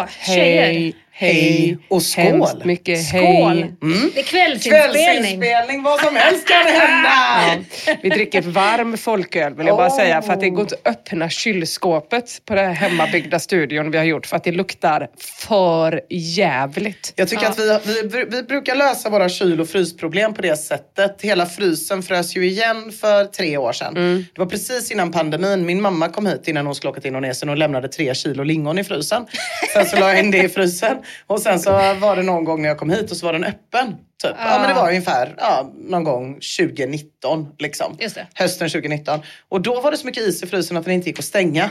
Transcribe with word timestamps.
Hallå 0.00 0.12
tjejer! 0.36 0.64
Hej, 0.72 0.94
hej 1.20 1.78
och 1.88 2.02
skål. 2.02 2.24
Hemskt 2.24 2.64
mycket 2.64 3.06
Skål! 3.06 3.20
hej. 3.22 3.72
Det 4.14 4.20
är 4.20 4.24
kvällsinspelning. 4.24 4.92
Kvällsinspelning, 5.04 5.82
vad 5.82 6.00
som 6.00 6.16
helst 6.16 6.48
kan 6.48 6.66
hända! 6.66 7.64
Ja, 7.86 7.94
vi 8.02 8.08
dricker 8.08 8.42
varm 8.42 8.96
folköl 8.96 9.54
vill 9.54 9.66
jag 9.66 9.76
bara 9.76 9.88
Oh. 9.88 9.96
säga 9.96 10.22
för 10.22 10.32
att 10.32 10.40
det 10.40 10.50
går 10.50 10.60
inte 10.60 10.74
att 10.84 10.88
öppna 10.88 11.28
kylskåpet 11.30 12.42
på 12.44 12.54
den 12.54 12.66
här 12.66 12.72
hemmabyggda 12.72 13.38
studion 13.38 13.90
vi 13.90 13.98
har 13.98 14.04
gjort 14.04 14.26
för 14.26 14.36
att 14.36 14.44
det 14.44 14.52
luktar 14.52 15.08
för 15.18 16.00
jävligt. 16.10 17.12
Jag 17.16 17.28
tycker 17.28 17.46
att 17.46 17.58
vi, 17.58 18.02
vi, 18.12 18.24
vi 18.30 18.42
brukar 18.42 18.74
lösa 18.74 19.10
våra 19.10 19.28
kyl 19.28 19.60
och 19.60 19.68
frysproblem 19.68 20.34
på 20.34 20.42
det 20.42 20.56
sättet. 20.56 21.16
Hela 21.22 21.46
frysen 21.46 22.02
frös 22.02 22.36
ju 22.36 22.46
igen 22.46 22.92
för 23.00 23.24
tre 23.24 23.56
år 23.56 23.72
sedan. 23.72 23.94
Det 24.34 24.38
var 24.40 24.46
precis 24.46 24.90
innan 24.90 25.12
pandemin. 25.12 25.66
Min 25.66 25.80
mamma 25.82 26.08
kom 26.08 26.26
hit 26.26 26.48
innan 26.48 26.66
hon 26.66 26.74
skulle 26.74 26.90
åka 26.90 27.00
till 27.00 27.08
Indonesien 27.08 27.48
och 27.48 27.56
lämnade 27.56 27.88
tre 27.88 28.14
kilo 28.14 28.42
lingon 28.42 28.78
i 28.78 28.84
frysen. 28.84 29.26
Sen 29.74 29.86
så 29.86 29.96
la 29.96 30.08
jag 30.08 30.18
in 30.18 30.30
det 30.30 30.38
i 30.44 30.48
frysen. 30.48 30.96
Och 31.26 31.40
sen 31.40 31.60
så 31.60 31.70
var 31.72 32.16
det 32.16 32.22
någon 32.22 32.44
gång 32.44 32.62
när 32.62 32.68
jag 32.68 32.78
kom 32.78 32.90
hit 32.90 33.10
och 33.10 33.16
så 33.16 33.26
var 33.26 33.32
den 33.32 33.44
öppen. 33.44 33.94
Typ. 34.22 34.34
Ja, 34.38 34.58
men 34.58 34.68
det 34.68 34.74
var 34.74 34.88
ungefär 34.88 35.34
ja, 35.38 35.72
någon 35.78 36.04
gång 36.04 36.34
2019. 36.58 37.46
Liksom. 37.58 37.96
Just 38.00 38.14
det. 38.14 38.26
Hösten 38.34 38.68
2019. 38.68 39.20
Och 39.48 39.60
då 39.60 39.80
var 39.80 39.90
det 39.90 39.96
så 39.96 40.06
mycket 40.06 40.22
is 40.22 40.42
i 40.42 40.46
frysen 40.46 40.76
att 40.76 40.84
den 40.84 40.94
inte 40.94 41.08
gick 41.08 41.18
att 41.18 41.24
stänga. 41.24 41.70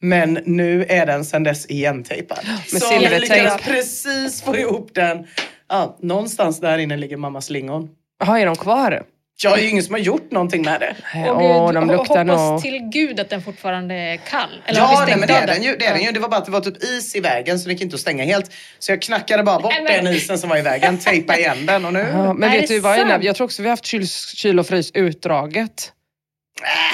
Men 0.00 0.38
nu 0.44 0.84
är 0.88 1.06
den 1.06 1.24
sedan 1.24 1.42
dess 1.42 1.66
igentejpad. 1.70 2.38
Med 2.72 2.82
så 2.82 2.98
vi 2.98 3.20
lyckades 3.20 3.62
precis 3.62 4.42
få 4.42 4.56
ihop 4.56 4.90
den. 4.94 5.26
Ja, 5.68 5.98
någonstans 6.02 6.60
där 6.60 6.78
inne 6.78 6.96
ligger 6.96 7.16
mammas 7.16 7.50
lingon. 7.50 7.88
Jaha, 8.18 8.40
är 8.40 8.46
de 8.46 8.56
kvar? 8.56 9.02
Jag 9.42 9.58
är 9.58 9.62
ju 9.62 9.68
ingen 9.68 9.82
som 9.82 9.94
har 9.94 10.00
gjort 10.00 10.30
någonting 10.30 10.62
med 10.62 10.80
det. 10.80 10.96
Och 11.30 11.42
Åh, 11.42 11.66
Gud, 11.66 11.74
de 11.74 11.90
luktar 11.90 12.24
hoppas 12.24 12.26
nog... 12.50 12.62
till 12.62 12.78
gud 12.92 13.20
att 13.20 13.30
den 13.30 13.42
fortfarande 13.42 13.94
är 13.94 14.16
kall. 14.16 14.62
Eller 14.66 14.80
har 14.80 14.88
vi 14.88 14.94
Ja, 14.94 15.06
nej, 15.06 15.16
men 15.18 15.28
det 15.28 15.34
är 15.34 15.46
den 15.46 15.62
ju. 15.62 15.76
Det, 15.76 15.86
är 15.86 15.94
den 15.94 16.02
ju. 16.02 16.12
det 16.12 16.20
var 16.20 16.28
bara 16.28 16.36
att 16.36 16.44
det 16.44 16.50
var 16.50 16.60
typ 16.60 16.82
is 16.82 17.16
i 17.16 17.20
vägen 17.20 17.58
så 17.58 17.66
det 17.68 17.72
gick 17.72 17.82
inte 17.82 17.94
att 17.94 18.00
stänga 18.00 18.24
helt. 18.24 18.50
Så 18.78 18.92
jag 18.92 19.02
knackade 19.02 19.42
bara 19.42 19.58
bort 19.58 19.72
Nej, 19.72 19.82
men- 19.82 20.04
den 20.04 20.14
isen 20.14 20.38
som 20.38 20.48
var 20.48 20.56
i 20.56 20.62
vägen, 20.62 20.98
tejpade 20.98 21.38
igen 21.38 21.66
den 21.66 21.84
och 21.84 21.92
nu... 21.92 22.06
Ja, 22.12 22.32
men 22.32 22.50
Är 22.50 22.52
vet 22.60 22.68
det 22.68 22.74
du 22.74 22.80
vad? 22.80 23.24
Jag 23.24 23.36
tror 23.36 23.44
också 23.44 23.62
vi 23.62 23.68
har 23.68 23.72
haft 23.72 23.86
kyl, 23.86 24.08
kyl 24.08 24.58
och 24.58 24.66
frys 24.66 24.90
utdraget. 24.94 25.92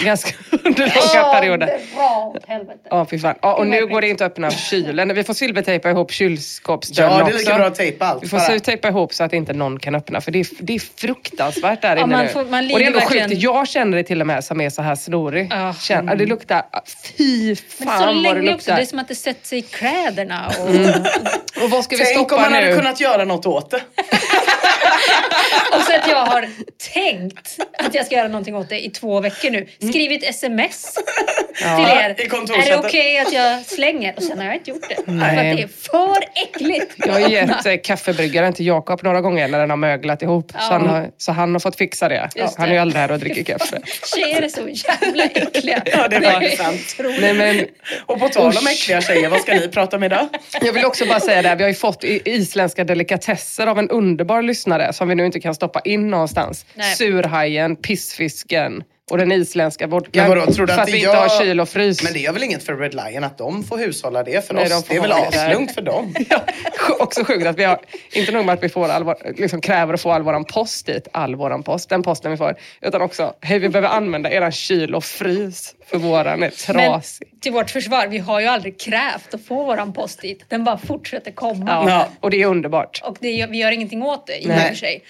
Ganska 0.05 0.31
under 0.65 0.87
långa 0.87 1.33
perioder. 1.35 1.67
det 1.67 1.81
var 1.97 2.27
åt 2.37 2.47
helvete. 2.49 2.79
Ja, 2.91 3.07
fy 3.11 3.19
fan. 3.19 3.35
Ja, 3.43 3.55
och 3.55 3.67
nu 3.67 3.87
går 3.87 4.01
det 4.01 4.09
inte 4.09 4.27
att 4.27 4.33
öppna 4.33 4.51
kylen. 4.51 5.15
Vi 5.15 5.25
får 5.25 5.35
silvertejpa 5.35 5.91
ihop 5.91 6.11
kylskåpsdörren 6.13 7.11
Ja, 7.11 7.23
också. 7.23 7.27
det 7.27 7.33
är 7.37 7.39
lika 7.39 7.55
bra 7.55 7.67
att 7.67 7.75
tejpa 7.75 8.07
allt. 8.07 8.23
Vi 8.25 8.29
får 8.29 8.39
bara. 8.39 8.59
tejpa 8.59 8.89
ihop 8.89 9.15
så 9.15 9.25
att 9.25 9.33
inte 9.33 9.53
någon 9.53 9.79
kan 9.79 9.95
öppna 9.95 10.21
för 10.21 10.31
det 10.31 10.41
är, 10.41 10.47
det 10.59 10.75
är 10.75 10.79
fruktansvärt 10.97 11.83
där 11.83 11.97
Ja, 11.97 12.03
inne 12.03 12.17
man 12.17 12.25
nu. 12.25 12.31
får- 12.33 12.45
man 12.45 12.73
och 12.73 12.79
det 12.79 12.85
är 12.85 12.87
ändå 12.87 12.99
verkligen- 12.99 13.29
sjukt. 13.29 13.43
Jag 13.43 13.69
känner 13.69 13.97
det 13.97 14.03
till 14.05 14.21
och 14.21 14.27
med 14.27 14.45
som 14.45 14.61
är 14.61 14.71
så 14.71 14.83
här 14.83 14.95
snorig. 14.95 15.49
Ja. 15.51 15.75
Känner, 15.81 16.13
ja, 16.13 16.17
det 16.19 16.27
luktar, 16.27 16.63
fy 17.17 17.47
Men 17.79 17.89
fan 17.89 17.99
så 17.99 18.05
vad 18.07 18.15
det 18.15 18.21
länge 18.21 18.39
också, 18.41 18.51
luktar. 18.53 18.77
det 18.77 18.83
är 18.83 18.87
som 18.87 18.99
att 18.99 19.09
det 19.09 19.15
sätter 19.15 19.47
sig 19.47 19.59
i 19.59 19.63
kläderna. 19.63 20.53
Och... 20.61 20.69
Och 21.65 21.71
vad 21.71 21.85
ska 21.85 21.97
vi 21.97 22.05
Tänk 22.05 22.17
stoppa 22.19 22.35
om 22.37 22.43
man 22.43 22.53
nu? 22.53 22.59
hade 22.61 22.77
kunnat 22.77 23.01
göra 23.01 23.25
något 23.25 23.47
åt 23.47 23.71
det. 23.71 23.81
och 25.99 26.05
så 26.05 26.11
att 26.11 26.17
jag 26.17 26.27
har 26.27 26.49
tänkt 26.95 27.59
att 27.79 27.95
jag 27.95 28.07
ska 28.07 28.15
göra 28.15 28.29
någonting 28.29 28.57
åt 28.57 28.69
det 28.69 28.85
i 28.85 28.91
två 28.91 29.21
veckor 29.21 29.51
nu. 29.51 29.67
Skrivit 29.79 30.25
sms 30.25 30.95
till 31.57 31.65
er. 31.67 32.15
i 32.19 32.25
Är 32.25 32.71
det 32.71 32.77
okej 32.77 33.19
att 33.19 33.33
jag 33.33 33.67
slänger? 33.67 34.15
Och 34.17 34.23
sen 34.23 34.39
har 34.39 34.45
jag 34.45 34.55
inte 34.55 34.71
gjort 34.71 34.89
det. 34.89 34.95
För 34.95 35.13
Nej. 35.13 35.51
att 35.51 35.57
det 35.57 35.63
är 35.63 35.69
för 35.69 36.25
äckligt. 36.45 36.95
Jag 36.97 37.13
har 37.13 37.21
gett 37.21 37.85
kaffebryggaren 37.85 38.53
till 38.53 38.67
Jakob 38.67 39.03
några 39.03 39.21
gånger 39.21 39.49
när 39.49 39.59
den 39.59 39.71
har 39.71 39.77
möglat 39.77 40.23
ihop. 40.23 40.53
Så, 40.53 40.59
han 40.59 40.87
har, 40.89 41.11
så 41.19 41.33
han 41.33 41.53
har 41.53 41.61
fått 41.61 41.77
fixa 41.77 42.09
det. 42.09 42.31
Ja, 42.35 42.51
han 42.57 42.69
är 42.69 42.73
ju 42.73 42.79
aldrig 42.79 43.01
här 43.01 43.13
och 43.13 43.19
dricker 43.19 43.43
kaffe. 43.43 43.81
Tjejer 44.15 44.43
är 44.43 44.49
så 44.49 44.69
jävla 44.69 45.25
äckliga. 45.25 45.83
Ja, 45.87 46.09
det 46.09 46.21
faktiskt 46.21 46.57
sant. 46.57 46.97
Nej, 47.21 47.35
men, 47.35 47.67
Och 48.07 48.21
på 48.21 48.29
tal 48.29 48.47
om 48.47 48.67
äckliga 48.67 49.01
tjejer, 49.01 49.29
vad 49.29 49.41
ska 49.41 49.55
ni 49.55 49.69
prata 49.69 49.97
om 49.97 50.03
idag? 50.03 50.29
Jag 50.63 50.73
vill 50.73 50.85
också 50.85 51.07
bara 51.07 51.21
säga 51.21 51.43
det, 51.43 51.55
vi 51.55 51.63
har 51.63 51.69
ju 51.69 51.75
fått 51.75 52.05
isländska 52.05 52.85
delikatesser 52.85 53.67
av 53.67 53.79
en 53.79 53.91
underbar 53.91 54.43
lyssnare 54.43 54.93
som 54.93 55.09
vi 55.09 55.15
nu 55.15 55.27
inte 55.27 55.41
kan 55.41 55.55
stoppa 55.55 55.81
in 55.85 56.09
någonstans. 56.09 56.67
Nej. 56.75 56.95
Surhajen, 56.97 57.77
pissfisken 57.77 58.85
och 59.13 59.19
den 59.19 59.33
isländska 59.33 59.87
vodkan. 59.87 60.29
vadå, 60.29 60.47
tror 60.53 60.67
du 60.67 60.73
för 60.73 60.81
att 60.83 60.89
att 60.89 60.95
vi 60.95 61.03
jag- 61.03 61.11
inte 61.11 61.35
har 61.35 61.45
kyl 61.45 61.61
och 61.61 61.69
frys. 61.69 62.03
Men 62.05 62.13
det 62.13 62.19
gör 62.19 62.33
väl 62.33 62.43
inget 62.43 62.63
för 62.63 62.77
Red 62.77 62.95
Lion 62.95 63.25
att 63.25 63.39
de 63.39 63.65
får 63.65 63.79
hushålla 63.79 64.23
det 64.23 64.47
för 64.47 64.55
Nej, 64.55 64.69
de 64.69 64.75
oss? 64.75 64.85
får 64.87 64.95
Det 64.95 64.99
är 64.99 65.03
väl 65.03 65.13
aslugnt 65.13 65.73
för 65.75 65.83
dem? 65.83 66.15
Ja, 66.31 66.41
också 66.99 67.25
sjukt 67.25 67.47
att 67.47 67.59
vi 67.59 67.65
har, 67.65 67.79
inte 68.13 68.33
nog 68.33 68.45
med 68.47 68.53
att 68.53 68.63
vi 68.63 68.69
får 68.69 68.89
all 68.89 69.05
vår, 69.05 69.17
liksom 69.37 69.61
kräver 69.61 69.95
att 69.95 70.01
få 70.01 70.13
all 70.13 70.23
våran 70.23 70.45
post 70.45 70.87
dit, 70.87 71.09
all 71.13 71.35
våran 71.35 71.63
post, 71.63 71.89
den 71.89 72.03
posten 72.03 72.31
vi 72.31 72.37
får, 72.37 72.55
utan 72.81 73.03
också, 73.03 73.35
hej 73.41 73.59
vi 73.59 73.69
behöver 73.69 73.89
använda 73.89 74.31
eran 74.31 74.53
kyl 74.53 74.95
och 74.95 75.05
frys 75.05 75.75
för 75.87 75.99
våran 75.99 76.27
är 76.27 76.37
Men 76.39 76.51
trasig. 76.51 77.29
till 77.41 77.53
vårt 77.53 77.71
försvar, 77.71 78.07
vi 78.07 78.19
har 78.19 78.41
ju 78.41 78.47
aldrig 78.47 78.81
krävt 78.81 79.35
att 79.35 79.45
få 79.45 79.65
våran 79.65 79.93
post 79.93 80.21
dit. 80.23 80.45
Den 80.49 80.65
bara 80.65 80.79
fortsätter 80.79 81.31
komma. 81.31 81.65
Ja, 81.69 81.89
Ja. 81.91 82.09
Och 82.21 82.31
det 82.31 82.43
är 82.43 82.47
underbart. 82.47 83.01
Och 83.05 83.17
det, 83.21 83.47
vi 83.51 83.59
gör 83.59 83.73
ingenting 83.73 84.03
åt 84.03 84.27
det 84.27 84.39
i 84.39 84.47
och 84.47 84.55
för 84.69 84.75
sig. 84.75 85.03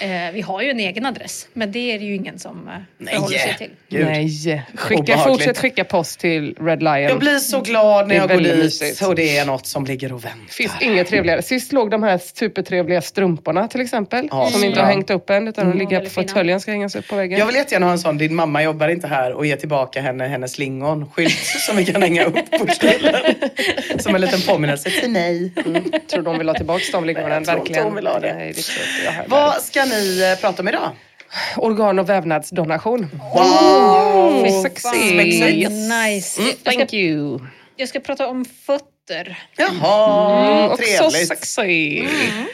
Eh, 0.00 0.32
vi 0.32 0.40
har 0.40 0.62
ju 0.62 0.70
en 0.70 0.80
egen 0.80 1.06
adress, 1.06 1.46
men 1.52 1.72
det 1.72 1.92
är 1.94 1.98
det 1.98 2.04
ju 2.04 2.14
ingen 2.14 2.38
som 2.38 2.68
eh, 2.68 2.74
Nej. 2.98 3.14
Sig 3.58 3.68
till. 3.68 3.70
Gud. 3.88 4.06
Nej, 4.06 4.64
skicka, 4.74 5.18
fortsätt 5.18 5.58
skicka 5.58 5.84
post 5.84 6.20
till 6.20 6.54
Red 6.60 6.82
Lion. 6.82 7.02
Jag 7.02 7.18
blir 7.18 7.38
så 7.38 7.60
glad 7.60 8.08
när 8.08 8.14
är 8.14 8.18
jag 8.18 8.28
går 8.28 8.36
dit 8.36 8.56
mysigt. 8.56 9.02
och 9.02 9.14
det 9.14 9.38
är 9.38 9.46
något 9.46 9.66
som 9.66 9.84
ligger 9.84 10.12
och 10.12 10.24
väntar. 10.24 10.48
finns 10.48 10.72
inget 10.80 11.08
trevligare. 11.08 11.42
Sist 11.42 11.72
låg 11.72 11.90
de 11.90 12.02
här 12.02 12.18
supertrevliga 12.18 13.02
strumporna 13.02 13.68
till 13.68 13.80
exempel. 13.80 14.28
Ja, 14.30 14.50
som 14.50 14.64
inte 14.64 14.80
har 14.80 14.86
hängt 14.86 15.10
upp 15.10 15.30
än 15.30 15.48
utan 15.48 15.70
de 15.70 15.78
ligger 15.78 16.00
på 16.00 16.10
fåtöljen 16.10 16.60
ska 16.60 16.70
hängas 16.70 16.96
upp 16.96 17.08
på 17.08 17.16
väggen. 17.16 17.38
Jag 17.38 17.46
vill 17.46 17.56
jättegärna 17.56 17.86
ha 17.86 17.92
en 17.92 17.98
sån, 17.98 18.18
din 18.18 18.34
mamma 18.34 18.62
jobbar 18.62 18.88
inte 18.88 19.06
här 19.06 19.32
och 19.32 19.46
ge 19.46 19.56
tillbaka 19.56 20.00
henne 20.00 20.26
hennes 20.26 20.58
lingonskylt 20.58 21.32
som 21.66 21.76
vi 21.76 21.84
kan 21.84 22.02
hänga 22.02 22.24
upp 22.24 22.50
på 22.50 22.66
stolen. 22.72 23.14
Som 23.98 24.14
en 24.14 24.20
liten 24.20 24.40
påminnelse 24.40 24.90
till 24.90 25.10
mig. 25.10 25.52
Tror 26.10 26.22
de 26.22 26.38
vill 26.38 26.48
ha 26.48 26.54
tillbaka 26.54 26.84
de 26.92 27.04
lingonen 27.04 27.30
jag 27.30 27.44
tror 27.44 27.68
inte 27.68 27.80
hon 27.80 27.94
vill 27.94 28.06
ha 28.06 28.18
det. 28.18 28.34
Nej, 28.34 28.52
det. 28.52 29.24
Vad 29.26 29.62
ska 29.62 29.84
ni 29.84 30.32
eh, 30.32 30.40
prata 30.40 30.62
om 30.62 30.68
idag? 30.68 30.90
Organ 31.56 31.98
och 31.98 32.08
vävnadsdonation. 32.08 33.10
Wow! 33.34 34.38
Mm, 34.38 34.62
sexy. 34.62 34.88
Spexigt. 34.88 35.70
Nice. 35.70 36.42
Jag, 36.42 36.64
Thank 36.64 36.88
ska, 36.88 36.96
you. 36.96 37.38
jag 37.76 37.88
ska 37.88 38.00
prata 38.00 38.28
om 38.28 38.44
fötter. 38.44 38.99
Jaha, 39.56 40.46
Mm, 40.46 40.70
också 40.70 40.76
trevligt. 41.10 41.28
sexy. 41.28 42.02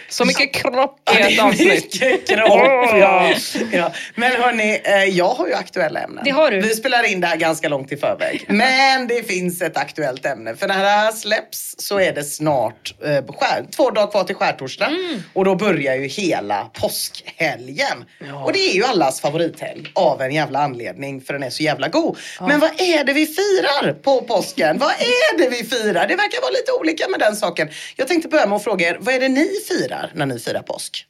Så 0.08 0.24
mycket 0.24 0.52
kropp 0.54 1.00
Ja, 1.04 1.28
i 1.28 1.34
ett 1.34 1.42
avsnitt. 1.42 1.68
mycket 1.68 2.28
kropp. 2.28 2.48
Ja, 2.48 3.34
ja. 3.72 3.92
Men 4.14 4.32
hörni, 4.42 4.80
eh, 4.84 5.04
jag 5.04 5.28
har 5.28 5.46
ju 5.46 5.54
aktuella 5.54 6.00
ämnen. 6.00 6.24
Det 6.24 6.30
har 6.30 6.50
du. 6.50 6.60
Vi 6.60 6.74
spelar 6.74 7.04
in 7.12 7.20
det 7.20 7.26
här 7.26 7.36
ganska 7.36 7.68
långt 7.68 7.92
i 7.92 7.96
förväg. 7.96 8.44
Men 8.48 9.06
det 9.06 9.28
finns 9.28 9.62
ett 9.62 9.76
aktuellt 9.76 10.26
ämne. 10.26 10.56
För 10.56 10.68
när 10.68 10.82
det 10.82 10.90
här 10.90 11.12
släpps 11.12 11.74
så 11.78 12.00
är 12.00 12.12
det 12.12 12.24
snart 12.24 12.94
eh, 13.04 13.08
skär, 13.10 13.64
två 13.76 13.90
dagar 13.90 14.10
kvar 14.10 14.24
till 14.24 14.36
skärtorsdag. 14.36 14.86
Mm. 14.86 15.22
Och 15.32 15.44
då 15.44 15.54
börjar 15.54 15.94
ju 15.96 16.06
hela 16.06 16.70
påskhelgen. 16.80 18.04
Och 18.44 18.52
det 18.52 18.58
är 18.70 18.74
ju 18.74 18.84
allas 18.84 19.20
favorithelg 19.20 19.90
av 19.94 20.22
en 20.22 20.32
jävla 20.34 20.58
anledning 20.58 21.20
för 21.20 21.32
den 21.32 21.42
är 21.42 21.50
så 21.50 21.62
jävla 21.62 21.88
god. 21.88 22.18
Men 22.40 22.60
vad 22.60 22.70
är 22.80 23.04
det 23.04 23.12
vi 23.12 23.26
firar 23.26 23.92
på 23.92 24.20
påsken? 24.20 24.78
Vad 24.78 24.90
är 24.90 25.38
det 25.38 25.48
vi 25.48 25.64
firar? 25.64 26.06
Det 26.06 26.16
verkar 26.16 26.40
vara 26.46 26.52
lite 26.60 26.72
olika 26.72 27.08
med 27.08 27.20
den 27.20 27.36
saken. 27.36 27.68
Jag 27.96 28.08
tänkte 28.08 28.28
börja 28.28 28.46
med 28.46 28.56
att 28.56 28.64
fråga 28.64 28.88
er, 28.88 28.96
vad 29.00 29.14
är 29.14 29.20
det 29.20 29.28
ni 29.28 29.48
firar 29.68 30.10
när 30.14 30.26
ni 30.26 30.38
firar 30.38 30.62
påsk? 30.62 31.04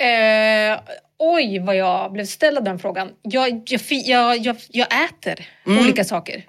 Eh, 0.00 0.80
oj, 1.18 1.58
vad 1.58 1.76
jag 1.76 2.12
blev 2.12 2.24
ställd 2.26 2.58
av 2.58 2.64
den 2.64 2.78
frågan. 2.78 3.08
Jag, 3.22 3.62
jag, 3.66 3.80
jag, 3.90 4.36
jag, 4.38 4.56
jag 4.68 4.86
äter 5.04 5.46
olika 5.66 6.04
saker. 6.04 6.44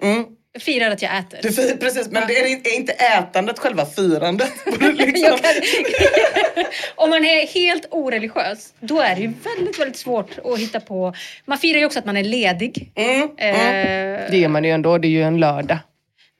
Jag 0.52 0.62
firar 0.62 0.90
att 0.90 1.02
jag 1.02 1.18
äter. 1.18 1.38
Du 1.42 1.52
fir, 1.52 1.76
precis, 1.76 2.08
men 2.10 2.26
det 2.28 2.40
är, 2.40 2.44
är 2.44 2.76
inte 2.76 2.92
ätandet 2.92 3.58
själva 3.58 3.86
firandet? 3.86 4.52
liksom. 4.80 5.38
Kan, 5.38 6.64
om 6.94 7.10
man 7.10 7.24
är 7.24 7.46
helt 7.46 7.86
oreligiös, 7.90 8.74
då 8.80 9.00
är 9.00 9.14
det 9.14 9.20
ju 9.20 9.32
väldigt, 9.56 9.80
väldigt 9.80 9.96
svårt 9.96 10.38
att 10.44 10.58
hitta 10.58 10.80
på. 10.80 11.14
Man 11.44 11.58
firar 11.58 11.78
ju 11.78 11.86
också 11.86 11.98
att 11.98 12.04
man 12.04 12.16
är 12.16 12.24
ledig. 12.24 12.92
Mm, 12.94 13.22
Eh, 13.22 14.30
Det 14.30 14.44
är 14.44 14.48
man 14.48 14.64
ju 14.64 14.70
ändå, 14.70 14.98
det 14.98 15.08
är 15.08 15.10
ju 15.10 15.22
en 15.22 15.40
lördag. 15.40 15.78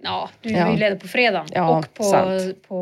Ja, 0.07 0.31
du 0.43 0.51
Ja. 0.51 0.59
är 0.67 0.71
ju 0.73 0.77
ledig 0.79 1.01
på 1.01 1.09
fredagen 1.09 1.47
Ja, 1.53 1.79
och 1.79 1.95
på, 1.95 2.03
sant. 2.05 2.69
på 2.69 2.75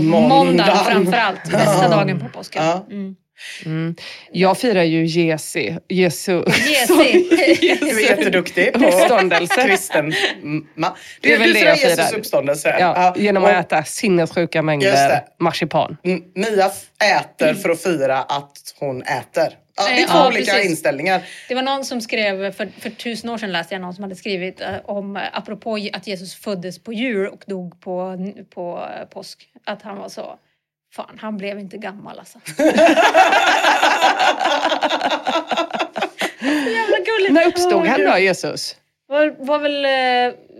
måndagen 0.00 0.76
framförallt. 0.86 1.44
Bästa 1.52 1.88
dagen 1.88 2.20
på 2.20 2.38
påsken. 2.38 2.64
Ja. 2.64 2.86
Mm. 3.66 3.94
Jag 4.32 4.58
firar 4.58 4.82
ju 4.82 5.06
Jesu, 5.06 5.72
Jesu 5.88 6.42
Jesi. 6.46 7.28
Du 7.80 8.04
är 8.04 8.10
jätteduktig 8.10 8.72
på 8.72 8.84
uppståndelse. 8.84 9.62
kristen 9.66 10.12
ma. 10.74 10.96
Det 11.20 11.32
är 11.34 11.38
väl 11.38 11.48
du 11.48 11.52
det 11.52 11.58
firar 11.60 11.68
jag 11.70 11.78
Jesus 11.78 12.06
firar. 12.08 12.18
uppståndelse. 12.18 12.76
Ja, 12.80 13.14
genom 13.16 13.42
och, 13.44 13.50
att 13.50 13.72
äta 13.72 13.84
sinnessjuka 13.84 14.62
mängder 14.62 15.20
marsipan. 15.38 15.96
mm, 16.04 16.22
Mia 16.34 16.70
äter 17.18 17.54
för 17.54 17.70
att 17.70 17.82
fira 17.82 18.18
att 18.18 18.52
hon 18.78 19.02
äter. 19.02 19.48
Ja, 19.78 19.88
det 19.88 20.02
är 20.02 20.06
två 20.06 20.18
ja, 20.18 20.26
olika 20.26 20.52
precis. 20.52 20.70
inställningar. 20.70 21.22
Det 21.48 21.54
var 21.54 21.62
någon 21.62 21.84
som 21.84 22.00
skrev, 22.00 22.52
för, 22.52 22.68
för 22.80 22.90
tusen 22.90 23.30
år 23.30 23.38
sedan 23.38 23.52
läste 23.52 23.74
jag 23.74 23.82
någon 23.82 23.94
som 23.94 24.04
hade 24.04 24.16
skrivit 24.16 24.60
eh, 24.60 24.74
om, 24.84 25.16
eh, 25.16 25.22
apropå 25.32 25.78
att 25.92 26.06
Jesus 26.06 26.34
föddes 26.34 26.78
på 26.78 26.92
jul 26.92 27.28
och 27.28 27.44
dog 27.46 27.80
på, 27.80 28.18
på 28.50 28.88
eh, 29.00 29.06
påsk, 29.08 29.48
att 29.64 29.82
han 29.82 29.96
var 29.98 30.08
så, 30.08 30.38
fan 30.94 31.18
han 31.20 31.36
blev 31.36 31.58
inte 31.58 31.76
gammal 31.76 32.18
alltså. 32.18 32.38
Så 36.40 36.70
jävla 36.70 36.96
gulligt. 36.98 37.32
När 37.32 37.46
uppstod 37.46 37.86
han 37.86 38.04
då, 38.04 38.18
Jesus? 38.18 38.76
Var, 39.08 39.34
var 39.38 39.58
väl... 39.58 39.86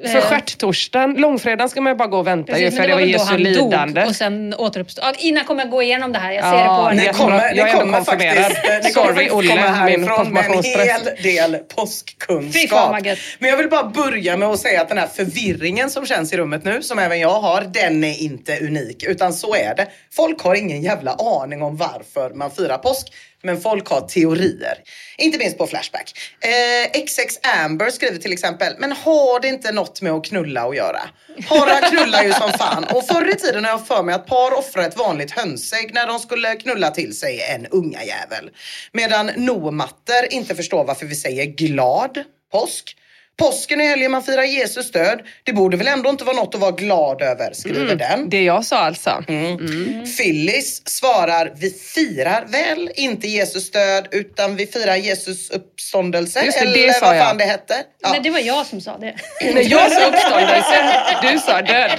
För 0.06 0.16
eh, 0.18 0.22
stjärttorsdagen, 0.22 1.14
långfredagen 1.14 1.68
ska 1.68 1.80
man 1.80 1.92
ju 1.92 1.96
bara 1.96 2.08
gå 2.08 2.18
och 2.18 2.26
vänta 2.26 2.52
Precis, 2.52 2.66
ju 2.72 2.76
för 2.76 2.88
det 2.88 2.94
var 2.94 3.00
väl 3.00 3.08
då 3.12 3.18
Jesu 3.18 3.24
han 3.30 3.42
lidande. 3.42 4.00
dog 4.00 4.08
och 4.10 4.16
sen 4.16 4.54
återuppstod. 4.54 5.04
Ja, 5.04 5.12
Innan 5.18 5.44
kommer 5.44 5.62
jag 5.62 5.70
gå 5.70 5.82
igenom 5.82 6.12
det 6.12 6.18
här, 6.18 6.32
jag 6.32 6.44
ser 6.44 6.50
Ja, 6.50 6.62
det 6.62 6.68
på 6.68 6.88
nej, 6.88 6.96
Det 6.96 7.04
Jag 7.04 7.14
kommer, 7.16 7.38
är 7.38 7.54
det 7.54 7.60
ändå 7.60 7.80
kommer 7.80 8.00
faktiskt, 8.02 8.10
konfirmerad. 8.10 8.82
det 8.82 8.92
kommer 8.94 9.32
Olle, 9.32 9.48
komma 9.48 9.60
härifrån 9.60 10.32
med 10.32 10.44
en 10.46 10.62
hel 10.62 11.22
del 11.22 11.56
påskkunskap. 11.56 12.96
Men 13.38 13.50
jag 13.50 13.56
vill 13.56 13.68
bara 13.68 13.84
börja 13.84 14.36
med 14.36 14.48
att 14.48 14.60
säga 14.60 14.80
att 14.82 14.88
den 14.88 14.98
här 14.98 15.06
förvirringen 15.06 15.90
som 15.90 16.06
känns 16.06 16.32
i 16.32 16.36
rummet 16.36 16.64
nu, 16.64 16.82
som 16.82 16.98
även 16.98 17.20
jag 17.20 17.40
har, 17.40 17.60
den 17.62 18.04
är 18.04 18.22
inte 18.22 18.58
unik. 18.58 19.02
Utan 19.04 19.32
så 19.32 19.54
är 19.54 19.74
det. 19.76 19.86
Folk 20.12 20.42
har 20.42 20.54
ingen 20.54 20.82
jävla 20.82 21.12
aning 21.12 21.62
om 21.62 21.76
varför 21.76 22.34
man 22.34 22.50
firar 22.50 22.78
påsk. 22.78 23.12
Men 23.42 23.60
folk 23.60 23.88
har 23.88 24.00
teorier. 24.00 24.74
Inte 25.18 25.38
minst 25.38 25.58
på 25.58 25.66
Flashback. 25.66 26.12
Eh, 26.40 27.00
XX 27.06 27.38
Amber 27.64 27.90
skriver 27.90 28.18
till 28.18 28.32
exempel, 28.32 28.72
men 28.78 28.92
har 28.92 29.40
det 29.40 29.48
inte 29.48 29.72
något 29.72 29.87
med 30.00 30.12
att 30.12 30.24
knulla 30.24 30.68
att 30.68 30.76
göra? 30.76 31.00
Harar 31.48 31.90
knullar 31.90 32.22
ju 32.22 32.32
som 32.32 32.52
fan. 32.52 32.84
Och 32.84 33.06
förr 33.06 33.30
i 33.32 33.36
tiden 33.36 33.64
har 33.64 33.70
jag 33.70 33.86
för 33.86 34.02
mig 34.02 34.14
att 34.14 34.26
par 34.26 34.58
offrade 34.58 34.86
ett 34.86 34.96
vanligt 34.96 35.30
hönsägg 35.30 35.94
när 35.94 36.06
de 36.06 36.18
skulle 36.18 36.56
knulla 36.56 36.90
till 36.90 37.18
sig 37.18 37.40
en 37.54 37.66
unga 37.66 38.04
jävel. 38.04 38.50
Medan 38.92 39.30
nomatter 39.36 40.32
inte 40.32 40.54
förstår 40.54 40.84
varför 40.84 41.06
vi 41.06 41.14
säger 41.14 41.44
glad 41.44 42.24
påsk. 42.52 42.96
Påsken 43.38 43.80
är 43.80 43.84
helgen 43.88 44.10
man 44.10 44.22
firar 44.22 44.42
Jesus 44.42 44.90
död. 44.90 45.20
Det 45.44 45.52
borde 45.52 45.76
väl 45.76 45.88
ändå 45.88 46.10
inte 46.10 46.24
vara 46.24 46.36
något 46.36 46.54
att 46.54 46.60
vara 46.60 46.70
glad 46.70 47.22
över, 47.22 47.52
skriver 47.52 47.96
den. 47.96 48.28
Det 48.30 48.42
jag 48.42 48.64
sa 48.64 48.76
alltså. 48.76 49.24
Mm. 49.28 50.04
Phyllis 50.16 50.82
svarar, 50.84 51.52
vi 51.56 51.70
firar 51.70 52.44
väl 52.48 52.90
inte 52.94 53.28
Jesus 53.28 53.70
död 53.70 54.08
utan 54.10 54.56
vi 54.56 54.66
firar 54.66 54.96
Jesus 54.96 55.50
uppståndelse. 55.50 56.44
Just 56.44 56.58
det, 56.58 56.64
eller 56.64 56.86
det 56.86 56.92
sa 56.94 57.06
vad 57.06 57.16
jag. 57.16 57.24
fan 57.24 57.38
det 57.38 57.44
hette. 57.44 57.74
Ja. 58.02 58.10
Nej, 58.10 58.20
det 58.22 58.30
var 58.30 58.38
jag 58.38 58.66
som 58.66 58.80
sa 58.80 58.98
det. 58.98 59.14
När 59.54 59.70
jag 59.70 59.92
sa 59.92 60.06
uppståndelse, 60.08 61.02
du 61.22 61.38
sa 61.38 61.62
död. 61.62 61.90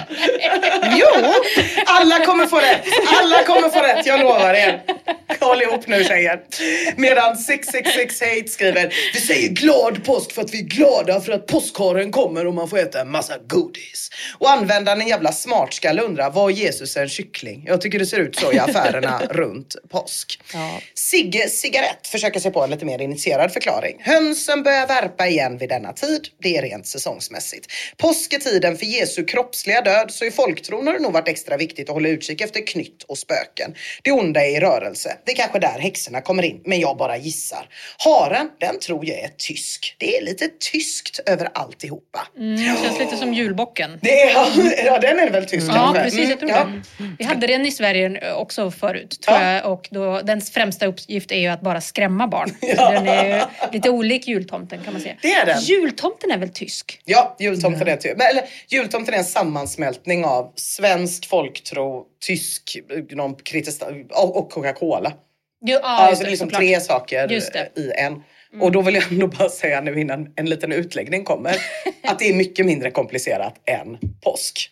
Jo, 0.97 1.33
alla 1.85 2.25
kommer 2.25 2.45
få 2.45 2.57
rätt. 2.57 2.85
Alla 3.19 3.44
kommer 3.44 3.69
få 3.69 3.80
rätt, 3.80 4.06
jag 4.06 4.19
lovar 4.19 4.53
er. 4.53 4.81
Håll 5.39 5.62
ihop 5.62 5.88
nu 5.88 6.03
tjejer. 6.03 6.39
Medan 6.95 7.38
666 7.38 8.21
Hate 8.21 8.47
skriver, 8.47 8.94
vi 9.13 9.19
säger 9.19 9.50
glad 9.50 10.06
påsk 10.06 10.31
för 10.31 10.42
att 10.42 10.53
vi 10.53 10.59
är 10.59 10.63
glada 10.63 11.21
för 11.21 11.29
att 11.31 11.48
påskharen 11.48 12.12
kommer 12.12 12.48
och 12.48 12.54
man 12.54 12.70
får 12.70 12.80
äta 12.80 13.02
en 13.02 13.12
massa 13.12 13.34
godis. 13.48 14.10
Och 14.38 14.50
användaren 14.50 15.02
en 15.02 15.08
jävla 15.08 15.31
smartskalle 15.31 16.02
undrar, 16.02 16.30
var 16.31 16.50
Jesus 16.50 16.98
en 16.98 17.10
kyckling? 17.10 17.64
Jag 17.68 17.81
tycker 17.81 18.00
det 18.00 18.06
ser 18.06 18.20
ut 18.20 18.36
så 18.36 18.54
i 18.54 18.60
affärerna 18.60 19.22
runt 19.30 19.76
påsk. 19.90 20.42
Sigge 20.94 21.50
Cigarett 21.50 22.08
försöker 22.08 22.40
sig 22.40 22.52
på 22.52 22.64
en 22.64 22.70
lite 22.70 22.86
mer 22.86 23.02
initierad 23.02 23.52
förklaring. 23.52 23.98
Hönsen 24.00 24.64
börjar 24.64 24.88
värpa 24.88 25.28
igen 25.28 25.58
vid 25.58 25.70
denna 25.70 25.94
tid. 25.94 26.28
Det 26.42 26.58
är 26.58 26.62
rent 26.62 26.88
säsongsmässigt. 26.88 27.68
Påsk 27.98 28.34
är 28.34 28.40
tiden 28.40 28.78
för 28.78 28.86
Jesu 28.86 29.26
kroppsliga 29.26 29.81
död 29.81 30.12
så 30.12 30.26
i 30.26 30.31
folktron 30.31 30.88
har 30.88 30.94
det 30.94 31.00
nog 31.00 31.14
varit 31.14 31.28
extra 31.28 31.58
viktigt 31.58 31.90
att 31.90 31.94
hålla 31.94 32.10
utkik 32.10 32.42
efter 32.42 32.68
knytt 32.68 33.04
och 33.04 33.18
spöken. 33.18 33.76
Det 34.04 34.12
onda 34.12 34.46
är 34.46 34.58
i 34.58 34.60
rörelse. 34.60 35.18
Det 35.26 35.31
är 35.31 35.36
kanske 35.36 35.60
där 35.60 35.80
häxorna 35.80 36.22
kommer 36.22 36.44
in, 36.44 36.62
men 36.66 36.80
jag 36.80 36.98
bara 36.98 37.18
gissar. 37.18 37.70
Haren, 37.98 38.50
den 38.60 38.80
tror 38.80 39.06
jag 39.06 39.20
är 39.20 39.31
tysk. 39.38 39.96
Det 39.98 40.18
är 40.18 40.22
lite 40.22 40.50
tyskt 40.72 41.19
över 41.26 41.49
alltihopa. 41.54 42.28
Mm, 42.38 42.56
det 42.56 42.81
känns 42.83 42.99
lite 42.99 43.16
som 43.18 43.33
julbocken. 43.33 43.99
Det 44.02 44.21
är, 44.21 44.85
ja, 44.85 44.99
den 44.99 45.19
är 45.19 45.30
väl 45.30 45.45
tysk 45.45 45.68
Ja, 45.69 45.73
kanske? 45.73 46.04
precis. 46.04 46.30
Jag 46.30 46.40
tror 46.40 46.49
Mm, 46.52 46.81
det. 46.97 47.06
Vi 47.19 47.26
hade 47.26 47.47
den 47.47 47.66
i 47.66 47.71
Sverige 47.71 48.33
också 48.33 48.71
förut, 48.71 49.21
tror 49.21 49.38
Ja. 49.38 49.52
jag. 49.54 49.71
Och 49.73 49.88
då, 49.92 50.21
dens 50.21 50.52
främsta 50.52 50.85
uppgift 50.85 51.31
är 51.31 51.40
ju 51.40 51.47
att 51.47 51.61
bara 51.61 51.81
skrämma 51.81 52.28
barn. 52.28 52.49
Så 52.78 52.92
Den 52.92 53.07
är 53.07 53.45
lite 53.71 53.90
olik 53.90 54.28
jultomten 54.28 54.80
kan 54.83 54.94
man 54.94 55.02
säga. 55.02 55.16
Det 55.21 55.33
är 55.33 55.45
den. 55.45 55.59
Jultomten 55.61 56.31
är 56.31 56.38
väl 56.38 56.49
tysk? 56.49 57.02
Ja, 57.06 57.35
jultomten 57.40 57.88
är 57.88 57.95
typ. 57.97 58.21
Eller, 58.21 58.44
jultomten 58.68 59.14
är 59.14 59.18
en 59.18 59.23
sammansmältning 59.23 60.26
av 60.26 60.54
svensk 60.56 61.30
folktro, 61.30 62.06
tysk, 62.26 62.78
någon 63.11 63.35
och 64.11 64.52
Coca-Cola. 64.52 65.14
Ja, 65.61 65.80
alltså 65.83 66.23
det 66.23 66.28
är 66.28 66.30
liksom 66.30 66.47
såklart. 66.47 66.59
tre 66.61 66.80
saker 66.80 67.31
i 67.76 67.92
en. 67.97 68.23
Och 68.59 68.71
då 68.71 68.81
vill 68.81 68.95
jag 68.95 69.11
ändå 69.11 69.27
bara 69.27 69.49
säga 69.49 69.81
nu 69.81 69.99
innan 69.99 70.27
en 70.35 70.49
liten 70.49 70.71
utläggning 70.71 71.23
kommer, 71.23 71.56
att 72.03 72.19
det 72.19 72.29
är 72.29 72.33
mycket 72.33 72.65
mindre 72.65 72.91
komplicerat 72.91 73.56
än 73.65 73.97
påsk. 74.23 74.71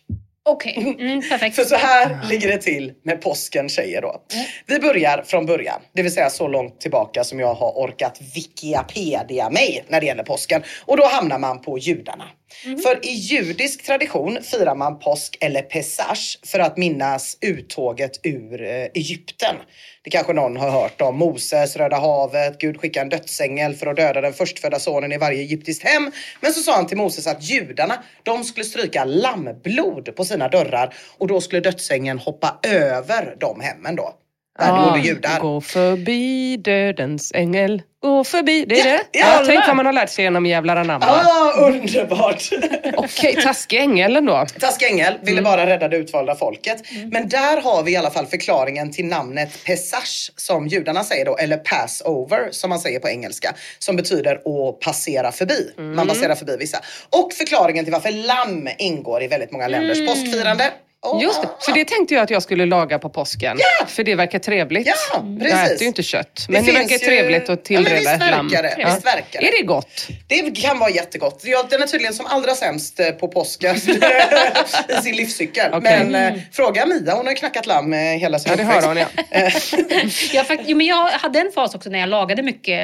Okej, 0.50 0.96
mm, 1.00 1.22
perfekt. 1.22 1.56
För 1.56 1.64
så 1.64 1.76
här 1.76 2.28
ligger 2.30 2.48
det 2.48 2.58
till 2.58 2.92
med 3.02 3.22
påsken 3.22 3.68
tjejer 3.68 4.02
då. 4.02 4.22
Vi 4.66 4.78
börjar 4.78 5.22
från 5.26 5.46
början, 5.46 5.80
det 5.92 6.02
vill 6.02 6.12
säga 6.12 6.30
så 6.30 6.48
långt 6.48 6.80
tillbaka 6.80 7.24
som 7.24 7.40
jag 7.40 7.54
har 7.54 7.70
orkat 7.70 8.20
Wikipedia 8.34 9.50
mig 9.50 9.84
när 9.88 10.00
det 10.00 10.06
gäller 10.06 10.22
påsken. 10.22 10.62
Och 10.84 10.96
då 10.96 11.06
hamnar 11.06 11.38
man 11.38 11.60
på 11.60 11.78
judarna. 11.78 12.24
Mm. 12.64 12.78
För 12.78 13.06
i 13.06 13.12
judisk 13.12 13.86
tradition 13.86 14.38
firar 14.42 14.74
man 14.74 14.98
påsk 14.98 15.36
eller 15.40 15.62
pesach 15.62 16.36
för 16.46 16.58
att 16.58 16.76
minnas 16.76 17.38
uttåget 17.40 18.20
ur 18.22 18.62
eh, 18.62 18.68
Egypten. 18.68 19.56
Det 20.02 20.10
kanske 20.10 20.32
någon 20.32 20.56
har 20.56 20.70
hört 20.70 21.00
om. 21.00 21.16
Moses, 21.16 21.76
Röda 21.76 21.96
havet, 21.96 22.58
Gud 22.58 22.80
skickade 22.80 23.02
en 23.02 23.08
dödsängel 23.08 23.74
för 23.74 23.86
att 23.86 23.96
döda 23.96 24.20
den 24.20 24.32
förstfödda 24.32 24.78
sonen 24.78 25.12
i 25.12 25.18
varje 25.18 25.40
egyptiskt 25.40 25.82
hem. 25.82 26.12
Men 26.40 26.52
så 26.52 26.60
sa 26.60 26.74
han 26.74 26.86
till 26.86 26.96
Moses 26.96 27.26
att 27.26 27.42
judarna, 27.42 28.04
de 28.22 28.44
skulle 28.44 28.64
stryka 28.64 29.04
lammblod 29.04 30.16
på 30.16 30.24
sina 30.24 30.48
dörrar 30.48 30.94
och 31.18 31.28
då 31.28 31.40
skulle 31.40 31.60
dödsängeln 31.60 32.18
hoppa 32.18 32.58
över 32.62 33.36
de 33.40 33.60
hemmen 33.60 33.96
då. 33.96 34.14
Där 34.58 34.66
det 34.84 34.90
bor 34.90 34.98
judar. 34.98 35.40
Gå 35.40 35.60
förbi 35.60 36.56
dödens 36.56 37.32
ängel. 37.34 37.82
Gå 38.02 38.24
förbi. 38.24 38.64
Det 38.68 38.80
är 38.80 38.86
Ja, 38.86 38.92
det? 39.12 39.18
ja, 39.18 39.26
Ja, 39.38 39.42
tänk 39.46 39.66
vad 39.66 39.76
man 39.76 39.86
har 39.86 39.92
lärt 39.92 40.10
sig 40.10 40.24
genom 40.24 40.46
jävlar 40.46 40.76
anamma. 40.76 41.06
Ah, 41.06 41.52
underbart! 41.66 42.42
Okej, 42.96 43.34
taskig 43.42 43.80
ängel 43.80 44.16
ändå. 44.16 44.46
Taskig 44.60 44.86
ängel 44.86 45.12
Mm. 45.14 45.24
ville 45.26 45.42
bara 45.42 45.66
rädda 45.66 45.88
det 45.88 45.96
utvalda 45.96 46.34
folket. 46.34 46.82
Men 47.12 47.28
där 47.28 47.60
har 47.60 47.82
vi 47.82 47.92
i 47.92 47.96
alla 47.96 48.10
fall 48.10 48.26
förklaringen 48.26 48.92
till 48.92 49.04
namnet 49.06 49.64
Pesach 49.64 50.30
som 50.36 50.66
judarna 50.66 51.04
säger 51.04 51.24
då, 51.24 51.36
eller 51.36 51.56
Passover 51.56 52.48
som 52.50 52.70
man 52.70 52.78
säger 52.78 53.00
på 53.00 53.08
engelska. 53.08 53.54
Som 53.78 53.96
betyder 53.96 54.34
att 54.34 54.80
passera 54.80 55.32
förbi. 55.32 55.72
Mm. 55.78 55.96
Man 55.96 56.08
passerar 56.08 56.34
förbi 56.34 56.56
vissa. 56.58 56.78
Och 57.10 57.32
förklaringen 57.32 57.84
till 57.84 57.92
varför 57.92 58.10
lamm 58.10 58.68
ingår 58.78 59.22
i 59.22 59.26
väldigt 59.28 59.52
många 59.52 59.68
länders 59.68 60.06
påskfirande. 60.06 60.64
Oh, 61.02 61.22
Just 61.22 61.42
det, 61.42 61.48
för 61.60 61.72
det 61.72 61.84
tänkte 61.84 62.14
jag 62.14 62.22
att 62.22 62.30
jag 62.30 62.42
skulle 62.42 62.66
laga 62.66 62.98
på 62.98 63.08
påsken. 63.10 63.58
För 63.86 64.04
det 64.04 64.14
verkar 64.14 64.38
trevligt. 64.38 64.86
Ja, 64.86 65.24
Jag 65.40 65.64
äter 65.64 65.80
ju 65.82 65.86
inte 65.86 66.02
kött. 66.02 66.46
Men 66.48 66.64
det, 66.64 66.72
verkar 66.72 66.88
ju- 66.90 66.98
trevligt 66.98 67.42
att 67.48 67.48
Ja, 67.48 67.56
tillreda 67.66 67.96
visst 67.96 68.30
lamm. 68.30 68.48
det, 68.48 68.74
visst 68.86 69.06
verkar 69.06 69.40
det. 69.40 69.48
Är 69.48 69.52
det 69.60 69.62
gott? 69.66 70.08
Det 70.26 70.50
kan 70.62 70.78
vara 70.78 70.90
jättegott. 70.90 71.42
Ja, 71.44 71.66
den 71.70 71.82
är 71.82 71.86
tydligen 71.86 72.14
som 72.14 72.26
allra 72.26 72.54
sämst 72.54 73.00
eh, 73.00 73.10
på 73.10 73.28
påsken 73.28 73.76
i 74.98 75.02
sin 75.02 75.16
livscykel. 75.16 75.70
Okej. 75.74 76.04
Men 76.10 76.34
eh, 76.34 76.40
fråga 76.52 76.86
Mia, 76.86 77.14
hon 77.14 77.26
har 77.26 77.34
knackat 77.34 77.66
lamm 77.66 77.92
eh, 77.92 77.98
hela 77.98 78.38
sin 78.38 78.50
Ja, 78.50 78.56
det 78.56 78.62
har 78.64 78.82
hon 78.82 78.96
ja. 78.96 79.06
Jag, 80.32 80.46
fakt- 80.46 80.62
jo, 80.66 80.76
men 80.76 80.86
jag 80.86 81.06
hade 81.08 81.38
en 81.40 81.50
fas 81.54 81.74
också 81.74 81.90
när 81.90 81.98
jag 81.98 82.08
lagade 82.08 82.42
mycket, 82.42 82.80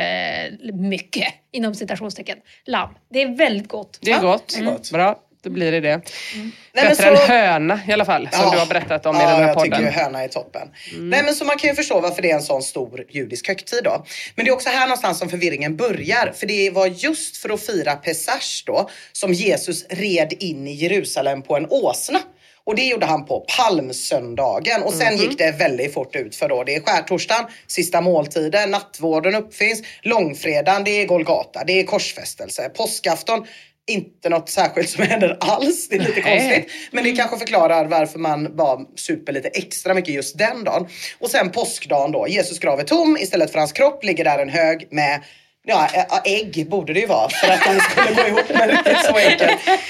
mycket 0.74 1.26
inom 1.52 1.74
citationstecken, 1.74 2.38
lamm. 2.66 2.90
Det 3.12 3.22
är 3.22 3.36
väldigt 3.36 3.68
gott. 3.68 3.98
Det 4.02 4.10
är 4.10 4.20
gott. 4.20 4.54
det 4.58 4.64
är 4.64 4.70
gott. 4.70 4.90
Bra, 4.90 5.16
då 5.44 5.50
blir 5.50 5.72
det 5.72 5.80
det. 5.80 5.96
Nej, 5.96 6.02
men 6.74 6.84
Bättre 6.88 6.94
så- 7.16 7.22
än 7.22 7.28
höna 7.28 7.80
i 7.88 7.92
alla 7.92 8.04
fall, 8.04 8.28
som 8.32 8.44
Ja. 8.44 8.50
du 8.52 8.58
har 8.58 8.66
berättat 8.66 9.06
om 9.06 9.16
ja, 9.16 9.22
i 9.22 9.26
den 9.26 9.34
här 9.34 9.46
jag 9.46 9.54
podden. 9.56 9.70
tycker 9.72 9.84
ju 9.84 9.90
höna 9.90 10.22
är 10.24 10.28
toppen. 10.28 10.68
Nej 10.98 11.22
men 11.24 11.34
så 11.34 11.44
man 11.44 11.58
kan 11.58 11.70
ju 11.70 11.76
förstå 11.76 12.00
varför 12.00 12.22
det 12.22 12.30
är 12.30 12.34
en 12.34 12.42
sån 12.42 12.62
stor 12.62 13.04
judisk 13.10 13.48
högtid 13.48 13.80
då. 13.84 14.04
Men 14.34 14.44
det 14.44 14.50
är 14.50 14.54
också 14.54 14.68
här 14.68 14.86
någonstans 14.86 15.18
som 15.18 15.28
förvirringen 15.28 15.76
börjar. 15.76 16.32
För 16.36 16.46
det 16.46 16.70
var 16.70 16.86
just 16.86 17.36
för 17.36 17.50
att 17.50 17.66
fira 17.66 17.96
Pesach 17.96 18.64
då 18.66 18.90
som 19.12 19.32
Jesus 19.32 19.84
red 19.90 20.32
in 20.40 20.66
i 20.68 20.72
Jerusalem 20.74 21.42
på 21.42 21.56
en 21.56 21.66
åsna. 21.70 22.18
Och 22.66 22.76
det 22.76 22.82
gjorde 22.84 23.06
han 23.06 23.26
på 23.26 23.46
palmsöndagen. 23.58 24.82
Och 24.82 24.92
sen 24.94 25.16
gick 25.16 25.38
det 25.38 25.50
väldigt 25.58 25.94
fort 25.94 26.16
ut 26.16 26.36
för 26.36 26.48
då. 26.48 26.64
Det 26.64 26.74
är 26.74 26.80
skärtorsdagen, 26.80 27.44
sista 27.66 28.00
måltiden, 28.00 28.70
nattvården 28.70 29.34
uppfinns, 29.34 29.82
långfredagen, 30.02 30.84
det 30.84 30.90
är 30.90 31.06
Golgata, 31.06 31.64
det 31.66 31.72
är 31.80 31.84
korsfästelse, 31.84 32.68
påskafton. 32.68 33.46
Inte 33.86 34.28
något 34.28 34.48
särskilt 34.48 34.90
som 34.90 35.04
händer 35.04 35.36
alls. 35.40 35.88
Det 35.88 35.96
är 35.96 36.00
lite 36.00 36.20
Nej. 36.20 36.38
konstigt. 36.38 36.90
Men 36.90 37.04
det 37.04 37.12
kanske 37.12 37.38
förklarar 37.38 37.84
varför 37.84 38.18
man 38.18 38.56
bara 38.56 38.80
super 38.96 39.32
lite 39.32 39.48
extra 39.48 39.94
mycket 39.94 40.14
just 40.14 40.38
den 40.38 40.64
dagen. 40.64 40.86
Och 41.18 41.30
sen 41.30 41.50
påskdagen 41.50 42.12
då. 42.12 42.28
Jesus 42.28 42.58
grav 42.58 42.80
är 42.80 42.84
tom. 42.84 43.16
Istället 43.20 43.50
för 43.52 43.58
hans 43.58 43.72
kropp 43.72 44.04
ligger 44.04 44.24
där 44.24 44.38
en 44.38 44.48
hög 44.48 44.88
med 44.90 45.20
Ja, 45.66 45.88
ägg 46.24 46.66
borde 46.70 46.92
det 46.92 47.00
ju 47.00 47.06
vara 47.06 47.28
för 47.28 47.48
att 47.52 47.60
de 47.64 47.80
skulle 47.80 48.22
gå 48.22 48.28
ihop 48.28 48.44
men 48.54 48.68
riktigt 48.68 49.04
så 49.04 49.16
enkelt 49.16 49.42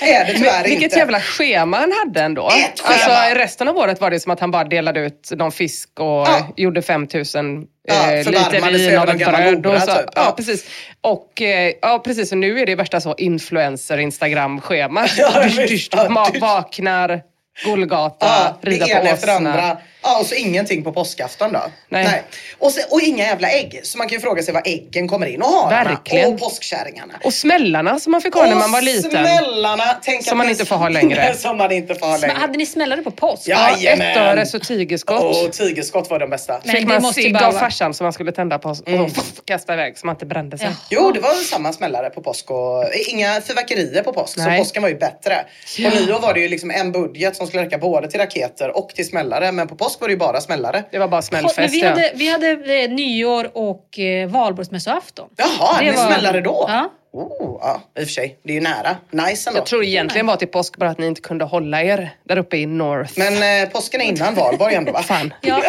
är 0.03 0.25
det 0.25 0.33
tyvärr 0.35 0.65
Vilket 0.65 0.83
inte. 0.83 0.99
jävla 0.99 1.21
schema 1.21 1.77
han 1.77 1.93
hade 2.05 2.21
ändå. 2.21 2.49
Ett 2.49 2.81
schema. 2.81 3.17
Alltså, 3.17 3.39
resten 3.39 3.69
av 3.69 3.77
året 3.77 4.01
var 4.01 4.11
det 4.11 4.21
som 4.21 4.33
att 4.33 4.41
han 4.41 4.51
bara 4.51 4.65
delade 4.65 5.01
ut 5.01 5.31
någon 5.37 5.53
fisk 5.53 5.89
och 6.01 6.07
Ja. 6.07 6.49
gjorde 6.57 6.83
5000 6.83 7.67
Ja, 7.89 8.13
eh, 8.13 8.25
vin 8.73 8.99
av 8.99 9.09
en 9.09 9.19
bröd. 9.19 9.67
Och 9.67 9.81
så, 9.81 9.87
typ. 9.87 9.97
ja. 9.97 10.11
Ja. 10.15 10.35
precis. 10.37 10.65
Och 11.01 11.43
eh, 11.43 11.73
ja, 11.83 11.99
precis. 12.05 12.33
Och 12.33 12.39
nu 12.39 12.61
är 12.61 12.67
det 12.67 12.75
värsta 12.75 13.01
så 13.01 13.15
influencer 13.19 13.99
Instagram-schema. 13.99 15.07
Ja, 15.17 15.45
Ja. 15.93 16.33
Vaknar, 16.41 17.21
Golgata, 17.65 18.27
Ja, 18.27 18.59
det 18.63 18.71
rida 18.71 18.87
på 18.87 19.07
efter 19.07 19.29
andra. 19.29 19.77
Ja, 20.03 20.19
och 20.21 20.27
så 20.27 20.35
ingenting 20.35 20.85
på 20.85 20.93
påskafton 20.93 21.53
då. 21.53 21.63
Nej. 21.89 22.23
Och, 22.59 22.71
se, 22.73 22.83
och 22.91 23.01
inga 23.01 23.25
jävla 23.25 23.49
ägg. 23.51 23.81
Så 23.83 23.99
man 23.99 24.09
kan 24.09 24.17
ju 24.17 24.21
fråga 24.21 24.43
sig 24.43 24.55
var 24.55 24.63
äggen 24.65 25.09
kommer 25.09 25.27
in. 25.27 25.43
Och 25.43 25.49
hararna 25.49 25.91
Verkligen. 25.91 26.33
och 26.35 26.41
påskkärringarna. 26.41 27.15
Och 27.25 27.35
smällarna 27.35 27.99
som 28.01 28.11
man 28.13 28.21
fick 28.21 28.35
ha 28.35 28.47
när 28.47 28.55
man 28.55 28.73
var 28.73 28.83
liten. 28.83 29.11
smällarna. 29.11 29.85
Tänk 30.03 30.25
Som 30.29 30.39
man 30.39 30.51
inte 30.51 30.65
får 30.65 30.77
ha 30.77 30.89
längre. 30.89 31.35
som 31.35 31.57
man 31.59 31.73
inte 31.73 31.95
får 31.95 32.07
ha 32.07 32.13
Men 32.13 32.21
längre. 32.21 32.35
hade 32.41 32.59
ni 32.59 32.67
smällare 32.67 33.03
på 33.03 33.11
påsk? 33.11 33.43
Ja. 33.47 33.71
Ja, 33.71 33.77
Jajamän. 33.79 34.11
ett 34.11 34.17
öres 34.17 34.55
och 34.55 34.63
tigerskott. 34.63 35.45
Och 35.47 35.53
tigerskott 35.53 36.11
var 36.11 36.19
de 36.19 36.31
bästa. 36.31 36.61
Nej, 36.65 36.77
Fick 36.77 36.89
det 36.89 37.01
man 37.01 37.15
cigg 37.15 37.37
av 37.37 37.43
vara- 37.43 37.53
farsan 37.53 37.95
som 37.95 38.05
man 38.05 38.13
skulle 38.13 38.33
tända 38.33 38.59
på 38.59 38.69
och 38.69 38.89
Mm. 38.89 39.11
kasta 39.45 39.73
iväg 39.75 39.99
så 39.99 40.07
man 40.07 40.15
inte 40.15 40.27
brände 40.27 40.59
sig. 40.59 40.67
Ja. 40.67 40.73
Jo, 40.91 41.11
det 41.13 41.21
var 41.21 41.35
samma 41.35 41.73
smällare 41.73 42.11
på 42.11 42.23
påsk 42.23 42.51
och 42.51 42.85
inga 43.09 43.41
fyrverkerier 43.41 44.03
på 44.03 44.13
påsk. 44.13 44.37
Nej. 44.37 44.59
Så 44.59 44.65
påsken 44.65 44.83
var 44.83 44.89
ju 44.89 44.99
bättre. 44.99 45.45
På 45.77 45.97
nyår 45.97 46.21
var 46.21 46.35
det 46.35 46.41
ju 46.41 46.49
liksom 46.49 46.71
en 46.71 46.93
budget 46.93 47.37
som 47.45 47.49
skulle 47.51 47.63
räcka 47.65 47.79
både 47.79 48.11
till 48.11 48.21
raketer 48.21 48.77
och 48.77 48.89
till 48.89 49.07
smällare. 49.09 49.53
Men 49.53 49.69
på 49.69 49.75
påsk 49.77 50.01
var 50.01 50.09
det 50.09 50.13
ju 50.13 50.19
bara 50.19 50.41
smällare. 50.41 50.85
Det 50.91 50.99
var 50.99 51.09
bara 51.09 51.17
Men 51.17 51.23
smällfest 51.23 51.75
vi 51.75 51.81
ja. 51.83 51.89
hade, 51.89 52.13
vi 52.15 52.29
hade 52.29 52.51
eh, 52.51 52.91
nyår 52.91 53.51
och 53.55 53.99
eh, 53.99 54.29
valborgsmässoafton. 54.29 55.29
Jaha, 55.37 55.79
Det 55.81 55.91
ni 55.91 55.97
var- 55.97 56.07
smällare 56.07 56.41
då? 56.41 56.65
Ja. 56.69 56.91
Oh, 57.17 57.59
ja, 57.61 57.83
i 57.99 58.03
och 58.03 58.07
för 58.07 58.13
sig. 58.13 58.39
Det 58.43 58.51
är 58.51 58.55
ju 58.55 58.61
nära. 58.61 58.97
Nice 59.11 59.51
ändå. 59.51 59.59
Jag 59.61 59.67
tror 59.67 59.85
egentligen 59.85 60.27
var 60.27 60.37
till 60.37 60.49
påsk 60.49 60.77
bara 60.77 60.91
att 60.91 60.99
ni 60.99 61.07
inte 61.07 61.21
kunde 61.21 61.45
hålla 61.45 61.83
er 61.83 62.11
där 62.29 62.37
uppe 62.39 62.57
i 62.57 62.67
North. 62.67 63.13
Men 63.17 63.63
eh, 63.63 63.69
påsken 63.69 64.01
är 64.01 64.05
innan 64.05 64.35
valborg 64.35 64.75
ändå 64.75 64.93
va? 64.93 65.03
Fan. 65.03 65.35
Ja. 65.41 65.63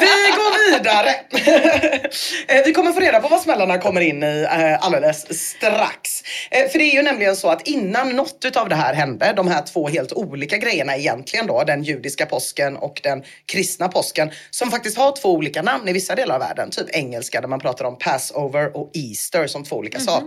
Vi 0.00 0.06
går 0.36 0.72
vidare. 0.78 1.10
Eh, 2.48 2.62
Vi 2.64 2.72
kommer 2.72 2.92
få 2.92 3.00
reda 3.00 3.20
på 3.20 3.28
vad 3.28 3.40
smällarna 3.40 3.78
kommer 3.78 4.00
in 4.00 4.22
i 4.22 4.46
eh, 4.50 4.84
alldeles 4.86 5.48
strax. 5.50 6.22
Eh, 6.50 6.68
För 6.70 6.78
det 6.78 6.84
är 6.84 6.94
ju 6.94 7.02
nämligen 7.02 7.36
så 7.36 7.48
att 7.48 7.68
innan 7.68 8.16
något 8.16 8.44
utav 8.44 8.68
det 8.68 8.74
här 8.74 8.94
hände, 8.94 9.32
de 9.36 9.48
här 9.48 9.62
två 9.62 9.88
helt 9.88 10.12
olika 10.12 10.56
grejerna 10.56 10.96
egentligen 10.96 11.46
då, 11.46 11.64
den 11.66 11.82
judiska 11.82 12.26
påsken 12.26 12.76
och 12.76 13.00
den 13.04 13.22
kristna 13.52 13.88
påsken, 13.88 14.30
som 14.50 14.70
faktiskt 14.70 14.98
har 14.98 15.12
två 15.16 15.28
olika 15.32 15.62
namn 15.62 15.88
i 15.88 15.92
vissa 15.92 16.14
delar 16.14 16.34
av 16.34 16.40
världen. 16.40 16.70
Typ 16.70 16.90
engelska 16.96 17.40
där 17.40 17.48
man 17.48 17.60
pratar 17.60 17.84
om 17.84 17.98
Passover 17.98 18.76
och 18.76 18.90
Easter 18.94 19.46
som 19.46 19.64
två 19.64 19.76
olika 19.76 19.98
saker. 20.00 20.19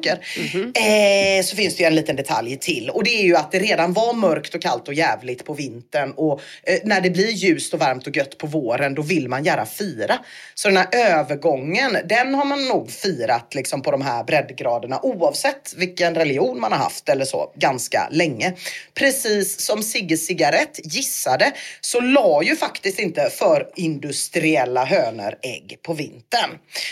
Eh, 0.76 1.44
så 1.44 1.56
finns 1.56 1.76
det 1.76 1.84
ju 1.84 1.88
en 1.88 1.96
liten 1.96 2.16
detalj 2.16 2.58
till 2.58 2.90
och 2.90 3.04
det 3.04 3.10
är 3.10 3.24
ju 3.24 3.36
att 3.36 3.52
det 3.52 3.60
redan 3.60 3.94
var 3.94 4.14
mörkt 4.14 4.56
och 4.56 4.62
kallt 4.62 4.88
och 4.88 4.94
jävligt 4.94 5.46
på 5.46 5.54
vintern 5.54 6.12
och 6.12 6.42
eh, 6.64 6.80
när 6.84 7.02
det 7.02 7.10
blir 7.10 7.32
ljust 7.32 7.74
och 7.74 7.80
varmt 7.80 8.08
och 8.08 8.18
gött 8.18 8.38
på 8.38 8.48
våren 8.48 8.96
då 8.96 9.02
vill 9.02 9.30
man 9.30 9.44
gärna 9.44 9.66
fira. 9.66 10.20
Så 10.54 10.68
den 10.68 10.78
här 10.78 10.88
övergången 10.92 11.98
den 12.06 12.36
har 12.36 12.46
man 12.46 12.68
nog 12.68 12.92
firat 12.92 13.56
liksom 13.56 13.82
på 13.82 13.92
de 13.92 14.02
här 14.02 14.24
breddgraderna 14.24 15.00
oavsett 15.04 15.74
vilken 15.78 16.16
religion 16.16 16.60
man 16.60 16.72
har 16.72 16.80
haft 16.80 17.10
eller 17.10 17.26
så 17.26 17.52
ganska 17.56 18.08
länge. 18.12 18.54
Precis 18.94 19.60
som 19.60 19.84
Sigge 19.84 20.18
Cigarett 20.18 20.80
gissade 20.84 21.52
så 21.82 22.00
la 22.00 22.44
ju 22.44 22.56
faktiskt 22.56 23.00
inte 23.00 23.30
för 23.30 23.70
industriella 23.76 24.86
hönor 24.86 25.36
ägg 25.42 25.78
på 25.82 25.94
vintern. 25.94 26.50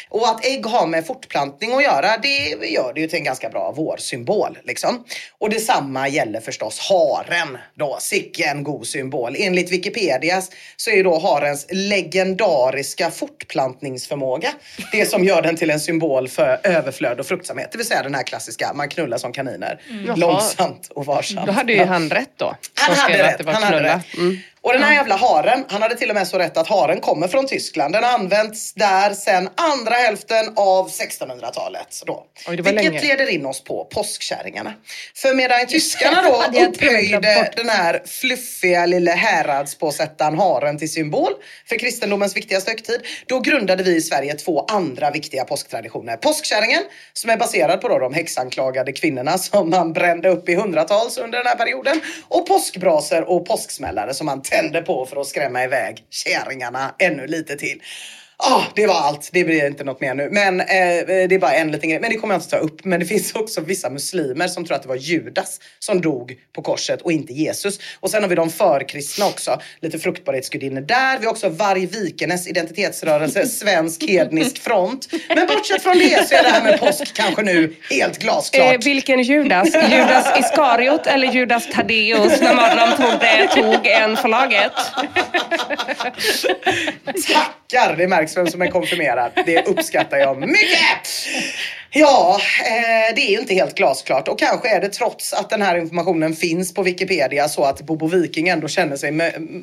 Och 0.10 0.28
att 0.28 0.46
ägg 0.46 0.66
har 0.66 0.88
med 0.88 1.06
fortplantning 1.06 1.74
att 1.74 1.84
göra 1.84 2.18
det 2.18 2.68
gör 2.68 2.91
det 2.94 3.02
ju 3.02 3.08
till 3.08 3.18
en 3.18 3.24
ganska 3.24 3.50
bra 3.50 3.72
vårsymbol. 3.72 4.58
Liksom. 4.64 5.04
Och 5.38 5.50
detsamma 5.50 6.08
gäller 6.08 6.42
förstås 6.42 6.80
haren 6.80 7.58
då, 7.76 7.98
sicken 8.00 8.64
god 8.64 8.88
symbol. 8.88 9.36
Enligt 9.40 9.72
Wikipedia 9.72 10.42
så 10.76 10.92
är 10.92 11.04
då 11.04 11.20
harens 11.20 11.66
legendariska 11.70 13.12
fortplantningsförmåga 13.12 14.50
det 14.92 15.06
som 15.06 15.24
gör 15.24 15.42
den 15.42 15.56
till 15.56 15.70
en 15.70 15.80
symbol 15.80 16.28
för 16.28 16.60
överflöd 16.64 17.20
och 17.20 17.26
fruktsamhet. 17.26 17.72
Det 17.72 17.78
vill 17.78 17.88
säga 17.88 18.04
den 18.04 18.16
här 18.16 18.24
klassiska, 18.24 18.74
man 18.74 18.90
knullar 18.90 19.18
som 19.18 19.34
kaniner. 19.34 19.82
Jaha. 20.06 20.16
Långsamt 20.16 20.92
och 20.96 21.06
varsamt. 21.06 21.48
Då 21.48 21.54
hade 21.54 21.74
ju 21.74 21.84
han 21.84 22.10
rätt 22.10 22.32
då. 22.38 22.56
Han 22.74 22.96
hade 22.96 23.24
att 23.24 23.32
rätt. 23.32 23.38
det 23.38 23.44
var 23.44 23.54
Han 23.54 23.64
hade 23.64 23.84
rätt. 23.84 24.18
Mm. 24.18 24.38
Och 24.64 24.74
den 24.74 24.84
här 24.84 24.94
jävla 24.94 25.16
haren, 25.16 25.66
han 25.68 25.82
hade 25.82 25.96
till 25.96 26.10
och 26.10 26.16
med 26.16 26.28
så 26.28 26.38
rätt 26.38 26.58
att 26.58 26.68
haren 26.68 27.00
kommer 27.00 27.28
från 27.28 27.48
Tyskland. 27.48 27.94
Den 27.94 28.04
har 28.04 28.12
använts 28.12 28.74
där 28.74 29.14
sedan 29.14 29.50
andra 29.56 29.96
hälften 29.96 30.54
av 30.56 30.90
1600-talet. 30.90 32.04
Då. 32.06 32.26
Oj, 32.48 32.56
Vilket 32.56 32.74
länge. 32.76 33.02
leder 33.02 33.30
in 33.30 33.46
oss 33.46 33.64
på 33.64 33.86
påskkärringarna. 33.86 34.74
För 35.16 35.34
medan 35.36 35.68
tyskarna 35.68 36.22
då 36.22 36.60
upphöjde 36.68 37.52
den 37.56 37.70
här 37.70 38.02
fluffiga 38.06 38.86
lilla 38.86 39.12
häradspåsättaren 39.12 40.38
haren 40.38 40.78
till 40.78 40.92
symbol 40.92 41.34
för 41.70 41.80
kristendomens 41.80 42.38
viktigaste 42.38 42.72
högtid, 42.72 43.02
då 43.26 43.40
grundade 43.40 43.84
vi 43.84 43.96
i 43.96 44.02
Sverige 44.02 44.34
två 44.34 44.66
andra 44.66 45.12
viktiga 45.12 45.46
påsktraditioner. 45.46 46.18
Påskkärringen, 46.18 46.84
som 47.14 47.30
är 47.30 47.38
baserad 47.38 47.82
på 47.82 47.88
då 47.88 48.00
de 48.00 48.14
häxanklagade 48.14 48.92
kvinnorna 48.92 49.38
som 49.38 49.70
man 49.70 49.94
brände 49.94 50.30
upp 50.30 50.50
i 50.50 50.56
hundratals 50.56 51.18
under 51.18 51.38
den 51.38 51.48
här 51.48 51.56
perioden. 51.56 52.02
Och 52.28 52.48
påskbrasor 52.48 53.30
och 53.30 53.46
påsksmällare 53.46 54.14
som 54.14 54.26
man 54.26 54.42
tände 54.52 54.82
på 54.82 55.06
för 55.06 55.22
att 55.22 55.28
skrämma 55.28 55.64
iväg 55.64 56.04
kärringarna 56.10 56.96
ännu 57.00 57.28
lite 57.28 57.56
till. 57.56 57.82
Ah, 58.44 58.64
det 58.76 58.88
var 58.88 58.96
allt. 58.96 59.30
Det 59.34 59.44
blir 59.44 59.68
inte 59.68 59.84
något 59.84 60.02
mer 60.02 60.14
nu. 60.14 60.30
Men 60.32 60.60
eh, 60.60 60.66
det 60.68 61.36
är 61.36 61.40
bara 61.40 61.54
en 61.54 61.72
liten 61.72 61.90
grej. 61.90 62.00
Men 62.00 62.10
det 62.10 62.18
kommer 62.18 62.34
jag 62.34 62.40
inte 62.40 62.50
ta 62.50 62.58
upp. 62.58 62.86
Men 62.86 63.00
det 63.00 63.06
finns 63.06 63.36
också 63.36 63.62
vissa 63.62 63.90
muslimer 63.90 64.48
som 64.48 64.66
tror 64.66 64.76
att 64.76 64.82
det 64.84 64.90
var 64.90 64.96
Judas 64.96 65.60
som 65.80 66.02
dog 66.02 66.34
på 66.56 66.62
korset 66.62 67.02
och 67.02 67.12
inte 67.12 67.34
Jesus. 67.34 67.80
Och 68.00 68.12
sen 68.12 68.22
har 68.24 68.30
vi 68.30 68.36
de 68.36 68.50
förkristna 68.50 69.26
också. 69.26 69.62
Lite 69.82 70.00
fruktbarhetsgudinnor 70.00 70.82
där. 70.82 71.20
Vi 71.20 71.26
har 71.26 71.32
också 71.32 71.50
Varg 71.50 71.86
Vikenes 71.86 72.48
identitetsrörelse, 72.48 73.46
Svensk 73.62 74.10
hednisk 74.10 74.58
front. 74.64 75.08
Men 75.36 75.48
bortsett 75.48 75.84
från 75.84 75.98
det 75.98 76.30
så 76.30 76.36
är 76.36 76.44
det 76.44 76.50
här 76.50 76.64
med 76.64 76.80
påsk 76.80 77.14
kanske 77.14 77.42
nu 77.42 77.76
helt 77.90 78.20
glasklart. 78.20 78.74
Eh, 78.74 78.80
vilken 78.84 79.22
Judas? 79.22 79.68
Judas 79.76 80.40
Iskariot 80.40 81.08
eller 81.08 81.28
Judas 81.32 81.68
Taddeus 81.74 82.42
när 82.42 82.56
Madram 82.56 82.98
tog, 82.98 83.20
det, 83.20 83.48
tog 83.48 83.88
en 83.88 84.18
för 84.18 84.30
laget? 84.30 84.72
Tackar! 87.34 87.96
Det 87.98 88.08
märks 88.08 88.31
vem 88.38 88.48
som 88.48 88.62
är 88.62 88.68
konfirmerad. 88.68 89.32
Det 89.46 89.68
uppskattar 89.68 90.18
jag 90.18 90.40
mycket! 90.40 91.08
Ja, 91.94 92.42
eh, 92.66 93.16
det 93.16 93.22
är 93.22 93.32
ju 93.32 93.40
inte 93.40 93.54
helt 93.54 93.76
glasklart 93.76 94.28
och 94.28 94.40
kanske 94.40 94.70
är 94.70 94.82
det 94.82 94.90
trots 94.90 95.34
att 95.34 95.50
den 95.50 95.62
här 95.62 95.78
informationen 95.78 96.36
finns 96.36 96.74
på 96.74 96.84
Wikipedia 96.84 97.50
så 97.50 97.64
att 97.64 97.82
Bobo 97.82 98.08
Viking 98.08 98.48
ändå 98.48 98.68
känner 98.68 98.96
sig 98.96 99.12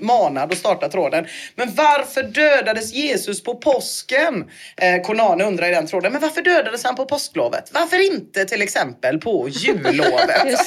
manad 0.00 0.52
att 0.52 0.58
starta 0.58 0.88
tråden. 0.88 1.26
Men 1.54 1.74
varför 1.74 2.22
dödades 2.22 2.94
Jesus 2.94 3.42
på 3.42 3.54
påsken? 3.54 4.44
Eh, 4.76 5.02
Konane 5.02 5.44
undrar 5.44 5.68
i 5.68 5.70
den 5.70 5.86
tråden. 5.86 6.12
Men 6.12 6.20
varför 6.20 6.42
dödades 6.42 6.84
han 6.84 6.96
på 6.96 7.04
påsklovet? 7.04 7.70
Varför 7.72 8.12
inte 8.12 8.44
till 8.44 8.62
exempel 8.62 9.18
på 9.18 9.48
jullovet? 9.48 10.60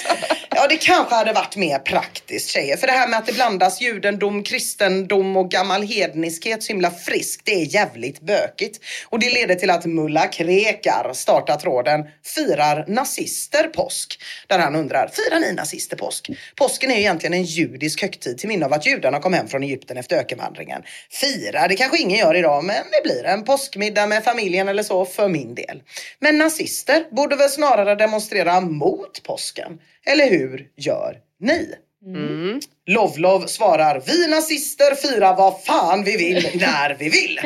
ja, 0.50 0.68
det 0.70 0.78
kanske 0.78 1.16
hade 1.16 1.34
varit 1.34 1.56
mer 1.56 1.80
praktiskt 1.80 2.50
tjejer. 2.50 2.78
För 2.78 2.88
det 2.88 2.94
här 2.94 3.08
med 3.08 3.20
att 3.20 3.26
det 3.26 3.34
blandas 3.34 3.82
judendom, 3.82 4.44
kristendom 4.44 5.38
och 5.38 5.52
gammal 5.52 5.84
hedniskhet 5.84 6.64
så 6.64 6.68
himla 6.68 6.92
friskt. 6.92 7.42
Det 7.46 7.62
är 7.62 7.66
jävligt 7.82 8.22
bökigt. 8.22 8.80
Och 9.10 9.20
det 9.20 9.30
leder 9.30 9.56
till 9.56 9.70
att 9.70 9.86
Mulla 9.86 10.28
Krekar 10.28 11.14
startar 11.14 11.58
tråden 11.58 12.06
Firar 12.24 12.86
nazister 12.88 13.64
påsk? 13.64 14.22
Där 14.48 14.60
han 14.60 14.76
undrar, 14.76 15.08
firar 15.14 15.40
ni 15.40 15.54
nazister 15.54 15.98
påsk? 15.98 16.30
Påsken 16.56 16.92
är 16.92 16.96
ju 16.96 17.02
egentligen 17.02 17.34
en 17.34 17.44
judisk 17.44 18.02
högtid 18.02 18.38
till 18.38 18.50
minne 18.50 18.66
av 18.66 18.74
att 18.74 18.88
judarna 18.88 19.20
kom 19.20 19.34
hem 19.34 19.48
från 19.48 19.64
Egypten 19.64 19.98
efter 19.98 20.16
ökenvandringen. 20.16 20.82
Fira, 21.22 21.68
det 21.68 21.76
kanske 21.76 22.02
ingen 22.02 22.18
gör 22.18 22.36
idag, 22.36 22.64
men 22.64 22.84
det 22.92 23.04
blir 23.04 23.26
en 23.26 23.44
påskmiddag 23.44 24.08
med 24.08 24.24
familjen 24.24 24.68
eller 24.68 24.84
så 24.84 25.06
för 25.06 25.28
min 25.28 25.56
del. 25.56 25.84
Men 26.20 26.38
nazister 26.38 27.06
borde 27.12 27.36
väl 27.36 27.50
snarare 27.50 27.96
demonstrera 27.96 28.62
mot 28.62 29.24
påsken? 29.24 29.80
Eller 30.06 30.30
hur 30.30 30.68
gör 30.78 31.18
ni? 31.40 31.76
Mm. 32.06 32.60
Love-Love 32.92 33.48
svarar, 33.48 34.02
vi 34.06 34.28
nazister 34.28 34.96
firar 34.96 35.36
vad 35.36 35.64
fan 35.64 36.04
vi 36.04 36.18
vill 36.18 36.50
när 36.60 36.96
vi 37.00 37.10
vill. 37.10 37.40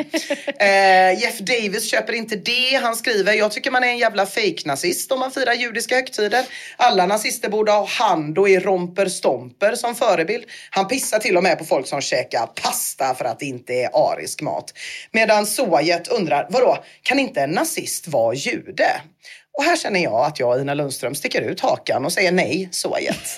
eh, 0.58 1.22
Jeff 1.22 1.38
Davis 1.38 1.90
köper 1.90 2.12
inte 2.12 2.36
det. 2.36 2.80
Han 2.82 2.96
skriver, 2.96 3.32
jag 3.32 3.52
tycker 3.52 3.70
man 3.70 3.84
är 3.84 3.88
en 3.88 3.98
jävla 3.98 4.26
fake-nazist 4.26 5.12
om 5.12 5.20
man 5.20 5.30
firar 5.30 5.52
judiska 5.52 5.94
högtider. 5.94 6.44
Alla 6.76 7.06
nazister 7.06 7.48
borde 7.48 7.72
ha 7.72 7.86
Hando 7.86 8.48
i 8.48 8.58
romper 8.58 9.06
stomper 9.06 9.74
som 9.74 9.94
förebild. 9.94 10.44
Han 10.70 10.88
pissar 10.88 11.18
till 11.18 11.36
och 11.36 11.42
med 11.42 11.58
på 11.58 11.64
folk 11.64 11.86
som 11.86 12.00
käkar 12.00 12.46
pasta 12.46 13.14
för 13.14 13.24
att 13.24 13.38
det 13.38 13.46
inte 13.46 13.74
är 13.74 14.12
arisk 14.12 14.42
mat. 14.42 14.72
Medan 15.12 15.46
Soajet 15.46 16.08
undrar, 16.08 16.46
vadå, 16.50 16.84
kan 17.02 17.18
inte 17.18 17.40
en 17.40 17.50
nazist 17.50 18.08
vara 18.08 18.34
jude? 18.34 19.00
Och 19.56 19.64
här 19.64 19.76
känner 19.76 20.00
jag 20.00 20.14
att 20.26 20.40
jag, 20.40 20.60
Ina 20.60 20.74
Lundström, 20.74 21.14
sticker 21.14 21.42
ut 21.42 21.60
hakan 21.60 22.04
och 22.04 22.12
säger 22.12 22.32
nej, 22.32 22.68
så 22.72 22.98
jet. 23.00 23.36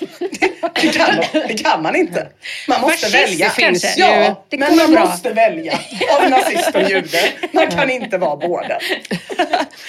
Det, 0.81 0.87
kan, 0.97 1.15
det 1.47 1.63
kan 1.63 1.81
man 1.83 1.95
inte. 1.95 2.27
Man 2.67 2.81
måste 2.81 2.97
Fascist 3.07 3.15
välja. 3.31 3.49
kanske? 3.49 3.93
Ja, 3.97 4.45
Det 4.49 4.57
men 4.57 4.75
man 4.77 4.91
bra. 4.91 5.05
måste 5.05 5.33
välja 5.33 5.73
av 6.21 6.29
nazist 6.29 6.75
och 6.75 6.81
jude. 6.89 7.17
Man 7.51 7.67
kan 7.71 7.89
inte 7.89 8.17
vara 8.17 8.35
båda. 8.37 8.79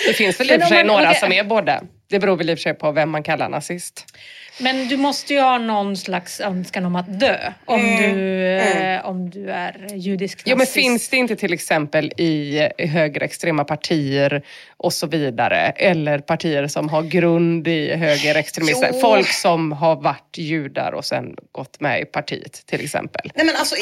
Det 0.06 0.12
finns 0.12 0.40
väl 0.40 0.50
i 0.50 0.56
och 0.56 0.60
för 0.60 0.68
sig 0.68 0.84
man- 0.84 0.86
några 0.86 1.14
som 1.14 1.32
är 1.32 1.44
båda. 1.44 1.82
Det 2.10 2.18
beror 2.18 2.36
väl 2.36 2.50
i 2.50 2.54
och 2.54 2.58
för 2.58 2.62
sig 2.62 2.74
på 2.74 2.92
vem 2.92 3.10
man 3.10 3.22
kallar 3.22 3.48
nazist. 3.48 4.04
Men 4.62 4.88
du 4.88 4.96
måste 4.96 5.34
ju 5.34 5.40
ha 5.40 5.58
någon 5.58 5.96
slags 5.96 6.40
önskan 6.40 6.86
om 6.86 6.96
att 6.96 7.20
dö 7.20 7.52
om, 7.64 7.80
Mm. 7.80 8.14
du, 8.14 8.46
eh, 8.58 9.06
om 9.06 9.30
du 9.30 9.50
är 9.50 9.86
judisk 9.94 10.36
nazist. 10.36 10.42
Jo 10.46 10.56
men 10.56 10.66
finns 10.66 11.08
det 11.08 11.16
inte 11.16 11.36
till 11.36 11.52
exempel 11.52 12.12
i 12.16 12.68
högerextrema 12.78 13.64
partier 13.64 14.42
och 14.76 14.92
så 14.92 15.06
vidare 15.06 15.72
eller 15.76 16.18
partier 16.18 16.66
som 16.66 16.88
har 16.88 17.02
grund 17.02 17.68
i 17.68 17.94
högerextremism? 17.94 18.84
Jo. 18.92 18.98
Folk 19.00 19.28
som 19.28 19.72
har 19.72 19.96
varit 19.96 20.34
judar 20.38 20.92
och 20.92 21.04
sen 21.04 21.36
gått 21.52 21.80
med 21.80 22.00
i 22.00 22.04
partiet 22.04 22.66
till 22.66 22.84
exempel. 22.84 23.30
Nej 23.34 23.46
men 23.46 23.56
alltså, 23.56 23.74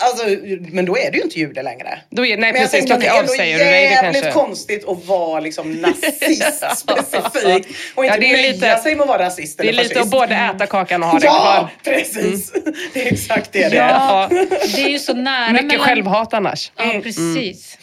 alltså, 0.00 0.26
men 0.72 0.84
då 0.84 0.96
är 0.98 1.10
du 1.10 1.18
ju 1.18 1.24
inte 1.24 1.38
jude 1.40 1.62
längre. 1.62 1.98
Då 2.10 2.26
är, 2.26 2.36
nej 2.36 2.52
Men 2.52 2.62
jag 2.62 2.70
precis, 2.70 2.86
det 2.90 2.92
är 3.06 3.18
ändå 3.18 3.22
avsäger 3.32 3.58
du 3.58 3.64
dig 3.64 3.88
det 3.88 3.94
kanske. 4.02 4.32
konstigt 4.32 4.88
att 4.88 5.04
vara 5.06 5.40
liksom 5.40 5.72
nazist 5.80 6.64
specifikt. 6.76 7.68
Och 7.94 8.04
inte 8.04 8.16
Ja, 8.16 8.20
det 8.20 8.26
är 8.30 8.32
nöja 8.36 8.52
lite- 8.52 8.78
sig 8.82 8.94
med 8.94 9.02
att 9.02 9.08
vara 9.08 9.22
rasist 9.26 9.58
Det 9.58 9.64
är 9.64 9.68
eller 9.68 9.82
lite 9.82 9.94
fascist. 9.94 10.12
Både 10.22 10.34
äta 10.34 10.66
kakan 10.66 11.02
och 11.02 11.08
ha 11.08 11.18
den 11.18 11.26
Ja, 11.26 11.68
kvar. 11.82 11.94
precis. 11.94 12.52
Det 12.92 13.08
är 13.08 13.12
exakt 13.12 13.52
det 13.52 13.68
det 13.68 13.76
är. 13.76 13.88
Ja, 13.88 14.28
det 14.76 14.82
är 14.84 14.88
ju 14.88 14.98
så 14.98 15.14
nära 15.14 15.52
Mycket 15.52 15.66
mellan... 15.66 15.84
självhat 15.86 16.34
annars. 16.34 16.72
Ja, 16.76 17.00
precis. 17.02 17.78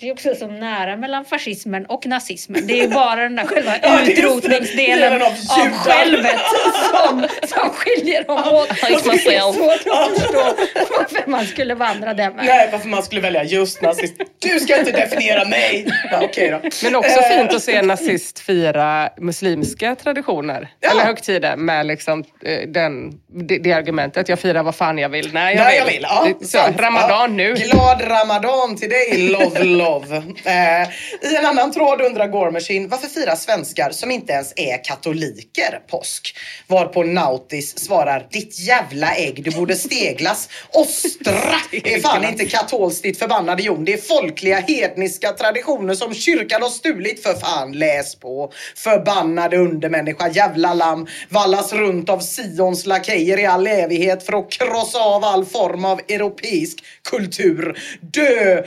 Det 0.00 0.08
är 0.08 0.12
också 0.12 0.34
så 0.34 0.46
nära 0.46 0.96
mellan 0.96 1.24
fascismen 1.24 1.86
och 1.86 2.06
nazismen. 2.06 2.66
Det 2.66 2.80
är 2.80 2.88
bara 2.88 3.22
den 3.22 3.36
där 3.36 3.44
själva 3.44 3.72
Ja, 3.82 4.00
utrotningsdelen 4.06 5.00
Delen 5.00 5.22
av 5.22 5.28
av, 5.28 5.72
självet 5.72 6.40
som, 6.90 7.26
som 7.48 7.70
skiljer 7.70 8.24
dem 8.24 8.38
åt. 8.38 8.68
Det 8.68 8.92
är 8.92 9.52
svårt 9.52 9.92
att 9.92 10.20
förstå 10.20 10.54
varför 10.98 11.30
man 11.30 11.46
skulle 11.46 11.74
vandra 11.74 12.14
den 12.14 12.36
vägen. 12.36 12.46
Nej, 12.56 12.68
varför 12.72 12.88
man 12.88 13.02
skulle 13.02 13.20
välja 13.20 13.44
just 13.44 13.82
nazist. 13.82 14.14
Du 14.38 14.60
ska 14.60 14.78
inte 14.78 14.92
definiera 14.92 15.44
mig. 15.48 15.86
Ja, 16.10 16.20
Okej 16.24 16.50
då. 16.50 16.60
Men 16.84 16.96
också 16.96 17.20
Eh, 17.20 17.38
fint 17.38 17.54
att 17.54 17.62
se 17.62 17.76
en 17.76 17.86
nazist 17.86 18.38
fira 18.38 19.08
muslimska 19.18 19.94
traditioner. 19.94 20.68
Ja. 20.80 20.90
Eller 20.90 21.04
högtider 21.04 21.56
med 21.56 21.86
liksom, 21.86 22.24
eh, 22.44 22.68
den, 22.68 23.12
det, 23.32 23.58
det 23.58 23.72
argumentet. 23.72 24.28
Jag 24.28 24.38
firar 24.38 24.62
vad 24.62 24.74
fan 24.74 24.98
jag 24.98 25.08
vill 25.08 25.32
när 25.32 25.50
jag 25.50 25.56
När 25.56 25.70
vill. 25.70 25.78
jag 25.78 25.86
vill. 25.86 26.02
Ja, 26.02 26.46
så. 26.46 26.82
Ramadan 26.82 27.08
ja. 27.10 27.26
nu. 27.26 27.54
Glad 27.54 28.02
ramadan 28.10 28.76
till 28.76 28.88
dig, 28.88 29.18
love 29.18 29.63
love. 29.64 30.16
Eh, 30.44 30.88
I 31.30 31.36
en 31.38 31.46
annan 31.46 31.72
tråd 31.72 32.00
undrar 32.00 32.28
Gore 32.28 32.50
Machine, 32.50 32.88
varför 32.88 33.08
firar 33.08 33.36
svenskar 33.36 33.90
som 33.90 34.10
inte 34.10 34.32
ens 34.32 34.52
är 34.56 34.84
katoliker 34.84 35.80
påsk? 35.90 36.36
Varpå 36.66 37.02
Nautis 37.02 37.78
svarar, 37.78 38.26
ditt 38.30 38.58
jävla 38.58 39.14
ägg, 39.14 39.44
du 39.44 39.50
borde 39.50 39.76
steglas. 39.76 40.48
Ostra 40.72 41.32
är 41.72 42.00
fan 42.00 42.24
inte 42.24 42.44
katolskt 42.44 43.02
ditt 43.02 43.18
förbannade 43.18 43.62
jon. 43.62 43.84
Det 43.84 43.92
är 43.92 43.98
folkliga 43.98 44.60
hedniska 44.60 45.32
traditioner 45.32 45.94
som 45.94 46.14
kyrkan 46.14 46.62
har 46.62 46.70
stulit 46.70 47.22
för 47.22 47.34
fan. 47.34 47.72
Läs 47.72 48.14
på. 48.14 48.52
Förbannade 48.76 49.56
undermänniska, 49.56 50.28
jävla 50.28 50.74
lamm. 50.74 51.06
Vallas 51.28 51.72
runt 51.72 52.10
av 52.10 52.20
Sions 52.20 52.86
lakejer 52.86 53.38
i 53.38 53.46
all 53.46 53.66
evighet 53.66 54.26
för 54.26 54.32
att 54.32 54.50
krossa 54.50 54.98
av 54.98 55.24
all 55.24 55.44
form 55.44 55.84
av 55.84 56.00
europeisk 56.08 56.84
kultur. 57.10 57.78
Dö! 58.00 58.62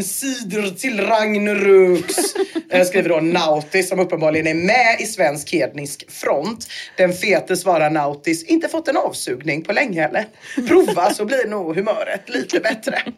Fornsidor 0.00 0.76
till 0.76 1.00
Ragnaroks. 1.00 2.16
Eh, 2.72 2.84
skriver 2.84 3.08
då 3.08 3.20
Nautis 3.20 3.88
som 3.88 4.00
uppenbarligen 4.00 4.46
är 4.46 4.54
med 4.54 5.00
i 5.00 5.06
svensk 5.06 5.52
hednisk 5.52 6.10
front. 6.10 6.66
Den 6.96 7.12
fete 7.12 7.56
svarar 7.56 7.90
Nautis, 7.90 8.44
inte 8.44 8.68
fått 8.68 8.88
en 8.88 8.96
avsugning 8.96 9.62
på 9.62 9.72
länge 9.72 10.04
eller? 10.04 10.26
Prova 10.68 11.10
så 11.14 11.24
blir 11.24 11.46
nog 11.48 11.76
humöret 11.76 12.28
lite 12.28 12.60
bättre. 12.60 13.02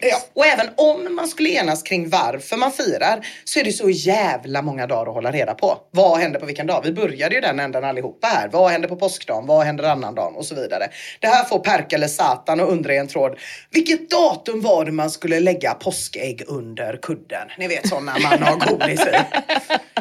Ja, 0.00 0.18
och 0.34 0.46
även 0.46 0.66
om 0.76 1.14
man 1.14 1.28
skulle 1.28 1.48
enas 1.48 1.82
kring 1.82 2.08
varför 2.08 2.56
man 2.56 2.72
firar 2.72 3.26
så 3.44 3.60
är 3.60 3.64
det 3.64 3.72
så 3.72 3.90
jävla 3.90 4.62
många 4.62 4.86
dagar 4.86 5.06
att 5.06 5.14
hålla 5.14 5.32
reda 5.32 5.54
på. 5.54 5.78
Vad 5.90 6.18
händer 6.18 6.40
på 6.40 6.46
vilken 6.46 6.66
dag? 6.66 6.82
Vi 6.84 6.92
började 6.92 7.34
ju 7.34 7.40
den 7.40 7.60
änden 7.60 7.84
allihopa 7.84 8.26
här. 8.26 8.48
Vad 8.48 8.70
händer 8.70 8.88
på 8.88 8.96
påskdagen? 8.96 9.46
Vad 9.46 9.66
händer 9.66 9.84
annandagen? 9.84 10.34
Och 10.34 10.44
så 10.44 10.54
vidare. 10.54 10.88
Det 11.20 11.26
här 11.26 11.44
får 11.44 11.58
Perkele 11.58 12.08
Satan 12.08 12.60
och 12.60 12.72
undra 12.72 12.94
i 12.94 12.96
en 12.96 13.08
tråd. 13.08 13.38
Vilket 13.70 14.10
datum 14.10 14.60
var 14.60 14.84
det 14.84 14.92
man 14.92 15.10
skulle 15.10 15.40
lägga 15.40 15.74
påskägg 16.22 16.42
under 16.46 16.96
kudden? 17.02 17.48
Ni 17.58 17.68
vet 17.68 17.88
sådana 17.88 18.18
man 18.18 18.42
har 18.42 18.56
godis 18.56 19.00
i. 19.00 19.14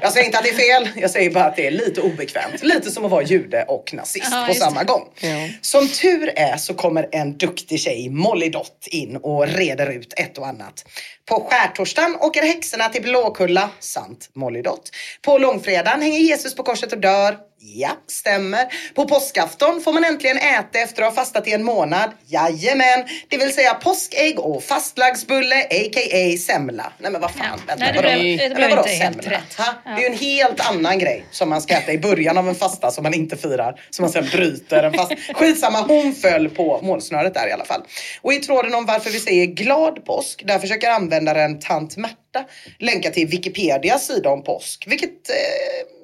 Jag 0.01 0.13
säger 0.13 0.25
inte 0.25 0.38
att 0.38 0.43
det 0.43 0.49
är 0.49 0.84
fel. 0.84 0.89
Jag 1.01 1.12
säger 1.12 1.31
bara 1.31 1.43
att 1.43 1.55
det 1.55 1.67
är 1.67 1.71
lite 1.71 2.01
obekvämt. 2.01 2.63
Lite 2.63 2.91
som 2.91 3.05
att 3.05 3.12
vara 3.12 3.23
jude 3.23 3.63
och 3.67 3.93
nazist 3.93 4.27
Ja, 4.31 4.45
på 4.47 4.53
samma 4.53 4.84
gång. 4.84 5.07
Ja. 5.21 5.49
Som 5.62 5.88
tur 5.88 6.31
är 6.36 6.57
så 6.57 6.73
kommer 6.73 7.07
en 7.12 7.38
duktig 7.38 7.79
tjej, 7.79 8.10
Molly 8.10 8.49
Dott, 8.49 8.88
in 8.88 9.15
och 9.17 9.47
reder 9.47 9.91
ut 9.91 10.13
ett 10.17 10.38
och 10.38 10.47
annat. 10.47 10.86
På 11.32 11.48
skärtorsdagen 11.52 12.15
åker 12.20 12.41
häxorna 12.41 12.89
till 12.89 13.02
Blåkulla, 13.02 13.70
sant 13.80 14.30
Molly 14.34 14.62
Dott. 14.62 14.89
På 15.22 15.38
långfredagen 15.38 16.02
hänger 16.02 16.20
Jesus 16.20 16.56
på 16.56 16.63
korset 16.63 16.94
och 16.94 17.00
dör. 17.00 17.38
Ja, 17.63 17.89
stämmer. 18.08 18.65
På 18.96 19.08
påskafton 19.08 19.82
får 19.82 19.94
man 19.94 20.04
äntligen 20.06 20.38
äta 20.38 20.80
efter 20.80 21.02
att 21.04 21.10
ha 21.10 21.15
fastat 21.15 21.48
i 21.48 21.52
en 21.54 21.63
månad. 21.63 22.12
Jajamän, 22.28 23.04
det 23.28 23.38
vill 23.38 23.54
säga 23.54 23.74
påskägg 23.74 24.39
och 24.39 24.63
fastlagdsbulle, 24.63 25.56
a.k.a. 25.63 26.38
semla. 26.38 26.91
Nej 26.98 27.12
men 27.12 27.22
vad 27.22 27.32
fan, 27.32 27.46
Ja. 27.52 27.60
vänta, 27.67 27.86
Nej, 27.86 27.94
det 27.94 28.02
blev- 28.02 28.50
det 28.50 28.56
blev 28.56 28.70
inte 28.70 28.89
helt 28.89 29.24
semla? 29.24 29.38
rätt. 29.38 29.54
Ha? 29.58 29.74
Det 29.86 29.89
är 29.91 30.00
ju 30.00 30.06
en 30.13 30.17
helt 30.20 30.60
annan 30.70 31.00
grej 31.00 31.26
som 31.32 31.50
man 31.50 31.62
ska 31.62 31.74
äta 31.74 31.91
i 31.91 31.98
början 31.98 32.38
av 32.38 32.50
en 32.50 32.56
fasta 32.56 32.91
som 32.91 33.04
man 33.04 33.13
inte 33.13 33.38
firar. 33.38 33.82
Som 33.89 34.04
man 34.04 34.12
sen 34.12 34.26
bryter 34.32 34.84
en 34.84 34.94
fast. 34.94 35.12
Skitsamma, 35.34 35.82
hon 35.82 36.15
föll 36.15 36.50
på 36.50 36.80
målsnöret 36.84 37.34
där 37.34 37.48
i 37.48 37.52
alla 37.52 37.65
fall. 37.65 37.82
Och 38.22 38.34
i 38.34 38.38
tråden 38.39 38.74
om 38.76 38.86
varför 38.86 39.10
vi 39.10 39.20
säger 39.20 39.46
glad 39.46 40.06
påsk, 40.06 40.44
där 40.48 40.60
försöker 40.60 40.89
användaren 40.91 41.20
användaren 41.21 41.60
Tant 41.60 41.97
Märta 41.97 42.45
länkar 42.79 43.12
till 43.12 43.27
Wikipedias 43.27 44.07
sida 44.07 44.29
om 44.29 44.43
påsk. 44.43 44.86
Vilket, 44.88 45.29
eh, 45.29 45.36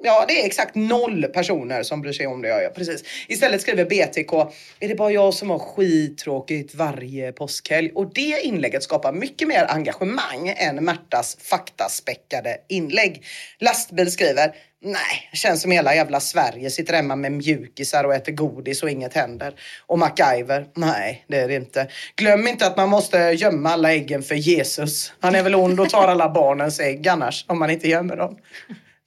ja 0.03 0.25
det 0.27 0.41
är 0.41 0.45
exakt 0.45 0.75
noll 0.75 1.23
personer 1.23 1.83
som 1.83 2.01
bryr 2.01 2.13
sig 2.13 2.27
om 2.27 2.41
det 2.41 2.47
jag 2.47 2.63
gör. 2.63 2.69
Precis. 2.69 3.03
Istället 3.27 3.61
skriver 3.61 3.85
BTK, 3.85 4.33
är 4.79 4.87
det 4.87 4.95
bara 4.95 5.11
jag 5.11 5.33
som 5.33 5.49
har 5.49 5.59
skittråkigt 5.59 6.75
varje 6.75 7.31
påskhelg? 7.31 7.91
Och 7.95 8.13
det 8.13 8.41
inlägget 8.43 8.83
skapar 8.83 9.13
mycket 9.13 9.47
mer 9.47 9.65
engagemang 9.69 10.53
än 10.57 10.75
Märtas 10.75 11.37
faktaspäckade 11.41 12.57
inlägg. 12.69 13.23
Lastbil 13.59 14.11
skriver, 14.11 14.55
Nej, 14.87 15.29
känns 15.33 15.61
som 15.61 15.71
hela 15.71 15.95
jävla 15.95 16.19
Sverige 16.19 16.69
sitter 16.69 16.93
hemma 16.93 17.15
med 17.15 17.31
mjukisar 17.31 18.03
och 18.03 18.13
äter 18.13 18.31
godis 18.31 18.83
och 18.83 18.89
inget 18.89 19.13
händer. 19.13 19.53
Och 19.85 19.99
MacGyver? 19.99 20.65
Nej, 20.73 21.25
det 21.27 21.37
är 21.37 21.47
det 21.47 21.55
inte. 21.55 21.87
Glöm 22.15 22.47
inte 22.47 22.67
att 22.67 22.77
man 22.77 22.89
måste 22.89 23.17
gömma 23.17 23.69
alla 23.69 23.93
äggen 23.93 24.23
för 24.23 24.35
Jesus. 24.35 25.13
Han 25.19 25.35
är 25.35 25.43
väl 25.43 25.55
ond 25.55 25.79
och 25.79 25.89
tar 25.89 26.07
alla 26.07 26.29
barnens 26.29 26.79
ägg 26.79 27.07
annars, 27.07 27.45
om 27.47 27.59
man 27.59 27.69
inte 27.69 27.89
gömmer 27.89 28.15
dem. 28.15 28.37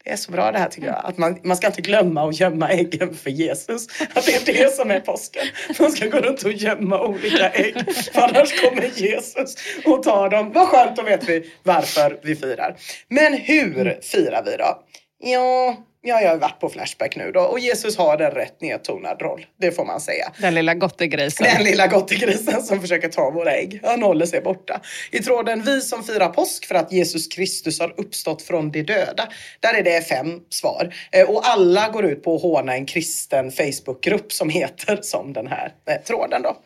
Det 0.04 0.10
är 0.10 0.16
så 0.16 0.32
bra 0.32 0.52
det 0.52 0.58
här 0.58 0.68
tycker 0.68 0.88
jag. 0.88 1.00
Att 1.04 1.18
man, 1.18 1.38
man 1.44 1.56
ska 1.56 1.66
inte 1.66 1.82
glömma 1.82 2.28
att 2.28 2.40
gömma 2.40 2.70
äggen 2.70 3.14
för 3.14 3.30
Jesus. 3.30 3.86
Att 4.14 4.26
det 4.26 4.48
är 4.48 4.54
det 4.54 4.74
som 4.74 4.90
är 4.90 5.00
påsken. 5.00 5.46
Man 5.78 5.92
ska 5.92 6.06
gå 6.06 6.18
runt 6.18 6.42
och 6.42 6.52
gömma 6.52 7.00
olika 7.00 7.50
ägg. 7.50 7.94
För 8.12 8.20
annars 8.20 8.60
kommer 8.60 8.90
Jesus 8.94 9.56
och 9.84 10.02
tar 10.02 10.28
dem. 10.28 10.52
Vad 10.52 10.68
skönt, 10.68 10.96
då 10.96 11.02
vet 11.02 11.28
vi 11.28 11.52
varför 11.62 12.18
vi 12.22 12.36
firar. 12.36 12.76
Men 13.08 13.32
hur 13.32 14.00
firar 14.02 14.42
vi 14.44 14.56
då? 14.56 14.84
Ja, 15.22 15.76
ja, 16.02 16.20
jag 16.20 16.30
har 16.30 16.36
varit 16.36 16.60
på 16.60 16.68
Flashback 16.68 17.16
nu 17.16 17.32
då 17.32 17.40
och 17.40 17.58
Jesus 17.58 17.96
har 17.98 18.18
en 18.18 18.30
rätt 18.30 18.60
nedtonad 18.60 19.22
roll. 19.22 19.46
Det 19.60 19.72
får 19.72 19.84
man 19.84 20.00
säga. 20.00 20.32
Den 20.40 20.54
lilla 20.54 20.74
gottegrisen. 20.74 21.46
Den 21.54 21.64
lilla 21.64 21.86
gottegrisen 21.86 22.62
som 22.62 22.80
försöker 22.80 23.08
ta 23.08 23.30
våra 23.30 23.52
ägg. 23.52 23.80
Han 23.84 24.02
håller 24.02 24.26
sig 24.26 24.40
borta. 24.40 24.80
I 25.10 25.18
tråden 25.18 25.62
Vi 25.62 25.80
som 25.80 26.04
firar 26.04 26.28
påsk 26.28 26.66
för 26.66 26.74
att 26.74 26.92
Jesus 26.92 27.26
Kristus 27.28 27.80
har 27.80 27.94
uppstått 28.00 28.42
från 28.42 28.70
de 28.70 28.82
döda. 28.82 29.28
Där 29.60 29.74
är 29.74 29.82
det 29.82 30.02
fem 30.08 30.40
svar. 30.50 30.94
Eh, 31.12 31.30
Och 31.30 31.48
alla 31.48 31.88
går 31.88 32.04
ut 32.04 32.22
på 32.22 32.36
att 32.36 32.42
håna 32.42 32.74
en 32.74 32.86
kristen 32.86 33.50
Facebookgrupp 33.52 34.32
som 34.32 34.48
heter 34.50 34.98
som 35.02 35.32
den 35.32 35.46
här 35.46 35.72
eh, 35.90 35.96
tråden 36.06 36.42
då. 36.42 36.56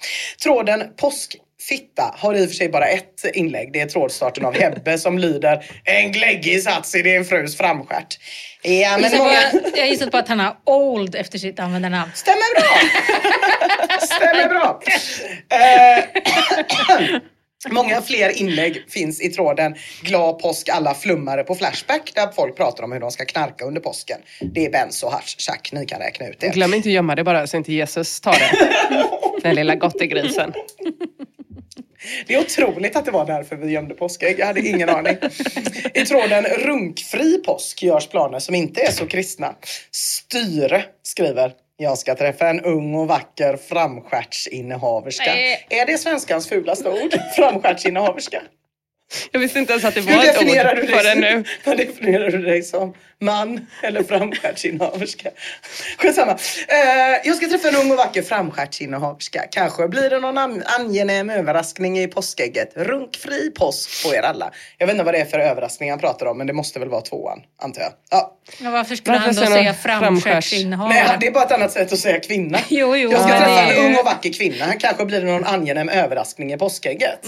Tråden 0.43 0.83
Påsk 0.97 1.37
Fitta 1.69 2.15
har 2.19 2.35
i 2.35 2.45
och 2.45 2.49
för 2.49 2.55
sig 2.57 2.69
bara 2.69 2.87
ett 2.87 3.25
inlägg. 3.35 3.73
Det 3.73 3.81
är 3.81 3.87
trådstarten 3.87 4.45
av 4.45 4.55
Hebbe 4.55 4.99
som 4.99 5.19
lyder 5.19 5.65
En 5.85 6.13
gläggig 6.13 6.63
sats 6.63 6.95
i 6.95 7.03
din 7.03 7.25
frus 7.25 7.57
framstjärt. 7.57 8.19
Ja, 8.63 8.71
Jag 8.73 9.01
men 9.01 9.11
gissar 9.11 9.25
många... 9.25 9.63
på- 9.73 9.79
Jag 9.79 9.89
gissar 9.89 10.11
på 10.11 10.17
att 10.17 10.29
han 10.29 10.41
har 10.41 10.57
old 10.65 11.15
efter 11.15 11.39
sitt 11.39 11.61
användarnamn. 11.61 12.11
Stämmer 12.15 12.61
bra! 12.61 12.79
Stämmer 14.07 14.49
bra. 14.49 14.81
Eh, 15.59 17.21
Många 17.71 18.03
fler 18.03 18.41
inlägg 18.41 18.85
finns 18.91 19.21
i 19.21 19.29
tråden 19.29 19.75
Glad 20.03 20.39
påsk 20.39 20.69
alla 20.69 20.95
flummare 20.95 21.45
på 21.45 21.55
Flashback 21.55 22.13
där 22.15 22.29
folk 22.33 22.57
pratar 22.57 22.85
om 22.85 22.93
hur 22.93 23.01
de 23.01 23.11
ska 23.11 23.25
knarka 23.25 23.65
under 23.65 23.81
påsken. 23.81 24.19
Det 24.55 24.67
är 24.67 24.71
benzo, 24.71 25.09
hasch, 25.09 25.35
tjack, 25.39 25.71
ni 25.73 25.87
kan 25.87 26.01
räkna 26.01 26.27
ut 26.29 26.41
det. 26.41 26.49
Glöm 26.49 26.75
inte 26.75 26.89
att 26.89 26.93
gömma 26.93 27.15
det 27.15 27.25
bara 27.25 27.47
så 27.47 27.57
inte 27.57 27.73
Jesus 27.73 28.21
tar 28.21 28.33
det. 28.33 28.51
Den 29.43 29.55
lilla 29.55 29.75
gottegrisen. 29.75 30.53
Det 32.27 32.35
är 32.35 32.41
otroligt 32.41 32.97
att 32.97 33.05
det 33.05 33.11
var 33.11 33.27
därför 33.27 33.57
vi 33.57 33.73
gömde 33.73 33.95
påskägg. 33.95 34.39
Jag 34.39 34.47
hade 34.47 34.61
ingen 34.61 34.89
aning. 34.89 35.17
I 35.95 36.05
tråden 36.05 36.45
Runkfri 36.45 37.43
påsk 37.43 37.83
görs 37.83 38.07
planer 38.07 38.39
som 38.39 38.55
inte 38.55 38.81
är 38.81 38.91
så 38.91 39.07
kristna. 39.07 39.55
Styre 39.91 40.85
skriver 41.03 41.53
jag 41.77 41.99
ska 41.99 42.15
träffa 42.15 42.49
en 42.49 42.61
ung 42.61 42.95
och 42.95 43.09
vacker 43.09 43.57
framstjärtsinnehaverska. 43.57 45.37
Är 45.69 45.87
det 45.87 45.99
svenskans 45.99 46.49
fulaste 46.49 46.91
ord? 46.91 47.15
Framstjärtsinnehaverska? 47.37 48.43
Jag 49.33 49.41
visste 49.41 49.59
inte 49.59 49.73
ens 49.73 49.85
att 49.85 49.95
det 49.95 50.01
Hur 50.01 50.17
var 50.17 50.25
ett 50.25 50.33
definierar, 50.35 50.75
du 50.75 50.83
ord 50.83 50.89
dig 50.89 50.97
förrän 50.99 51.13
som, 51.13 51.21
nu. 51.21 51.45
vad 51.65 51.77
definierar 51.77 52.31
du 52.31 52.39
dig 52.43 52.63
som? 52.63 52.95
Man 53.21 53.67
eller 53.83 54.03
framstjärtsinnehaverska? 54.03 55.29
Skitsamma. 55.99 56.33
Eh, 56.69 56.77
jag 57.25 57.37
ska 57.37 57.49
träffa 57.49 57.69
en 57.69 57.77
ung 57.77 57.91
och 57.91 57.97
vacker 57.97 58.23
framstjärtsinnehaverska. 58.23 59.43
Kanske 59.51 59.89
blir 59.89 60.11
det 60.11 60.19
någon 60.21 60.39
an- 60.39 60.63
angenäm 60.79 61.31
överraskning 61.31 61.99
i 61.99 62.07
påskägget. 62.09 62.73
Runkfri 62.77 63.51
påsk 63.51 64.05
på 64.05 64.15
er 64.15 64.23
alla. 64.23 64.51
Jag 64.79 64.87
vet 64.87 64.95
inte 64.95 65.05
vad 65.05 65.15
det 65.15 65.19
är 65.21 65.25
för 65.25 65.39
överraskning 65.39 65.91
han 65.91 65.99
pratar 65.99 66.27
om 66.27 66.39
men 66.39 66.47
det 66.47 66.53
måste 66.53 66.79
väl 66.79 66.89
vara 66.89 67.01
tvåan, 67.01 67.41
antar 67.63 67.83
jag. 67.83 67.93
Ja. 68.11 68.39
Men 68.61 68.73
varför 68.73 68.97
skulle 68.97 69.19
Varför 69.19 69.41
han 69.41 69.51
då 69.51 69.55
säga 69.57 69.75
framstjärtsinnehavare? 69.75 70.95
Nej, 70.95 71.17
det 71.21 71.27
är 71.27 71.31
bara 71.31 71.45
ett 71.45 71.53
annat 71.53 71.73
sätt 71.73 71.93
att 71.93 71.99
säga 71.99 72.21
kvinna. 72.21 72.59
Jo, 72.69 72.97
jo, 72.97 73.11
jag 73.13 73.21
ska 73.21 73.29
träffa 73.29 73.63
en 73.63 73.77
ju- 73.83 73.87
ung 73.89 73.97
och 73.97 74.05
vacker 74.05 74.33
kvinna. 74.33 74.73
Kanske 74.79 75.05
blir 75.05 75.21
det 75.21 75.27
någon 75.27 75.45
angenäm 75.45 75.89
överraskning 75.89 76.53
i 76.53 76.57
påskägget. 76.59 77.25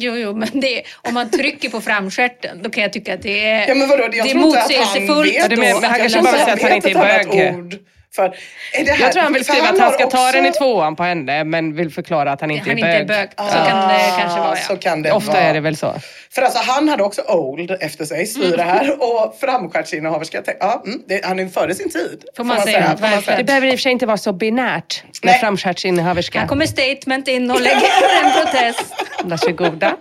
Jo, 0.00 0.14
jo, 0.16 0.34
men 0.34 0.60
det, 0.60 0.82
om 1.02 1.14
man 1.14 1.30
trycker 1.30 1.68
på 1.70 1.80
framstjärten 1.80 2.62
då 2.62 2.70
kan 2.70 2.82
jag 2.82 2.92
tycka 2.92 3.14
att 3.14 3.22
det 3.22 3.46
är, 3.46 3.68
Ja 3.68 3.74
men 3.74 3.88
vadå, 3.88 4.02
jag 4.02 4.12
det 4.12 4.18
är 4.18 4.22
att 4.22 4.30
han 4.30 4.40
motsägelsefullt. 4.40 5.28
vet 5.28 5.34
Ja, 5.36 5.48
det 5.48 5.56
då 5.56 5.62
men 5.62 5.84
han 5.84 5.98
kanske 5.98 6.18
jag 6.18 6.24
bara 6.24 6.38
säga 6.38 6.52
att 6.54 6.62
han 6.62 6.72
inte 6.72 6.90
är 6.90 7.24
bög. 7.24 7.78
För, 8.16 8.24
är 8.72 8.84
det 8.84 8.92
här, 8.92 9.00
Jag 9.04 9.12
tror 9.12 9.22
han 9.22 9.32
vill 9.32 9.44
skriva 9.44 9.68
att 9.68 9.78
han 9.78 9.92
ska 9.92 10.06
ta 10.06 10.06
också- 10.28 10.32
den 10.32 10.46
i 10.46 10.52
tvåan 10.52 10.96
på 10.96 11.02
henne 11.02 11.44
men 11.44 11.74
vill 11.76 11.90
förklara 11.90 12.32
att 12.32 12.40
han 12.40 12.50
inte 12.50 12.70
han 12.70 12.78
är 12.78 12.82
inte 12.82 12.88
är 12.88 13.04
bög. 13.04 13.28
bög. 13.36 13.48
Så 13.48 13.54
kan 13.54 13.88
det 13.88 14.00
kanske 14.18 14.40
vara, 14.40 14.50
Ah, 14.52 14.56
Så 14.56 14.72
ja. 14.72 14.76
kan 14.76 15.02
det 15.02 15.12
Ofta 15.12 15.32
vara. 15.32 15.42
är 15.42 15.54
det 15.54 15.60
väl 15.60 15.76
så. 15.76 15.94
För 16.30 16.42
alltså 16.42 16.58
han 16.62 16.88
hade 16.88 17.02
också 17.02 17.22
old 17.22 17.70
efter 17.80 18.04
sig, 18.04 18.26
styr 18.26 18.56
det 18.56 18.62
här. 18.62 18.96
Och 19.02 19.36
framstjärtsinnehaverska, 19.40 20.42
ja, 20.60 20.82
mm, 20.86 21.02
det, 21.08 21.24
han 21.24 21.38
är 21.38 21.48
före 21.48 21.74
sin 21.74 21.90
tid. 21.90 22.24
Får 22.36 22.44
man 22.44 22.60
säga, 22.60 22.82
får 22.82 23.00
man 23.00 23.10
verkligen. 23.10 23.38
Det 23.38 23.44
behöver 23.44 23.66
i 23.66 23.70
och 23.70 23.74
för 23.74 23.82
sig 23.82 23.92
inte 23.92 24.06
vara 24.06 24.16
så 24.16 24.32
binärt 24.32 25.04
med 25.22 25.40
framstjärtsinnehaverska. 25.40 26.40
Här 26.40 26.46
kommer 26.46 26.66
statement 26.66 27.28
in 27.28 27.50
och 27.50 27.60
lägger 27.60 27.86
en 28.24 28.32
protest. 28.32 28.84
Varsågoda. 29.24 29.96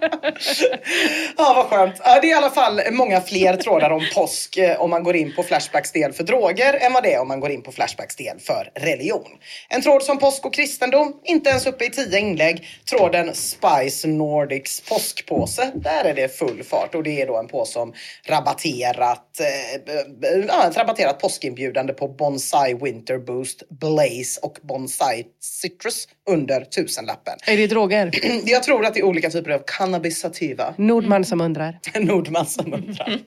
Ja, 1.37 1.53
vad 1.55 1.65
skönt. 1.65 1.95
Ja, 2.03 2.19
det 2.21 2.27
är 2.27 2.31
i 2.31 2.33
alla 2.33 2.49
fall 2.49 2.81
många 2.91 3.21
fler 3.21 3.55
trådar 3.55 3.89
om 3.89 4.05
påsk 4.15 4.57
eh, 4.57 4.81
om 4.81 4.89
man 4.89 5.03
går 5.03 5.15
in 5.15 5.33
på 5.35 5.43
Flashbacks 5.43 5.91
del 5.91 6.13
för 6.13 6.23
droger 6.23 6.73
än 6.85 6.93
vad 6.93 7.03
det 7.03 7.13
är 7.13 7.21
om 7.21 7.27
man 7.27 7.39
går 7.39 7.51
in 7.51 7.61
på 7.63 7.71
Flashbacks 7.71 7.96
del 8.17 8.39
för 8.39 8.71
religion. 8.75 9.31
En 9.69 9.81
tråd 9.81 10.03
som 10.03 10.19
påsk 10.19 10.45
och 10.45 10.53
kristendom, 10.53 11.19
inte 11.23 11.49
ens 11.49 11.67
uppe 11.67 11.85
i 11.85 11.89
tio 11.89 12.19
inlägg. 12.19 12.67
Tråden 12.89 13.35
Spice 13.35 14.07
Nordics 14.07 14.81
påskpåse, 14.81 15.71
där 15.75 16.05
är 16.05 16.13
det 16.13 16.37
full 16.37 16.63
fart 16.63 16.95
och 16.95 17.03
det 17.03 17.21
är 17.21 17.27
då 17.27 17.37
en 17.37 17.47
påse 17.47 17.79
om 17.79 17.93
rabatterat, 18.27 19.39
eh, 19.39 19.73
eh 19.75 20.45
ja, 20.47 20.67
ett 20.67 20.77
rabatterat 20.77 21.19
påskinbjudande 21.19 21.93
på 21.93 22.07
Bonsai 22.07 22.73
Winter 22.73 23.17
Boost, 23.17 23.63
Blaze 23.69 24.39
och 24.41 24.57
Bonsai 24.63 25.25
Citrus 25.39 26.07
under 26.27 26.61
tusenlappen. 26.61 27.33
Är 27.47 27.57
det 27.57 27.67
droger? 27.67 28.11
Jag 28.45 28.63
tror 28.63 28.85
att 28.85 28.93
det 28.93 28.99
är 28.99 29.03
olika 29.03 29.29
typer 29.29 29.51
av 29.51 29.61
cannabis 29.65 30.19
sativa. 30.19 30.73
Nordman 30.77 31.25
som 31.25 31.41
undrar. 31.41 31.79
Nordman 31.99 32.45
som 32.45 32.73
undrar. 32.73 33.19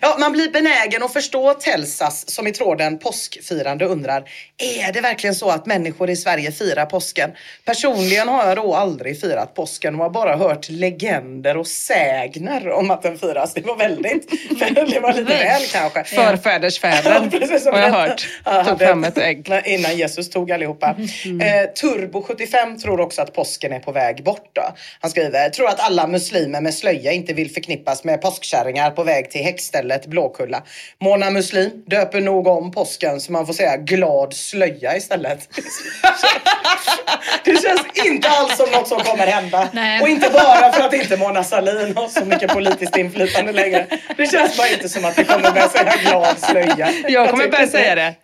Ja, 0.00 0.16
man 0.20 0.32
blir 0.32 0.50
benägen 0.52 1.02
att 1.02 1.12
förstå 1.12 1.54
Telsas 1.54 2.30
som 2.30 2.46
i 2.46 2.52
tråden 2.52 2.98
påskfirande 2.98 3.84
undrar. 3.84 4.24
Är 4.58 4.92
det 4.92 5.00
verkligen 5.00 5.34
så 5.34 5.48
att 5.48 5.66
människor 5.66 6.10
i 6.10 6.16
Sverige 6.16 6.52
firar 6.52 6.86
påsken? 6.86 7.30
Personligen 7.64 8.28
har 8.28 8.46
jag 8.46 8.56
då 8.56 8.74
aldrig 8.74 9.20
firat 9.20 9.54
påsken 9.54 9.94
och 9.94 10.00
har 10.00 10.10
bara 10.10 10.36
hört 10.36 10.68
legender 10.68 11.56
och 11.56 11.66
sägner 11.66 12.68
om 12.68 12.90
att 12.90 13.02
den 13.02 13.18
firas. 13.18 13.54
Det 13.54 13.66
var 13.66 13.76
väldigt, 13.76 14.30
det 14.92 15.00
var 15.00 15.12
lite 15.12 15.24
väl 15.24 15.62
kanske. 15.72 16.04
Förfädersfädern 16.04 17.30
precis 17.30 17.62
som 17.62 17.72
har 17.72 17.80
jag 17.80 17.90
hört. 17.90 18.28
Ja, 18.44 18.64
Tog 18.64 18.78
fram 18.78 19.04
ett 19.04 19.18
ägg. 19.18 19.50
Innan 19.64 19.96
Jesus 19.96 20.30
tog 20.30 20.52
allihopa. 20.52 20.96
Eh, 21.24 21.70
Turbo 21.80 22.22
75 22.32 22.78
tror 22.78 23.00
också 23.00 23.22
att 23.22 23.34
påsken 23.34 23.72
är 23.72 23.78
på 23.78 23.92
väg 23.92 24.24
bort. 24.24 24.50
Då. 24.52 24.62
Han 25.00 25.10
skriver, 25.10 25.50
tror 25.50 25.68
att 25.68 25.80
alla 25.80 26.06
muslimer 26.06 26.60
med 26.60 26.74
slöja 26.74 27.12
inte 27.12 27.32
vill 27.32 27.50
förknippas 27.50 28.04
med 28.04 28.22
påskkärringar 28.22 28.90
på 28.90 29.04
väg 29.04 29.30
till 29.30 29.44
häxstället 29.44 30.06
Blåkulla. 30.06 30.62
Mona 31.00 31.30
Muslim 31.30 31.70
döper 31.86 32.20
nog 32.20 32.46
om 32.46 32.72
påsken 32.72 33.20
så 33.20 33.32
man 33.32 33.46
får 33.46 33.52
säga 33.52 33.76
glad 33.76 34.34
slöja 34.34 34.96
istället. 34.96 35.48
Det 37.44 37.62
känns 37.62 38.06
inte 38.06 38.28
alls 38.28 38.56
som 38.56 38.70
något 38.70 38.88
som 38.88 39.00
kommer 39.00 39.26
hända. 39.26 39.68
Nej. 39.72 40.02
Och 40.02 40.08
inte 40.08 40.30
bara 40.30 40.72
för 40.72 40.82
att 40.82 40.94
inte 40.94 41.16
Mona 41.16 41.44
Sahlin 41.44 41.96
har 41.96 42.08
så 42.08 42.24
mycket 42.24 42.50
politiskt 42.50 42.96
inflytande 42.96 43.52
längre. 43.52 43.86
Det 44.16 44.26
känns 44.26 44.56
bara 44.56 44.68
inte 44.68 44.88
som 44.88 45.04
att 45.04 45.18
vi 45.18 45.24
kommer 45.24 45.50
börja 45.50 45.68
säga 45.68 45.92
glad 46.04 46.38
slöja. 46.38 46.92
Jag 47.08 47.30
kommer 47.30 47.44
tycker 47.44 47.56
börja 47.56 47.68
säga 47.68 47.94
det. 47.94 48.14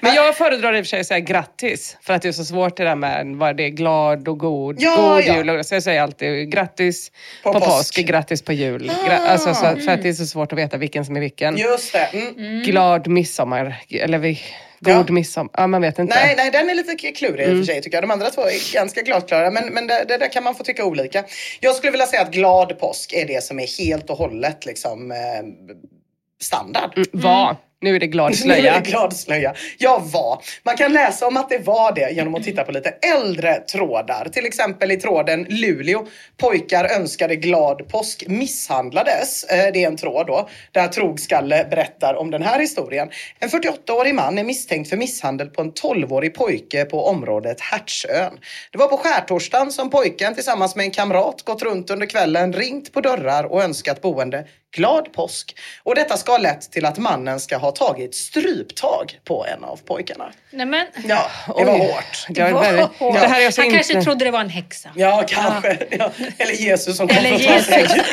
Men 0.00 0.14
jag 0.14 0.36
föredrar 0.36 0.74
i 0.74 0.80
och 0.80 0.84
för 0.84 0.88
sig 0.88 1.00
att 1.00 1.06
säga 1.06 1.20
grattis. 1.20 1.96
För 2.02 2.14
att 2.14 2.22
det 2.22 2.28
är 2.28 2.32
så 2.32 2.44
svårt 2.44 2.76
det 2.76 2.84
där 2.84 2.94
med 2.94 3.26
vad 3.26 3.56
det 3.56 3.62
är 3.64 3.68
glad 3.68 4.28
och 4.28 4.38
god. 4.38 4.76
Ja, 4.78 4.96
god 4.96 5.22
ja. 5.24 5.36
jul. 5.36 5.64
Så 5.64 5.74
jag 5.74 5.82
säger 5.82 6.02
alltid 6.02 6.52
grattis 6.52 7.12
På 7.42 7.52
på, 7.52 7.60
påsk. 7.60 7.70
påsk, 7.70 7.96
grattis 7.96 8.42
på 8.42 8.52
jul. 8.52 8.92
Gra- 9.08 9.26
alltså, 9.26 9.54
så, 9.54 9.60
för 9.60 9.88
att 9.88 10.02
det 10.02 10.08
är 10.08 10.12
så 10.12 10.26
svårt 10.26 10.52
att 10.52 10.58
veta 10.58 10.76
vilken 10.76 11.04
som 11.04 11.16
är 11.16 11.20
vilken. 11.20 11.56
Just 11.56 11.92
det. 11.92 12.08
Mm. 12.12 12.62
Glad 12.62 13.06
midsommar. 13.08 13.76
Eller 13.90 14.18
vi, 14.18 14.40
god 14.80 14.94
Ja. 15.08 15.12
midsommar. 15.12 15.50
Ja, 15.56 15.66
man 15.66 15.82
vet 15.82 15.98
inte. 15.98 16.14
Nej, 16.14 16.34
nej, 16.36 16.50
den 16.50 16.70
är 16.70 16.74
lite 16.74 16.94
klurig 17.12 17.48
i 17.48 17.52
och 17.52 17.56
för 17.56 17.64
sig 17.72 17.82
tycker 17.82 17.96
jag. 17.96 18.04
De 18.04 18.10
andra 18.10 18.30
två 18.30 18.42
är 18.42 18.74
ganska 18.74 19.02
glasklara, 19.02 19.50
men, 19.50 19.68
men 19.68 19.86
det, 19.86 20.04
det 20.08 20.16
där 20.16 20.32
kan 20.32 20.44
man 20.44 20.54
få 20.54 20.64
tycka 20.64 20.84
olika. 20.84 21.24
Jag 21.60 21.74
skulle 21.74 21.90
vilja 21.90 22.06
säga 22.06 22.22
att 22.22 22.30
glad 22.30 22.78
påsk 22.78 23.12
är 23.12 23.26
det 23.26 23.44
som 23.44 23.58
är 23.60 23.78
helt 23.78 24.10
och 24.10 24.16
hållet 24.16 24.66
liksom 24.66 25.10
eh, 25.10 25.16
standard. 26.42 26.90
Var. 27.12 27.56
Nu 27.80 27.96
är 27.96 28.00
det 28.00 28.06
glad 28.06 28.30
Nu 28.30 28.52
är 28.52 28.56
slöja. 28.56 28.80
det 28.80 28.80
glad 28.90 29.16
slöja. 29.16 29.54
Jag 29.78 30.00
var. 30.00 30.42
Man 30.62 30.76
kan 30.76 30.92
läsa 30.92 31.26
om 31.26 31.36
att 31.36 31.48
det 31.48 31.58
var 31.58 31.92
det 31.94 32.10
genom 32.10 32.34
att 32.34 32.42
titta 32.44 32.64
på 32.64 32.72
lite 32.72 32.88
äldre 33.16 33.54
trådar. 33.60 34.28
Till 34.32 34.46
exempel 34.46 34.90
i 34.90 34.96
tråden 34.96 35.46
Luleå. 35.48 36.06
Pojkar 36.36 36.84
önskade 36.84 37.36
glad 37.36 37.88
påsk 37.88 38.24
misshandlades. 38.28 39.44
Eh, 39.44 39.72
Det 39.72 39.82
är 39.82 39.86
en 39.86 39.96
tråd 39.96 40.26
då. 40.26 40.48
Där 40.72 40.88
Trogskalle 40.88 41.66
berättar 41.70 42.14
om 42.14 42.30
den 42.30 42.42
här 42.42 42.60
historien. 42.60 43.08
En 43.38 43.48
48-årig 43.48 44.14
man 44.14 44.38
är 44.38 44.44
misstänkt 44.44 44.90
för 44.90 44.96
misshandel 44.96 45.48
på 45.48 45.62
en 45.62 45.72
12-årig 45.72 46.34
pojke 46.34 46.84
på 46.84 47.06
området 47.06 47.60
Hertsön. 47.60 48.32
Det 48.72 48.78
var 48.78 48.88
på 48.88 48.96
skärtorsdagen 48.96 49.72
som 49.72 49.90
pojken 49.90 50.34
tillsammans 50.34 50.76
med 50.76 50.84
en 50.84 50.90
kamrat 50.90 51.42
gått 51.44 51.62
runt 51.62 51.90
under 51.90 52.06
kvällen, 52.06 52.52
ringt 52.52 52.92
på 52.92 53.00
dörrar 53.00 53.44
och 53.44 53.62
önskat 53.62 54.02
boende 54.02 54.46
glad 54.76 55.12
påsk. 55.12 55.56
Och 55.82 55.94
detta 55.94 56.16
ska 56.16 56.32
ha 56.32 56.38
lett 56.38 56.72
till 56.72 56.84
att 56.84 56.98
mannen 56.98 57.40
ska 57.40 57.56
ha 57.56 57.70
tagit 57.70 58.14
stryptag 58.14 59.18
på 59.24 59.46
en 59.46 59.64
av 59.64 59.76
pojkarna. 59.76 60.32
Nej 60.50 60.66
men, 60.66 60.86
Ja, 61.08 61.30
det 61.58 61.64
var 61.64 61.74
Oj. 61.74 61.80
hårt. 61.80 62.26
Det, 62.28 62.52
var 62.52 62.82
hårt. 62.98 63.14
det 63.20 63.28
här 63.28 63.40
är 63.40 63.46
alltså 63.46 63.60
Han 63.60 63.66
inte... 63.66 63.76
kanske 63.78 64.02
trodde 64.02 64.24
det 64.24 64.30
var 64.30 64.40
en 64.40 64.48
häxa. 64.50 64.88
Ja, 64.96 65.24
kanske. 65.28 65.78
Ja. 65.90 66.10
Eller 66.38 66.52
Jesus 66.52 66.96
som 66.96 67.08
kom 67.08 67.16
Eller 67.16 67.38
för 67.38 67.52
att 67.54 67.58
ta 67.58 67.72
sig. 67.72 67.80
Jesus. 67.82 68.06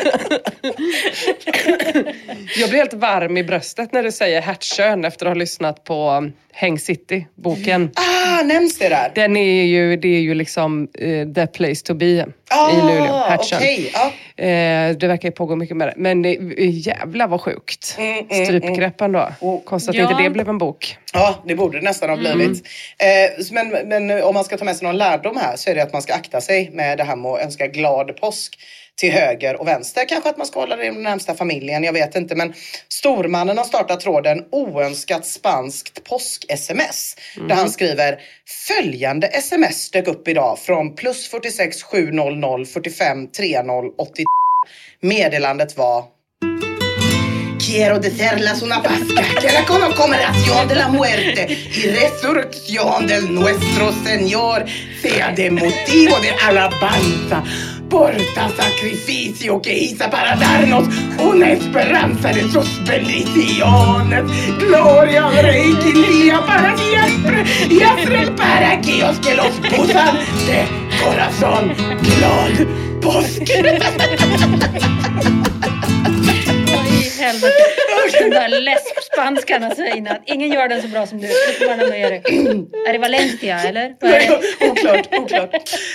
Jag 2.56 2.70
blir 2.70 2.78
helt 2.78 2.94
varm 2.94 3.36
i 3.36 3.44
bröstet 3.44 3.92
när 3.92 4.02
du 4.02 4.12
säger 4.12 4.40
Hertsön 4.40 5.04
efter 5.04 5.26
att 5.26 5.30
ha 5.30 5.34
lyssnat 5.34 5.84
på 5.84 6.30
um, 6.56 6.60
Häng 6.60 6.78
City, 6.78 7.26
boken. 7.34 7.90
Ah, 7.94 8.42
nämns 8.42 8.78
det 8.78 8.88
där? 8.88 9.12
Den 9.14 9.36
är 9.36 9.62
ju, 9.64 9.96
det 9.96 10.08
är 10.08 10.20
ju 10.20 10.34
liksom 10.34 10.88
eh, 10.98 11.28
the 11.34 11.46
place 11.46 11.84
to 11.84 11.94
be 11.94 12.26
Ah, 12.50 12.70
i 12.72 12.76
Luleå, 12.76 13.12
Hertsön. 13.28 13.58
okej. 13.58 13.90
Ja. 13.94 14.12
Eh, 14.44 14.96
det 14.96 15.06
verkar 15.06 15.28
ju 15.28 15.32
pågå 15.32 15.56
mycket 15.56 15.76
med 15.76 15.88
det. 15.88 15.94
Men 15.96 16.22
det, 16.22 16.30
jävlar 16.58 17.28
vad 17.28 17.40
sjukt. 17.40 17.96
Mm, 17.98 18.26
mm, 18.30 18.44
Strypgreppen 18.46 19.12
då. 19.12 19.28
Och- 19.40 19.64
Konstigt 19.64 19.88
att 19.90 19.96
Ja. 19.96 20.10
inte 20.10 20.22
det 20.22 20.30
blev 20.30 20.48
en 20.48 20.58
bok. 20.58 20.96
Ja, 21.12 21.42
det 21.46 21.54
borde 21.54 21.78
det 21.78 21.84
nästan 21.84 22.08
ha 22.10 22.16
Mm. 22.18 22.36
blivit. 22.38 22.66
Eh, 22.98 23.44
men, 23.52 23.88
men 23.88 24.22
om 24.22 24.34
man 24.34 24.44
ska 24.44 24.56
ta 24.56 24.64
med 24.64 24.76
sig 24.76 24.86
någon 24.86 24.96
lärdom 24.98 25.36
här 25.36 25.56
så 25.56 25.70
är 25.70 25.74
det 25.74 25.82
att 25.82 25.92
man 25.92 26.02
ska 26.02 26.14
akta 26.14 26.40
sig 26.40 26.70
med 26.72 26.98
det 26.98 27.04
här 27.04 27.16
med 27.16 27.30
att 27.32 27.40
önska 27.44 27.66
glad 27.66 28.16
påsk 28.16 28.58
till 28.96 29.12
höger 29.12 29.60
och 29.60 29.66
vänster. 29.66 30.08
Kanske 30.08 30.30
att 30.30 30.36
man 30.36 30.46
ska 30.46 30.60
hålla 30.60 30.76
det 30.76 30.86
i 30.86 30.90
den 30.90 31.02
närmsta 31.02 31.34
familjen, 31.34 31.84
jag 31.84 31.92
vet 31.92 32.16
inte. 32.16 32.34
Men 32.34 32.54
Stormannen 32.88 33.58
har 33.58 33.64
startat 33.64 34.00
tråden 34.00 34.44
oönskat 34.52 35.26
spanskt 35.26 36.04
påsk-sms. 36.04 37.16
Där 37.48 37.54
han 37.54 37.70
skriver 37.70 38.20
följande 38.68 39.26
sms 39.26 39.90
dök 39.90 40.08
upp 40.08 40.28
idag 40.28 40.58
från 40.58 40.94
plus 40.94 41.28
46 41.28 41.82
700 41.82 42.64
45 42.64 43.28
30 43.30 43.92
80. 43.98 44.24
Meddelandet 45.00 45.76
var 45.76 46.04
Quiero 47.66 47.98
desearles 47.98 48.62
una 48.62 48.82
Pascua 48.82 49.22
que 49.40 49.52
la 49.52 49.64
conmemoración 49.64 50.68
de 50.68 50.74
la 50.74 50.88
muerte 50.88 51.48
y 51.50 51.86
resurrección 51.88 53.06
del 53.06 53.34
nuestro 53.34 53.92
Señor 54.04 54.64
sea 55.02 55.32
de 55.32 55.50
motivo 55.50 56.20
de 56.20 56.30
alabanza 56.44 57.42
por 57.88 58.12
tal 58.34 58.54
sacrificio 58.56 59.60
que 59.60 59.78
hizo 59.78 60.10
para 60.10 60.36
darnos 60.36 60.88
una 61.18 61.52
esperanza 61.52 62.32
de 62.32 62.50
sus 62.50 62.82
bendiciones. 62.84 64.24
Gloria 64.58 65.30
día 65.82 66.44
para 66.46 66.76
siempre 66.76 67.44
y 67.68 67.74
Israel 67.74 68.32
para 68.34 68.72
aquellos 68.72 69.18
que 69.20 69.34
los 69.34 69.52
usan 69.78 70.16
de 70.46 70.66
corazón. 71.02 71.72
Glad 72.02 72.66
påsk! 73.00 73.42
Helvete. 77.26 77.54
Den 78.18 78.30
där 78.30 78.48
läspspanskan 78.60 79.64
alltså 79.64 79.84
innan. 79.84 80.16
Ingen 80.26 80.52
gör 80.52 80.68
den 80.68 80.82
så 80.82 80.88
bra 80.88 81.06
som 81.06 81.20
du. 81.20 81.26
Det. 81.26 82.22
Är 82.88 82.92
det 82.92 82.98
Valencia 82.98 83.60
eller? 83.60 83.94
Det? 84.00 84.40
oklart, 84.70 85.08
oklart. 85.14 85.54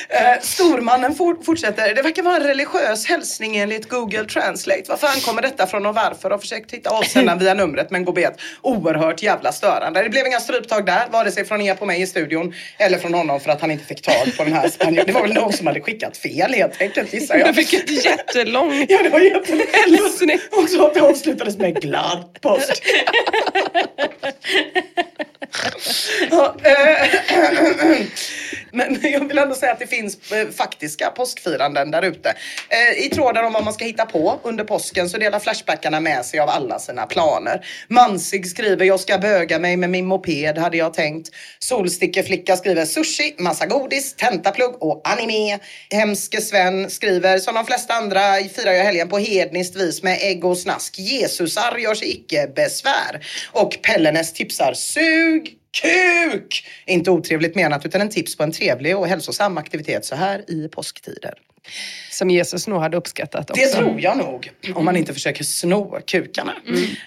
Eh, 0.09 0.41
stormannen 0.41 1.15
for, 1.15 1.43
fortsätter. 1.43 1.95
Det 1.95 2.01
verkar 2.01 2.23
vara 2.23 2.35
en 2.35 2.43
religiös 2.43 3.05
hälsning 3.05 3.57
enligt 3.57 3.89
Google 3.89 4.25
Translate. 4.25 4.83
Varför 4.87 5.07
ankommer 5.07 5.41
detta 5.41 5.67
från 5.67 5.85
och 5.85 5.95
varför? 5.95 6.29
Har 6.29 6.37
försökt 6.37 6.71
hitta 6.73 6.89
avsändaren 6.89 7.39
via 7.39 7.53
numret 7.53 7.91
men 7.91 8.05
går 8.05 8.13
bet. 8.13 8.33
Oerhört 8.61 9.23
jävla 9.23 9.51
störande. 9.51 10.03
Det 10.03 10.09
blev 10.09 10.27
inga 10.27 10.39
stryptag 10.39 10.85
där, 10.85 11.07
vare 11.11 11.31
sig 11.31 11.45
från 11.45 11.61
er 11.61 11.75
på 11.75 11.85
mig 11.85 12.01
i 12.01 12.07
studion 12.07 12.53
eller 12.77 12.97
från 12.97 13.13
honom 13.13 13.39
för 13.39 13.51
att 13.51 13.61
han 13.61 13.71
inte 13.71 13.85
fick 13.85 14.01
tag 14.01 14.37
på 14.37 14.43
den 14.43 14.53
här 14.53 14.69
spanjoren. 14.69 15.05
Det 15.07 15.13
var 15.13 15.21
väl 15.21 15.33
någon 15.33 15.53
som 15.53 15.67
hade 15.67 15.81
skickat 15.81 16.17
fel 16.17 16.53
helt 16.53 16.81
enkelt 16.81 17.13
gissar 17.13 17.35
jag. 17.37 17.47
Jag 17.47 17.55
fick 17.55 17.73
ett 17.73 18.05
jättelång 18.05 18.85
Ja, 18.89 19.03
det 19.03 19.09
var 19.09 19.19
jättelänge. 19.19 19.65
hälsning. 19.71 20.39
Och 20.51 20.69
så 20.69 20.87
att 20.87 20.93
det 20.93 20.99
avslutades 21.21 21.57
med 21.57 21.81
glad 21.81 22.23
påsk. 22.41 22.83
Ja, 26.31 26.55
eh, 26.63 27.07
Men 28.71 28.99
jag 29.03 29.27
vill 29.27 29.37
ändå 29.37 29.55
säga 29.55 29.71
att 29.71 29.79
det 29.79 29.87
finns 29.87 30.31
eh, 30.31 30.47
faktiska 30.49 31.09
påskfiranden 31.09 31.91
där 31.91 32.01
ute. 32.01 32.29
Eh, 32.69 33.05
I 33.05 33.09
tråden 33.09 33.45
om 33.45 33.53
vad 33.53 33.63
man 33.63 33.73
ska 33.73 33.85
hitta 33.85 34.05
på 34.05 34.39
under 34.43 34.63
påsken 34.63 35.09
så 35.09 35.17
delar 35.17 35.39
Flashbackarna 35.39 35.99
med 35.99 36.25
sig 36.25 36.39
av 36.39 36.49
alla 36.49 36.79
sina 36.79 37.05
planer. 37.05 37.65
Mansig 37.87 38.47
skriver 38.47 38.85
jag 38.85 38.99
ska 38.99 39.17
böga 39.17 39.59
mig 39.59 39.77
med 39.77 39.89
min 39.89 40.05
moped 40.05 40.57
hade 40.57 40.77
jag 40.77 40.93
tänkt. 40.93 41.29
Solstickeflicka 41.59 42.57
skriver 42.57 42.85
sushi, 42.85 43.35
massa 43.37 43.65
godis, 43.65 44.15
tentaplugg 44.15 44.83
och 44.83 45.01
anime. 45.03 45.59
Hemske 45.91 46.41
Sven 46.41 46.89
skriver 46.89 47.37
som 47.37 47.55
de 47.55 47.65
flesta 47.65 47.93
andra 47.93 48.21
firar 48.55 48.71
jag 48.71 48.83
helgen 48.83 49.09
på 49.09 49.17
hedniskt 49.17 49.75
vis 49.75 50.03
med 50.03 50.17
ägg 50.21 50.45
och 50.45 50.57
snask. 50.57 50.99
Jesusar 50.99 51.77
gör 51.77 51.95
sig 51.95 52.09
icke 52.11 52.47
besvär. 52.55 53.25
Och 53.51 53.77
Pellenes 53.81 54.33
tipsar 54.33 54.73
sug 54.73 55.60
kuk! 55.81 56.67
Inte 56.85 57.11
otrevligt 57.11 57.55
menat 57.55 57.85
utan 57.85 58.01
en 58.01 58.09
tips 58.09 58.37
på 58.37 58.43
en 58.43 58.51
trevlig 58.51 58.97
och 58.97 59.07
hälsosam 59.07 59.57
aktivitet 59.57 60.05
så 60.05 60.15
här 60.15 60.51
i 60.51 60.67
påsktider. 60.67 61.33
Som 62.11 62.29
Jesus 62.29 62.67
nog 62.67 62.81
hade 62.81 62.97
uppskattat 62.97 63.49
också. 63.49 63.61
Det 63.61 63.67
tror 63.67 64.01
jag 64.01 64.17
nog. 64.17 64.51
Om 64.75 64.85
man 64.85 64.97
inte 64.97 65.13
försöker 65.13 65.43
sno 65.43 65.99
kukarna. 66.07 66.53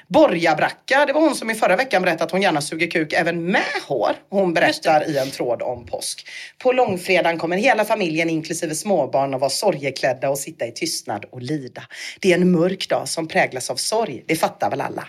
Borgabracka, 0.08 1.06
det 1.06 1.12
var 1.12 1.20
hon 1.20 1.34
som 1.34 1.50
i 1.50 1.54
förra 1.54 1.76
veckan 1.76 2.02
berättade 2.02 2.24
att 2.24 2.30
hon 2.30 2.42
gärna 2.42 2.60
suger 2.60 2.90
kuk 2.90 3.12
även 3.12 3.44
med 3.44 3.62
hår. 3.88 4.12
Hon 4.30 4.54
berättar 4.54 5.10
i 5.10 5.18
en 5.18 5.30
tråd 5.30 5.62
om 5.62 5.86
påsk. 5.86 6.28
På 6.58 6.72
långfredagen 6.72 7.38
kommer 7.38 7.56
hela 7.56 7.84
familjen 7.84 8.30
inklusive 8.30 8.74
småbarn 8.74 9.34
att 9.34 9.40
vara 9.40 9.50
sorgeklädda 9.50 10.30
och 10.30 10.38
sitta 10.38 10.66
i 10.66 10.72
tystnad 10.72 11.24
och 11.30 11.42
lida. 11.42 11.82
Det 12.20 12.32
är 12.32 12.36
en 12.38 12.50
mörk 12.50 12.88
dag 12.88 13.08
som 13.08 13.28
präglas 13.28 13.70
av 13.70 13.76
sorg. 13.76 14.24
Det 14.26 14.36
fattar 14.36 14.70
väl 14.70 14.80
alla. 14.80 15.08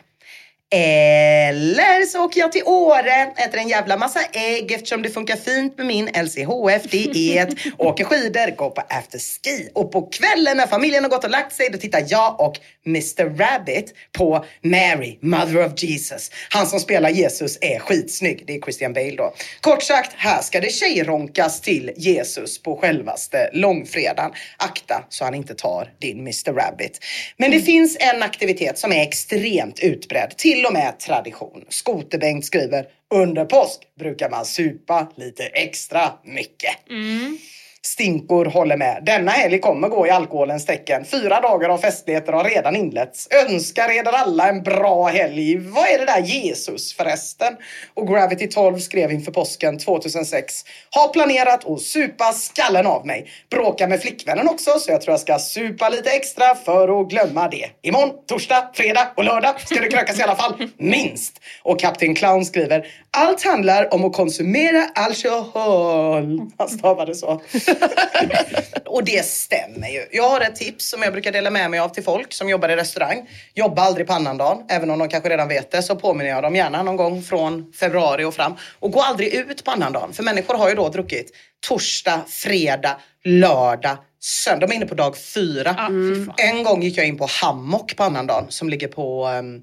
Eller 0.71 2.05
så 2.05 2.25
åker 2.25 2.39
jag 2.39 2.51
till 2.51 2.63
Åre, 2.65 3.33
äter 3.37 3.57
en 3.57 3.67
jävla 3.67 3.97
massa 3.97 4.19
ägg 4.33 4.71
eftersom 4.71 5.01
det 5.01 5.09
funkar 5.09 5.35
fint 5.35 5.77
med 5.77 5.85
min 5.87 6.05
LCHF 6.07 6.91
diet, 6.91 7.49
åker 7.77 8.03
skidor, 8.03 8.55
går 8.55 8.69
på 8.69 8.81
afterski 8.89 9.69
och 9.73 9.91
på 9.91 10.01
kvällen 10.01 10.57
när 10.57 10.67
familjen 10.67 11.03
har 11.03 11.09
gått 11.09 11.23
och 11.23 11.29
lagt 11.29 11.55
sig 11.55 11.69
då 11.69 11.77
tittar 11.77 12.03
jag 12.07 12.41
och 12.41 12.59
Mr 12.85 13.37
Rabbit 13.37 13.93
på 14.17 14.45
Mary, 14.61 15.17
Mother 15.21 15.65
of 15.65 15.83
Jesus. 15.83 16.31
Han 16.49 16.67
som 16.67 16.79
spelar 16.79 17.09
Jesus 17.09 17.57
är 17.61 17.79
skitsnygg, 17.79 18.43
det 18.47 18.55
är 18.55 18.61
Christian 18.61 18.93
Bale 18.93 19.15
då. 19.15 19.33
Kort 19.61 19.83
sagt, 19.83 20.13
här 20.17 20.41
ska 20.41 20.59
det 20.59 20.71
tjejronkas 20.71 21.61
till 21.61 21.91
Jesus 21.97 22.61
på 22.61 22.77
självaste 22.77 23.49
långfredagen. 23.53 24.31
Akta 24.57 25.05
så 25.09 25.23
han 25.25 25.35
inte 25.35 25.55
tar 25.55 25.91
din 25.99 26.19
Mr 26.19 26.53
Rabbit. 26.53 26.99
Men 27.37 27.51
det 27.51 27.59
finns 27.59 27.97
en 27.99 28.23
aktivitet 28.23 28.77
som 28.77 28.91
är 28.91 29.01
extremt 29.01 29.79
utbredd, 29.79 30.33
till 30.37 30.54
till 30.55 30.65
och 30.65 30.73
med 30.73 30.99
tradition. 30.99 31.65
Skoterbengt 31.69 32.45
skriver 32.45 32.85
under 33.13 33.45
påsk 33.45 33.79
brukar 33.99 34.29
man 34.29 34.45
supa 34.45 35.07
lite 35.15 35.43
extra 35.45 36.11
mycket. 36.23 36.89
Mm. 36.89 37.37
Stinkor 37.85 38.45
håller 38.45 38.77
med. 38.77 39.03
Denna 39.05 39.31
helg 39.31 39.59
kommer 39.59 39.89
gå 39.89 40.07
i 40.07 40.09
alkoholens 40.09 40.65
tecken. 40.65 41.05
Fyra 41.05 41.41
dagar 41.41 41.69
av 41.69 41.77
festligheter 41.77 42.33
har 42.33 42.43
redan 42.43 42.75
inletts. 42.75 43.27
Önskar 43.49 43.89
er 43.89 44.03
alla 44.03 44.49
en 44.49 44.63
bra 44.63 45.07
helg. 45.07 45.57
Vad 45.57 45.87
är 45.87 45.99
det 45.99 46.05
där 46.05 46.21
Jesus 46.21 46.93
förresten? 46.93 47.53
Och 47.93 48.07
Gravity 48.07 48.47
12 48.47 48.79
skrev 48.79 49.11
inför 49.11 49.31
påsken 49.31 49.79
2006. 49.79 50.63
Har 50.89 51.13
planerat 51.13 51.65
att 51.65 51.81
supa 51.81 52.31
skallen 52.31 52.87
av 52.87 53.05
mig. 53.05 53.27
Bråkar 53.51 53.87
med 53.87 54.01
flickvännen 54.01 54.49
också 54.49 54.79
så 54.79 54.91
jag 54.91 55.01
tror 55.01 55.13
jag 55.13 55.19
ska 55.19 55.39
supa 55.39 55.89
lite 55.89 56.09
extra 56.09 56.55
för 56.55 57.01
att 57.01 57.09
glömma 57.09 57.47
det. 57.47 57.69
Imorgon, 57.81 58.11
torsdag, 58.27 58.69
fredag 58.73 59.07
och 59.17 59.23
lördag 59.23 59.61
ska 59.65 59.81
det 59.81 59.87
krökas 59.87 60.19
i 60.19 60.23
alla 60.23 60.35
fall. 60.35 60.53
Minst. 60.77 61.41
Och 61.63 61.79
Kapten 61.79 62.15
Clown 62.15 62.45
skriver. 62.45 62.87
Allt 63.11 63.43
handlar 63.43 63.93
om 63.93 64.05
att 64.05 64.13
konsumera 64.13 64.83
alkohol. 64.95 66.51
Han 66.57 66.69
stavade 66.69 67.15
så. 67.15 67.41
och 68.85 69.03
det 69.03 69.25
stämmer 69.25 69.87
ju. 69.87 70.05
Jag 70.11 70.29
har 70.29 70.41
ett 70.41 70.55
tips 70.55 70.89
som 70.89 71.01
jag 71.01 71.13
brukar 71.13 71.31
dela 71.31 71.49
med 71.49 71.71
mig 71.71 71.79
av 71.79 71.89
till 71.89 72.03
folk 72.03 72.33
som 72.33 72.49
jobbar 72.49 72.69
i 72.69 72.75
restaurang. 72.75 73.29
Jobba 73.53 73.81
aldrig 73.81 74.07
på 74.07 74.13
annandagen, 74.13 74.65
även 74.69 74.89
om 74.89 74.99
de 74.99 75.09
kanske 75.09 75.29
redan 75.29 75.47
vet 75.47 75.71
det. 75.71 75.83
Så 75.83 75.95
påminner 75.95 76.29
jag 76.29 76.43
dem 76.43 76.55
gärna 76.55 76.83
någon 76.83 76.95
gång 76.95 77.23
från 77.23 77.73
februari 77.73 78.23
och 78.23 78.33
fram. 78.33 78.53
Och 78.79 78.91
gå 78.91 79.01
aldrig 79.01 79.33
ut 79.33 79.63
på 79.63 79.71
annandagen. 79.71 80.13
För 80.13 80.23
människor 80.23 80.57
har 80.57 80.69
ju 80.69 80.75
då 80.75 80.89
druckit 80.89 81.31
torsdag, 81.67 82.21
fredag, 82.27 82.97
lördag, 83.23 83.97
söndag. 84.19 84.67
De 84.67 84.73
är 84.73 84.75
inne 84.75 84.85
på 84.85 84.95
dag 84.95 85.17
fyra. 85.17 85.75
Fy 85.89 86.25
fan. 86.25 86.35
En 86.37 86.63
gång 86.63 86.83
gick 86.83 86.97
jag 86.97 87.07
in 87.07 87.17
på 87.17 87.27
Hammock 87.41 87.95
på 87.95 88.03
annandagen 88.03 88.45
som 88.49 88.69
ligger 88.69 88.87
på 88.87 89.27
um, 89.27 89.61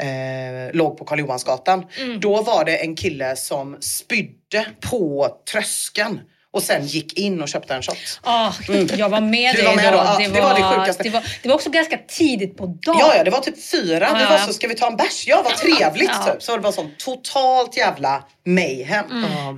eh, 0.00 0.72
låg 0.72 0.98
på 0.98 1.04
Karl 1.04 1.18
Johansgatan. 1.18 1.86
Mm. 1.98 2.20
Då 2.20 2.42
var 2.42 2.64
det 2.64 2.76
en 2.76 2.96
kille 2.96 3.36
som 3.36 3.76
spydde 3.80 4.66
på 4.90 5.28
tröskeln 5.52 6.20
och 6.52 6.62
sen 6.62 6.86
gick 6.86 7.18
in 7.18 7.42
och 7.42 7.48
köpte 7.48 7.74
en 7.74 7.82
shot. 7.82 7.96
Ah, 8.22 8.52
Jag 8.96 9.08
var 9.08 9.20
med 9.20 9.40
Mm. 9.40 9.56
Du 9.56 9.62
dig 9.62 9.66
var 9.66 9.76
med 9.76 9.92
då. 9.92 9.98
då. 9.98 10.04
Ja, 10.22 10.28
det 10.32 10.40
var 10.40 10.54
det 10.54 10.62
sjukaste. 10.80 11.02
Det 11.02 11.10
var, 11.10 11.22
det 11.42 11.48
var 11.48 11.54
också 11.56 11.70
ganska 11.70 11.98
tidigt 12.08 12.56
på 12.56 12.66
dagen. 12.66 12.96
Ja, 12.98 13.14
ja, 13.16 13.24
det 13.24 13.30
var 13.30 13.40
typ 13.40 13.64
fyra. 13.70 14.10
Vi 14.14 14.22
Ja. 14.22 14.30
var 14.30 14.38
så, 14.38 14.52
ska 14.52 14.68
vi 14.68 14.74
ta 14.74 14.86
en 14.86 14.96
bärs? 14.96 15.24
Ja, 15.26 15.42
vad 15.44 15.56
trevligt 15.56 16.10
Ja. 16.26 16.32
typ. 16.32 16.42
Så 16.42 16.56
det 16.56 16.62
var 16.62 16.72
sånt 16.72 16.98
totalt 16.98 17.76
jävla 17.76 18.24
mayhem. 18.46 19.04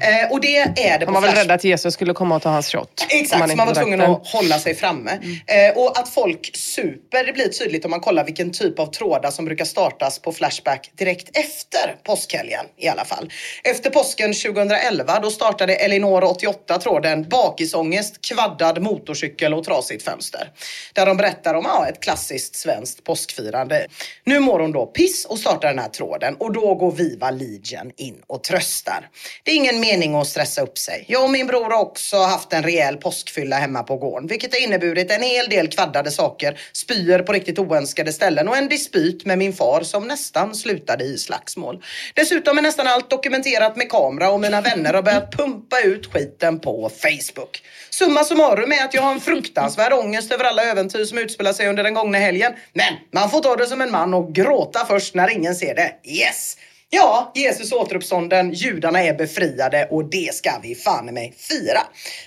Eh, 0.02 0.30
och 0.32 0.40
det 0.40 0.56
är 0.56 0.98
det 0.98 1.06
på 1.06 1.12
Han 1.12 1.22
var 1.22 1.28
väl 1.28 1.34
rädd 1.36 1.50
att 1.50 1.64
Jesus 1.64 1.94
skulle 1.94 2.14
komma 2.14 2.36
och 2.36 2.42
ta 2.42 2.48
hans 2.50 2.68
shot. 2.72 3.06
Exakt, 3.08 3.32
Om 3.34 3.38
man, 3.38 3.50
inte 3.50 3.56
man 3.56 3.66
var 3.66 3.74
tvungen 3.74 3.98
den. 3.98 4.10
att 4.10 4.26
hålla 4.28 4.58
sig 4.58 4.74
framme. 4.74 5.10
Eh, 5.46 5.76
och 5.78 5.98
att 5.98 6.08
folk 6.08 6.50
super, 6.56 7.24
det 7.26 7.32
blir 7.32 7.48
tydligt 7.48 7.84
om 7.84 7.90
man 7.90 8.00
kollar 8.00 8.24
vilken 8.24 8.52
typ 8.52 8.78
av 8.78 8.86
trådar 8.86 9.30
som 9.30 9.44
brukar 9.44 9.64
startas 9.64 10.18
på 10.18 10.32
Flashback 10.32 10.90
direkt 10.98 11.36
efter 11.36 11.96
påskhelgen 12.04 12.64
i 12.78 12.88
alla 12.88 13.04
fall. 13.04 13.30
Efter 13.64 13.90
påsken 13.90 14.34
2011 14.34 15.20
då 15.20 15.30
startade 15.30 15.74
Elinor 15.74 16.24
88 16.24 16.78
tråden 16.82 17.28
bakisångest, 17.28 18.20
kvaddad 18.28 18.82
motorcykel 18.82 19.54
och 19.54 19.64
trasigt 19.64 20.04
fönster. 20.04 20.50
Där 20.92 21.06
de 21.06 21.16
berättar 21.16 21.54
om 21.54 21.64
ja, 21.64 21.88
ett 21.88 22.00
klassiskt 22.02 22.56
svenskt 22.56 23.04
påskfirande. 23.04 23.86
Nu 24.24 24.40
mår 24.40 24.60
hon 24.60 24.72
då 24.72 24.86
piss 24.86 25.24
och 25.24 25.38
startar 25.38 25.68
den 25.68 25.78
här 25.78 25.88
tråden 25.88 26.34
och 26.34 26.52
då 26.52 26.74
går 26.74 26.92
Viva 26.92 27.30
Legion 27.30 27.90
in 27.96 28.22
och 28.26 28.44
tröstar. 28.44 29.08
Det 29.42 29.50
är 29.50 29.54
ingen 29.54 29.80
mening 29.80 30.14
att 30.14 30.26
stressa 30.26 30.62
upp 30.62 30.78
sig. 30.78 31.04
Jag 31.08 31.24
och 31.24 31.30
min 31.30 31.46
bror 31.46 31.70
har 31.70 31.80
också 31.80 32.16
haft 32.16 32.52
en 32.52 32.62
rejäl 32.62 32.96
påskfylla 32.96 33.56
hemma 33.56 33.82
på 33.82 33.96
gården, 33.96 34.28
vilket 34.28 34.54
har 34.54 34.60
inneburit 34.60 35.10
en 35.10 35.22
hel 35.22 35.48
del 35.48 35.68
kvaddade 35.68 36.10
saker, 36.10 36.60
spyor 36.72 37.18
på 37.18 37.32
riktigt 37.32 37.58
oönskade 37.58 38.12
ställen 38.12 38.48
och 38.48 38.56
en 38.56 38.68
dispyt 38.68 39.26
med 39.26 39.38
min 39.38 39.52
far 39.52 39.82
som 39.82 40.08
nästan 40.08 40.54
slutade 40.54 41.04
i 41.04 41.18
slagsmål. 41.18 41.82
Dessutom 42.14 42.58
är 42.58 42.62
nästan 42.62 42.86
allt 42.86 43.10
dokumenterat 43.10 43.76
med 43.76 43.90
kamera 43.90 44.30
och 44.30 44.40
mina 44.40 44.60
vänner 44.60 44.94
har 44.94 45.02
börjat 45.02 45.32
pumpa 45.32 45.80
ut 45.80 46.06
skiten 46.12 46.60
på 46.60 46.71
Facebook. 46.88 47.62
Summa 47.90 48.24
summarum 48.24 48.72
är 48.72 48.84
att 48.84 48.94
jag 48.94 49.02
har 49.02 49.12
en 49.12 49.20
fruktansvärd 49.20 49.92
ångest 49.92 50.32
över 50.32 50.44
alla 50.44 50.62
äventyr 50.62 51.04
som 51.04 51.18
utspelar 51.18 51.52
sig 51.52 51.68
under 51.68 51.82
den 51.82 51.94
gångna 51.94 52.18
helgen. 52.18 52.52
Men 52.72 52.94
man 53.12 53.30
får 53.30 53.40
ta 53.40 53.56
det 53.56 53.66
som 53.66 53.80
en 53.80 53.90
man 53.90 54.14
och 54.14 54.34
gråta 54.34 54.86
först 54.88 55.14
när 55.14 55.30
ingen 55.30 55.54
ser 55.54 55.74
det. 55.74 55.94
Yes! 56.04 56.56
Ja, 56.94 57.32
Jesus 57.34 57.72
återuppstånden, 57.72 58.52
judarna 58.52 59.02
är 59.02 59.14
befriade 59.14 59.88
och 59.90 60.04
det 60.04 60.34
ska 60.34 60.50
vi 60.62 60.74
fan 60.74 61.08
i 61.08 61.12
mig 61.12 61.34
fira. 61.36 61.80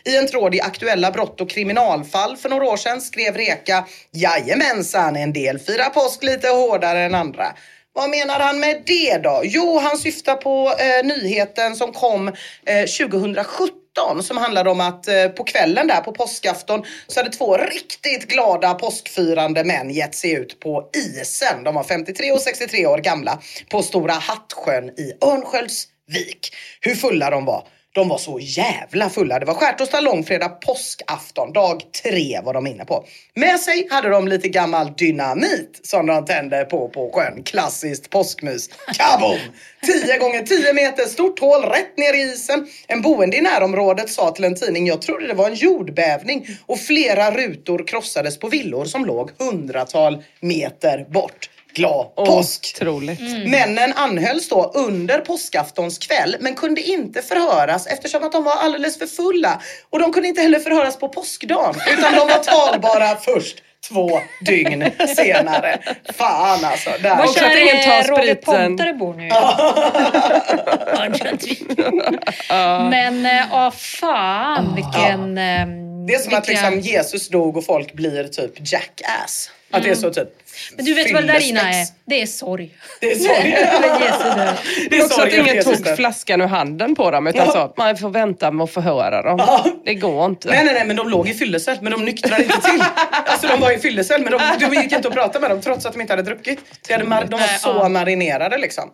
I 0.03 0.17
en 0.17 0.27
tråd 0.27 0.55
i 0.55 0.62
aktuella 0.62 1.12
brott 1.12 1.41
och 1.41 1.49
kriminalfall 1.49 2.38
för 2.38 2.49
några 2.49 2.65
år 2.65 2.77
sedan 2.77 3.01
skrev 3.01 3.38
Reka 3.38 3.86
Jajamensan, 4.12 5.15
en 5.15 5.34
del 5.34 5.60
firar 5.60 5.89
påsk 5.89 6.23
lite 6.23 6.47
hårdare 6.47 6.99
än 6.99 7.15
andra. 7.15 7.45
Vad 7.93 8.10
menar 8.10 8.39
han 8.39 8.60
med 8.60 8.84
det 8.86 9.17
då? 9.17 9.41
Jo, 9.43 9.79
han 9.79 9.97
syftar 9.97 10.36
på 10.36 10.75
eh, 10.79 11.05
nyheten 11.05 11.75
som 11.75 11.93
kom 11.93 12.27
eh, 12.65 12.86
2017 13.10 13.85
som 14.23 14.38
handlade 14.38 14.69
om 14.69 14.81
att 14.81 15.08
eh, 15.08 15.27
på 15.27 15.43
kvällen 15.43 15.88
där 15.88 16.01
på 16.01 16.12
påskafton 16.12 16.84
så 17.08 17.19
hade 17.19 17.29
två 17.29 17.58
riktigt 17.58 18.27
glada 18.27 18.73
påskfirande 18.73 19.63
män 19.63 19.89
gett 19.89 20.15
sig 20.15 20.31
ut 20.34 20.60
på 20.60 20.89
isen. 20.95 21.63
De 21.63 21.75
var 21.75 21.84
53 21.84 22.31
och 22.31 22.41
63 22.41 22.86
år 22.88 22.97
gamla 22.97 23.39
på 23.69 23.84
Stora 23.84 24.13
Hattsjön 24.13 24.89
i 24.89 25.13
Örnsköldsvik. 25.25 26.55
Hur 26.81 26.95
fulla 26.95 27.29
de 27.29 27.45
var. 27.45 27.67
De 27.95 28.10
var 28.10 28.17
så 28.17 28.39
jävla 28.39 29.10
fulla. 29.10 29.39
Det 29.39 29.45
var 29.45 29.53
skärtorsdag, 29.53 30.01
långfredag, 30.01 30.62
påskafton. 30.62 31.53
Dag 31.53 31.81
tre 32.03 32.41
var 32.43 32.53
de 32.53 32.67
inne 32.67 32.86
på. 32.86 33.05
Med 33.36 33.60
sig 33.60 33.88
hade 33.91 34.10
de 34.10 34.27
lite 34.27 34.47
gammal 34.49 34.93
dynamit 34.97 35.79
som 35.84 36.05
de 36.05 36.25
tände 36.25 36.65
på 36.65 36.89
på 36.89 37.12
sjön. 37.13 37.43
Klassiskt 37.43 38.10
påskmys. 38.10 38.69
Kaboom! 38.97 39.38
10 39.86 40.17
gånger 40.17 40.43
10 40.43 40.73
meter 40.73 41.03
stort 41.03 41.39
hål 41.39 41.63
rätt 41.63 41.97
ner 41.97 42.13
i 42.13 42.21
isen. 42.21 42.67
En 42.88 43.01
boende 43.01 43.38
i 43.38 43.41
närområdet 43.41 44.10
sa 44.10 44.31
till 44.31 44.45
en 44.45 44.55
tidning, 44.55 44.88
jag 44.88 45.01
trodde 45.01 45.27
det 45.27 45.34
var 45.34 45.49
en 45.49 45.55
jordbävning 45.55 46.47
och 46.65 46.79
flera 46.79 47.31
rutor 47.31 47.88
krossades 47.88 48.39
på 48.39 48.47
villor 48.47 48.86
som 48.86 49.05
låg 49.05 49.31
hundratal 49.39 50.23
meter 50.39 51.05
bort. 51.10 51.49
Glad 51.75 52.15
påsk! 52.15 52.77
Otroligt. 52.81 53.19
Männen 53.47 53.93
anhölls 53.95 54.49
då 54.49 54.71
under 54.75 55.19
påskaftons 55.19 55.97
kväll 55.97 56.35
men 56.39 56.55
kunde 56.55 56.81
inte 56.81 57.21
förhöras 57.21 57.88
eftersom 57.88 58.23
att 58.23 58.31
de 58.31 58.43
var 58.43 58.55
alldeles 58.55 58.99
för 58.99 59.07
fulla. 59.07 59.61
Och 59.89 59.99
de 59.99 60.13
kunde 60.13 60.29
inte 60.29 60.41
heller 60.41 60.59
förhöras 60.59 60.97
på 60.99 61.09
påskdagen 61.09 61.75
utan 61.97 62.13
de 62.13 62.19
var 62.19 62.43
talbara 62.43 63.15
först 63.21 63.61
två 63.89 64.19
dygn 64.45 64.91
senare. 65.15 65.79
Fan 66.13 66.65
alltså. 66.65 66.89
Där. 67.03 67.15
Var 67.15 67.23
att 67.23 67.33
kär 67.33 68.07
Roger. 68.07 68.35
Pontare 68.35 68.93
bor 68.93 69.13
nu. 69.13 69.29
Men 72.89 73.25
äh, 73.25 73.43
åh 73.51 73.71
fan 73.71 74.75
vilken... 74.75 75.38
ehm, 75.38 76.05
Det 76.07 76.13
är 76.13 76.19
som 76.19 76.33
att 76.33 76.49
vilka- 76.49 76.69
liksom 76.69 76.91
Jesus 76.91 77.29
dog 77.29 77.57
och 77.57 77.65
folk 77.65 77.93
blir 77.93 78.23
typ 78.23 78.51
jackass. 78.71 79.51
Att 79.71 79.83
det 79.83 79.89
är 79.89 79.95
så 79.95 80.13
typ 80.13 80.29
Men 80.76 80.86
du 80.86 80.94
vet 80.94 81.13
vad 81.13 81.24
det 81.24 81.34
där 81.34 81.50
Ina 81.50 81.72
är? 81.72 81.86
Det 82.06 82.22
är 82.22 82.26
sorg. 82.26 82.72
Det 83.02 83.12
är 83.12 83.15
sorg. 83.15 83.52
Det 84.89 84.98
Men 84.98 85.06
också 85.06 85.20
sorg 85.20 85.39
att 85.39 85.48
ingen 85.48 85.63
tog 85.63 85.96
flaskan 85.96 86.41
ur 86.41 86.46
handen 86.48 86.96
på 86.96 87.12
dem 87.12 87.28
utan 87.28 87.46
Ja. 87.46 87.52
sa 87.52 87.74
man 87.78 87.98
får 87.98 88.10
vänta 88.10 88.52
med 88.52 88.63
att 88.63 88.72
förhöra 88.72 89.22
dem. 89.22 89.36
Ja. 89.39 89.65
Det 89.86 89.94
går 89.94 90.26
inte. 90.26 90.48
Nej, 90.50 90.65
nej, 90.65 90.74
nej, 90.74 90.86
men 90.86 90.96
de 90.96 91.10
låg 91.10 91.30
i 91.30 91.34
fyllecell, 91.34 91.78
men 91.82 91.91
de 91.91 92.06
nyktrade 92.06 92.44
inte 92.44 92.62
till. 92.62 92.84
Alltså 93.28 93.48
de 93.48 93.62
var 93.62 93.72
i 93.72 93.78
fyllecell, 93.78 94.22
men 94.22 94.32
de, 94.32 94.41
de 94.60 94.76
gick 94.82 94.91
inte 94.91 95.08
att 95.08 95.13
prata 95.13 95.39
med 95.39 95.50
dem 95.50 95.62
trots 95.62 95.86
att 95.86 95.94
de 95.94 96.02
inte 96.02 96.13
hade 96.13 96.24
druckit. 96.24 96.60
De, 96.88 97.12
hade 97.12 97.28
de 97.28 97.39
var 97.39 97.48
så 97.48 97.70
ja. 97.70 97.89
marinerade 97.89 98.58
liksom. 98.58 98.91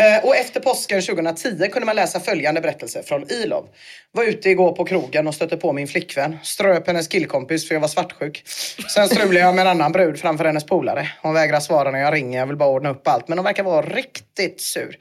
Eh, 0.00 0.24
och 0.24 0.36
efter 0.36 0.60
påsken 0.60 1.02
2010 1.02 1.68
kunde 1.72 1.86
man 1.86 1.96
läsa 1.96 2.20
följande 2.20 2.60
berättelse 2.60 3.02
från 3.02 3.30
Ilov. 3.32 3.66
Var 4.12 4.24
ute 4.24 4.50
igår 4.50 4.72
på 4.72 4.84
krogen 4.84 5.26
och 5.28 5.34
stötte 5.34 5.56
på 5.56 5.72
min 5.72 5.88
flickvän. 5.88 6.38
Ströp 6.42 6.86
hennes 6.86 7.08
killkompis 7.08 7.68
för 7.68 7.74
jag 7.74 7.80
var 7.80 7.88
svartsjuk. 7.88 8.42
Sen 8.94 9.08
strulade 9.08 9.40
jag 9.40 9.54
med 9.54 9.62
en 9.62 9.68
annan 9.70 9.92
brud 9.92 10.18
framför 10.20 10.44
hennes 10.44 10.66
polare. 10.66 10.99
Hon 11.22 11.34
vägrar 11.34 11.60
svara 11.60 11.90
när 11.90 11.98
jag 11.98 12.14
ringer, 12.14 12.38
jag 12.38 12.46
vill 12.46 12.56
bara 12.56 12.68
ordna 12.68 12.88
upp 12.88 13.08
allt. 13.08 13.28
Men 13.28 13.38
hon 13.38 13.44
verkar 13.44 13.62
vara 13.62 13.86
riktigt 13.86 14.60
sur. 14.60 14.96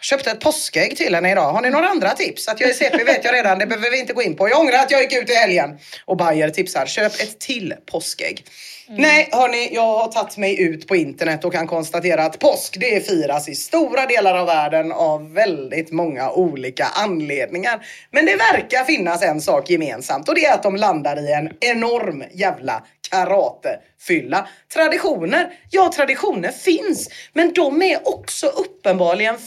Köpte 0.00 0.30
ett 0.30 0.40
påskägg 0.40 0.96
till 0.96 1.14
henne 1.14 1.32
idag. 1.32 1.52
Har 1.52 1.62
ni 1.62 1.70
några 1.70 1.88
andra 1.88 2.10
tips? 2.10 2.48
Att 2.48 2.60
jag 2.60 2.70
är 2.70 2.74
CP 2.74 3.04
vet 3.04 3.24
jag 3.24 3.34
redan, 3.34 3.58
det 3.58 3.66
behöver 3.66 3.90
vi 3.90 4.00
inte 4.00 4.12
gå 4.12 4.22
in 4.22 4.36
på. 4.36 4.48
Jag 4.48 4.60
ångrar 4.60 4.78
att 4.78 4.90
jag 4.90 5.02
gick 5.02 5.12
ut 5.12 5.30
i 5.30 5.34
helgen. 5.34 5.78
Och 6.04 6.16
Bayer 6.16 6.50
tipsar, 6.50 6.86
köp 6.86 7.12
ett 7.14 7.38
till 7.38 7.74
påskägg. 7.86 8.44
Nej, 8.90 9.28
hörni, 9.32 9.74
jag 9.74 9.98
har 9.98 10.08
tagit 10.08 10.36
mig 10.36 10.60
ut 10.60 10.86
på 10.88 10.96
internet 10.96 11.44
och 11.44 11.52
kan 11.52 11.66
konstatera 11.66 12.24
att 12.24 12.38
påsk 12.38 12.76
det 12.80 13.06
firas 13.06 13.48
i 13.48 13.54
stora 13.54 14.06
delar 14.06 14.38
av 14.38 14.46
världen 14.46 14.92
av 14.92 15.32
väldigt 15.32 15.92
många 15.92 16.30
olika 16.30 16.84
anledningar. 16.84 17.86
Men 18.10 18.26
det 18.26 18.36
verkar 18.36 18.84
finnas 18.84 19.22
en 19.22 19.40
sak 19.40 19.70
gemensamt 19.70 20.28
och 20.28 20.34
det 20.34 20.44
är 20.44 20.54
att 20.54 20.62
de 20.62 20.76
landar 20.76 21.28
i 21.28 21.32
en 21.32 21.50
enorm 21.60 22.24
jävla 22.32 22.84
karatefylla. 23.10 24.48
Traditioner, 24.74 25.52
ja 25.70 25.92
traditioner 25.96 26.50
finns, 26.50 27.08
men 27.32 27.52
de 27.52 27.82
är 27.82 28.08
också 28.08 28.46
uppenbarligen 28.46 29.38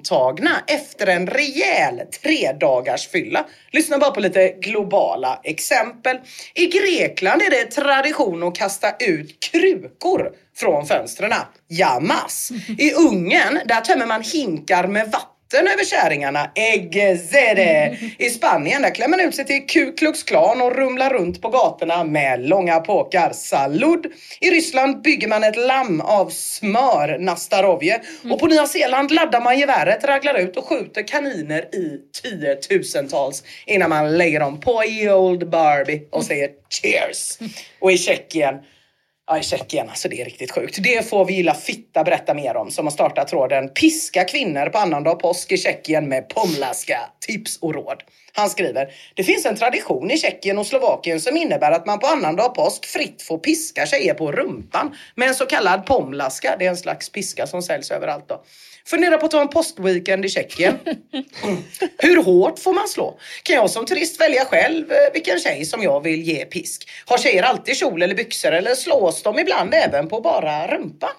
intagna 0.00 0.50
efter 0.66 1.06
en 1.06 1.26
rejäl 1.26 2.00
tredagars 2.22 3.08
fylla. 3.08 3.46
Lyssna 3.70 3.98
bara 3.98 4.10
på 4.10 4.20
lite 4.20 4.48
globala 4.48 5.40
exempel. 5.44 6.16
I 6.54 6.66
Grekland 6.66 7.42
är 7.42 7.50
det 7.50 7.64
tradition 7.64 8.42
att 8.42 8.54
kasta 8.54 8.90
ut 8.98 9.50
krukor 9.52 10.30
från 10.56 10.86
fönstren. 10.86 11.32
Jamas. 11.68 12.50
I 12.78 12.92
Ungern, 12.92 13.60
där 13.64 13.80
tömmer 13.80 14.06
man 14.06 14.22
hinkar 14.22 14.86
med 14.86 15.04
vatten 15.06 15.39
över 15.58 15.84
kärringarna. 15.84 16.50
Eggezede! 16.54 17.98
I 18.18 18.30
Spanien 18.30 18.82
där 18.82 18.94
klär 18.94 19.08
man 19.08 19.20
ut 19.20 19.34
sig 19.34 19.46
till 19.46 19.66
Ku 19.66 19.92
Klux 19.92 20.22
Klan 20.22 20.60
och 20.60 20.76
rumlar 20.76 21.10
runt 21.10 21.42
på 21.42 21.48
gatorna 21.48 22.04
med 22.04 22.48
långa 22.48 22.80
påkar. 22.80 23.32
Salud! 23.32 24.06
I 24.40 24.50
Ryssland 24.50 25.02
bygger 25.02 25.28
man 25.28 25.44
ett 25.44 25.56
lamm 25.56 26.00
av 26.00 26.28
smör, 26.30 27.18
Nastarovje. 27.18 28.00
Och 28.30 28.40
på 28.40 28.46
Nya 28.46 28.66
Zeeland 28.66 29.10
laddar 29.10 29.40
man 29.40 29.58
geväret, 29.58 30.04
raglar 30.04 30.34
ut 30.34 30.56
och 30.56 30.66
skjuter 30.66 31.08
kaniner 31.08 31.74
i 31.74 32.00
tiotusentals 32.22 33.44
innan 33.66 33.90
man 33.90 34.18
lägger 34.18 34.40
dem 34.40 34.60
på 34.60 34.84
i 34.84 35.10
Old 35.10 35.50
Barbie 35.50 36.02
och 36.10 36.24
säger 36.24 36.50
cheers. 36.70 37.38
Och 37.78 37.92
i 37.92 37.98
Tjeckien 37.98 38.54
Ja, 39.30 39.38
i 39.38 39.42
Tjeckien, 39.42 39.88
alltså 39.88 40.08
det 40.08 40.20
är 40.20 40.24
riktigt 40.24 40.50
sjukt. 40.50 40.82
Det 40.82 41.08
får 41.08 41.24
vi 41.24 41.34
gilla 41.34 41.54
fitta 41.54 42.04
berätta 42.04 42.34
mer 42.34 42.56
om 42.56 42.70
som 42.70 42.86
har 42.86 42.90
startat 42.90 43.28
tråden 43.28 43.68
Piska 43.68 44.24
kvinnor 44.24 44.66
på 44.66 44.78
annandag 44.78 45.14
påsk 45.14 45.52
i 45.52 45.56
Tjeckien 45.56 46.08
med 46.08 46.28
pomlaska, 46.28 47.00
tips 47.20 47.58
och 47.58 47.74
råd. 47.74 48.02
Han 48.32 48.50
skriver, 48.50 48.92
det 49.14 49.24
finns 49.24 49.46
en 49.46 49.56
tradition 49.56 50.10
i 50.10 50.18
Tjeckien 50.18 50.58
och 50.58 50.66
Slovakien 50.66 51.20
som 51.20 51.36
innebär 51.36 51.72
att 51.72 51.86
man 51.86 51.98
på 51.98 52.06
annandag 52.06 52.54
påsk 52.54 52.86
fritt 52.86 53.22
får 53.22 53.38
piska 53.38 53.86
tjejer 53.86 54.14
på 54.14 54.32
rumpan 54.32 54.96
med 55.14 55.28
en 55.28 55.34
så 55.34 55.46
kallad 55.46 55.86
pomlaska. 55.86 56.56
Det 56.58 56.66
är 56.66 56.70
en 56.70 56.76
slags 56.76 57.12
piska 57.12 57.46
som 57.46 57.62
säljs 57.62 57.90
överallt 57.90 58.28
då. 58.28 58.42
Fundera 58.90 59.18
på 59.18 59.26
att 59.26 59.32
ta 59.32 59.40
en 59.40 59.48
påskweekend 59.48 60.24
i 60.24 60.28
Tjeckien. 60.28 60.78
Hur 61.98 62.22
hårt 62.22 62.58
får 62.58 62.72
man 62.72 62.88
slå? 62.88 63.18
Kan 63.42 63.56
jag 63.56 63.70
som 63.70 63.86
turist 63.86 64.20
välja 64.20 64.44
själv 64.44 64.92
eh, 64.92 65.12
vilken 65.12 65.38
tjej 65.38 65.64
som 65.64 65.82
jag 65.82 66.02
vill 66.02 66.22
ge 66.22 66.44
pisk? 66.44 66.88
Har 67.06 67.18
tjejer 67.18 67.42
alltid 67.42 67.76
kjol 67.76 68.02
eller 68.02 68.14
byxor 68.14 68.52
eller 68.52 68.74
slås 68.74 69.22
de 69.22 69.38
ibland 69.38 69.74
även 69.74 70.08
på 70.08 70.20
bara 70.20 70.66
rumpan? 70.66 71.10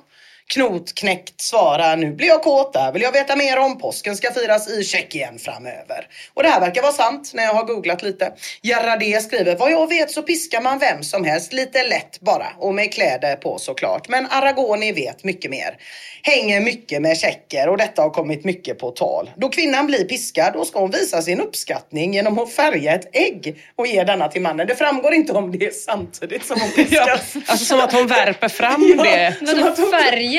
Knotknäckt 0.53 1.41
svara 1.41 1.95
nu 1.95 2.11
blir 2.13 2.27
jag 2.27 2.43
kåt, 2.43 2.73
där 2.73 2.91
vill 2.91 3.01
jag 3.01 3.11
veta 3.11 3.35
mer 3.35 3.59
om. 3.59 3.77
Påsken 3.77 4.15
ska 4.15 4.31
firas 4.31 4.69
i 4.69 4.83
Tjeckien 4.83 5.39
framöver. 5.39 6.07
Och 6.33 6.43
det 6.43 6.49
här 6.49 6.59
verkar 6.59 6.81
vara 6.81 6.91
sant 6.93 7.31
när 7.33 7.43
jag 7.43 7.53
har 7.53 7.63
googlat 7.63 8.03
lite. 8.03 8.31
Gerardé 8.61 9.21
skriver, 9.21 9.55
vad 9.55 9.71
jag 9.71 9.87
vet 9.89 10.11
så 10.11 10.21
piskar 10.21 10.61
man 10.61 10.79
vem 10.79 11.03
som 11.03 11.25
helst 11.25 11.53
lite 11.53 11.83
lätt 11.83 12.19
bara 12.19 12.47
och 12.59 12.73
med 12.73 12.93
kläder 12.93 13.35
på 13.35 13.57
såklart. 13.59 14.07
Men 14.09 14.27
Aragoni 14.29 14.91
vet 14.91 15.23
mycket 15.23 15.51
mer. 15.51 15.77
Hänger 16.23 16.61
mycket 16.61 17.01
med 17.01 17.17
tjecker 17.17 17.69
och 17.69 17.77
detta 17.77 18.01
har 18.01 18.09
kommit 18.09 18.43
mycket 18.45 18.79
på 18.79 18.91
tal. 18.91 19.29
Då 19.35 19.49
kvinnan 19.49 19.87
blir 19.87 20.03
piskad 20.03 20.53
då 20.53 20.65
ska 20.65 20.79
hon 20.79 20.91
visa 20.91 21.21
sin 21.21 21.41
uppskattning 21.41 22.13
genom 22.13 22.39
att 22.39 22.53
färga 22.53 22.93
ett 22.95 23.15
ägg 23.15 23.55
och 23.75 23.87
ge 23.87 24.03
denna 24.03 24.27
till 24.27 24.41
mannen. 24.41 24.67
Det 24.67 24.75
framgår 24.75 25.13
inte 25.13 25.33
om 25.33 25.51
det 25.51 25.65
är 25.65 25.71
samtidigt 25.71 26.45
som 26.45 26.61
hon 26.61 26.71
piskas. 26.75 27.07
Ja, 27.35 27.41
alltså 27.47 27.65
som 27.65 27.79
att 27.79 27.93
hon 27.93 28.07
värper 28.07 28.49
fram 28.49 28.93
Ja. 28.97 29.03
det. 29.03 29.47
Som 29.47 29.63
att 29.63 29.77
hon- 29.79 29.91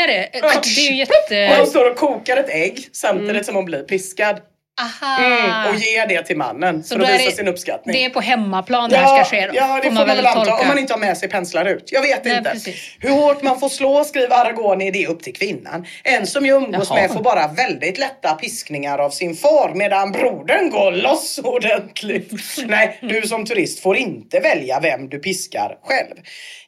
det? 0.07 0.29
Det 0.33 0.39
är 0.39 0.93
ju 0.93 1.03
Och 1.03 1.09
hon 1.37 1.59
jätte... 1.59 1.67
står 1.67 1.91
och 1.91 1.97
kokar 1.97 2.37
ett 2.37 2.49
ägg 2.51 2.89
samtidigt 2.93 3.31
Mm. 3.31 3.45
som 3.45 3.55
hon 3.55 3.65
blir 3.65 3.83
piskad. 3.83 4.41
Aha! 4.81 5.17
Mm, 5.25 5.69
och 5.75 5.77
ger 5.81 6.07
det 6.07 6.23
till 6.23 6.37
mannen 6.37 6.85
Så 6.85 6.95
för 6.95 7.03
att 7.05 7.11
visa 7.15 7.31
det- 7.31 7.37
sin 7.37 7.49
uppskattning. 7.49 7.93
Det 7.93 8.05
är 8.05 8.11
på 8.11 8.21
hemmaplan 8.21 8.91
det 8.91 8.97
här 8.97 9.25
ska 9.25 9.37
ske 9.37 9.47
då? 9.47 9.53
Ja, 9.57 9.77
det 9.83 9.89
får 9.89 9.93
man 9.95 10.07
väl 10.07 10.27
anta. 10.27 10.55
Om 10.61 10.69
man 10.69 10.79
inte 10.79 10.93
har 10.93 10.99
med 11.01 11.19
sig 11.19 11.29
penslar 11.29 11.65
ut. 11.65 11.93
Jag 11.93 12.03
vet 12.03 12.25
Nej, 12.25 12.39
inte. 12.39 12.51
precis. 12.51 12.97
Hur 13.01 13.11
hårt 13.11 13.43
man 13.43 13.61
får 13.61 13.69
slå, 13.69 14.05
skriver 14.05 14.37
Aragoni, 14.37 14.91
det 14.91 15.05
är 15.05 15.09
upp 15.09 15.23
till 15.23 15.35
kvinnan. 15.35 15.87
En 16.05 16.27
som 16.27 16.47
jag 16.47 16.63
umgås 16.63 16.89
Jaha. 16.91 17.01
med 17.01 17.11
får 17.11 17.23
bara 17.23 17.49
väldigt 17.49 17.99
lätta 17.99 18.35
piskningar 18.35 18.99
av 18.99 19.11
sin 19.11 19.37
far 19.37 19.73
medan 19.75 20.13
brodern 20.13 20.71
går 20.71 20.93
loss 20.93 21.41
ordentligt. 21.45 22.33
Nej, 22.67 22.99
du 23.03 23.23
som 23.23 23.45
turist 23.47 23.81
får 23.83 23.97
inte 23.97 24.41
välja 24.41 24.81
vem 24.81 25.09
du 25.09 25.19
piskar 25.19 25.77
själv. 25.85 26.15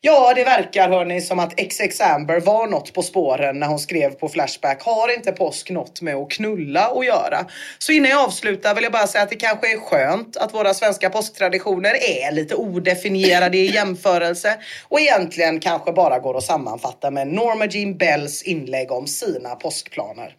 Ja, 0.00 0.32
det 0.36 0.44
verkar 0.44 0.88
hörni 0.88 1.20
som 1.20 1.38
att 1.38 1.52
XX 1.70 2.00
Amber 2.00 2.40
var 2.40 2.66
något 2.66 2.92
på 2.92 3.02
spåren 3.02 3.58
när 3.60 3.66
hon 3.66 3.78
skrev 3.78 4.10
på 4.10 4.28
Flashback. 4.28 4.82
Har 4.82 5.14
inte 5.14 5.32
påsk 5.32 5.70
något 5.70 6.00
med 6.00 6.14
att 6.14 6.30
knulla 6.30 6.80
att 6.86 7.06
göra? 7.06 7.38
Så 7.78 7.92
innan 7.94 8.10
jag 8.10 8.20
avslutar 8.20 8.74
vill 8.74 8.84
jag 8.84 8.92
bara 8.92 9.06
säga 9.06 9.24
att 9.24 9.30
det 9.30 9.36
kanske 9.36 9.72
är 9.72 9.78
skönt 9.78 10.36
att 10.36 10.54
våra 10.54 10.74
svenska 10.74 11.10
påsktraditioner 11.10 11.94
är 12.02 12.32
lite 12.32 12.54
odefinierade 12.54 13.58
i 13.58 13.66
jämförelse 13.74 14.58
och 14.88 15.00
egentligen 15.00 15.60
kanske 15.60 15.92
bara 15.92 16.18
går 16.18 16.36
att 16.36 16.44
sammanfatta 16.44 17.10
med 17.10 17.28
Norma 17.28 17.66
Jean 17.66 17.96
Bells 17.96 18.42
inlägg 18.42 18.92
om 18.92 19.06
sina 19.06 19.54
påskplaner. 19.54 20.34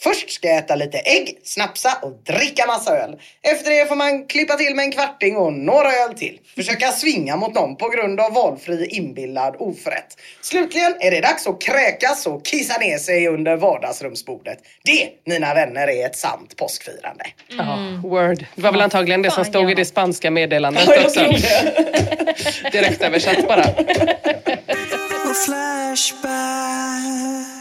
Först 0.00 0.30
ska 0.30 0.48
jag 0.48 0.58
äta 0.58 0.74
lite 0.74 0.98
ägg, 0.98 1.38
snapsa 1.44 1.98
och 2.02 2.12
dricka 2.12 2.66
massa 2.66 2.98
öl. 2.98 3.16
Efter 3.42 3.70
det 3.70 3.86
får 3.86 3.96
man 3.96 4.26
klippa 4.26 4.54
till 4.54 4.74
med 4.74 4.84
en 4.84 4.92
kvarting 4.92 5.36
och 5.36 5.52
några 5.52 5.92
öl 5.92 6.14
till. 6.14 6.38
Försöka 6.54 6.92
svinga 6.92 7.36
mot 7.36 7.54
någon 7.54 7.76
på 7.76 7.88
grund 7.88 8.20
av 8.20 8.32
valfri 8.32 8.86
inbillad 8.86 9.56
oförrätt. 9.58 10.16
Slutligen 10.40 10.94
är 11.00 11.10
det 11.10 11.20
dags 11.20 11.46
att 11.46 11.60
kräkas 11.60 12.26
och 12.26 12.46
kissa 12.46 12.78
ner 12.78 12.98
sig 12.98 13.28
under 13.28 13.56
vardagsrumsbordet. 13.56 14.58
Det, 14.84 15.08
mina 15.26 15.54
vänner, 15.54 15.88
är 15.88 16.06
ett 16.06 16.16
sant 16.16 16.56
påskfirande. 16.56 17.24
Ja, 17.48 17.78
word. 18.02 18.44
Det 18.54 18.62
var 18.62 18.72
väl 18.72 18.80
antagligen 18.80 19.22
det 19.22 19.30
som 19.30 19.44
stod 19.44 19.70
i 19.70 19.74
det 19.74 19.84
spanska 19.84 20.30
meddelandet 20.30 20.88
också. 20.88 21.20
tror 21.20 21.32
det. 21.32 22.70
Direkt 22.72 23.02
översatt 23.02 23.48
bara. 23.48 23.62
Flashback. 25.46 27.57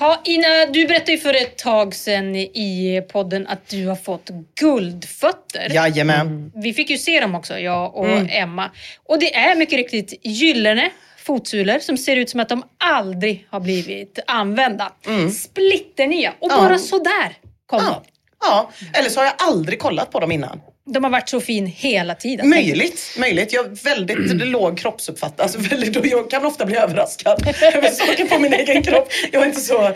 Ja, 0.00 0.20
Ina, 0.24 0.66
du 0.72 0.86
berättade 0.86 1.12
ju 1.12 1.18
för 1.18 1.34
ett 1.34 1.58
tag 1.58 1.94
sedan 1.94 2.36
i 2.36 3.02
podden 3.12 3.46
att 3.46 3.68
du 3.68 3.86
har 3.86 3.96
fått 3.96 4.30
guldfötter. 4.60 5.70
Jajamän. 5.74 6.52
Vi 6.54 6.72
fick 6.74 6.90
ju 6.90 6.98
se 6.98 7.20
dem 7.20 7.34
också, 7.34 7.58
jag 7.58 7.96
och 7.96 8.08
Mm. 8.08 8.26
Emma. 8.30 8.70
Och 9.04 9.18
det 9.18 9.34
är 9.34 9.56
mycket 9.56 9.76
riktigt 9.76 10.20
gyllene 10.26 10.90
fotsulor 11.18 11.78
som 11.78 11.96
ser 11.98 12.16
ut 12.16 12.30
som 12.30 12.40
att 12.40 12.48
de 12.48 12.62
aldrig 12.78 13.46
har 13.50 13.60
blivit 13.60 14.18
använda. 14.26 14.92
Splitternya 15.32 16.32
och 16.40 16.50
Mm. 16.50 16.62
Ja. 16.62 16.68
bara 16.68 16.78
sådär 16.78 17.36
kom 17.66 17.80
Ja. 17.82 18.02
de. 18.04 18.10
ja, 18.46 18.70
eller 18.98 19.10
så 19.10 19.20
har 19.20 19.24
jag 19.24 19.34
aldrig 19.38 19.78
kollat 19.78 20.10
på 20.10 20.20
dem 20.20 20.32
innan. 20.32 20.60
De 20.86 21.04
har 21.04 21.10
varit 21.10 21.28
så 21.28 21.40
fin 21.40 21.66
hela 21.66 22.14
tiden. 22.14 22.48
Möjligt, 22.48 23.16
möjligt. 23.18 23.52
Jag 23.52 23.62
har 23.62 23.84
väldigt 23.84 24.46
låg 24.46 24.78
kroppsuppfattning. 24.78 25.42
Alltså 25.42 25.58
väldigt, 25.58 26.10
jag 26.10 26.30
kan 26.30 26.46
ofta 26.46 26.66
bli 26.66 26.76
överraskad 26.76 27.46
över 27.74 27.90
saker 27.90 28.24
på 28.24 28.38
min 28.38 28.52
egen 28.52 28.82
kropp. 28.82 29.08
Jag 29.32 29.42
är 29.42 29.46
inte 29.46 29.60
så 29.60 29.84
eh, 29.86 29.92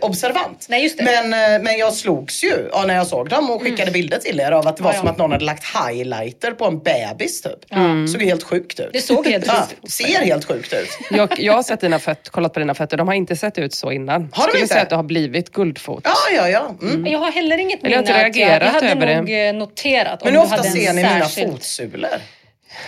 observant. 0.00 0.66
Nej, 0.68 0.82
just 0.82 0.98
det. 0.98 1.04
Men, 1.04 1.54
eh, 1.56 1.62
men 1.62 1.78
jag 1.78 1.94
slogs 1.94 2.44
ju 2.44 2.68
ja, 2.72 2.84
när 2.86 2.94
jag 2.94 3.06
såg 3.06 3.28
dem 3.28 3.50
och 3.50 3.62
skickade 3.62 3.90
bilder 3.90 4.18
till 4.18 4.40
er 4.40 4.52
av 4.52 4.66
att 4.68 4.76
det 4.76 4.82
var 4.82 4.94
Mm. 4.94 4.94
Ja, 4.94 4.96
ja. 4.96 5.00
som 5.00 5.08
att 5.08 5.18
någon 5.18 5.32
hade 5.32 5.44
lagt 5.44 5.64
highlighter 5.88 6.50
på 6.52 6.64
en 6.64 6.78
bebis 6.78 7.42
typ. 7.42 7.52
Såg 8.12 8.22
helt 8.22 8.42
sjukt 8.42 8.80
ut. 8.80 8.90
Det 8.92 9.00
såg 9.00 9.26
helt 9.26 9.48
sjukt 9.50 9.74
ut. 9.82 9.90
Ser 9.90 10.24
helt 10.24 10.44
sjukt 10.44 10.72
ut. 10.72 10.88
Jag, 11.10 11.40
jag 11.40 11.52
har 11.52 11.62
sett 11.62 11.80
dina 11.80 11.98
fötter, 11.98 12.30
kollat 12.30 12.52
på 12.52 12.58
dina 12.60 12.74
fötter. 12.74 12.96
De 12.96 13.08
har 13.08 13.14
inte 13.14 13.36
sett 13.36 13.58
ut 13.58 13.74
så 13.74 13.92
innan. 13.92 14.28
Har 14.32 14.46
de 14.46 14.50
Skulle 14.50 14.62
inte? 14.62 14.72
säga 14.74 14.82
att 14.82 14.90
du 14.90 14.96
har 14.96 15.02
blivit 15.02 15.52
guldfot. 15.52 16.00
Ja, 16.04 16.14
ja, 16.36 16.48
ja. 16.48 16.74
Mm. 16.82 17.06
Jag 17.12 17.18
har 17.18 17.32
heller 17.32 17.58
inget 17.58 17.82
Men 17.82 17.90
jag 17.90 17.98
har 17.98 18.02
minne 18.02 18.26
inte 18.26 18.26
att 18.26 18.36
jag, 18.36 18.46
jag 18.46 18.50
reagerat 18.60 18.72
hade 18.74 18.88
över 18.90 19.16
nog 19.16 19.26
det. 19.26 19.52
Noterat 20.04 20.24
Men 20.24 20.34
hur 20.34 20.42
ofta 20.42 20.62
ser 20.62 20.92
ni 20.92 21.02
mina 21.02 21.20
särskild... 21.20 21.52
fotsulor? 21.52 22.20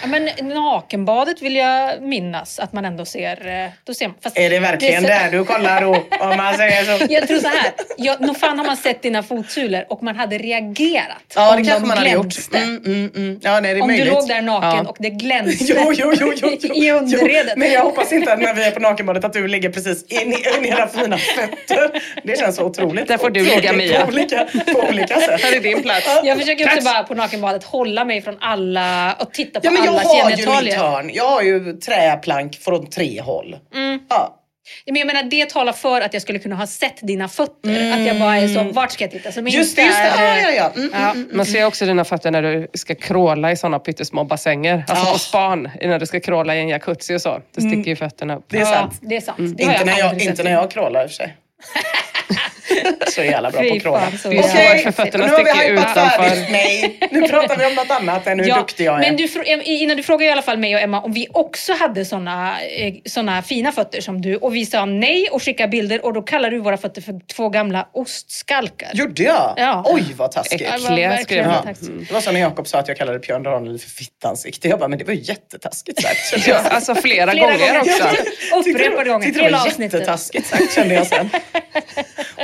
Ja, 0.03 0.07
men 0.09 0.24
nakenbadet 0.55 1.43
vill 1.43 1.57
jag 1.57 2.03
minnas 2.03 2.59
att 2.59 2.72
man 2.72 2.84
ändå 2.84 3.05
ser. 3.05 3.64
eh, 3.64 3.70
Då 3.84 3.95
ser 3.95 4.09
man. 4.09 4.16
Fast 4.22 4.39
Är 4.39 4.51
det 4.51 4.59
verkligen 4.59 5.03
det 5.03 5.09
är 5.12 5.30
där 5.30 5.39
du 5.39 5.45
kollar 5.45 5.80
då? 5.80 6.05
Om 6.20 6.37
man 6.37 6.55
säger 6.55 6.99
så. 6.99 7.07
Jag 7.12 7.28
tror 7.28 7.39
så 7.39 7.49
här. 7.49 7.72
Jag, 7.97 8.20
nog 8.20 8.37
fan 8.41 8.59
har 8.59 8.66
man 8.66 8.76
sett 8.76 9.03
dina 9.03 9.22
fotsulor 9.22 9.84
och 9.89 10.03
man 10.03 10.16
hade 10.16 10.39
reagerat 10.39 11.07
Ja, 11.34 11.51
om 11.51 11.62
det 11.62 11.68
kanske 11.68 11.80
de 11.84 11.89
man 11.89 11.99
hade 11.99 12.11
gjort. 12.11 12.22
glänste. 12.22 12.59
Mm, 12.59 12.82
mm, 12.87 13.11
mm. 13.16 13.41
Ja, 13.43 13.61
nej, 13.61 13.74
det 13.74 13.80
är 13.80 13.82
Om 13.82 13.89
möjligt. 13.89 14.07
du 14.07 14.11
låg 14.12 14.28
där 14.28 14.43
naken 14.43 14.70
Ja. 14.84 14.91
och 14.91 14.97
det 15.01 15.11
glänste 15.11 15.64
Jo, 15.76 15.93
jo, 15.97 16.12
jo, 16.20 16.32
jo, 16.37 16.57
jo. 16.61 16.74
i 16.74 16.91
underredet. 16.91 17.53
Jo, 17.57 17.61
men 17.61 17.72
jag 17.72 17.82
hoppas 17.82 18.12
inte 18.12 18.32
att 18.32 18.39
när 18.41 18.55
vi 18.55 18.64
är 18.64 18.70
på 18.70 18.80
nakenbadet 18.80 19.24
att 19.24 19.32
du 19.32 19.49
ligger 19.49 19.70
precis 19.70 20.05
in 20.12 20.18
i 20.32 20.37
in 20.59 20.64
i 20.64 20.68
era 20.68 20.89
fina 20.89 21.18
fötter. 21.18 21.91
Det 22.22 22.39
känns 22.39 22.57
så 22.57 22.64
otroligt. 22.64 23.09
Där 23.09 23.18
får 23.18 23.30
du 23.30 23.45
ligga, 23.45 23.72
Mia. 23.72 24.01
På 24.07 24.09
olika, 24.12 24.47
på 24.72 24.80
olika 24.89 25.20
sätt. 25.20 25.41
Här 25.45 25.57
är 25.57 25.61
din 25.61 25.82
plats. 25.82 26.09
Jag 26.24 26.39
försöker 26.39 26.64
också 26.66 26.84
bara 26.84 27.03
på 27.03 27.14
nakenbadet 27.14 27.64
hålla 27.64 28.05
mig 28.05 28.22
från 28.22 28.37
alla 28.41 29.12
och 29.20 29.32
titta 29.32 29.61
på 29.61 29.66
Ja, 29.66 29.70
men 29.79 29.85
jag 29.85 29.95
alla 29.95 30.09
har 30.09 30.31
ju 30.31 30.64
mitt 30.64 30.74
hörn. 30.74 31.11
Jag 31.14 31.29
har 31.29 31.43
ju 31.43 31.72
träplank 31.72 32.55
från 32.57 32.91
tre 32.91 33.20
håll. 33.20 33.57
Mm. 33.74 33.99
Ja. 34.09 34.43
Men 34.87 34.97
jag 34.97 35.07
menar, 35.07 35.22
det 35.22 35.51
talar 35.51 35.72
för 35.72 36.01
att 36.01 36.12
jag 36.12 36.22
skulle 36.22 36.39
kunna 36.39 36.57
ha 36.57 36.66
sett 36.66 36.97
dina 37.07 37.29
fötter. 37.29 37.93
Att 37.93 38.07
jag 38.07 38.18
bara 38.18 38.37
är 38.37 38.49
så, 38.49 38.62
vart 38.62 38.93
ska 38.93 39.05
jag 39.05 39.11
titta? 39.11 39.33
Som 39.33 39.41
Mm. 39.41 39.53
Just 39.53 39.77
det, 39.77 39.83
inte 39.83 39.95
just 40.03 40.16
det. 40.16 40.24
Ja, 40.24 40.39
ja, 40.41 40.51
ja. 40.51 40.72
Mm, 40.77 40.91
Ja. 40.93 41.11
mm, 41.11 41.29
Man 41.33 41.47
ser 41.47 41.64
också 41.66 41.85
dina 41.87 42.05
fötter 42.05 42.31
när 42.31 42.43
du 42.43 42.68
ska 42.74 42.95
kråla 42.95 43.53
i 43.53 43.57
sådana 43.57 43.79
pyttesmå 43.79 44.24
bassänger. 44.24 44.85
Alltså 44.89 45.07
Ja. 45.07 45.12
på 45.12 45.18
span, 45.18 45.68
när 45.83 45.99
du 45.99 46.07
ska 46.07 46.20
kråla 46.20 46.57
i 46.57 46.61
en 46.61 46.68
jacuzzi 46.68 47.14
och 47.16 47.20
så. 47.22 47.41
Det 47.55 47.61
sticker 47.61 47.91
ju 47.91 47.97
fötterna 47.97 48.37
upp. 48.37 48.45
Det 48.49 48.57
är 48.57 48.61
ja, 48.61 48.66
sant. 48.66 48.99
Det 49.01 49.16
är 49.16 49.20
sant. 49.20 49.39
Det 49.39 49.62
Inte, 49.62 49.85
när 49.85 49.99
jag, 49.99 50.22
inte 50.22 50.43
när 50.43 50.53
jag 50.53 50.70
krålar 50.70 51.03
i 51.03 51.07
och 51.07 51.11
för 51.11 51.14
sig. 51.16 51.37
så 53.14 53.22
jävla 53.22 53.51
bra 53.51 53.62
på 53.62 53.81
kråla. 53.81 54.01
fan, 54.01 54.18
så 54.18 54.29
Det 54.29 54.37
är 54.39 54.43
jävla 54.43 54.83
svårt 54.83 54.83
för 54.95 55.05
fötterna 55.05 55.27
nu 55.27 55.33
har 55.33 55.45
vi 55.45 55.68
utanför. 55.68 56.01
färdigt. 56.22 56.47
Nej, 56.51 56.99
nu 57.11 57.29
pratar 57.29 57.57
vi 57.57 57.66
om 57.66 57.74
något 57.74 57.91
annat 57.91 58.27
än 58.27 58.41
hur 58.41 58.55
duktig 58.55 58.85
jag 58.85 58.95
är. 58.95 58.99
Men 59.01 59.16
du, 59.16 59.29
innan 59.64 59.97
du 59.97 60.03
frågade 60.03 60.24
i 60.24 60.33
alla 60.33 60.43
fall 60.43 60.59
mig 60.59 60.74
och 60.74 60.81
Emma 60.81 61.01
om 61.01 61.12
vi 61.12 61.27
också 61.33 61.72
hade 61.72 62.05
såna, 62.05 62.61
eh, 62.62 62.95
såna 63.05 63.43
fina 63.43 63.72
fötter 63.72 64.01
som 64.01 64.22
du 64.22 64.37
och 64.37 64.55
vi 64.57 64.66
sa 64.66 64.85
nej 64.85 65.29
och 65.31 65.43
skickade 65.43 65.68
bilder 65.68 66.05
och 66.05 66.12
då 66.12 66.22
kallar 66.22 66.51
du 66.51 66.59
våra 66.59 66.77
fötter 66.77 67.03
för 67.03 67.20
två 67.35 67.49
gamla 67.49 67.89
ostskalkar. 67.93 68.91
Gjorde 68.95 69.22
jag? 69.22 69.55
Ja. 69.57 69.83
Oj 69.87 70.05
vad 70.16 70.33
taskigt. 70.33 70.61
Ja, 70.61 70.74
Äckliga, 70.77 71.16
skrev 71.18 71.45
jag. 71.45 71.62
taskigt. 71.62 71.91
Det 72.09 72.14
var 72.14 72.20
som 72.20 72.35
när 72.35 72.41
Jakob 72.41 72.66
sa 72.68 72.79
att 72.79 72.89
jag 72.89 72.97
kallade 72.97 73.18
Björn 73.18 73.45
Ranelid 73.45 73.81
för 73.83 73.91
fittansikte. 73.91 74.68
Jag 74.68 74.79
bara, 74.79 74.89
men 74.89 74.99
det 74.99 75.05
var 75.05 75.14
ju 75.14 75.20
jättetaskigt 75.22 76.03
sagt. 76.03 76.47
Ja, 76.49 76.57
alltså 76.70 76.95
flera, 76.95 77.31
Flera 77.31 77.47
gånger, 77.47 77.59
gånger. 77.59 77.81
också. 77.81 78.70
Upprepade 78.70 79.09
gånger, 79.11 79.27
Tyckte 79.27 79.41
det 79.41 79.45
hela 79.45 79.59
var 79.59 79.66
avsnittet. 79.66 79.93
jättetaskigt 80.01 80.47
sagt 80.47 80.74
kände 80.74 80.95
jag 80.95 81.07
sen. 81.07 81.31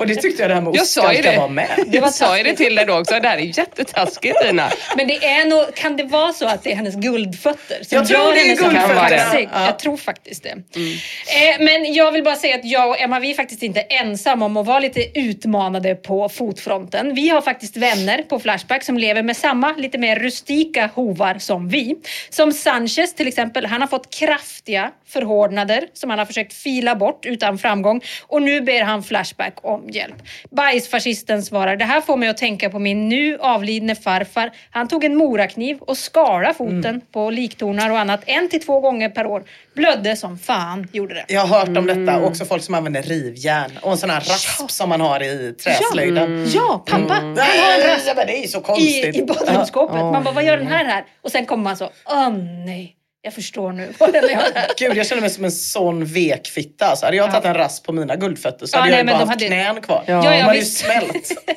Och 0.01 0.07
det 0.07 0.15
tyckte 0.15 0.43
jag 0.43 0.51
det 0.51 0.55
här 0.55 0.61
med 0.63 0.75
Jag 0.75 0.87
sa 0.87 1.01
ju 1.01 1.09
ostskalkar 1.09 1.33
det. 1.33 1.39
var 1.39 1.49
med. 1.49 1.69
Det 1.87 2.01
var 2.01 2.07
Jag 2.07 2.15
sa 2.15 2.39
ju 2.39 2.45
det 2.45 2.57
till 2.57 2.75
dig 2.75 2.87
då 2.87 2.99
också. 2.99 3.21
Det 3.21 3.29
här 3.29 3.39
är 3.39 3.59
jättetaskigt 3.59 4.37
Ina. 4.51 4.71
Men 4.97 5.07
det 5.09 5.25
är 5.25 5.45
nog, 5.45 5.75
kan 5.75 5.97
det 5.97 6.03
vara 6.05 6.33
så 6.33 6.47
att 6.47 6.63
det 6.63 6.73
är 6.73 6.77
hennes 6.77 6.95
guldfötter 6.95 7.77
som 7.85 7.97
Jag 7.97 8.07
tror 8.07 8.21
gör 8.21 8.33
det 8.33 8.41
är 8.41 8.73
henne 8.73 9.09
kaxig? 9.09 9.49
Ja. 9.53 9.65
Jag 9.67 9.79
tror 9.79 9.97
faktiskt 9.97 10.43
det. 10.43 10.51
Eh, 10.51 11.61
men 11.65 11.95
jag 11.95 12.13
vill 12.13 12.25
bara 12.25 12.37
säga 12.37 12.55
att 12.55 12.65
jag 12.65 12.89
och 12.89 13.01
Emma, 13.01 13.21
vi 13.21 13.31
är 13.31 13.35
faktiskt 13.35 13.63
inte 13.63 13.81
ensamma 13.81 14.45
om 14.45 14.57
att 14.57 14.67
vara 14.67 14.79
lite 14.81 15.19
utmanade 15.21 15.95
på 15.95 16.29
fotfronten. 16.29 17.15
Vi 17.15 17.29
har 17.29 17.41
faktiskt 17.41 17.77
vänner 17.77 18.23
på 18.23 18.39
Flashback 18.41 18.83
som 18.83 18.99
lever 18.99 19.23
med 19.23 19.37
samma 19.37 19.73
lite 19.73 19.99
mer 19.99 20.17
rustika 20.17 20.91
hovar 20.95 21.39
som 21.39 21.69
vi. 21.69 21.97
Som 22.31 22.53
Sanchez 22.53 23.15
till 23.15 23.29
exempel, 23.29 23.67
han 23.67 23.81
har 23.81 23.89
fått 23.89 24.15
kraftiga 24.15 24.91
förhårdnader 25.09 25.85
som 25.93 26.11
han 26.11 26.19
har 26.19 26.27
försökt 26.27 26.53
fila 26.53 26.95
bort 26.95 27.27
utan 27.27 27.59
framgång 27.59 28.01
och 28.23 28.43
nu 28.43 28.61
ber 28.61 28.83
han 28.83 29.03
Flashback 29.03 29.55
om 29.63 29.89
hjälp. 29.89 30.15
Bajsfascisten 30.51 31.43
svarar, 31.43 31.77
det 31.77 31.85
här 31.85 32.01
får 32.01 32.17
mig 32.17 32.29
att 32.29 32.37
tänka 32.37 32.71
på 32.71 32.79
min 32.79 33.09
nu 33.09 33.39
avlidne 33.39 33.95
farfar. 33.95 34.51
Han 34.71 34.89
tog 34.89 35.05
en 35.05 35.17
morakniv 35.17 35.79
och 35.81 35.99
skala 35.99 36.55
foten 36.55 37.01
på 37.13 37.31
liktornar 37.31 37.91
och 37.91 37.99
annat 37.99 38.21
en 38.27 38.49
till 38.49 38.63
två 38.67 38.81
gånger 38.81 39.09
per 39.09 39.27
år. 39.27 39.45
Blödde 39.75 40.17
som 40.17 40.39
fan, 40.39 40.89
gjorde 40.93 41.15
det. 41.15 41.25
Jag 41.29 41.41
har 41.47 41.59
hört 41.59 41.77
om 41.77 41.87
detta. 41.87 42.21
Också 42.21 42.45
folk 42.45 42.63
som 42.63 42.75
använder 42.75 43.03
rivjärn. 43.03 43.71
Och 43.83 43.93
en 43.93 43.99
sån 43.99 44.11
här 44.11 44.21
rasp 44.21 44.71
som 44.71 44.89
man 44.89 45.01
har 45.01 45.23
i 45.23 45.55
träslöjden. 45.65 46.47
Ja, 46.55 46.85
pappa, 46.87 47.15
han 47.15 47.25
har 47.25 47.29
en 47.29 47.35
Nej, 47.35 47.95
rasp 47.95 48.17
men 48.17 48.27
det 48.27 48.39
är 48.39 48.43
ju 48.43 48.49
så 48.49 48.59
i, 48.59 48.63
konstigt. 48.63 49.17
i 49.17 49.25
badrumsskåpet. 49.25 49.97
Ja. 49.97 50.13
Man 50.13 50.25
bara, 50.25 50.35
vad 50.35 50.45
gör 50.45 50.57
den 50.57 50.67
här 50.67 50.85
här? 50.85 51.05
Och 51.23 51.31
sen 51.31 51.47
kommer 51.47 51.65
man 51.65 51.77
så, 51.77 51.91
åh 52.05 52.31
nej. 52.67 52.97
Jag 53.25 53.35
förstår 53.35 53.73
nu 53.73 53.89
vad 53.99 54.13
den 54.13 54.25
är. 54.25 54.79
Gud, 54.79 54.97
jag 54.97 55.07
känner 55.07 55.21
mig 55.23 55.31
som 55.31 55.45
en 55.45 55.53
sån 55.53 56.05
vekfitta. 56.05 56.87
Alltså, 56.87 57.05
hade 57.07 57.17
jag 57.17 57.31
tagit 57.31 57.45
en 57.45 57.55
rasp 57.55 57.87
på 57.87 57.93
mina 57.93 58.17
guldfötter 58.17 58.67
så 58.67 58.77
Ja, 58.77 58.81
hade 58.81 58.91
nej, 58.91 58.99
jag 58.99 59.07
men 59.07 59.13
bara 59.15 59.19
haft 59.19 59.29
hade- 59.31 59.47
knän 59.47 59.81
kvar. 59.81 60.03
Ja. 60.07 60.13
Ja, 60.25 60.31
De 60.31 60.37
ja, 60.39 60.45
hade 60.45 60.59
ju 60.59 60.65
smält. 60.65 61.33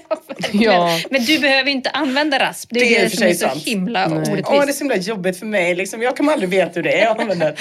Ja. 0.51 0.99
Men 1.09 1.25
du 1.25 1.39
behöver 1.39 1.69
inte 1.71 1.89
använda 1.89 2.39
rasp. 2.39 2.69
Det 2.73 2.79
är 2.79 2.83
Det 2.89 2.97
är 2.97 3.03
det, 3.03 3.09
som 3.17 3.27
är 3.27 3.33
så 3.33 3.47
sant. 3.49 3.63
himla 3.63 4.07
Nej. 4.07 4.17
orättvist. 4.17 4.47
Åh, 4.51 4.65
det 4.65 4.71
är 4.71 4.73
så 4.73 4.79
himla 4.83 4.95
jobbigt 4.95 5.39
för 5.39 5.45
mig. 5.45 5.75
Liksom. 5.75 6.01
Jag 6.01 6.17
kommer 6.17 6.33
aldrig 6.33 6.49
veta 6.49 6.71
hur 6.75 6.83
det 6.83 7.01
är 7.01 7.07
att 7.09 7.19
använda. 7.19 7.51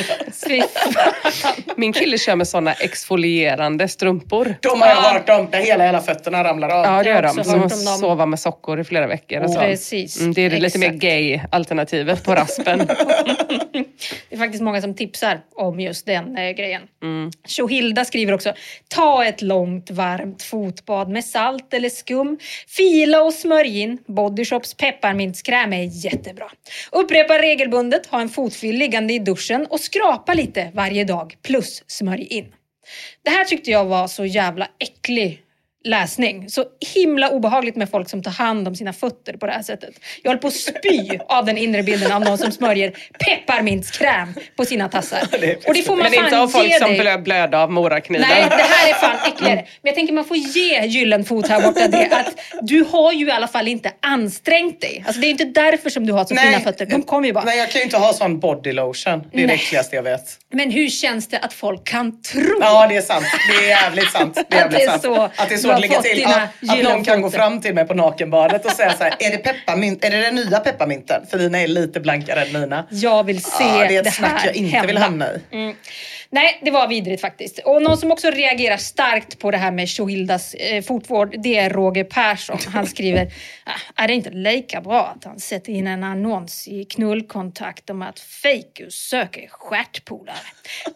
Min 1.77 1.93
kille 1.93 2.19
kör 2.19 2.37
med 2.37 2.49
såna 2.49 2.73
exfolierande 2.73 3.89
strumpor. 3.89 4.55
De 4.61 4.81
har 4.81 4.89
jag 4.89 4.97
Ja. 4.97 5.01
hört 5.13 5.29
om, 5.29 5.51
där 5.51 5.59
hela, 5.61 5.85
hela 5.87 6.01
fötterna 6.01 6.45
ramlar 6.45 6.69
av. 6.69 6.85
Ja 6.85 7.03
det 7.03 7.09
gör 7.11 7.23
de. 7.23 7.45
Som 7.45 7.63
att 7.63 7.77
sova 7.99 8.27
med 8.27 8.41
sockor 8.41 8.81
i 8.81 8.85
flera 8.85 9.07
veckor. 9.07 9.47
så. 9.49 9.59
Precis. 9.61 10.21
Mm, 10.21 10.33
det 10.35 10.43
är 10.43 10.51
det 10.51 10.59
lite 10.61 10.79
mer 10.79 10.91
gay 10.93 11.41
alternativet 11.53 12.25
på 12.25 12.35
raspen. 12.35 12.89
Det 14.29 14.35
är 14.35 14.39
faktiskt 14.39 14.63
många 14.63 14.81
som 14.81 14.95
tipsar 14.95 15.41
om 15.55 15.81
just 15.81 16.07
den 16.07 16.37
eh, 16.37 16.51
grejen. 16.51 16.83
Mm. 17.03 17.31
Shohilda 17.49 18.05
skriver 18.05 18.33
också, 18.33 18.55
ta 18.89 19.25
ett 19.25 19.43
långt 19.43 19.91
varmt 19.91 20.43
fotbad 20.43 21.09
med 21.09 21.25
salt 21.25 21.75
eller 21.75 21.89
skum. 21.89 22.39
Fila 22.69 23.23
och 23.23 23.33
smörj 23.33 23.81
in. 23.81 23.99
Body 24.07 24.45
Shops 24.45 24.75
pepparmintskräm 24.75 25.73
är 25.73 26.05
jättebra. 26.07 26.51
Upprepa 26.93 27.39
regelbundet, 27.39 28.07
ha 28.07 28.21
en 28.21 28.29
fotfil 28.29 28.77
liggande 28.77 29.15
i 29.15 29.19
duschen 29.19 29.67
och 29.67 29.81
skrapa 29.81 30.35
lite 30.35 30.71
varje 30.75 31.05
dag 31.05 31.37
plus 31.43 31.83
smörj 31.87 32.27
in. 32.27 32.47
Det 33.23 33.31
här 33.31 33.45
tyckte 33.45 33.71
jag 33.71 33.85
var 33.85 34.07
så 34.09 34.25
jävla 34.25 34.69
äcklig 34.79 35.44
läsning. 35.85 36.51
Så 36.51 36.65
himla 36.95 37.31
obehagligt 37.31 37.77
med 37.77 37.91
folk 37.91 38.09
som 38.09 38.23
tar 38.23 38.31
hand 38.31 38.69
om 38.69 38.75
sina 38.77 38.93
fötter 38.93 39.33
på 39.33 39.47
det 39.47 39.53
här 39.53 39.63
sättet. 39.63 39.95
Jag 40.23 40.31
håller 40.31 40.41
på 40.41 40.49
att 40.49 40.55
spy 40.55 41.19
av 41.29 41.45
den 41.45 41.59
inre 41.59 41.83
bilden 41.83 42.13
av 42.13 42.21
någon 42.21 42.39
som 42.39 42.53
smörjer 42.53 42.93
pepparmintskräm 43.19 44.35
på 44.57 44.65
sina 44.65 44.89
tassar. 44.89 45.23
Och 45.67 45.75
det 45.75 45.83
får 45.83 45.97
man 45.97 46.11
Men 46.11 46.25
inte 46.25 46.39
av 46.39 46.49
folk 46.49 46.79
som 46.79 46.89
dig. 46.91 47.21
blöder 47.21 47.59
av 47.59 47.71
morakniven. 47.73 48.27
Nej, 48.31 48.45
det 48.49 48.55
här 48.57 48.89
är 48.91 48.95
fan 48.95 49.17
äckligare. 49.33 49.55
Men 49.57 49.67
jag 49.83 49.95
tänker 49.95 50.13
man 50.15 50.25
får 50.25 50.37
ge 50.37 50.87
Gyllenfot 50.87 51.49
här 51.49 51.63
borta 51.63 51.89
det 51.89 52.09
att 52.11 52.35
du 52.63 52.85
har 52.91 53.13
ju 53.13 53.27
i 53.29 53.31
alla 53.31 53.49
fall 53.49 53.69
inte 53.69 53.93
ansträngt 54.01 54.81
dig. 54.81 55.05
Alltså 55.07 55.21
det 55.21 55.27
är 55.27 55.31
inte 55.31 55.45
därför 55.45 55.91
som 55.91 56.07
du 56.07 56.13
har 56.13 56.25
så 56.25 56.37
fina 56.37 56.61
fötter. 56.61 56.87
De 56.87 57.03
kommer 57.03 57.27
ju 57.29 57.33
bara. 57.35 57.45
Nej, 57.45 57.59
jag 57.59 57.71
kan 57.71 57.79
ju 57.79 57.85
inte 57.85 57.97
ha 57.99 58.13
sån 58.13 58.41
body 58.41 58.73
lotion. 58.73 59.23
Det 59.33 59.37
är 59.37 59.41
det 59.41 59.47
Nej. 59.47 59.57
äckligaste 59.57 59.97
jag 59.97 60.03
vet. 60.03 60.39
Men 60.53 60.71
hur 60.71 60.89
känns 60.89 61.29
det 61.29 61.39
att 61.39 61.53
folk 61.53 61.85
kan 61.87 62.23
tro? 62.23 62.59
Ja, 62.61 62.87
det 62.89 62.97
är 62.97 63.01
sant. 63.03 63.25
Det 63.51 63.65
är 63.65 63.69
jävligt 63.69 64.11
sant. 64.13 64.35
Det 64.49 64.57
är 64.57 64.65
Att 64.65 64.71
det 64.71 64.79
jävligt 64.79 64.83
är 64.83 64.89
sant. 64.89 65.03
så 65.03 65.23
att 65.43 65.49
det 65.49 65.55
är 65.55 65.59
så 65.59 65.74
ligga 65.81 65.95
fått 65.95 66.05
till. 66.05 66.25
Att, 66.27 66.71
att 66.71 66.83
någon 66.85 67.05
kan 67.05 67.23
gå 67.23 67.31
fram 67.31 67.61
till 67.61 67.75
mig 67.75 67.87
på 67.87 67.95
nakenbadet 67.95 68.65
och 68.65 68.71
säga 68.73 68.93
så 68.93 69.05
här, 69.05 69.15
är 69.19 69.31
det 69.31 69.39
pepparmint? 69.39 70.05
Är 70.05 70.11
det 70.11 70.21
den 70.21 70.35
nya 70.35 70.59
pepparminten? 70.61 71.27
För 71.31 71.39
dina 71.39 71.61
är 71.61 71.69
lite 71.69 72.01
blankare 72.01 72.43
än 72.43 72.61
mina. 72.61 72.87
Jag 72.91 73.25
vill 73.25 73.43
se 73.43 73.65
Ja, 73.65 73.87
det 73.89 73.95
är 73.97 73.99
ett 73.99 74.05
det 74.05 74.11
snack 74.11 74.41
här 74.41 74.47
jag 74.47 74.57
inte 74.57 74.87
vill 74.87 74.99
hända. 74.99 75.01
hamna 75.01 75.29
i. 75.35 75.57
Mm. 75.57 75.77
Nej, 76.31 76.61
det 76.65 76.71
var 76.71 76.89
vidrigt 76.89 77.21
faktiskt. 77.21 77.59
Och 77.59 77.83
någon 77.83 77.99
som 77.99 78.13
också 78.13 78.31
reagerar 78.31 78.77
starkt 78.77 79.39
på 79.39 79.51
det 79.51 79.57
här 79.57 79.71
med 79.71 79.89
Shohildas 79.91 80.55
eh, 80.55 80.83
fotvård, 80.83 81.35
det 81.43 81.57
är 81.59 81.71
Roger 81.71 82.05
Persson. 82.05 82.59
Han 82.73 82.87
skriver, 82.87 83.33
"Ah, 83.65 84.03
är 84.03 84.09
det 84.09 84.15
inte 84.15 84.31
lika 84.31 84.81
bra 84.81 85.15
att 85.17 85.25
han 85.25 85.41
sätter 85.41 85.73
in 85.73 85.87
en 85.87 86.05
annons 86.05 86.69
i 86.69 86.85
knullkontakt 86.85 87.91
om 87.91 88.03
att 88.03 88.21
Fejkus 88.21 88.95
söker 88.95 89.49
stjärtpolare? 89.51 90.37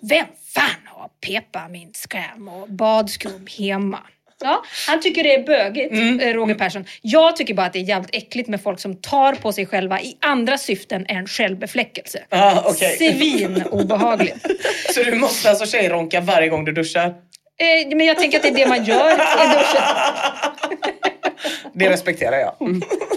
Vem 0.00 0.26
fan 0.54 0.64
har 0.86 1.08
pepparmintskräm 1.26 2.48
och 2.48 2.68
badskum 2.68 3.46
hemma? 3.58 3.98
Ja, 4.44 4.62
han 4.86 5.00
tycker 5.00 5.22
det 5.22 5.34
är 5.34 5.42
bögigt, 5.42 5.92
Mm. 5.92 6.20
eh, 6.20 6.32
Roger 6.34 6.54
Persson. 6.54 6.84
Jag 7.02 7.36
tycker 7.36 7.54
bara 7.54 7.66
att 7.66 7.72
det 7.72 7.78
är 7.78 7.82
jävligt 7.82 8.14
äckligt 8.14 8.48
med 8.48 8.62
folk 8.62 8.80
som 8.80 8.96
tar 8.96 9.32
på 9.32 9.52
sig 9.52 9.66
själva 9.66 10.00
i 10.00 10.16
andra 10.20 10.58
syften 10.58 11.06
än 11.08 11.26
självbefläckelse. 11.26 12.22
Ah, 12.28 12.62
okej. 12.64 12.96
Svin 12.96 13.62
obehagligt. 13.70 14.46
Så 14.94 15.02
du 15.02 15.14
måste 15.14 15.50
alltså 15.50 15.66
tjejronka 15.66 16.20
varje 16.20 16.48
gång 16.48 16.64
du 16.64 16.72
duschar? 16.72 17.06
Eh, 17.06 17.96
men 17.96 18.06
jag 18.06 18.18
tänker 18.18 18.36
att 18.38 18.42
det 18.42 18.48
är 18.48 18.54
det 18.54 18.66
man 18.68 18.84
gör 18.84 19.10
i 19.12 19.48
duschen. 19.54 19.82
Det 21.72 21.90
respekterar 21.90 22.36
jag. 22.38 22.54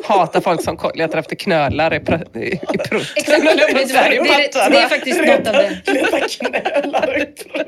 Hatar 0.03 0.41
folk 0.41 0.63
som 0.63 0.78
letar 0.95 1.17
efter 1.17 1.36
knölar 1.36 1.93
i, 1.93 1.99
pr- 1.99 2.38
i, 2.38 2.53
i 2.74 2.78
prutt. 2.78 3.13
Exakt, 3.15 3.41
det, 3.43 3.49
det, 3.49 3.74
det, 3.74 4.69
det 4.69 4.78
är 4.78 4.88
faktiskt 4.89 5.17
något 5.22 5.47
av 5.47 5.53
det. 5.53 5.93
Leta 5.93 6.19
knölar 6.19 7.17
i 7.22 7.26
prutten. 7.26 7.67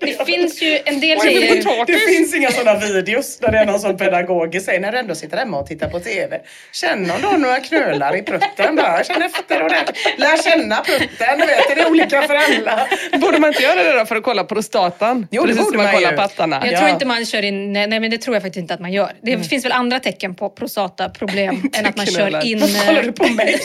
Det 0.00 0.26
finns 0.26 0.62
ju 0.62 0.78
en 0.84 1.00
del 1.00 1.18
Och 1.18 1.24
det, 1.24 1.30
tjejer... 1.32 1.86
det 1.86 1.98
finns 1.98 2.34
inga 2.34 2.50
sådana 2.50 2.78
videos 2.78 3.38
där 3.38 3.52
det 3.52 3.58
är 3.58 3.66
någon 3.66 3.80
som 3.80 3.96
pedagogisk 3.96 4.66
säger 4.66 4.80
när 4.80 4.92
du 4.92 4.98
ändå 4.98 5.14
sitter 5.14 5.36
hemma 5.36 5.58
och 5.58 5.66
tittar 5.66 5.88
på 5.88 6.00
TV. 6.00 6.40
Känner 6.72 7.14
du 7.32 7.38
några 7.38 7.60
knölar 7.60 8.16
i 8.16 8.22
prutten? 8.22 8.76
Bara, 8.76 9.04
känn 9.04 9.22
efter 9.22 9.62
ordentligt. 9.64 9.96
Lär 10.18 10.42
känna 10.42 10.76
prutten. 10.76 11.38
Du 11.38 11.46
vet, 11.46 11.58
det 11.76 11.82
är 11.82 11.90
olika 11.90 12.22
för 12.22 12.34
alla. 12.34 12.86
Borde 13.20 13.38
man 13.38 13.48
inte 13.50 13.62
göra 13.62 13.82
det 13.82 13.98
då 13.98 14.04
för 14.06 14.16
att 14.16 14.22
kolla 14.22 14.44
prostatan? 14.44 15.26
Jo, 15.30 15.42
det 15.42 15.48
Precis 15.48 15.64
borde 15.64 15.76
man 15.76 15.86
man 15.86 15.94
kollar 15.94 16.10
ju. 16.10 16.16
pattarna. 16.16 16.60
Jag 16.64 16.72
Ja. 16.72 16.78
tror 16.78 16.90
inte 16.90 17.06
man 17.06 17.26
kör 17.26 17.42
in... 17.42 17.72
Nej, 17.72 17.86
nej, 17.86 18.00
men 18.00 18.10
det 18.10 18.18
tror 18.18 18.36
jag 18.36 18.42
faktiskt 18.42 18.60
inte 18.62 18.74
att 18.74 18.80
man 18.80 18.92
gör. 18.92 19.12
Det 19.22 19.32
Mm. 19.32 19.44
finns 19.44 19.64
väl 19.64 19.72
andra 19.72 19.91
tecken 20.00 20.34
på 20.34 20.48
prostataproblem 20.50 21.62
än 21.78 21.86
att 21.86 21.96
man 21.96 22.06
kör 22.06 22.44
in... 22.46 22.58
Vad 22.60 22.86
kollar 22.86 23.02
du 23.02 23.12
på 23.12 23.28
mig? 23.28 23.60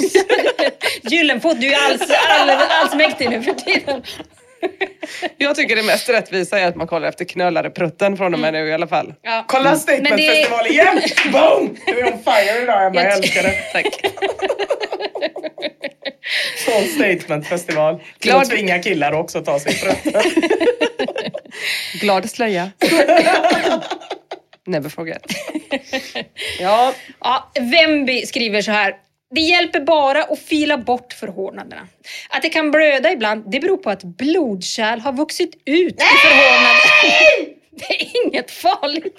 Gyllenfot, 1.02 1.62
du 1.62 1.68
är 1.74 1.78
alls, 1.92 2.02
all, 2.40 2.50
allsmäktig 2.50 3.30
nu 3.30 3.42
för 3.44 3.54
tiden. 3.54 4.04
Jag 5.38 5.56
tycker 5.56 5.76
det 5.76 5.84
mest 5.84 6.10
rättvisa 6.10 6.60
är 6.60 6.68
att 6.68 6.76
man 6.76 6.88
kollar 6.88 7.08
efter 7.10 7.26
knölar 7.26 7.68
i 7.68 7.70
prutten 7.70 8.18
från 8.18 8.34
och 8.34 8.40
med 8.40 8.54
nu 8.54 8.68
i 8.68 8.74
alla 8.74 8.88
fall. 8.88 9.14
Ja. 9.22 9.46
Kolla 9.48 9.70
Men 9.70 9.80
Statementfestival 9.80 10.60
det- 10.64 10.70
igen! 10.70 11.02
Boom! 11.32 11.78
Du 11.86 12.00
är 12.00 12.14
on 12.14 12.20
fire 12.24 12.62
idag 12.64 12.86
Emma, 12.86 12.96
jag 12.96 13.06
Jag- 13.12 13.18
älskar 13.18 13.44
det. 13.44 13.52
Tack. 13.74 13.86
Sån 16.66 16.88
statementfestival. 16.96 18.02
Glad- 18.20 18.50
tvinga 18.50 18.80
killar 18.80 19.12
också 19.12 19.38
att 19.38 19.46
ta 19.46 19.60
sig 19.60 19.76
prutten. 19.80 20.22
Glad 22.02 22.30
slöja. 22.30 22.72
Forget. 24.90 25.22
Ja, 26.60 26.94
Ja, 27.20 27.52
Wemby 27.60 28.26
skriver 28.26 28.62
så 28.62 28.72
här. 28.72 28.96
Det 29.36 29.42
hjälper 29.42 29.80
bara 29.80 30.24
att 30.24 30.40
fila 30.40 30.78
bort 30.78 31.14
förhårdnaderna. 31.14 31.88
Att 32.30 32.42
det 32.42 32.50
kan 32.50 32.72
blöda 32.72 33.12
ibland, 33.12 33.52
det 33.52 33.60
beror 33.60 33.78
på 33.78 33.90
att 33.90 34.04
blodkärl 34.04 35.00
har 35.00 35.14
vuxit 35.14 35.54
ut 35.66 35.96
i 36.02 36.06
förhårdnaden. 36.24 37.54
Det 37.80 37.94
är 38.02 38.08
inget 38.26 38.52
farligt. 38.52 39.18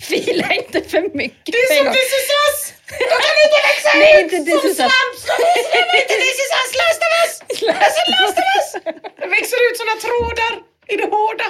Fila 0.00 0.46
inte 0.54 0.80
för 0.90 1.00
mycket. 1.22 1.52
det 1.54 1.58
är 1.58 1.84
som. 1.84 1.92
This 1.92 2.12
is 2.20 2.28
us! 2.44 2.58
De 2.88 3.16
kan 3.26 3.36
inte 3.44 3.58
växa 3.68 3.90
Nej, 3.98 4.24
ut 4.24 4.32
inte 4.32 4.74
som! 4.80 4.90
De 5.26 5.82
är 5.96 6.02
inte 6.02 6.14
This 6.26 6.38
is 6.44 6.50
us, 6.60 6.70
Last 6.82 7.00
of 7.06 7.12
us! 7.22 7.32
Last 7.70 7.98
of 8.12 8.38
us! 8.54 8.66
Det 9.20 9.28
växer 9.36 9.58
ut 9.66 9.76
såna 9.80 9.96
trådar 10.06 10.52
i 10.92 10.94
det 11.00 11.08
hårda. 11.16 11.46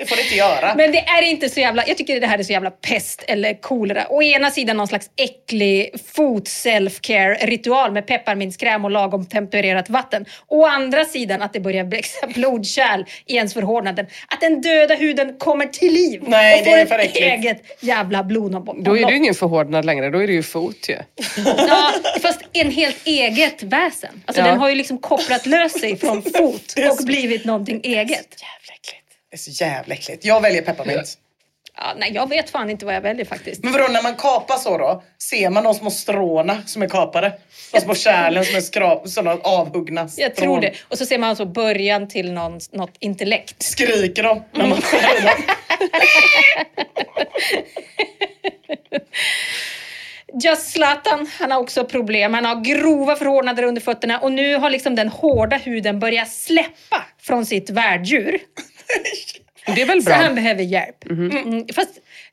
Det 0.00 0.06
får 0.06 0.16
det 0.16 0.22
inte 0.22 0.34
göra. 0.34 0.74
Men 0.74 0.92
det 0.92 0.98
är 0.98 1.22
inte 1.22 1.48
så 1.48 1.60
jävla, 1.60 1.84
jag 1.86 1.96
tycker 1.96 2.20
det 2.20 2.26
här 2.26 2.38
är 2.38 2.42
så 2.42 2.52
jävla 2.52 2.70
pest 2.70 3.24
eller 3.28 3.60
kolera. 3.60 4.06
Å 4.10 4.22
ena 4.22 4.50
sidan 4.50 4.76
någon 4.76 4.88
slags 4.88 5.10
äcklig 5.16 5.90
fot 6.14 6.44
self-care 6.48 7.46
ritual 7.46 7.92
med 7.92 8.06
pepparmintskräm 8.06 8.84
och 8.84 8.90
lagom 8.90 9.26
tempererat 9.26 9.90
vatten. 9.90 10.24
Å 10.46 10.66
andra 10.66 11.04
sidan 11.04 11.42
att 11.42 11.52
det 11.52 11.60
börjar 11.60 11.84
växa 11.84 12.26
blodkärl 12.34 13.04
i 13.26 13.36
ens 13.36 13.54
förhårdnaden. 13.54 14.06
Att 14.28 14.40
den 14.40 14.60
döda 14.60 14.94
huden 14.94 15.34
kommer 15.38 15.66
till 15.66 15.92
liv 15.92 16.22
Nej, 16.26 16.58
och 16.58 16.64
det 16.64 16.70
får 16.70 16.76
är 16.78 16.82
ett 16.82 16.88
för 16.88 16.98
äckligt. 16.98 17.16
eget 17.26 17.62
jävla 17.80 18.24
blodomlopp. 18.24 18.76
Då 18.84 18.96
är 18.98 19.04
det 19.04 19.10
ju 19.10 19.16
ingen 19.16 19.34
förhårdnad 19.34 19.84
längre, 19.84 20.10
då 20.10 20.22
är 20.22 20.26
det 20.26 20.32
ju 20.32 20.42
fot 20.42 20.88
ju. 20.88 20.96
Ja, 21.68 21.90
fast 22.22 22.40
en 22.52 22.70
helt 22.70 23.06
eget 23.06 23.62
väsen. 23.62 24.22
Alltså 24.26 24.42
Ja. 24.42 24.46
den 24.48 24.58
har 24.58 24.68
ju 24.68 24.74
liksom 24.74 24.98
kopplat 24.98 25.46
lös 25.46 25.72
sig 25.80 25.96
från 25.96 26.22
fot 26.36 26.72
Det 26.76 26.82
är 26.82 26.90
och 26.90 26.98
blivit 27.06 27.44
någonting 27.44 27.80
eget. 27.84 28.10
Jävla 28.10 28.74
äckligt. 28.74 28.99
Det 29.30 29.36
är 29.36 29.38
så 29.38 29.50
jävla 29.50 29.94
äckligt. 29.94 30.24
Jag 30.24 30.40
väljer 30.40 30.62
pepparmint. 30.62 31.18
Ja, 31.76 31.94
nej, 31.96 32.12
jag 32.14 32.28
vet 32.28 32.50
fan 32.50 32.70
inte 32.70 32.84
vad 32.86 32.94
jag 32.94 33.00
väljer 33.00 33.24
faktiskt. 33.24 33.64
Men 33.64 33.72
vadå, 33.72 33.88
när 33.88 34.02
man 34.02 34.14
kapar 34.14 34.56
så 34.56 34.78
då? 34.78 35.02
Ser 35.18 35.50
man 35.50 35.64
de 35.64 35.74
små 35.74 35.90
stråna 35.90 36.62
som 36.66 36.82
är 36.82 36.88
kapade? 36.88 37.32
De 37.72 37.80
små 37.80 37.94
kärlen 37.94 38.44
som 38.44 38.56
är 38.56 38.60
skrap, 38.60 39.08
sådana 39.08 39.40
avhuggna 39.42 40.00
Jag 40.16 40.32
strån. 40.32 40.44
tror 40.46 40.60
det. 40.60 40.72
Och 40.88 40.98
så 40.98 41.06
ser 41.06 41.18
man 41.18 41.28
alltså 41.30 41.44
början 41.44 42.08
till 42.08 42.32
någon, 42.32 42.60
något 42.72 42.94
intellekt. 42.98 43.62
Skriker 43.62 44.22
de 44.22 44.42
när 44.52 44.66
man 44.66 44.80
skär 44.82 45.18
i 45.18 45.20
dem? 45.22 45.42
Just 50.42 50.70
Zlatan, 50.70 51.30
han 51.38 51.50
har 51.50 51.58
också 51.60 51.84
problem. 51.84 52.34
Han 52.34 52.44
har 52.44 52.60
grova 52.64 53.16
förhårdnader 53.16 53.62
under 53.62 53.80
fötterna 53.80 54.18
och 54.18 54.32
nu 54.32 54.54
har 54.56 54.70
liksom 54.70 54.94
den 54.94 55.08
hårda 55.08 55.56
huden 55.56 56.00
börjat 56.00 56.30
släppa 56.32 57.04
från 57.22 57.46
sitt 57.46 57.70
värddjur. 57.70 58.38
Det 59.74 59.82
är 59.82 59.86
väl 59.86 60.02
Så 60.02 60.10
bra. 60.10 60.14
han 60.16 60.34
behöver 60.34 60.62
hjälp. 60.62 61.04
Mm. 61.10 61.66
Fast 61.74 61.90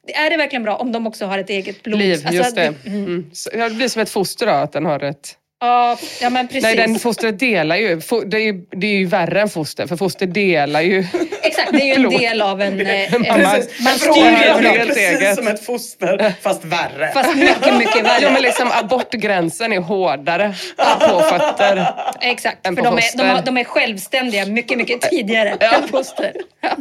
är 0.07 0.29
det 0.29 0.37
verkligen 0.37 0.63
bra 0.63 0.75
om 0.75 0.91
de 0.91 1.07
också 1.07 1.25
har 1.25 1.37
ett 1.37 1.49
eget 1.49 1.83
blod? 1.83 1.99
Liv, 1.99 2.11
Alltså, 2.13 2.33
just 2.33 2.55
det. 2.55 2.73
mm. 2.85 3.03
Mm. 3.05 3.29
Så 3.33 3.49
det 3.49 3.69
blir 3.69 3.87
som 3.87 4.01
ett 4.01 4.09
foster 4.09 4.45
då, 4.45 4.51
att 4.51 4.71
den 4.73 4.85
har 4.85 5.03
ett 5.03 5.35
Ja, 5.59 5.97
ja 6.21 6.29
men 6.29 6.47
precis. 6.47 6.63
Nej, 6.63 6.75
den 6.75 6.99
fostret 6.99 7.39
delar 7.39 7.75
ju. 7.75 7.95
Det 8.25 8.37
är, 8.37 8.41
ju- 8.41 8.65
det 8.71 8.87
är 8.87 8.91
ju 8.91 9.05
värre 9.05 9.41
än 9.41 9.49
foster, 9.49 9.87
för 9.87 9.95
foster 9.97 10.25
delar 10.25 10.81
ju. 10.81 11.05
Exakt, 11.43 11.71
det 11.71 11.81
är 11.81 11.85
ju 11.85 12.05
en 12.05 12.09
del 12.09 12.41
av 12.41 12.61
en... 12.61 12.81
eh, 12.81 13.13
en 13.15 13.21
Mamma- 13.21 13.33
Precis. 13.53 13.79
man 13.79 13.93
En 13.93 13.99
styr 13.99 14.11
fråga 14.13 14.57
ju 14.61 14.63
dem. 14.63 14.73
eget. 14.75 14.87
precis 14.87 15.35
som 15.35 15.47
ett 15.47 15.65
foster, 15.65 16.33
fast 16.41 16.65
värre. 16.65 17.11
Fast 17.13 17.35
mycket, 17.35 17.77
mycket 17.77 18.03
värre. 18.05 18.21
Ja, 18.23 18.29
men 18.31 18.41
liksom 18.41 18.69
abortgränsen 18.71 19.73
är 19.73 19.79
hårdare 19.79 20.53
på 20.99 21.19
fötter. 21.19 21.87
Exakt, 22.21 22.67
än 22.67 22.75
för 22.75 22.83
på 22.83 22.89
de 22.89 22.97
är, 22.97 23.17
de, 23.17 23.23
har, 23.29 23.41
de 23.41 23.57
är 23.57 23.63
självständiga 23.63 24.45
mycket, 24.45 24.77
mycket 24.77 25.01
tidigare 25.01 25.49
än 25.49 25.87
foster. 25.87 26.31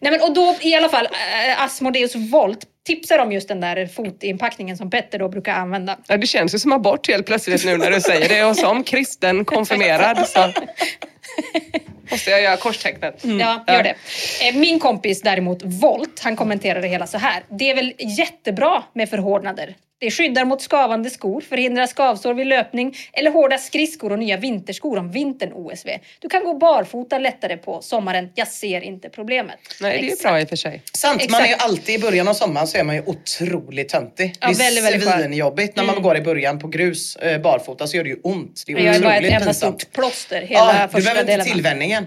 Nej, 0.00 0.12
men, 0.12 0.20
och 0.20 0.34
då 0.34 0.56
i 0.60 0.74
alla 0.74 0.88
fall, 0.88 1.08
äh, 1.56 1.64
Asmodeus 1.64 2.14
Volt 2.14 2.58
tipsar 2.84 3.18
om 3.18 3.32
just 3.32 3.48
den 3.48 3.60
där 3.60 3.86
fotinpackningen 3.86 4.76
som 4.76 4.90
Petter 4.90 5.18
då 5.18 5.28
brukar 5.28 5.52
använda. 5.54 5.98
Ja, 6.06 6.16
det 6.16 6.26
känns 6.26 6.54
ju 6.54 6.58
som 6.58 6.72
abort 6.72 7.08
helt 7.08 7.26
plötsligt 7.26 7.64
nu 7.64 7.76
när 7.76 7.90
du 7.90 8.00
säger 8.00 8.28
det. 8.28 8.44
Och 8.44 8.56
som 8.56 8.84
kristen 8.84 9.44
konfirmerad 9.44 10.28
så 10.28 10.40
måste 12.10 12.30
jag 12.30 12.42
göra 12.42 12.56
korstecknet. 12.56 13.24
Ja, 13.24 13.64
gör 13.68 13.82
det. 13.82 13.94
Eh, 14.48 14.56
Min 14.56 14.78
kompis 14.78 15.22
däremot, 15.22 15.62
Volt, 15.62 16.20
han 16.24 16.36
kommenterar 16.36 16.80
det 16.82 16.88
hela 16.88 17.06
så 17.06 17.18
här. 17.18 17.42
Det 17.50 17.70
är 17.70 17.74
väl 17.74 17.92
jättebra 17.98 18.82
med 18.92 19.08
förhårdnader. 19.10 19.74
Det 20.04 20.10
skyddar 20.10 20.44
mot 20.44 20.62
skavande 20.62 21.10
skor, 21.10 21.40
förhindrar 21.40 21.86
skavsår 21.86 22.34
vid 22.34 22.46
löpning 22.46 22.96
eller 23.12 23.30
hårda 23.30 23.58
skridskor 23.58 24.12
och 24.12 24.18
nya 24.18 24.36
vinterskor 24.36 24.98
om 24.98 25.10
vintern 25.10 25.52
OSV. 25.52 25.88
Du 26.18 26.28
kan 26.28 26.44
gå 26.44 26.54
barfota 26.54 27.18
lättare 27.18 27.56
på 27.56 27.82
sommaren. 27.82 28.28
Jag 28.34 28.48
ser 28.48 28.80
inte 28.80 29.08
problemet. 29.08 29.56
Nej, 29.80 29.98
det 30.00 30.06
är 30.06 30.12
Exakt. 30.12 30.22
bra 30.22 30.40
i 30.40 30.44
och 30.44 30.48
för 30.48 30.56
sig. 30.56 30.82
Sant, 30.92 31.30
man 31.30 31.40
är 31.40 31.46
ju 31.46 31.52
Exakt. 31.52 31.64
alltid 31.70 31.94
i 31.94 31.98
början 31.98 32.28
av 32.28 32.34
sommaren 32.34 32.66
så 32.66 32.78
är 32.78 32.84
man 32.84 32.94
ju 32.94 33.02
otroligt 33.06 33.88
töntig. 33.88 34.34
Ja, 34.40 34.46
det 34.48 34.52
är 34.54 34.58
väldigt, 34.58 34.84
väldigt 34.84 35.10
svinjobbigt 35.10 35.76
när 35.76 35.84
man 35.84 36.02
går 36.02 36.16
i 36.16 36.20
början 36.20 36.58
på 36.58 36.68
grus 36.68 37.16
eh, 37.16 37.40
barfota 37.40 37.86
så 37.86 37.96
gör 37.96 38.04
det 38.04 38.10
ju 38.10 38.20
ont. 38.22 38.62
Det 38.66 38.72
är 38.72 38.76
Men 38.76 38.84
jag 38.84 38.94
är 38.96 39.00
bara 39.00 39.12
ett 39.14 39.18
otroligt 39.18 39.32
enda 39.32 39.46
pinsamt. 39.46 39.80
stort 39.82 39.92
plåster 39.92 40.42
hela 40.42 40.60
Ja, 40.60 40.86
du 40.86 40.92
första 40.92 41.00
behöver 41.00 41.20
inte 41.20 41.32
delen. 41.32 41.46
tillvänjningen. 41.46 42.06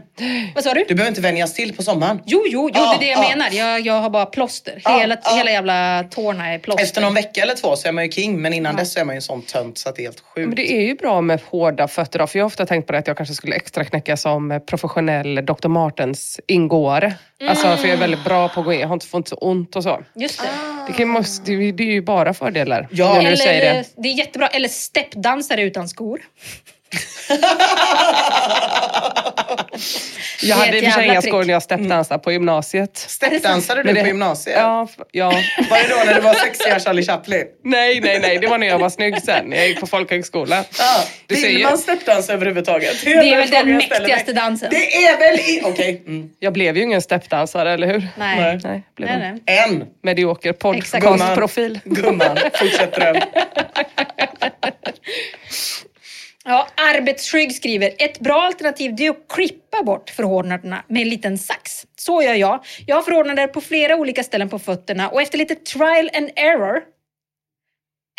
Vad 0.56 0.64
sa 0.64 0.74
du? 0.74 0.86
Du 0.88 0.95
behöver 0.95 1.10
inte 1.12 1.22
vänjas 1.22 1.54
till 1.54 1.74
på 1.76 1.84
sommaren. 1.84 2.22
Jo, 2.26 2.43
jo, 2.50 2.70
jo 2.74 2.82
Ja, 2.84 2.98
det 3.00 3.06
är 3.06 3.16
det 3.16 3.22
jag 3.22 3.24
ja. 3.26 3.30
menar. 3.30 3.52
Jag, 3.52 3.80
jag 3.86 4.02
har 4.02 4.10
bara 4.10 4.26
plåster. 4.26 4.82
Hela, 5.00 5.18
hela 5.38 5.52
jävla 5.52 6.04
tårna 6.12 6.54
är 6.54 6.60
plåster. 6.60 6.84
Efter 6.84 7.02
någon 7.02 7.14
vecka 7.14 7.41
eller 7.41 7.56
två 7.56 7.76
så 7.76 7.87
är 7.88 7.92
man 7.92 8.04
ju 8.06 8.12
king 8.12 8.42
men 8.42 8.54
innan 8.54 8.76
dess 8.76 8.94
så 8.94 9.00
är 9.00 9.06
man 9.06 9.16
ju 9.16 9.18
en 9.18 9.22
sån 9.22 9.42
tönt 9.42 9.78
så 9.78 9.90
att 9.90 9.96
det 9.96 10.02
är 10.02 10.04
helt 10.04 10.20
sjukt. 10.20 10.48
Men 10.48 10.56
det 10.56 10.72
är 10.72 10.82
ju 10.82 10.96
bra 10.96 11.22
med 11.22 11.42
hårda 11.50 11.88
fötter 11.88 12.20
då, 12.20 12.28
för 12.28 12.40
jag 12.40 12.44
har 12.44 12.48
ofta 12.48 12.66
tänkt 12.66 12.86
på 12.88 12.92
det 12.94 13.00
att 13.00 13.08
jag 13.08 13.18
kanske 13.18 13.36
skulle 13.36 13.56
extra 13.56 13.84
knäcka 13.86 14.18
som 14.18 14.62
professionell 14.68 15.36
Dr. 15.46 15.68
Martens 15.68 16.40
ingåare. 16.48 17.14
Alltså, 17.50 17.78
för 17.78 17.88
jag 17.88 17.96
är 17.96 18.00
väldigt 18.00 18.24
bra 18.24 18.50
på 18.50 18.60
att 18.60 18.66
gå 18.66 18.74
in, 18.74 18.80
jag 18.80 18.88
har 18.88 18.94
inte, 18.94 19.06
får 19.08 19.18
inte 19.18 19.30
så 19.30 19.36
ont 19.36 19.76
och 19.76 19.84
så. 19.84 20.04
Just 20.16 20.42
det. 20.42 20.48
Det, 20.88 20.94
kan, 20.94 21.08
måste, 21.08 21.52
det, 21.52 21.68
är- 21.68 21.74
det 21.74 21.84
är 21.84 21.92
ju 21.92 22.02
bara 22.02 22.34
fördelar 22.34 22.88
Ja. 22.92 23.14
när 23.22 23.32
du 23.32 23.38
säger 23.38 23.74
det. 23.74 23.84
det 23.98 24.10
är 24.10 24.14
jättebra. 24.14 24.48
Eller 24.48 24.70
steppdansare 24.70 25.62
utan 25.62 25.90
skor. 25.90 26.22
Jag 30.41 30.58
är 30.60 30.66
hade 30.66 30.78
i 30.78 30.82
och 30.82 30.86
för 30.86 30.91
sig 30.91 31.06
inga 31.10 31.22
skor 31.22 31.43
när 31.43 31.54
jag 31.54 31.64
steppdansade 31.64 32.20
på 32.24 32.32
gymnasiet. 32.32 32.98
Steppdansade 32.98 33.84
du 33.84 33.93
det- 33.93 34.02
på 34.02 34.08
gymnasiet? 34.08 34.56
Ja, 34.60 34.88
ja. 35.12 35.32
Var 35.70 35.78
det 35.78 35.88
då 35.89 36.04
när 36.06 36.14
du 36.16 36.22
var 36.22 36.34
sexiga 36.34 36.80
Charlie 36.80 37.04
Chaplin? 37.06 37.43
Nej, 37.64 38.00
nej, 38.02 38.20
nej. 38.20 38.38
Det 38.38 38.48
var 38.48 38.58
när 38.58 38.68
jag 38.68 38.80
var 38.80 38.89
snygg 38.89 39.22
sen. 39.22 39.52
Jag 39.52 39.68
gick 39.68 39.80
på 39.80 39.88
folkhögskola. 39.88 40.64
Ja. 40.80 41.04
Du 41.28 41.36
ser 41.36 41.48
Vill 41.48 41.58
ju. 41.58 41.64
man 41.64 41.78
steppdansa 41.78 42.34
överhuvudtaget? 42.34 42.95
Det 43.06 43.12
är 43.14 43.16
den 43.26 43.38
väl 43.38 43.50
den 43.50 43.76
mäktigaste 43.78 44.34
dansen. 44.34 44.70
Det 44.72 44.95
är 44.95 45.18
väl... 45.20 45.39
I... 45.39 45.62
Okej. 45.64 46.04
Mm. 46.08 46.30
Jag 46.39 46.54
blev 46.54 46.78
ju 46.78 46.84
ingen 46.84 47.02
steppdansare, 47.02 47.74
eller 47.74 47.88
hur? 47.88 48.08
Nej. 48.18 48.39
Nej. 48.39 48.60
Nej, 48.64 48.84
blev 48.95 49.10
Nej, 49.10 49.28
en 49.28 49.41
nej. 49.48 49.58
En. 49.70 49.84
medioker 50.04 50.54
podcastprofil. 50.54 51.80
Gumman, 51.86 52.38
fortsätt 52.54 52.95
dröm. 52.95 53.16
Ja, 56.50 56.68
Arbetsskygg 56.76 57.56
skriver, 57.56 57.93
ett 57.98 58.20
bra 58.20 58.41
alternativ 58.41 58.95
det 58.95 59.06
är 59.06 59.10
att 59.10 59.28
klippa 59.30 59.84
bort 59.84 60.10
förhårdnaderna 60.10 60.84
med 60.88 61.02
en 61.02 61.10
liten 61.10 61.38
sax. 61.38 61.86
Så 61.95 62.22
gör 62.22 62.34
jag. 62.34 62.66
Jag 62.86 62.95
har 62.95 63.04
förhårdnader 63.04 63.48
på 63.48 63.62
flera 63.62 63.95
olika 63.95 64.24
ställen 64.24 64.50
på 64.50 64.60
fötterna 64.60 65.10
och 65.10 65.22
efter 65.22 65.38
lite 65.38 65.56
trial 65.56 66.10
and 66.14 66.30
error 66.36 66.82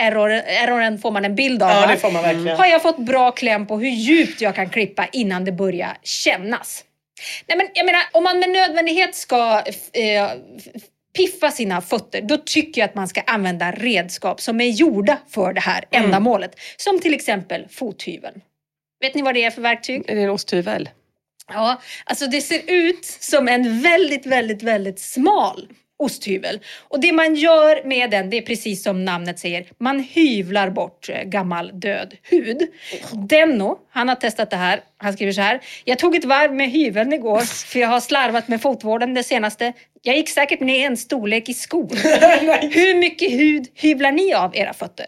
Error, 0.02 0.30
erroren 0.30 0.98
får 0.98 1.10
man 1.10 1.24
en 1.24 1.34
bild 1.34 1.62
av 1.62 1.70
Ja, 1.70 1.86
det 1.86 1.96
får 1.96 2.10
man 2.10 2.22
verkligen. 2.22 2.56
har 2.56 2.66
jag 2.66 2.82
fått 2.82 2.98
bra 2.98 3.30
kläm 3.30 3.66
på 3.66 3.78
hur 3.78 3.88
djupt 3.88 4.40
jag 4.40 4.54
kan 4.54 4.70
klippa 4.70 5.06
innan 5.12 5.44
det 5.44 5.52
börjar 5.52 5.96
kännas. 6.02 6.84
Nej, 7.46 7.58
men 7.58 7.68
jag 7.74 7.86
menar, 7.86 8.02
om 8.12 8.24
man 8.24 8.38
med 8.38 8.50
nödvändighet 8.50 9.14
ska 9.14 9.62
eh, 9.92 10.30
piffa 11.16 11.50
sina 11.50 11.80
fötter, 11.80 12.22
då 12.22 12.36
tycker 12.36 12.80
jag 12.80 12.88
att 12.88 12.94
man 12.94 13.08
ska 13.08 13.20
använda 13.20 13.72
redskap 13.72 14.40
som 14.40 14.60
är 14.60 14.68
gjorda 14.68 15.18
för 15.28 15.52
det 15.52 15.60
här 15.60 15.84
Mm. 15.90 16.04
ändamålet. 16.04 16.50
Som 16.76 17.00
till 17.00 17.14
exempel 17.14 17.66
fothyveln. 17.70 18.40
Vet 19.00 19.14
ni 19.14 19.22
vad 19.22 19.34
det 19.34 19.44
är 19.44 19.50
för 19.50 19.62
verktyg? 19.62 20.04
Är 20.10 20.14
det 20.16 20.22
en 20.22 20.30
osthyvel? 20.30 20.88
Ja, 21.52 21.80
alltså 22.04 22.26
det 22.26 22.40
ser 22.40 22.62
ut 22.66 23.04
som 23.04 23.48
en 23.48 23.82
väldigt, 23.82 24.26
väldigt, 24.26 24.62
väldigt 24.62 25.00
smal 25.00 25.68
osthyvel. 25.98 26.60
Och 26.88 27.00
det 27.00 27.12
man 27.12 27.34
gör 27.34 27.84
med 27.84 28.10
den, 28.10 28.30
det 28.30 28.38
är 28.38 28.42
precis 28.42 28.82
som 28.82 29.04
namnet 29.04 29.38
säger, 29.38 29.66
man 29.78 30.00
hyvlar 30.00 30.70
bort 30.70 31.08
eh, 31.08 31.22
gammal 31.22 31.70
död 31.80 32.14
hud. 32.22 32.62
Denno, 33.12 33.78
han 33.90 34.08
har 34.08 34.16
testat 34.16 34.50
det 34.50 34.56
här. 34.56 34.80
Han 34.96 35.12
skriver 35.12 35.32
så 35.32 35.40
här. 35.40 35.60
Jag 35.84 35.98
tog 35.98 36.16
ett 36.16 36.24
varv 36.24 36.54
med 36.54 36.70
hyveln 36.70 37.12
igår 37.12 37.40
för 37.40 37.78
jag 37.78 37.88
har 37.88 38.00
slarvat 38.00 38.48
med 38.48 38.62
fotvården 38.62 39.14
det 39.14 39.24
senaste. 39.24 39.72
Jag 40.02 40.16
gick 40.16 40.28
säkert 40.28 40.60
ner 40.60 40.86
en 40.86 40.96
storlek 40.96 41.48
i 41.48 41.54
skor. 41.54 41.88
Hur 42.74 42.98
mycket 42.98 43.32
hud 43.32 43.66
hyvlar 43.74 44.12
ni 44.12 44.34
av 44.34 44.56
era 44.56 44.72
fötter? 44.72 45.06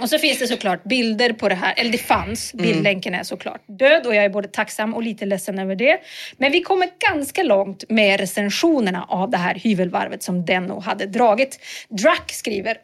Och 0.00 0.08
så 0.08 0.18
finns 0.18 0.38
det 0.38 0.46
såklart 0.46 0.84
bilder 0.84 1.32
på 1.32 1.48
det 1.48 1.54
här, 1.54 1.74
eller 1.76 1.92
det 1.92 1.98
fanns, 1.98 2.52
bildlänken 2.54 3.14
är 3.14 3.22
såklart 3.22 3.62
död 3.66 4.06
och 4.06 4.14
jag 4.14 4.24
är 4.24 4.28
både 4.28 4.48
tacksam 4.48 4.94
och 4.94 5.02
lite 5.02 5.26
ledsen 5.26 5.58
över 5.58 5.76
det. 5.76 6.00
Men 6.36 6.52
vi 6.52 6.60
kommer 6.60 6.88
ganska 7.10 7.42
långt 7.42 7.84
med 7.88 8.20
recensionerna 8.20 9.04
av 9.08 9.30
det 9.30 9.38
här 9.38 9.54
hyvelvarvet 9.54 10.22
som 10.22 10.44
Denno 10.44 10.80
hade 10.80 11.06
dragit. 11.06 11.58
Drack 11.88 12.32
skriver 12.32 12.76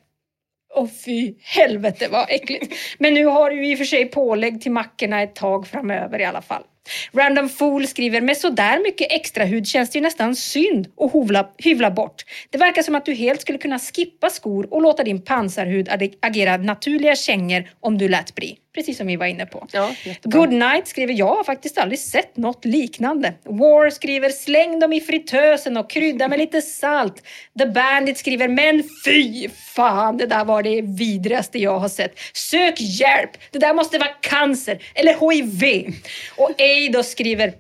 Åh 0.75 0.89
fy 1.05 1.35
helvete 1.43 2.09
vad 2.11 2.27
äckligt. 2.31 2.75
Men 2.99 3.15
nu 3.15 3.25
har 3.25 3.51
du 3.51 3.67
i 3.67 3.75
och 3.75 3.79
för 3.79 3.85
sig 3.85 4.05
pålägg 4.05 4.63
till 4.63 4.73
mackorna 4.73 5.23
ett 5.23 5.35
tag 5.35 5.67
framöver 5.67 6.21
i 6.21 6.25
alla 6.25 6.43
fall. 6.43 6.63
Random 7.13 7.49
Fool 7.49 7.87
skriver, 7.87 8.21
med 8.21 8.37
sådär 8.37 8.83
mycket 8.83 9.13
extra 9.13 9.45
hud 9.45 9.67
känns 9.67 9.91
det 9.91 9.99
ju 9.99 10.03
nästan 10.03 10.37
synd 10.37 10.89
att 11.01 11.13
hovla, 11.13 11.49
hyvla 11.59 11.91
bort. 11.91 12.25
Det 12.51 12.59
verkar 12.59 12.83
som 12.83 12.95
att 12.95 13.05
du 13.07 13.15
helt 13.15 13.41
skulle 13.41 13.59
kunna 13.59 13.79
skippa 13.79 14.31
skor 14.31 14.75
och 14.75 14.83
låta 14.83 15.05
din 15.05 15.23
pansarhud 15.23 15.89
ag- 15.89 16.15
agera 16.23 16.57
naturliga 16.57 17.17
kängor 17.17 17.69
om 17.81 17.99
du 17.99 18.09
lät 18.09 18.35
bli. 18.35 18.59
Precis 18.75 18.99
som 18.99 19.07
vi 19.07 19.17
var 19.17 19.27
inne 19.27 19.47
på. 19.47 19.67
Ja, 19.73 19.91
jättebra. 20.05 20.39
Good 20.39 20.53
night 20.53 20.89
skriver, 20.89 21.15
jag 21.15 21.37
har 21.37 21.45
faktiskt 21.45 21.79
aldrig 21.79 21.99
sett 21.99 22.37
något 22.37 22.65
liknande. 22.65 23.35
War 23.45 23.91
skriver, 23.91 24.31
släng 24.31 24.79
dem 24.79 24.93
i 24.93 25.01
fritösen 25.01 25.77
och 25.77 25.91
krydda 25.91 26.29
med 26.29 26.39
lite 26.39 26.63
salt. 26.63 27.23
The 27.59 27.67
Bandit 27.67 28.19
skriver, 28.19 28.49
men 28.49 28.83
fy 29.05 29.49
fan, 29.49 30.17
det 30.17 30.27
där 30.27 30.45
var 30.45 30.63
det 30.63 30.83
vidrigaste 30.83 31.59
jag 31.59 31.79
har 31.79 31.89
sett. 31.89 32.19
Sök 32.33 32.81
hjälp, 32.81 33.31
det 33.51 33.59
där 33.59 33.75
måste 33.75 33.99
vara 33.99 34.11
cancer 34.21 34.79
eller 34.95 35.33
HIV. 35.33 35.95
Och 36.37 36.51
Eido 36.77 37.03
skriver, 37.03 37.59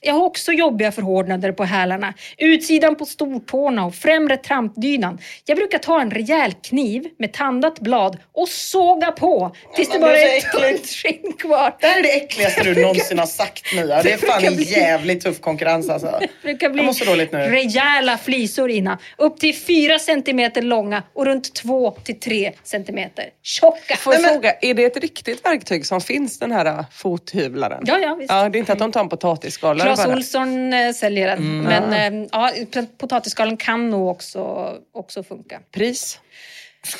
jag 0.00 0.14
har 0.14 0.24
också 0.24 0.52
jobbiga 0.52 0.92
förhårdnader 0.92 1.52
på 1.52 1.64
hälarna, 1.64 2.14
utsidan 2.38 2.96
på 2.96 3.06
stortårna 3.06 3.84
och 3.86 3.94
främre 3.94 4.36
trampdynan. 4.36 5.18
Jag 5.44 5.56
brukar 5.56 5.78
ta 5.78 6.00
en 6.00 6.10
rejäl 6.10 6.52
kniv 6.52 7.04
med 7.18 7.32
tandat 7.32 7.80
blad 7.80 8.18
och 8.32 8.48
såga 8.48 9.12
på 9.12 9.56
tills 9.76 9.88
det 9.88 9.98
men 9.98 10.08
det 10.08 10.14
bara 10.14 10.18
är 10.18 10.40
så 10.40 10.58
tunt 10.58 10.86
skinn 10.86 11.32
kvar. 11.32 11.76
Det 11.80 11.86
här 11.86 11.98
är 11.98 12.02
det 12.02 12.16
äckligaste 12.16 12.62
du 12.62 12.74
någonsin 12.82 13.18
har 13.18 13.26
sagt 13.26 13.74
Mia. 13.74 14.02
Det 14.02 14.12
är 14.12 14.18
fan 14.18 14.44
en 14.44 14.62
jävligt 14.62 15.22
tuff 15.22 15.40
konkurrens 15.40 15.90
alltså. 15.90 16.18
Det 16.20 16.28
brukar 16.42 16.70
bli 16.70 16.94
så 16.94 17.04
dåligt 17.04 17.32
nu. 17.32 17.38
rejäla 17.38 18.18
flisor 18.18 18.70
innan. 18.70 18.98
Upp 19.18 19.40
till 19.40 19.56
4 19.56 19.98
centimeter 19.98 20.62
långa 20.62 21.02
och 21.14 21.26
runt 21.26 21.54
2 21.54 21.90
till 21.90 22.20
3 22.20 22.52
centimeter 22.64 23.24
tjocka. 23.42 23.96
Får 23.96 24.14
jag 24.14 24.22
fråga, 24.32 24.52
är 24.60 24.74
det 24.74 24.84
ett 24.84 24.96
riktigt 24.96 25.44
verktyg 25.44 25.86
som 25.86 26.00
finns, 26.00 26.38
den 26.38 26.52
här 26.52 26.66
äh, 26.66 26.84
fothyvlaren? 26.92 27.82
Ja, 27.86 27.98
ja, 27.98 28.14
visst. 28.14 28.32
Ja, 28.32 28.48
det 28.48 28.58
är 28.58 28.60
inte 28.60 28.72
att 28.72 28.78
de 28.78 28.92
tar 28.92 29.00
en 29.00 29.08
potatisskalare 29.08 29.87
Claes 29.94 30.06
bara? 30.06 30.16
Olsson 30.16 30.72
eh, 30.72 30.92
säljer 30.92 31.26
den. 31.26 31.38
Mm. 31.38 31.64
Men 31.90 32.22
eh, 32.22 32.28
ja, 32.32 32.50
potatisskalen 32.98 33.56
kan 33.56 33.90
nog 33.90 34.08
också, 34.08 34.74
också 34.94 35.22
funka. 35.22 35.60
Pris? 35.74 36.20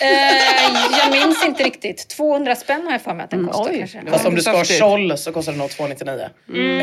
Eh, 0.01 0.09
jag 0.99 1.12
minns 1.12 1.45
inte 1.45 1.64
riktigt. 1.64 2.09
200 2.09 2.55
spänn 2.55 2.84
har 2.84 2.93
jag 2.93 3.03
för 3.03 3.14
mig 3.14 3.24
att 3.24 3.30
den 3.30 3.47
kostar 3.47 3.72
oj. 3.72 3.78
kanske. 3.78 4.03
Fast 4.07 4.26
om 4.26 4.34
du 4.34 4.43
ska 4.43 4.57
ha 4.57 4.64
tjoll 4.64 5.18
så 5.18 5.32
kostar 5.32 5.53
det 5.53 5.59
nog 5.59 5.70
299. 5.70 6.28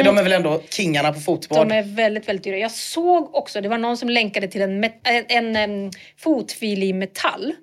De 0.04 0.18
är 0.18 0.24
väl 0.24 0.32
ändå 0.32 0.62
kingarna 0.70 1.14
på 1.14 1.20
fotboll. 1.20 1.70
De 1.70 1.76
är 1.76 1.84
väldigt, 1.84 2.30
väldigt 2.30 2.44
dyra. 2.44 2.58
Jag 2.58 2.72
såg 2.72 3.36
också, 3.36 3.62
det 3.62 3.70
var 3.70 3.78
någon 3.78 3.98
som 3.98 4.10
länkade 4.10 4.48
till 4.48 4.62
en, 4.62 4.84
en, 4.84 4.92
en, 5.28 5.56
em, 5.56 5.92
fotfil 6.18 6.84
i 6.84 6.94
metall. 6.94 7.54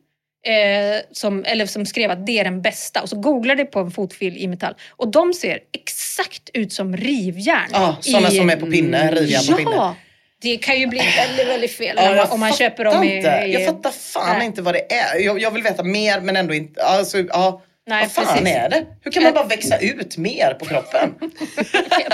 Eh, 0.47 1.01
som, 1.13 1.45
eller 1.45 1.67
som 1.67 1.87
skrev 1.87 2.11
att 2.11 2.27
det 2.27 2.39
är 2.39 2.45
den 2.45 2.63
bästa. 2.63 3.03
Och 3.03 3.09
så 3.09 3.17
googlade 3.17 3.63
jag 3.63 3.71
på 3.71 3.81
en 3.81 3.91
fotfil 3.91 4.37
i 4.37 4.47
metall. 4.49 4.75
Och 4.91 5.09
de 5.11 5.35
ser 5.35 5.59
exakt 5.73 6.51
ut 6.55 6.73
som 6.73 6.97
rivjärn. 6.97 7.69
Ja, 7.73 7.97
sådana 8.01 8.29
i- 8.29 8.37
som 8.37 8.51
är 8.51 8.57
på 8.57 8.67
pinne, 8.67 9.11
rivjärn 9.13 9.47
på 9.47 9.57
pinne. 9.57 9.71
Ja! 9.75 9.95
Det 10.43 10.57
kan 10.57 10.81
ju 10.81 10.87
bli 10.87 10.99
väldigt, 11.17 11.47
väldigt 11.49 11.73
fel 11.73 11.95
Ja, 11.97 12.03
när 12.03 12.09
man, 12.09 12.17
jag 12.19 12.33
om 12.33 12.41
man 12.41 12.53
köper 12.53 12.85
dem 12.85 13.05
i... 13.05 13.17
i 13.19 13.53
Jag 13.53 13.67
fattar 13.67 13.91
fan 13.91 14.39
Nej. 14.39 14.47
inte 14.47 14.63
vad 14.63 14.75
det 14.75 14.93
är. 14.95 15.19
Jag, 15.19 15.41
jag 15.43 15.51
vill 15.51 15.63
veta 15.63 15.83
mer 15.83 16.21
men 16.21 16.37
ändå 16.37 16.55
inte. 16.55 16.83
Alltså, 16.83 17.19
ja, 17.19 17.63
Nej, 17.87 18.03
Vad 18.03 18.13
fan 18.13 18.27
precis. 18.39 18.55
är 18.57 18.69
det? 18.69 18.85
Hur 19.01 19.11
kan 19.11 19.23
man 19.23 19.33
bara 19.35 19.45
växa 19.47 19.79
ut 19.79 20.17
mer 20.17 20.55
på 20.55 20.65
kroppen? 20.65 21.15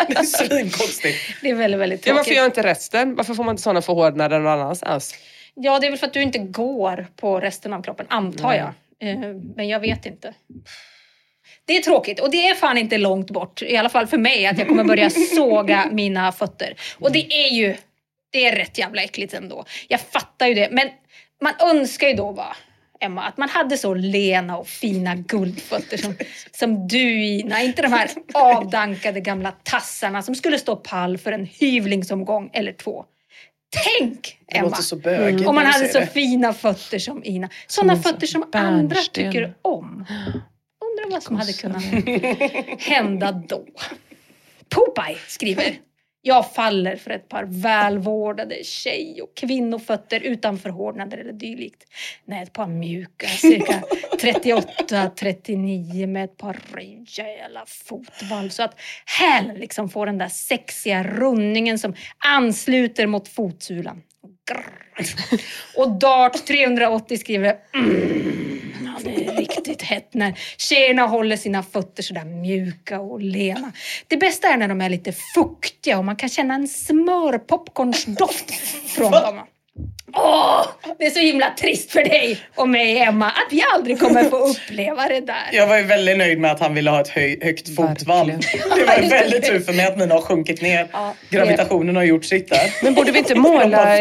det 0.09 0.17
är 0.19 0.23
svinkonstigt. 0.23 1.19
Det 1.43 1.51
är 1.51 1.55
väldigt, 1.55 1.81
väldigt 1.81 2.07
Ja, 2.07 2.13
tråkigt. 2.13 2.17
varför 2.17 2.35
gör 2.41 2.45
inte 2.47 2.63
resten? 2.63 3.15
Varför 3.15 3.35
får 3.35 3.45
man 3.45 3.53
inte 3.53 3.63
sådana 3.63 3.83
förhårdnader 3.83 4.39
någon 4.39 4.53
annanstans? 4.61 5.15
Ja, 5.61 5.79
det 5.79 5.87
är 5.87 5.91
väl 5.91 5.99
för 5.99 6.07
att 6.07 6.13
du 6.13 6.23
inte 6.23 6.39
går 6.39 7.07
på 7.17 7.41
resten 7.41 7.73
av 7.73 7.83
kroppen, 7.83 8.07
antar 8.09 8.53
jag. 8.55 8.73
Eh, 9.01 9.19
Men 9.57 9.69
jag 9.69 9.81
vet 9.81 10.07
inte. 10.07 10.35
Det 11.65 11.77
är 11.77 11.83
tråkigt 11.83 12.21
och 12.21 12.31
det 12.31 12.49
är 12.49 12.55
fan 12.55 12.79
inte 12.79 12.99
långt 12.99 13.31
bort, 13.31 13.63
i 13.63 13.77
alla 13.77 13.89
fall 13.89 14.07
för 14.07 14.19
mig, 14.19 14.47
att 14.47 14.59
jag 14.59 14.69
kommer 14.69 14.85
börja 14.85 15.11
såga 15.37 15.89
mina 15.93 16.33
fötter. 16.33 16.75
Och 16.99 17.13
det 17.13 17.33
är 17.33 17.49
ju, 17.49 17.77
det 18.31 18.47
är 18.47 18.57
rätt 18.57 18.79
jävla 18.79 19.03
äckligt 19.03 19.35
ändå. 19.35 19.65
Jag 19.89 20.01
fattar 20.01 20.47
ju 20.47 20.55
det, 20.55 20.69
men 20.71 20.89
man 21.43 21.53
önskar 21.61 22.09
ju 22.09 22.15
då 22.15 22.33
va, 22.33 22.57
Emma, 23.01 23.23
att 23.23 23.37
man 23.37 23.49
hade 23.49 23.77
så 23.77 23.95
lena 23.95 24.59
och 24.59 24.69
fina 24.69 25.15
guldfötter 25.15 25.97
som, 25.97 26.15
som 26.51 26.89
du 26.89 27.25
Ina. 27.25 27.63
Inte 27.63 27.83
de 27.83 27.93
här 27.93 28.11
avdankade 28.35 29.21
gamla 29.21 29.53
tassarna 29.63 30.23
som 30.23 30.35
skulle 30.35 30.59
stå 30.59 30.77
pall 30.77 31.19
för 31.19 31.33
en 31.33 31.45
hyvlingsomgång 31.47 32.51
eller 32.53 32.73
två. 32.73 33.05
Tänk 33.99 34.39
Det 34.47 34.57
Emma! 34.59 34.69
låter 34.69 34.83
så 34.83 34.97
bögigt 34.97 35.49
Om 35.49 35.55
man 35.55 35.67
hade 35.67 35.89
så 35.89 35.99
det. 35.99 36.07
fina 36.07 36.53
fötter 36.53 36.99
som 36.99 37.25
Ina. 37.25 37.49
Sådana 37.67 37.95
Som 37.95 38.03
fötter 38.03 38.27
som 38.27 38.43
sån 38.53 38.61
andra 38.61 38.95
bärnsten. 38.95 39.33
tycker 39.33 39.55
om. 39.63 39.85
Undrar 40.85 41.11
vad 41.11 41.23
som 41.23 41.37
hade 41.37 41.53
kunnat 41.53 41.83
hända 42.81 43.33
då. 43.33 43.65
Popeye 44.69 45.17
skriver. 45.29 45.79
Jag 46.23 46.53
faller 46.53 46.97
för 46.97 47.11
ett 47.11 47.29
par 47.29 47.45
välvårdade 47.45 48.65
tjej 48.65 49.23
och 49.23 49.37
kvinnofötter 49.37 50.21
utan 50.21 50.59
förhårdnader 50.59 51.19
eller 51.19 51.33
dylikt. 51.33 51.85
Nej, 52.25 52.43
ett 52.43 52.53
par 52.53 52.67
mjuka, 52.67 53.27
cirka 53.39 53.83
38-39 54.21 56.07
med 56.07 56.25
ett 56.25 56.37
par 56.37 56.59
rejäla 56.73 57.65
fotvalv 57.67 58.49
så 58.49 58.63
att 58.63 58.81
hälen 59.19 59.57
liksom 59.57 59.89
får 59.89 60.07
den 60.07 60.19
där 60.19 60.29
sexiga 60.29 61.03
rundningen 61.03 61.79
som 61.79 61.95
ansluter 62.27 63.07
mot 63.07 63.29
fotsulan. 63.29 64.03
Grrr. 64.51 64.89
Och 65.77 65.99
Dart 65.99 66.47
380 66.47 67.19
skriver 67.19 67.57
mm, 67.75 68.73
ja, 68.85 68.93
det 69.05 69.35
riktigt 69.79 69.89
hett 69.89 70.15
när 70.15 70.39
tjejerna 70.57 71.07
håller 71.07 71.37
sina 71.37 71.63
fötter 71.63 72.03
sådär 72.03 72.25
mjuka 72.25 73.01
och 73.01 73.21
lena. 73.21 73.73
Det 74.09 74.17
bästa 74.17 74.49
är 74.49 74.57
när 74.57 74.69
de 74.69 74.81
är 74.81 74.91
lite 74.91 75.13
fuktiga 75.35 75.99
och 75.99 76.05
man 76.05 76.17
kan 76.17 76.29
känna 76.29 76.55
en 76.55 76.69
smörpopcornsdoft 76.69 78.51
från 78.97 79.13
dem. 79.13 79.41
Åh, 80.17 80.67
det 80.99 81.07
är 81.07 81.11
så 81.11 81.19
himla 81.21 81.51
trist 81.51 81.93
för 81.93 82.05
dig 82.05 82.41
och 82.57 82.69
mig, 82.69 82.99
Emma, 82.99 83.27
att 83.27 83.47
vi 83.51 83.63
aldrig 83.75 84.01
kommer 84.01 84.25
få 84.25 84.37
uppleva 84.49 85.09
det 85.09 85.21
där. 85.21 85.49
Jag 85.53 85.67
var 85.67 85.77
ju 85.77 85.83
väldigt 85.85 86.19
nöjd 86.19 86.41
med 86.41 86.53
att 86.53 86.61
han 86.61 86.75
ville 86.75 86.91
ha 86.91 87.01
ett 87.01 87.09
höj, 87.09 87.39
högt 87.43 87.77
fotvalv. 87.77 88.33
Det 88.77 88.85
var 88.87 89.03
ju 89.03 89.09
väldigt 89.09 89.47
tur 89.47 89.61
för 89.61 89.73
mig 89.73 89.87
att 89.87 89.97
mina 89.99 90.15
har 90.15 90.21
sjunkit 90.23 90.63
ner. 90.63 90.87
Ja, 90.93 91.15
Gravitationen 91.31 91.97
har 91.97 92.03
gjort 92.03 92.25
sitt 92.25 92.49
där. 92.51 92.75
Men 92.83 92.95
borde 92.95 93.13
vi 93.13 93.19
inte 93.19 93.35
måla... 93.39 93.99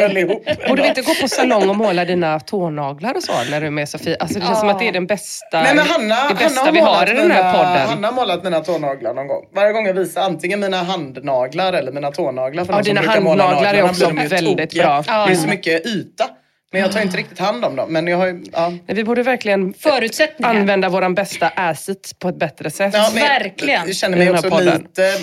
Borde 0.68 0.82
vi 0.82 0.88
inte 0.88 1.02
gå 1.02 1.14
på 1.22 1.28
salong 1.28 1.70
och 1.70 1.76
måla 1.76 2.06
dina 2.06 2.40
tånaglar 2.40 3.14
och 3.16 3.24
så 3.24 3.34
när 3.52 3.62
du 3.62 3.68
är 3.68 3.72
med 3.72 3.90
Sofie? 3.90 4.18
Alltså 4.20 4.40
det 4.40 4.46
känns 4.46 4.60
som 4.60 4.70
att 4.70 4.80
det 4.80 4.88
är 4.88 4.92
den 4.92 5.08
bästa, 5.08 5.62
Nej, 5.64 5.76
men 5.76 5.86
Hanna, 5.88 6.28
det 6.30 6.36
bästa 6.36 6.60
Hanna 6.60 6.72
vi 6.72 6.80
har 6.80 6.88
målat 6.94 7.10
i 7.10 7.14
den 7.14 7.32
här 7.32 7.44
mina, 7.44 7.54
podden. 7.54 7.88
Hanna 7.90 8.08
har 8.08 8.16
målat 8.16 8.44
mina 8.44 8.60
tånaglar 8.60 9.14
någon 9.14 9.28
gång. 9.28 9.44
Varje 9.56 9.74
gång 9.74 9.86
jag 9.88 9.94
visar 9.94 10.22
antingen 10.22 10.60
mina 10.60 10.84
handnaglar 10.84 11.74
eller 11.74 11.92
mina 11.92 12.12
tånaglar. 12.12 12.66
För 12.66 12.74
Ja, 12.74 12.78
som 12.78 12.84
dina 12.84 13.02
brukar 13.02 13.22
måla 13.22 13.44
handnaglar 13.44 13.74
är 13.74 13.84
också 13.84 14.10
väldigt 14.10 14.58
tokiga. 14.70 14.84
bra. 14.84 15.04
Ja, 15.08 15.14
det 15.26 15.32
är 15.32 15.36
ja. 15.36 15.42
så 15.42 15.48
mycket 15.48 15.86
byta. 16.04 16.38
Men 16.72 16.82
jag 16.82 16.92
tar 16.92 17.02
inte 17.02 17.18
riktigt 17.18 17.40
hand 17.40 17.66
om 17.66 17.76
dem. 17.76 17.94
Men 17.94 18.08
jag 18.08 18.18
har 18.18 18.28
ju, 18.28 18.44
ja. 18.52 18.74
Vi 18.88 19.04
borde 19.04 19.24
verkligen 19.24 19.74
Förutsättningar. 19.74 20.56
använda 20.56 20.90
våran 20.90 21.16
bästa 21.16 21.48
asset 21.48 22.20
på 22.20 22.30
ett 22.30 22.40
bättre 22.40 22.70
sätt. 22.72 22.94
Ja, 22.94 23.10
men 23.14 23.24
Verkligen. 23.24 23.88
Jag 23.88 23.96
känner 23.96 24.18
mig 24.18 24.32
också 24.32 24.50
podden. 24.50 24.82
lite 24.82 25.14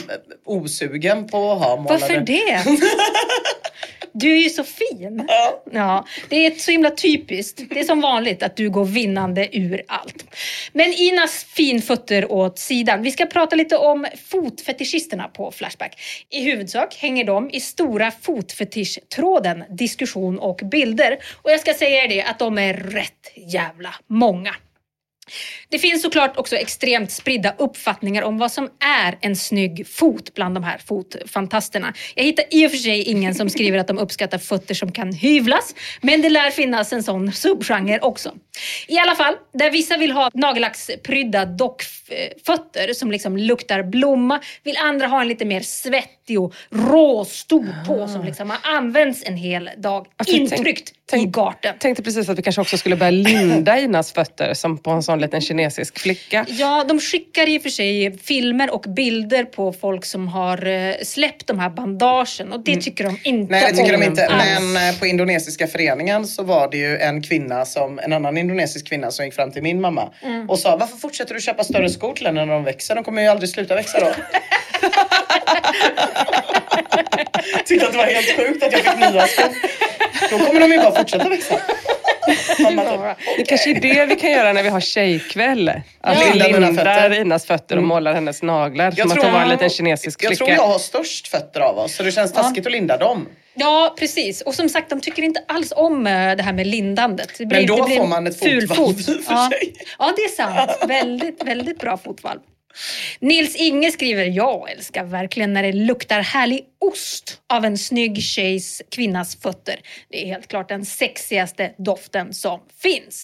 osugen 0.44 1.26
på 1.28 1.52
att 1.52 1.58
ha 1.58 1.76
målade. 1.76 2.00
Varför 2.00 2.20
det? 2.20 2.64
Du 4.16 4.32
är 4.32 4.42
ju 4.42 4.50
så 4.50 4.64
fin. 4.64 5.24
Ja. 5.28 5.62
Ja, 5.72 6.06
det 6.28 6.46
är 6.46 6.50
så 6.50 6.70
himla 6.70 6.90
typiskt. 6.90 7.60
Det 7.70 7.80
är 7.80 7.84
som 7.84 8.00
vanligt 8.00 8.42
att 8.42 8.56
du 8.56 8.70
går 8.70 8.84
vinnande 8.84 9.56
ur 9.56 9.82
allt. 9.88 10.24
Men 10.72 10.92
Inas 10.92 11.44
finfötter 11.44 12.32
åt 12.32 12.58
sidan. 12.58 13.02
Vi 13.02 13.10
ska 13.10 13.26
prata 13.26 13.56
lite 13.56 13.76
om 13.76 14.06
fotfetischisterna 14.28 15.28
på 15.28 15.50
Flashback. 15.50 16.00
I 16.30 16.44
huvudsak 16.44 16.94
hänger 16.94 17.24
de 17.24 17.50
i 17.50 17.60
stora 17.60 18.10
fotfetisch-tråden, 18.22 19.64
diskussion 19.70 20.38
och 20.38 20.60
bilder. 20.62 21.18
Och 21.34 21.50
jag 21.50 21.60
ska 21.60 21.74
säga 21.74 22.04
er 22.04 22.08
det 22.08 22.22
att 22.22 22.38
de 22.38 22.58
är 22.58 22.74
rätt 22.74 23.32
jävla 23.36 23.94
många. 24.06 24.54
Det 25.68 25.78
finns 25.78 26.02
såklart 26.02 26.36
också 26.36 26.56
extremt 26.56 27.12
spridda 27.12 27.54
uppfattningar 27.58 28.22
om 28.22 28.38
vad 28.38 28.52
som 28.52 28.70
är 29.04 29.18
en 29.20 29.36
snygg 29.36 29.86
fot 29.88 30.34
bland 30.34 30.54
de 30.54 30.64
här 30.64 30.78
fotfantasterna. 30.78 31.94
Jag 32.14 32.24
hittar 32.24 32.44
i 32.50 32.66
och 32.66 32.70
för 32.70 32.78
sig 32.78 33.02
ingen 33.02 33.34
som 33.34 33.50
skriver 33.50 33.78
att 33.78 33.88
de 33.88 33.98
uppskattar 33.98 34.38
fötter 34.38 34.74
som 34.74 34.92
kan 34.92 35.12
hyvlas, 35.12 35.74
men 36.00 36.22
det 36.22 36.28
lär 36.28 36.50
finnas 36.50 36.92
en 36.92 37.02
sån 37.02 37.32
subgenre 37.32 38.00
också. 38.00 38.34
I 38.88 38.98
alla 38.98 39.14
fall, 39.14 39.34
där 39.52 39.70
vissa 39.70 39.96
vill 39.96 40.10
ha 40.10 40.30
nagellacksprydda 40.34 41.44
dockfötter 41.44 42.92
som 42.92 43.10
liksom 43.10 43.36
luktar 43.36 43.82
blomma, 43.82 44.40
vill 44.62 44.76
andra 44.76 45.06
ha 45.06 45.20
en 45.20 45.28
lite 45.28 45.44
mer 45.44 45.60
svettig 45.60 46.40
och 46.40 46.54
rå 46.70 47.24
stor 47.24 47.86
på 47.86 48.08
som 48.08 48.24
liksom 48.24 48.50
har 48.50 48.58
använts 48.62 49.22
en 49.26 49.36
hel 49.36 49.70
dag, 49.76 50.06
för 50.18 50.64
tänk- 51.10 51.22
i 51.28 51.30
garten. 51.30 51.74
tänkte 51.78 52.02
precis 52.02 52.28
att 52.28 52.38
vi 52.38 52.42
kanske 52.42 52.60
också 52.62 52.78
skulle 52.78 52.96
börja 52.96 53.10
linda 53.10 53.78
Inas 53.78 54.12
fötter 54.12 54.54
som 54.54 54.78
på 54.78 54.90
en 54.90 55.02
sån 55.02 55.18
liten 55.20 55.40
kinesisk 55.40 55.98
flicka. 55.98 56.46
Ja, 56.48 56.84
de 56.88 57.00
skickar 57.00 57.48
i 57.48 57.58
och 57.58 57.62
för 57.62 57.70
sig 57.70 58.18
filmer 58.18 58.74
och 58.74 58.80
bilder 58.96 59.44
på 59.44 59.72
folk 59.72 60.04
som 60.04 60.28
har 60.28 60.66
eh, 60.66 60.94
släppt 61.02 61.46
de 61.46 61.58
här 61.58 61.70
bandagen 61.70 62.52
och 62.52 62.64
det 62.64 62.76
tycker 62.80 63.04
de 63.04 63.18
inte 63.24 63.52
Nej 63.52 63.70
det 63.72 63.76
tycker 63.76 63.92
de 63.98 64.02
inte. 64.02 64.26
alls. 64.26 64.44
Men 64.60 64.88
eh, 64.88 64.98
på 64.98 65.06
indonesiska 65.06 65.66
föreningen 65.66 66.26
så 66.26 66.42
var 66.42 66.70
det 66.70 66.76
ju 66.76 66.98
en 66.98 67.22
kvinna 67.22 67.64
som, 67.64 67.98
en 67.98 68.12
annan 68.12 68.36
indonesisk 68.38 68.88
kvinna 68.88 69.10
som 69.10 69.24
gick 69.24 69.34
fram 69.34 69.50
till 69.52 69.62
min 69.62 69.80
mamma 69.80 70.10
Mm. 70.22 70.50
och 70.50 70.58
sa 70.58 70.76
varför 70.76 70.96
fortsätter 70.96 71.34
du 71.34 71.40
köpa 71.40 71.64
större 71.64 71.90
skor 71.90 72.12
till 72.12 72.26
henne 72.26 72.44
när 72.44 72.52
de 72.54 72.64
växer? 72.64 72.94
De 72.94 73.04
kommer 73.04 73.22
ju 73.22 73.28
aldrig 73.28 73.48
sluta 73.50 73.74
växa 73.74 74.00
då. 74.00 74.06
Tyckte 77.66 77.86
att 77.86 77.92
det 77.92 77.98
var 77.98 78.04
helt 78.04 78.36
sjukt 78.36 78.62
att 78.64 78.72
jag 78.72 78.80
fick 78.82 78.96
nya 79.12 79.26
skor. 79.26 79.48
Då 80.30 80.38
kommer 80.46 80.60
de 80.60 80.72
ju 80.72 80.78
bara 80.78 80.92
fortsätta 80.96 81.28
växa. 81.28 81.60
Mamma, 82.58 82.82
typ. 83.14 83.36
Det 83.36 83.44
kanske 83.44 83.70
är 83.70 83.80
det 83.80 84.06
vi 84.06 84.16
kan 84.16 84.30
göra 84.30 84.52
när 84.52 84.62
vi 84.62 84.68
har 84.68 84.80
tjejkväll. 84.80 85.68
Att 85.68 85.82
Ja. 86.00 86.24
vi 86.32 86.38
mina 86.38 86.58
lindar 86.58 86.84
fötter. 86.84 87.20
Inas 87.20 87.46
fötter 87.46 87.76
och 87.76 87.82
målar 87.82 88.14
hennes 88.14 88.42
naglar. 88.42 88.84
Jag 88.84 88.94
som 88.98 89.06
att 89.08 89.14
tror- 89.14 89.24
hon 89.24 89.32
var 89.32 89.40
en 89.42 89.48
liten 89.48 89.70
kinesisk 89.70 90.22
Jag 90.24 90.28
flicka. 90.28 90.44
tror 90.44 90.56
jag 90.56 90.66
har 90.66 90.78
störst 90.78 91.28
fötter 91.28 91.60
av 91.60 91.78
oss 91.78 91.94
så 91.96 92.02
det 92.02 92.12
känns 92.12 92.32
taskigt 92.32 92.66
att 92.66 92.72
linda 92.72 92.96
dem. 92.96 93.28
Ja, 93.54 93.94
precis. 93.98 94.40
Och 94.42 94.54
som 94.54 94.68
sagt, 94.68 94.90
de 94.90 95.00
tycker 95.00 95.22
inte 95.22 95.40
alls 95.48 95.72
om 95.76 96.06
eh, 96.06 96.36
det 96.36 96.42
här 96.42 96.52
med 96.52 96.66
lindandet. 96.66 97.28
Det 97.38 97.46
Men 97.46 97.66
då 97.66 97.76
det 97.76 97.82
blir 97.82 97.96
får 97.96 98.06
man 98.06 98.26
ett 98.26 98.38
fotvalv 98.38 98.66
fot. 98.74 98.98
i 98.98 99.02
och 99.20 99.24
för 99.24 99.34
ja. 99.34 99.50
sig. 99.52 99.74
ja, 99.98 100.12
det 100.16 100.22
är 100.22 100.28
sant. 100.28 100.70
Väldigt, 100.88 101.42
väldigt 101.44 101.78
bra 101.80 101.96
fotvalv. 101.96 102.40
Nils 103.20 103.56
Inge 103.56 103.90
skriver, 103.90 104.24
jag 104.24 104.70
älskar 104.70 105.04
verkligen 105.04 105.52
när 105.52 105.62
det 105.62 105.72
luktar 105.72 106.20
härlig 106.20 106.64
ost 106.80 107.40
av 107.52 107.64
en 107.64 107.78
snygg 107.78 108.22
tjejs, 108.22 108.82
kvinnas 108.90 109.36
fötter. 109.36 109.80
Det 110.08 110.22
är 110.22 110.26
helt 110.26 110.48
klart 110.48 110.68
den 110.68 110.84
sexigaste 110.84 111.74
doften 111.78 112.34
som 112.34 112.60
finns. 112.82 113.22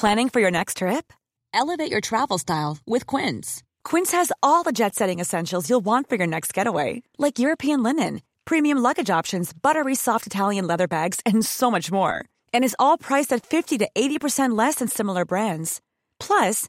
Planning 0.00 0.30
for 0.30 0.40
your 0.40 0.50
next 0.50 0.78
trip? 0.78 1.12
Elevate 1.54 1.90
your 1.90 2.00
travel 2.00 2.38
style 2.38 2.78
with 2.86 3.06
Quince. 3.06 3.62
Quince 3.84 4.16
has 4.16 4.32
all 4.42 4.64
the 4.64 4.72
jet 4.72 4.94
setting 4.94 5.20
essentials 5.20 5.68
you'll 5.68 5.84
want 5.84 6.08
for 6.08 6.16
your 6.16 6.26
next 6.26 6.56
getaway, 6.56 7.02
like 7.18 7.38
European 7.38 7.82
linen, 7.82 8.20
premium 8.44 8.78
luggage 8.78 9.10
options, 9.10 9.52
buttery 9.52 9.94
soft 9.94 10.26
Italian 10.26 10.66
leather 10.66 10.88
bags, 10.88 11.20
and 11.26 11.44
so 11.44 11.70
much 11.70 11.92
more. 11.92 12.24
And 12.54 12.64
is 12.64 12.76
all 12.78 12.96
priced 12.98 13.32
at 13.32 13.44
50 13.46 13.78
to 13.78 13.88
80% 13.94 14.56
less 14.56 14.76
than 14.76 14.88
similar 14.88 15.24
brands. 15.24 15.80
Plus, 16.18 16.68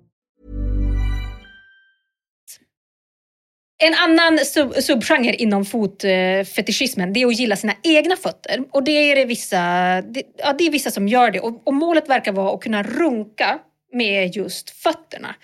En 3.83 3.93
annan 3.93 4.45
sub 4.45 4.73
subgenre 4.73 5.35
inom 5.35 5.65
fotfetischismen 5.65 7.13
det 7.13 7.21
är 7.21 7.27
att 7.27 7.39
gilla 7.39 7.55
sina 7.55 7.73
egna 7.83 8.15
fötter. 8.15 8.63
Och 8.71 8.83
det 8.83 8.91
är 8.91 9.15
det 9.15 9.25
vissa, 9.25 9.57
det, 10.01 10.23
ja, 10.37 10.53
det 10.53 10.67
är 10.67 10.71
vissa 10.71 10.91
som 10.91 11.07
gör 11.07 11.31
det. 11.31 11.39
Och, 11.39 11.61
och 11.67 11.73
målet 11.73 12.09
verkar 12.09 12.31
vara 12.31 12.53
att 12.53 12.61
kunna 12.61 12.83
runka 12.83 13.59
med 13.93 14.35
just 14.35 14.69
fötterna. 14.69 15.35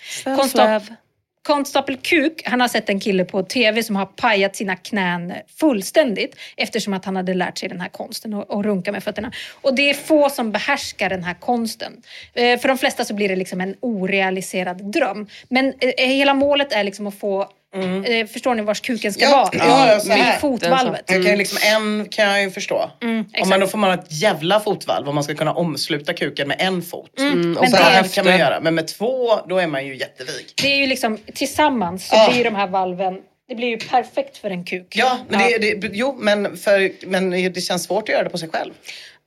Constable 1.48 1.96
Kuk, 1.96 2.42
han 2.44 2.60
har 2.60 2.68
sett 2.68 2.88
en 2.88 3.00
kille 3.00 3.24
på 3.24 3.42
TV 3.42 3.82
som 3.82 3.96
har 3.96 4.06
pajat 4.06 4.56
sina 4.56 4.76
knän 4.76 5.32
fullständigt 5.60 6.36
eftersom 6.56 6.94
att 6.94 7.04
han 7.04 7.16
hade 7.16 7.34
lärt 7.34 7.58
sig 7.58 7.68
den 7.68 7.80
här 7.80 7.88
konsten 7.88 8.34
och 8.34 8.64
runka 8.64 8.92
med 8.92 9.04
fötterna. 9.04 9.32
Och 9.60 9.74
det 9.74 9.90
är 9.90 9.94
få 9.94 10.30
som 10.30 10.52
behärskar 10.52 11.10
den 11.10 11.24
här 11.24 11.34
konsten. 11.34 12.02
Eh, 12.34 12.58
för 12.58 12.68
de 12.68 12.78
flesta 12.78 13.04
så 13.04 13.14
blir 13.14 13.28
det 13.28 13.36
liksom 13.36 13.60
en 13.60 13.74
orealiserad 13.80 14.92
dröm. 14.92 15.26
Men 15.48 15.74
eh, 15.80 16.08
hela 16.08 16.34
målet 16.34 16.72
är 16.72 16.84
liksom 16.84 17.06
att 17.06 17.18
få 17.18 17.48
Mm. 17.74 18.04
Eh, 18.04 18.26
förstår 18.26 18.54
ni 18.54 18.62
vars 18.62 18.80
kuken 18.80 19.12
ska 19.12 19.22
Ja, 19.24 19.50
vara? 19.52 19.64
ja, 19.68 20.00
ja, 20.06 20.14
Vid 20.14 20.24
fotvalvet. 20.40 21.02
Jag 21.06 21.22
kan 21.22 21.30
ju 21.30 21.36
liksom, 21.36 21.58
en 21.74 22.08
kan 22.10 22.24
jag 22.26 22.42
ju 22.42 22.50
förstå. 22.50 22.90
Mm, 23.02 23.24
om 23.42 23.48
man 23.48 23.60
då 23.60 23.66
får 23.66 23.78
man 23.78 23.90
ett 23.98 24.06
jävla 24.22 24.60
fotvalv 24.60 25.08
om 25.08 25.14
man 25.14 25.24
ska 25.24 25.34
kunna 25.34 25.52
omsluta 25.52 26.12
kuken 26.12 26.48
med 26.48 26.56
en 26.60 26.82
fot. 26.82 27.18
Mm, 27.18 27.56
Och 27.56 27.62
men 27.62 27.70
så 27.70 27.76
det- 27.76 27.82
här 27.82 28.02
kan 28.08 28.24
man 28.24 28.38
göra. 28.38 28.60
Men 28.60 28.74
med 28.74 28.86
två, 28.88 29.40
då 29.48 29.58
är 29.58 29.66
man 29.66 29.86
ju 29.86 29.96
jättevig. 29.96 30.46
Det 30.62 30.68
är 30.72 30.76
ju 30.76 30.86
liksom 30.86 31.18
tillsammans 31.34 32.08
så 32.08 32.16
Ah. 32.16 32.30
blir 32.30 32.44
de 32.44 32.54
här 32.54 32.66
valven, 32.66 33.14
det 33.48 33.54
blir 33.54 33.68
ju 33.68 33.76
perfekt 33.78 34.36
för 34.38 34.50
en 34.50 34.64
kuk. 34.64 34.86
Ja, 34.96 35.18
men 35.28 35.38
Det, 35.60 35.74
det, 35.74 35.90
jo, 35.92 36.16
men, 36.20 36.56
för, 36.56 37.06
men 37.06 37.30
det 37.30 37.60
känns 37.60 37.84
svårt 37.84 38.02
att 38.02 38.08
göra 38.08 38.22
det 38.24 38.30
på 38.30 38.38
sig 38.38 38.48
själv. 38.48 38.72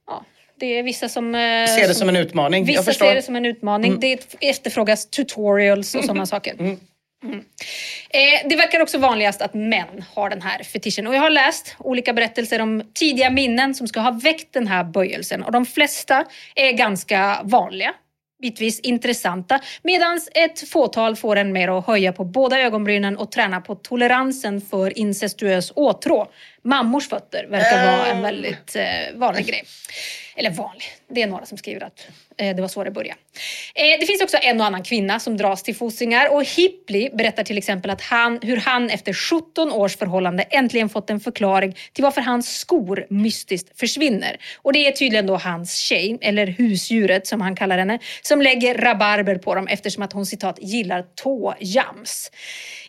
Ja, 0.07 0.23
det 0.59 0.65
är 0.79 0.83
vissa 0.83 1.09
som... 1.09 1.35
eh, 1.35 1.39
Ser 1.67 1.87
det 1.87 1.93
som 1.95 2.09
en 2.09 2.15
utmaning. 2.15 2.65
Vissa 2.65 2.93
ser 2.93 3.15
det 3.15 3.21
som 3.21 3.35
en 3.35 3.45
utmaning. 3.45 3.99
Det 3.99 4.19
efterfrågas 4.39 5.09
tutorials 5.09 5.95
och 5.95 6.03
sådana 6.03 6.25
saker. 6.25 6.53
Mm. 6.59 6.79
Eh, 7.24 8.47
det 8.49 8.55
verkar 8.55 8.82
också 8.82 8.97
vanligast 8.97 9.41
att 9.41 9.53
män 9.53 10.05
har 10.13 10.30
den 10.30 10.41
här 10.41 10.63
fetischen. 10.63 11.07
Och 11.07 11.15
jag 11.15 11.22
har 11.22 11.30
läst 11.30 11.76
olika 11.80 12.13
berättelser 12.13 12.61
om 12.61 12.84
tidiga 12.93 13.30
minnen 13.30 13.76
som 13.76 13.88
ska 13.88 13.99
ha 13.99 14.11
väckt 14.11 14.53
den 14.53 14.67
här 14.67 14.84
böjelsen. 14.84 15.43
Och 15.43 15.51
de 15.51 15.65
flesta 15.65 16.26
är 16.55 16.72
ganska 16.72 17.41
vanliga. 17.43 17.93
Bitvis 18.41 18.80
intressanta. 18.80 19.59
Medan 19.82 20.22
ett 20.34 20.69
fåtal 20.69 21.15
får 21.15 21.36
en 21.36 21.53
mer 21.53 21.78
att 21.78 21.88
höja 21.88 22.13
på 22.13 22.24
båda 22.24 22.59
ögonbrynen 22.59 23.17
och 23.17 23.32
träna 23.32 23.61
på 23.61 23.76
toleransen 23.76 24.61
för 24.61 24.97
incestuös 24.97 25.72
åtrå. 25.76 26.32
Mammors 26.61 27.09
fötter 27.09 27.47
verkar 27.49 27.97
vara 27.97 28.07
en 28.07 28.22
väldigt 28.22 28.76
eh, 28.76 28.84
vanlig 29.15 29.45
grej. 29.45 29.63
Eller 30.36 30.49
vanlig, 30.49 30.86
det 31.09 31.22
är 31.22 31.28
några 31.28 31.45
som 31.45 31.57
skriver 31.57 31.84
att 31.84 31.99
eh, 31.99 32.30
Eh, 32.41 32.55
det 32.55 32.61
var 32.61 32.67
så 32.67 32.83
det 32.83 32.91
började. 32.91 33.19
Eh, 33.75 33.99
det 33.99 34.05
finns 34.05 34.21
också 34.21 34.37
en 34.41 34.61
och 34.61 34.67
annan 34.67 34.83
kvinna 34.83 35.19
som 35.19 35.37
dras 35.37 35.63
till 35.63 35.75
fossingar 35.75 36.33
och 36.33 36.43
Hipley 36.43 37.09
berättar 37.13 37.43
till 37.43 37.57
exempel 37.57 37.91
att 37.91 38.01
han, 38.01 38.39
hur 38.41 38.57
han 38.57 38.89
efter 38.89 39.13
17 39.13 39.71
års 39.71 39.97
förhållande 39.97 40.43
äntligen 40.43 40.89
fått 40.89 41.09
en 41.09 41.19
förklaring 41.19 41.75
till 41.93 42.03
varför 42.03 42.21
hans 42.21 42.59
skor 42.59 43.05
mystiskt 43.09 43.79
försvinner. 43.79 44.37
Och 44.61 44.73
det 44.73 44.87
är 44.87 44.91
tydligen 44.91 45.27
då 45.27 45.35
hans 45.35 45.75
tjej, 45.75 46.17
eller 46.21 46.47
husdjuret 46.47 47.27
som 47.27 47.41
han 47.41 47.55
kallar 47.55 47.77
henne, 47.77 47.99
som 48.21 48.41
lägger 48.41 48.77
rabarber 48.77 49.35
på 49.35 49.55
dem 49.55 49.67
eftersom 49.67 50.03
att 50.03 50.13
hon 50.13 50.25
citat 50.25 50.57
gillar 50.61 51.05
tåjams. 51.15 52.31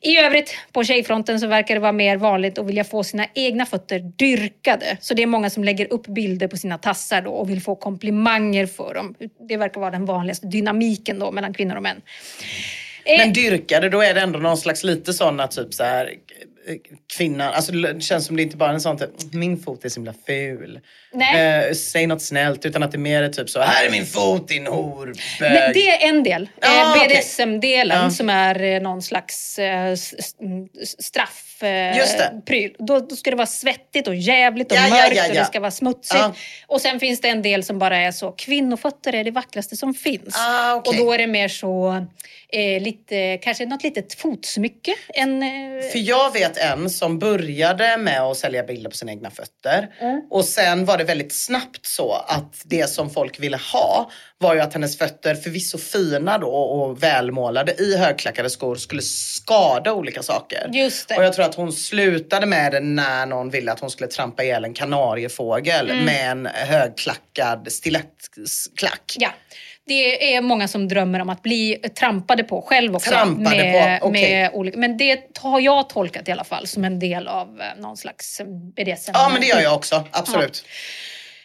I 0.01 0.19
övrigt 0.19 0.57
på 0.73 0.85
tjejfronten 0.85 1.41
så 1.41 1.47
verkar 1.47 1.75
det 1.75 1.81
vara 1.81 1.93
mer 1.93 2.17
vanligt 2.17 2.59
att 2.59 2.67
vilja 2.67 2.85
få 2.85 3.05
sina 3.05 3.27
egna 3.35 3.67
fötter 3.67 3.99
dyrkade. 3.99 4.97
Så 5.01 5.15
det 5.15 5.23
är 5.23 5.27
många 5.27 5.51
som 5.51 5.65
lägger 5.65 5.93
upp 5.93 6.07
bilder 6.07 6.49
på 6.49 6.57
sina 6.57 6.79
tassar 6.79 7.23
då 7.23 7.31
och 7.31 7.51
vill 7.51 7.63
få 7.63 7.77
komplimanger 7.77 8.67
för 8.67 8.95
dem. 8.95 9.15
Det 9.49 9.57
verkar 9.57 9.81
vara 9.81 9.91
den 9.91 10.05
vanligaste 10.05 10.47
dynamiken 10.47 11.19
då 11.19 11.31
mellan 11.31 11.55
kvinnor 11.55 11.77
och 11.77 11.83
män. 11.83 12.03
Eh, 13.05 13.19
Men 13.19 13.33
dyrkade, 13.33 13.89
då 13.89 14.01
är 14.03 14.15
det 14.15 14.21
ändå 14.21 14.39
någon 14.39 14.57
slags 14.57 14.85
lite 14.85 15.13
sådana 15.13 15.47
typ 15.49 15.75
så 15.75 15.85
här 15.85 16.07
eh, 16.07 16.77
kvinnan, 17.17 17.53
alltså 17.55 17.73
det 17.73 18.01
känns 18.03 18.27
som 18.27 18.37
det 18.37 18.43
inte 18.43 18.57
bara 18.57 18.71
är 18.71 18.75
en 18.75 18.81
sån 18.81 18.99
typ, 18.99 19.11
min 19.33 19.57
fot 19.63 19.85
är 19.85 19.89
så 19.89 20.01
himla 20.01 20.15
ful. 20.27 20.81
Eh, 21.35 21.75
säg 21.75 22.07
något 22.07 22.23
snällt 22.23 22.67
utan 22.67 22.83
att 22.83 22.93
det 22.93 22.99
mer 22.99 23.23
är 23.23 23.29
typ 23.29 23.51
så, 23.51 23.61
här 23.61 23.87
är 23.87 23.91
min 23.91 24.07
fot 24.07 24.49
din 24.49 24.67
horbög. 24.67 25.17
Men 25.41 25.73
det 25.73 25.89
är 25.91 26.09
en 26.09 26.23
del. 26.23 26.49
Ah, 26.61 26.67
eh, 26.67 26.91
okej. 27.05 27.09
BDSM-delen 27.17 28.03
Ja. 28.03 28.11
som 28.11 28.31
är 28.31 28.63
eh, 28.63 28.81
någon 28.83 29.03
slags 29.03 29.59
eh, 29.59 29.95
straff 30.99 31.52
eh, 31.63 31.97
Just 31.97 32.19
det. 32.19 32.41
pryl. 32.47 32.75
Då, 32.79 32.99
då 33.01 33.17
ska 33.17 33.31
det 33.31 33.37
vara 33.37 33.47
svettigt 33.47 34.09
och 34.09 34.15
jävligt 34.15 34.73
och 34.73 34.79
Ja, 34.79 34.89
mörkt 34.89 35.17
ja, 35.17 35.23
och 35.29 35.35
ja. 35.35 35.41
det 35.41 35.47
ska 35.47 35.61
vara 35.61 35.71
smutsigt. 35.71 36.15
Ja. 36.21 36.35
Och 36.67 36.81
sen 36.81 37.01
finns 37.01 37.21
det 37.21 37.29
en 37.29 37.43
del 37.43 37.65
som 37.65 37.79
bara 37.79 37.97
är 37.97 38.13
så, 38.13 38.33
kvinnofötter 38.33 39.15
är 39.15 39.25
det 39.25 39.31
vackraste 39.31 39.77
som 39.77 39.95
finns. 39.95 40.37
Ah, 40.39 40.75
okej. 40.75 40.91
Och 41.01 41.07
då 41.07 41.13
är 41.13 41.19
det 41.19 41.27
mer 41.27 41.49
så, 41.49 42.07
eh, 42.53 42.83
lite, 42.83 43.39
kanske 43.43 43.67
något 43.67 43.83
litet 43.83 44.15
fotsmycke. 44.15 44.95
En, 45.09 45.43
eh, 45.43 45.49
För 45.93 45.99
jag 45.99 46.33
vet 46.33 46.57
en 46.57 46.91
som 46.91 47.19
började 47.19 47.97
med 47.97 48.21
att 48.23 48.37
sälja 48.37 48.63
bilder 48.63 48.91
på 48.91 48.97
sina 48.97 49.13
egna 49.13 49.31
fötter. 49.31 49.89
Mm. 50.01 50.23
Och 50.31 50.45
sen 50.45 50.85
var 50.85 50.99
det 50.99 51.05
väldigt 51.05 51.33
snabbt 51.33 51.87
så 51.87 52.13
att 52.13 52.63
det 52.65 52.91
som 52.91 53.11
folk 53.11 53.41
ville 53.41 53.57
ha 53.73 54.11
var 54.39 54.55
ju 54.55 54.61
att 54.61 54.73
hennes 54.73 54.99
fötter, 54.99 55.35
förvisso 55.35 55.79
fina 55.79 56.39
då 56.39 56.49
och 56.49 57.03
välmålade 57.03 57.73
i 57.83 57.97
högklackade 57.97 58.51
skor, 58.51 58.77
skulle 58.77 59.03
skada 59.03 59.93
olika 59.93 60.23
saker. 60.23 60.69
Just 60.73 61.09
det. 61.09 61.17
Och 61.17 61.25
jag 61.25 61.33
tror 61.33 61.45
att 61.45 61.55
hon 61.55 61.73
slutade 61.73 62.47
med 62.47 62.73
det 62.73 62.81
när 62.81 63.27
någon 63.27 63.51
ville 63.51 63.73
att 63.73 63.81
hon 63.81 63.91
skulle 63.91 64.09
trampa 64.09 64.43
ihjäl 64.45 64.65
en 64.65 64.75
kanariefågel 64.75 65.91
Mm. 65.91 66.05
med 66.05 66.31
en 66.31 66.47
högklackad 66.47 67.73
stilettklack. 67.73 69.17
Ja. 69.19 69.31
Det 69.87 70.35
är 70.35 70.41
många 70.41 70.69
som 70.69 70.89
drömmer 70.89 71.21
om 71.21 71.31
att 71.31 71.43
bli 71.43 71.79
trampade 71.99 72.45
på 72.45 72.63
själv 72.63 72.97
också. 72.97 73.11
Trampade 73.11 73.57
med, 73.57 74.01
på, 74.01 74.07
okej. 74.07 74.33
med 74.33 74.51
olika, 74.53 74.79
men 74.79 74.97
det 74.97 75.39
har 75.39 75.61
jag 75.61 75.89
tolkat 75.89 76.29
i 76.29 76.33
alla 76.33 76.45
fall 76.45 76.67
som 76.67 76.85
en 76.85 76.99
del 76.99 77.29
av 77.29 77.61
eh, 77.61 77.81
någon 77.81 77.97
slags 77.97 78.41
eh, 78.41 78.47
BDSM. 78.47 79.11
Ja 79.15 79.29
men 79.33 79.41
det 79.41 79.47
gör 79.47 79.61
jag 79.61 79.75
också, 79.75 80.05
absolut. 80.11 80.65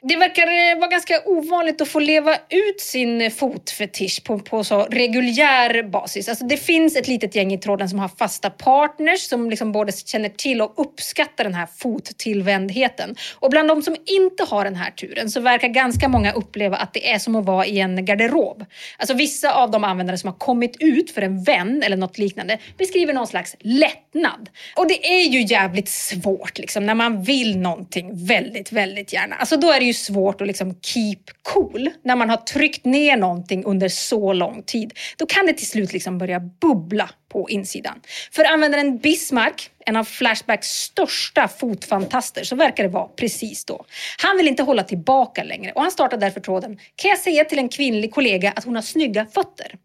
Det 0.01 0.15
verkar 0.15 0.47
eh, 0.47 0.79
vara 0.79 0.89
ganska 0.89 1.21
ovanligt 1.25 1.81
att 1.81 1.87
få 1.87 1.99
leva 1.99 2.35
ut 2.35 2.81
sin 2.81 3.31
fotfetisch 3.31 4.23
på, 4.23 4.39
på 4.39 4.63
så 4.63 4.83
reguljär 4.83 5.83
basis. 5.83 6.29
Alltså 6.29 6.45
det 6.45 6.57
finns 6.57 6.95
ett 6.95 7.07
litet 7.07 7.35
gäng 7.35 7.53
i 7.53 7.57
tråden 7.57 7.89
som 7.89 7.99
har 7.99 8.07
fasta 8.07 8.49
partners 8.49 9.19
som 9.19 9.49
liksom 9.49 9.71
både 9.71 9.91
känner 9.91 10.29
till 10.29 10.61
och 10.61 10.73
uppskattar 10.77 11.43
den 11.43 11.53
här 11.53 11.67
fottillvändheten. 11.77 13.15
Och 13.39 13.49
bland 13.49 13.67
de 13.67 13.81
som 13.81 13.95
inte 14.05 14.43
har 14.43 14.63
den 14.63 14.75
här 14.75 14.91
turen 14.91 15.29
så 15.29 15.39
verkar 15.39 15.67
ganska 15.67 16.07
många 16.07 16.31
uppleva 16.31 16.77
att 16.77 16.93
det 16.93 17.11
är 17.11 17.19
som 17.19 17.35
att 17.35 17.45
vara 17.45 17.65
i 17.65 17.79
en 17.79 18.05
garderob. 18.05 18.65
Alltså 18.97 19.13
vissa 19.13 19.53
av 19.53 19.71
de 19.71 19.83
användare 19.83 20.17
som 20.17 20.27
har 20.27 20.37
kommit 20.37 20.77
ut 20.79 21.11
för 21.11 21.21
en 21.21 21.43
vän 21.43 21.83
eller 21.83 21.97
något 21.97 22.17
liknande 22.17 22.57
beskriver 22.77 23.13
någon 23.13 23.27
slags 23.27 23.55
lättnad. 23.59 24.49
Och 24.75 24.87
det 24.87 25.07
är 25.07 25.27
ju 25.27 25.41
jävligt 25.41 25.89
svårt 25.89 26.57
liksom 26.57 26.85
när 26.85 26.95
man 26.95 27.23
vill 27.23 27.57
någonting 27.57 28.25
väldigt, 28.27 28.71
väldigt 28.71 29.13
gärna. 29.13 29.35
Alltså 29.35 29.57
då 29.57 29.71
är 29.71 29.79
det 29.79 29.86
ju 29.87 29.93
svårt 29.93 30.41
att 30.41 30.47
liksom 30.47 30.75
keep 30.81 31.23
cool 31.43 31.89
när 32.03 32.15
man 32.15 32.29
har 32.29 32.37
tryckt 32.37 32.85
ner 32.85 33.17
någonting 33.17 33.63
under 33.63 33.89
så 33.89 34.33
lång 34.33 34.63
tid. 34.63 34.93
Då 35.17 35.25
kan 35.25 35.45
det 35.45 35.53
till 35.53 35.67
slut 35.67 35.93
liksom 35.93 36.17
börja 36.17 36.39
bubbla 36.39 37.09
på 37.29 37.49
insidan. 37.49 38.01
För 38.31 38.45
användaren 38.45 38.97
Bismarck, 38.97 39.69
en 39.85 39.95
av 39.95 40.03
Flashbacks 40.03 40.67
största 40.67 41.47
fotfantaster, 41.47 42.43
så 42.43 42.55
verkar 42.55 42.83
det 42.83 42.89
vara 42.89 43.07
precis 43.07 43.65
då. 43.65 43.85
Han 44.17 44.37
vill 44.37 44.47
inte 44.47 44.63
hålla 44.63 44.83
tillbaka 44.83 45.43
längre 45.43 45.71
och 45.71 45.81
han 45.81 45.91
startar 45.91 46.17
därför 46.17 46.39
tråden 46.39 46.79
Kan 46.95 47.09
jag 47.09 47.19
säga 47.19 47.45
till 47.45 47.59
en 47.59 47.69
kvinnlig 47.69 48.13
kollega 48.13 48.53
att 48.55 48.63
hon 48.63 48.75
har 48.75 48.81
snygga 48.81 49.25
fötter? 49.25 49.77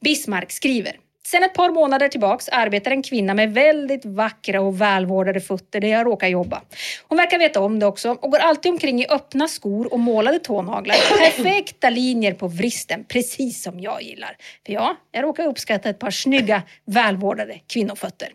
Bismarck 0.00 0.52
skriver 0.52 0.96
Sen 1.30 1.42
ett 1.42 1.54
par 1.54 1.70
månader 1.70 2.08
tillbaks 2.08 2.48
arbetar 2.48 2.90
en 2.90 3.02
kvinna 3.02 3.34
med 3.34 3.54
väldigt 3.54 4.04
vackra 4.04 4.60
och 4.60 4.80
välvårdade 4.80 5.40
fötter 5.40 5.80
där 5.80 5.88
jag 5.88 6.06
råkar 6.06 6.28
jobba. 6.28 6.62
Hon 7.08 7.18
verkar 7.18 7.38
veta 7.38 7.60
om 7.60 7.78
det 7.78 7.86
också 7.86 8.10
och 8.10 8.30
går 8.30 8.38
alltid 8.38 8.72
omkring 8.72 9.00
i 9.00 9.06
öppna 9.08 9.48
skor 9.48 9.92
och 9.92 9.98
målade 9.98 10.38
tånaglar. 10.38 10.96
Perfekta 11.18 11.90
linjer 11.90 12.34
på 12.34 12.48
vristen, 12.48 13.04
precis 13.04 13.62
som 13.62 13.80
jag 13.80 14.02
gillar. 14.02 14.36
För 14.66 14.72
ja, 14.72 14.96
jag 15.12 15.24
råkar 15.24 15.46
uppskatta 15.46 15.88
ett 15.88 15.98
par 15.98 16.10
snygga, 16.10 16.62
välvårdade 16.84 17.60
kvinnofötter. 17.72 18.28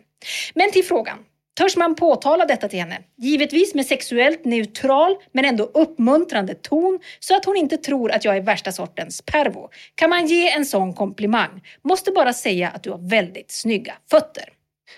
Men 0.54 0.70
till 0.70 0.84
frågan. 0.84 1.18
Törs 1.58 1.76
man 1.76 1.94
påtala 1.94 2.46
detta 2.46 2.68
till 2.68 2.78
henne? 2.78 2.98
Givetvis 3.16 3.74
med 3.74 3.86
sexuellt 3.86 4.44
neutral 4.44 5.16
men 5.32 5.44
ändå 5.44 5.64
uppmuntrande 5.64 6.54
ton 6.54 7.00
så 7.20 7.36
att 7.36 7.44
hon 7.44 7.56
inte 7.56 7.76
tror 7.76 8.10
att 8.12 8.24
jag 8.24 8.36
är 8.36 8.40
värsta 8.40 8.72
sortens 8.72 9.22
pervo. 9.22 9.68
Kan 9.94 10.10
man 10.10 10.26
ge 10.26 10.50
en 10.50 10.66
sån 10.66 10.94
komplimang? 10.94 11.62
Måste 11.84 12.10
bara 12.10 12.32
säga 12.32 12.68
att 12.68 12.82
du 12.82 12.90
har 12.90 13.10
väldigt 13.10 13.50
snygga 13.52 13.94
fötter. 14.10 14.44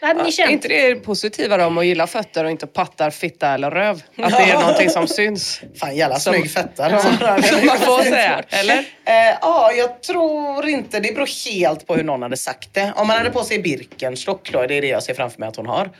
Hade 0.00 0.22
ni 0.22 0.30
Är 0.38 0.50
inte 0.50 0.68
det 0.68 0.94
positivare 0.94 1.64
om 1.64 1.78
att 1.78 1.86
gilla 1.86 2.06
fötter 2.06 2.44
och 2.44 2.50
inte 2.50 2.66
pattar, 2.66 3.10
fitta 3.10 3.48
eller 3.48 3.70
röv? 3.70 4.02
Att 4.16 4.30
det 4.30 4.42
är 4.42 4.60
någonting 4.60 4.90
som 4.90 5.06
syns. 5.06 5.60
Fan 5.80 5.96
jävla 5.96 6.18
Som- 6.18 6.34
snygg 6.34 6.50
fetta. 6.50 6.90
Man 7.66 7.78
får 7.78 8.02
säga, 8.02 8.42
eller? 8.48 8.78
Eh, 9.04 9.38
ja, 9.40 9.72
jag 9.72 10.02
tror 10.02 10.68
inte. 10.68 11.00
Det 11.00 11.14
beror 11.14 11.50
helt 11.54 11.86
på 11.86 11.94
hur 11.94 12.04
någon 12.04 12.22
hade 12.22 12.36
sagt 12.36 12.74
det. 12.74 12.92
Om 12.96 13.06
man 13.06 13.16
hade 13.16 13.30
på 13.30 13.42
sig 13.42 13.58
Birkenstock 13.58 14.52
då, 14.52 14.66
det 14.66 14.74
är 14.74 14.80
det 14.82 14.88
jag 14.88 15.02
ser 15.02 15.14
framför 15.14 15.40
mig 15.40 15.48
att 15.48 15.56
hon 15.56 15.66
har. 15.66 15.90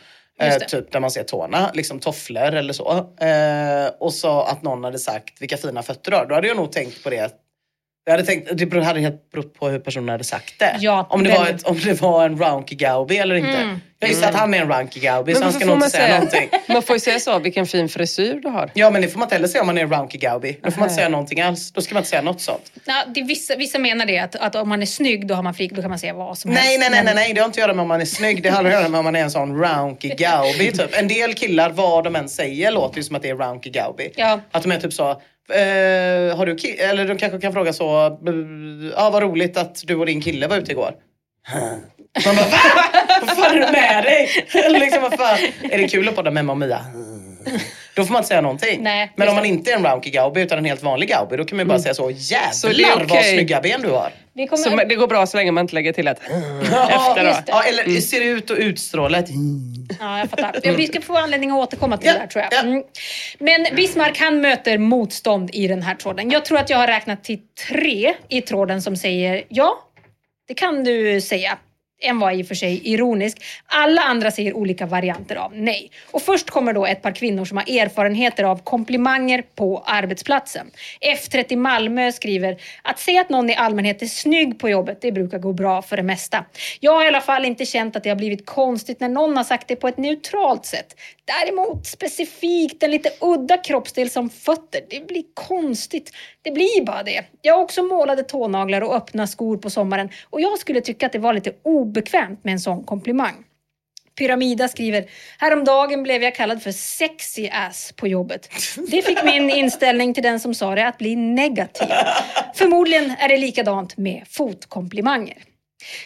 Eh, 0.41 0.57
typ 0.57 0.93
där 0.93 1.01
man 1.01 1.11
ser 1.11 1.23
tårna, 1.23 1.71
liksom 1.75 2.01
tofflor 2.01 2.55
eller 2.55 2.73
så. 2.73 2.91
Eh, 3.21 3.91
och 4.01 4.13
så 4.13 4.41
att 4.41 4.63
någon 4.63 4.85
hade 4.85 4.99
sagt 4.99 5.43
vilka 5.43 5.57
fina 5.57 5.83
fötter 5.83 6.11
du 6.11 6.17
har. 6.17 6.27
Då 6.27 6.35
hade 6.35 6.49
jag 6.49 6.57
nog 6.57 6.73
tänkt 6.73 7.05
på 7.05 7.11
det. 7.11 7.31
Jag 8.09 8.13
hade 8.13 8.25
tänkt, 8.25 8.51
det 8.71 8.85
hade 8.85 9.01
helt 9.01 9.31
berott 9.31 9.55
på 9.55 9.69
hur 9.69 9.79
personen 9.79 10.09
hade 10.09 10.25
sagt 10.25 10.59
det. 10.59 10.77
Ja, 10.81 11.07
om, 11.11 11.25
det 11.25 11.31
var 11.31 11.47
ett, 11.47 11.63
om 11.63 11.79
det 11.85 12.01
var 12.01 12.25
en 12.27 12.39
Ranky 12.39 12.75
Gaubi 12.77 13.19
eller 13.19 13.35
inte. 13.35 13.51
Mm. 13.51 13.81
Jag 13.99 14.11
gissar 14.11 14.29
att 14.29 14.35
han 14.35 14.55
är 14.55 14.59
en 14.59 14.69
Ranky 14.69 15.01
Gaubi 15.01 15.35
så 15.35 15.43
han 15.43 15.53
ska 15.53 15.61
får 15.61 15.67
nog 15.67 15.79
man 15.79 15.87
inte 15.87 15.97
säga 15.97 16.07
säga- 16.07 16.15
någonting. 16.19 16.49
Man 16.75 16.83
får 16.83 16.97
ju 16.97 17.01
säga 17.01 17.19
så, 17.21 17.39
vilken 17.39 17.67
fin 17.67 17.89
frisyr 17.89 18.35
du 18.43 18.49
har. 18.49 18.71
Ja 18.75 18.91
men 18.91 19.03
det 19.03 19.09
får 19.09 19.19
man 19.19 19.27
inte 19.27 19.35
heller 19.35 19.49
säga 19.49 19.61
om 19.61 19.67
man 19.67 19.79
är 19.79 19.83
en 19.83 19.91
Ranky 19.91 20.19
Gaubi. 20.19 20.59
Då 20.63 20.71
får 20.71 20.81
man 20.81 20.89
inte 20.89 20.95
säga 20.95 21.09
någonting 21.09 21.41
alls. 21.41 21.73
Då 21.73 21.81
ska 21.81 21.95
man 21.95 22.01
inte 22.01 22.11
säga 22.11 22.23
något 22.23 22.41
sånt. 22.41 22.73
Ja, 22.85 23.05
det 23.15 23.23
vissa, 23.23 23.57
vissa 23.57 23.79
menar 23.79 24.07
det 24.07 24.19
att, 24.19 24.37
att 24.37 24.55
om 24.55 24.69
man 24.69 24.83
är 24.83 24.87
snygg 24.87 25.27
då 25.27 25.35
har 25.35 25.43
man 25.43 25.55
frik, 25.55 25.73
då 25.73 25.81
kan 25.83 25.91
man 25.91 25.99
säga 25.99 26.13
vad 26.15 26.39
som 26.39 26.51
Nej, 26.51 26.63
helst. 26.63 26.81
nej, 26.81 26.91
nej, 26.91 27.05
nej, 27.05 27.15
nej, 27.15 27.33
det 27.35 27.41
har 27.41 27.47
inte 27.47 27.57
att 27.57 27.61
göra 27.67 27.75
med 27.75 27.83
om 27.83 27.89
man 27.89 28.01
är 28.01 28.05
snygg. 28.05 28.43
Det 28.43 28.49
har 28.51 28.65
att 28.65 28.73
göra 28.73 28.89
med 28.89 28.99
om 28.99 29.05
man 29.05 29.17
är 29.17 29.21
en 29.23 29.31
sån 29.31 29.57
Rounky 29.65 30.09
Gaubi 30.09 30.73
typ. 30.73 30.99
En 30.99 31.09
del 31.09 31.35
killar, 31.35 31.71
vad 31.71 32.05
de 32.05 32.17
än 32.17 32.29
säger, 32.29 32.71
låter 32.73 32.97
ju 32.97 33.03
som 33.03 33.17
att 33.17 33.23
det 33.23 33.31
är 33.31 33.37
Rounky 33.37 33.71
Gaubi. 33.71 34.13
Ja. 34.17 34.41
Att 34.51 34.63
de 34.63 34.73
är 34.73 34.81
typ 34.81 34.93
så, 34.93 35.21
eh, 35.51 36.37
har 36.37 36.47
du 36.47 36.55
ki- 36.55 36.81
eller 36.81 37.05
de 37.09 37.19
kanske 37.19 37.41
kan 37.41 37.53
fråga 37.53 37.73
så, 37.73 38.19
ja 38.97 39.11
vad 39.11 39.23
roligt 39.23 39.57
att 39.57 39.83
du 39.85 39.95
och 39.97 40.07
din 40.07 40.21
kille 40.21 40.47
var 40.47 40.57
ute 40.57 40.73
igår. 40.73 40.95
Man 42.27 42.37
bara, 42.37 42.47
va? 42.47 42.59
Vad 43.27 43.37
fan 43.37 43.57
är 43.57 43.61
det 43.61 43.73
med 43.73 44.05
dig? 44.05 44.29
Liksom, 44.81 45.03
vad 45.03 45.15
fan? 45.19 45.39
Är 45.71 45.79
det 45.79 45.89
kul 45.89 46.09
att 46.09 46.17
podda 46.17 46.31
med 46.31 46.41
Emma 46.41 46.53
och 46.53 46.59
Mia? 46.59 46.81
Då 47.97 48.05
får 48.05 48.13
man 48.13 48.21
inte 48.21 48.29
säga 48.29 48.41
någonting. 48.41 48.83
Nej, 48.83 49.13
Men 49.17 49.29
om 49.29 49.35
man 49.35 49.43
det. 49.43 49.49
inte 49.49 49.71
är 49.71 49.77
en 49.77 49.87
Rounky 49.87 50.11
Gaubi 50.11 50.41
utan 50.41 50.59
en 50.59 50.65
helt 50.65 50.83
vanlig 50.83 51.09
Gaubi, 51.09 51.37
då 51.37 51.45
kan 51.45 51.57
man 51.57 51.67
ju 51.67 51.69
bara 51.69 51.79
säga 51.79 51.95
så, 51.95 52.11
jävlar 52.11 52.51
Så 52.53 52.69
det 52.69 52.83
är 52.83 53.05
vad 53.05 53.25
snygga 53.25 53.61
ben 53.61 53.83
du 53.83 53.89
har. 53.89 54.11
Kommer, 54.35 54.57
Så 54.57 54.77
det 54.89 54.95
går 54.95 55.07
bra 55.07 55.27
så 55.27 55.37
länge 55.37 55.53
man 55.53 55.65
inte 55.65 55.75
lägger 55.75 55.93
till 55.93 56.09
ett 56.09 56.19
efter 56.25 57.25
det. 57.25 57.43
Ja, 57.47 57.63
eller 57.63 58.01
ser 58.01 58.21
ut 58.21 58.51
och 58.51 58.57
utstråla 58.57 59.19
ett 59.19 59.29
Ja, 60.01 60.19
jag 60.19 60.31
fattar. 60.31 60.73
Vi 60.77 60.87
ska 60.87 61.01
få 61.01 61.17
anledning 61.17 61.51
att 61.51 61.57
återkomma 61.57 61.97
till 61.97 62.07
Ja, 62.07 62.13
det 62.13 62.19
där 62.19 62.27
tror 62.27 62.45
jag. 62.45 62.53
ja. 62.53 62.61
Mm. 62.61 62.83
Men 63.39 63.77
Bismarck 63.77 64.19
han 64.19 64.41
möter 64.41 64.79
motstånd 64.79 65.51
i 65.53 65.69
den 65.69 65.83
här 65.83 65.95
tråden. 65.95 66.31
Jag 66.31 66.45
tror 66.45 66.59
att 66.59 66.71
jag 66.71 66.79
har 66.79 66.87
räknat 66.87 67.25
till 67.25 67.39
tre 67.69 68.15
i 68.29 68.41
tråden 68.41 68.83
som 68.83 68.97
säger 68.97 69.45
ja, 69.49 69.79
det 70.49 70.55
kan 70.55 70.85
du 70.85 71.21
säga. 71.21 71.59
En 72.07 72.19
var 72.19 72.33
i 72.33 72.43
och 72.43 72.47
för 72.47 72.55
sig 72.55 72.81
ironisk. 72.85 73.45
Alla 73.67 74.03
andra 74.03 74.31
säger 74.31 74.57
olika 74.57 74.87
varianter 74.87 75.37
av 75.37 75.57
nej. 75.57 75.91
Och 76.11 76.23
först 76.23 76.51
kommer 76.51 76.73
då 76.73 76.87
ett 76.87 77.03
par 77.03 77.13
kvinnor 77.13 77.45
som 77.45 77.57
har 77.57 77.65
erfarenheter 77.65 78.45
av 78.45 78.63
komplimanger 78.65 79.43
på 79.55 79.83
arbetsplatsen. 79.87 80.71
F30 81.01 81.57
Malmö 81.57 82.13
skriver 82.13 82.57
att 82.83 82.99
se 82.99 83.19
att 83.19 83.29
någon 83.29 83.51
i 83.51 83.55
allmänhet 83.55 84.03
är 84.03 84.07
snygg 84.07 84.59
på 84.59 84.69
jobbet, 84.69 85.01
det 85.01 85.13
brukar 85.13 85.39
gå 85.39 85.53
bra 85.53 85.83
för 85.83 85.97
det 85.97 86.03
mesta. 86.03 86.45
Jag 86.81 86.93
har 86.93 87.05
i 87.05 87.09
alla 87.09 87.21
fall 87.21 87.45
inte 87.45 87.65
känt 87.65 87.97
att 87.97 88.03
det 88.03 88.09
har 88.09 88.17
blivit 88.17 88.47
konstigt 88.47 89.01
när 89.01 89.09
någon 89.09 89.37
har 89.37 89.45
sagt 89.45 89.69
det 89.69 89.77
på 89.77 89.89
ett 89.89 89.99
neutralt 89.99 90.67
sätt. 90.67 90.97
Däremot 91.25 91.87
specifikt 91.87 92.83
en 92.83 92.91
lite 92.91 93.11
udda 93.21 93.57
kroppsdel 93.57 94.11
som 94.11 94.31
fötter, 94.31 94.81
det 94.91 95.07
blir 95.07 95.25
konstigt. 95.35 96.13
Det 96.43 96.51
blir 96.51 96.85
bara 96.85 97.03
det. 97.03 97.25
Jag 97.43 97.55
har 97.55 97.63
också 97.63 97.83
målade 97.83 98.23
tånaglar 98.23 98.81
och 98.81 98.97
öppna 98.97 99.27
skor 99.27 99.57
på 99.57 99.71
sommaren 99.71 100.09
och 100.31 100.41
jag 100.41 100.59
skulle 100.59 100.81
tycka 100.81 101.07
att 101.07 101.13
det 101.13 101.19
var 101.19 101.33
lite 101.33 101.53
obekvämt 101.97 102.45
med 102.45 102.53
en 102.53 102.61
sån 102.61 102.85
komplimang. 102.85 103.45
Pyramida 104.19 104.69
skriver, 104.69 105.05
häromdagen 105.39 106.03
blev 106.03 106.23
jag 106.23 106.35
kallad 106.35 106.63
för 106.63 106.73
sexy 106.73 107.49
ass 107.49 107.93
på 107.97 108.09
jobbet. 108.09 108.49
Det 108.91 109.03
fick 109.03 109.25
min 109.25 109.51
inställning 109.57 110.15
till 110.15 110.23
den 110.23 110.41
som 110.41 110.55
sa 110.55 110.75
det 110.75 110.89
att 110.89 110.99
bli 110.99 111.17
negativ. 111.17 111.89
Förmodligen 112.55 113.11
är 113.19 113.29
det 113.29 113.37
likadant 113.37 113.97
med 113.97 114.23
fotkomplimanger. 114.29 115.37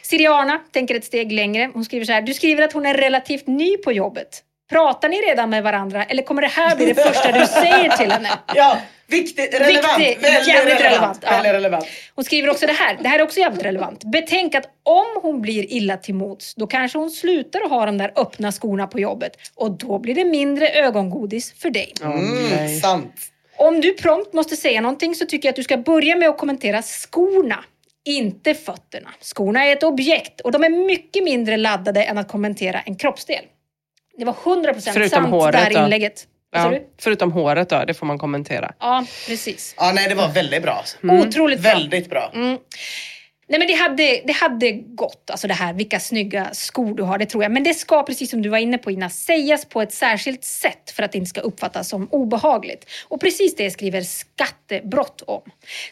Siriana 0.02 0.60
tänker 0.72 0.94
ett 0.94 1.04
steg 1.04 1.32
längre. 1.32 1.70
Hon 1.74 1.84
skriver 1.84 2.04
så 2.04 2.12
här, 2.12 2.22
du 2.22 2.34
skriver 2.34 2.62
att 2.62 2.72
hon 2.72 2.86
är 2.86 2.94
relativt 2.94 3.46
ny 3.46 3.76
på 3.76 3.92
jobbet. 3.92 4.42
Pratar 4.70 5.08
ni 5.08 5.16
redan 5.16 5.50
med 5.50 5.62
varandra 5.62 6.04
eller 6.04 6.22
kommer 6.22 6.42
det 6.42 6.48
här 6.48 6.76
bli 6.76 6.86
det 6.86 6.94
första 6.94 7.32
du 7.32 7.46
säger 7.46 7.96
till 7.96 8.12
henne? 8.12 8.28
Ja, 8.54 8.78
viktigt, 9.06 9.54
relevant. 9.54 9.98
Viktigt, 9.98 10.24
väldigt 10.24 10.48
jävligt 10.48 10.80
relevant, 10.80 11.18
ja. 11.22 11.30
Väldigt 11.30 11.52
relevant. 11.52 11.86
Hon 12.14 12.24
skriver 12.24 12.50
också 12.50 12.66
det 12.66 12.72
här. 12.72 12.98
Det 13.00 13.08
här 13.08 13.18
är 13.18 13.22
också 13.22 13.40
jävligt 13.40 13.62
relevant. 13.62 14.04
Betänk 14.04 14.54
att 14.54 14.64
om 14.82 15.06
hon 15.22 15.42
blir 15.42 15.72
illa 15.72 15.96
till 15.96 16.14
mots, 16.14 16.54
då 16.54 16.66
kanske 16.66 16.98
hon 16.98 17.10
slutar 17.10 17.60
att 17.60 17.70
ha 17.70 17.86
de 17.86 17.98
där 17.98 18.12
öppna 18.16 18.52
skorna 18.52 18.86
på 18.86 19.00
jobbet. 19.00 19.36
Och 19.54 19.70
då 19.78 19.98
blir 19.98 20.14
det 20.14 20.24
mindre 20.24 20.68
ögongodis 20.68 21.52
för 21.52 21.70
dig. 21.70 21.92
Mm, 22.02 22.80
sant. 22.80 23.14
Om 23.56 23.80
du 23.80 23.92
prompt 23.92 24.32
måste 24.32 24.56
säga 24.56 24.80
någonting 24.80 25.14
så 25.14 25.26
tycker 25.26 25.48
jag 25.48 25.52
att 25.52 25.56
du 25.56 25.62
ska 25.62 25.76
börja 25.76 26.16
med 26.16 26.28
att 26.28 26.38
kommentera 26.38 26.82
skorna. 26.82 27.64
Inte 28.04 28.54
fötterna. 28.54 29.10
Skorna 29.20 29.64
är 29.66 29.72
ett 29.72 29.82
objekt 29.82 30.40
och 30.40 30.52
de 30.52 30.64
är 30.64 30.68
mycket 30.70 31.24
mindre 31.24 31.56
laddade 31.56 32.02
än 32.04 32.18
att 32.18 32.28
kommentera 32.28 32.80
en 32.80 32.96
kroppsdel. 32.96 33.44
Det 34.20 34.26
var 34.26 34.32
100% 34.32 34.90
Förutom 34.92 35.08
sant 35.08 35.30
håret 35.30 35.52
det 35.52 35.58
här 35.58 35.84
inlägget. 35.84 36.26
Ja, 36.52 36.74
förutom 37.00 37.32
håret 37.32 37.68
då, 37.68 37.84
det 37.84 37.94
får 37.94 38.06
man 38.06 38.18
kommentera. 38.18 38.72
Ja, 38.80 39.04
precis. 39.28 39.74
Ja, 39.76 39.92
nej, 39.94 40.08
det 40.08 40.14
var 40.14 40.28
väldigt 40.28 40.62
bra. 40.62 40.84
Otroligt 41.02 41.60
bra. 41.60 41.70
Väldigt 41.70 42.10
bra. 42.10 42.30
Mm. 42.34 42.58
Nej 43.50 43.58
men 43.58 43.68
det 43.68 43.74
hade, 43.74 44.20
det 44.24 44.32
hade 44.32 44.72
gått, 44.72 45.30
alltså 45.30 45.48
det 45.48 45.54
här 45.54 45.72
vilka 45.72 46.00
snygga 46.00 46.48
skor 46.52 46.94
du 46.94 47.02
har, 47.02 47.18
det 47.18 47.26
tror 47.26 47.44
jag. 47.44 47.52
Men 47.52 47.62
det 47.62 47.74
ska, 47.74 48.02
precis 48.02 48.30
som 48.30 48.42
du 48.42 48.48
var 48.48 48.58
inne 48.58 48.78
på 48.78 48.90
Ina, 48.90 49.10
sägas 49.10 49.64
på 49.64 49.82
ett 49.82 49.92
särskilt 49.92 50.44
sätt 50.44 50.90
för 50.90 51.02
att 51.02 51.12
det 51.12 51.18
inte 51.18 51.28
ska 51.28 51.40
uppfattas 51.40 51.88
som 51.88 52.08
obehagligt. 52.10 52.90
Och 53.08 53.20
precis 53.20 53.56
det 53.56 53.70
skriver 53.70 54.00
skattebrott 54.00 55.22
om. 55.26 55.42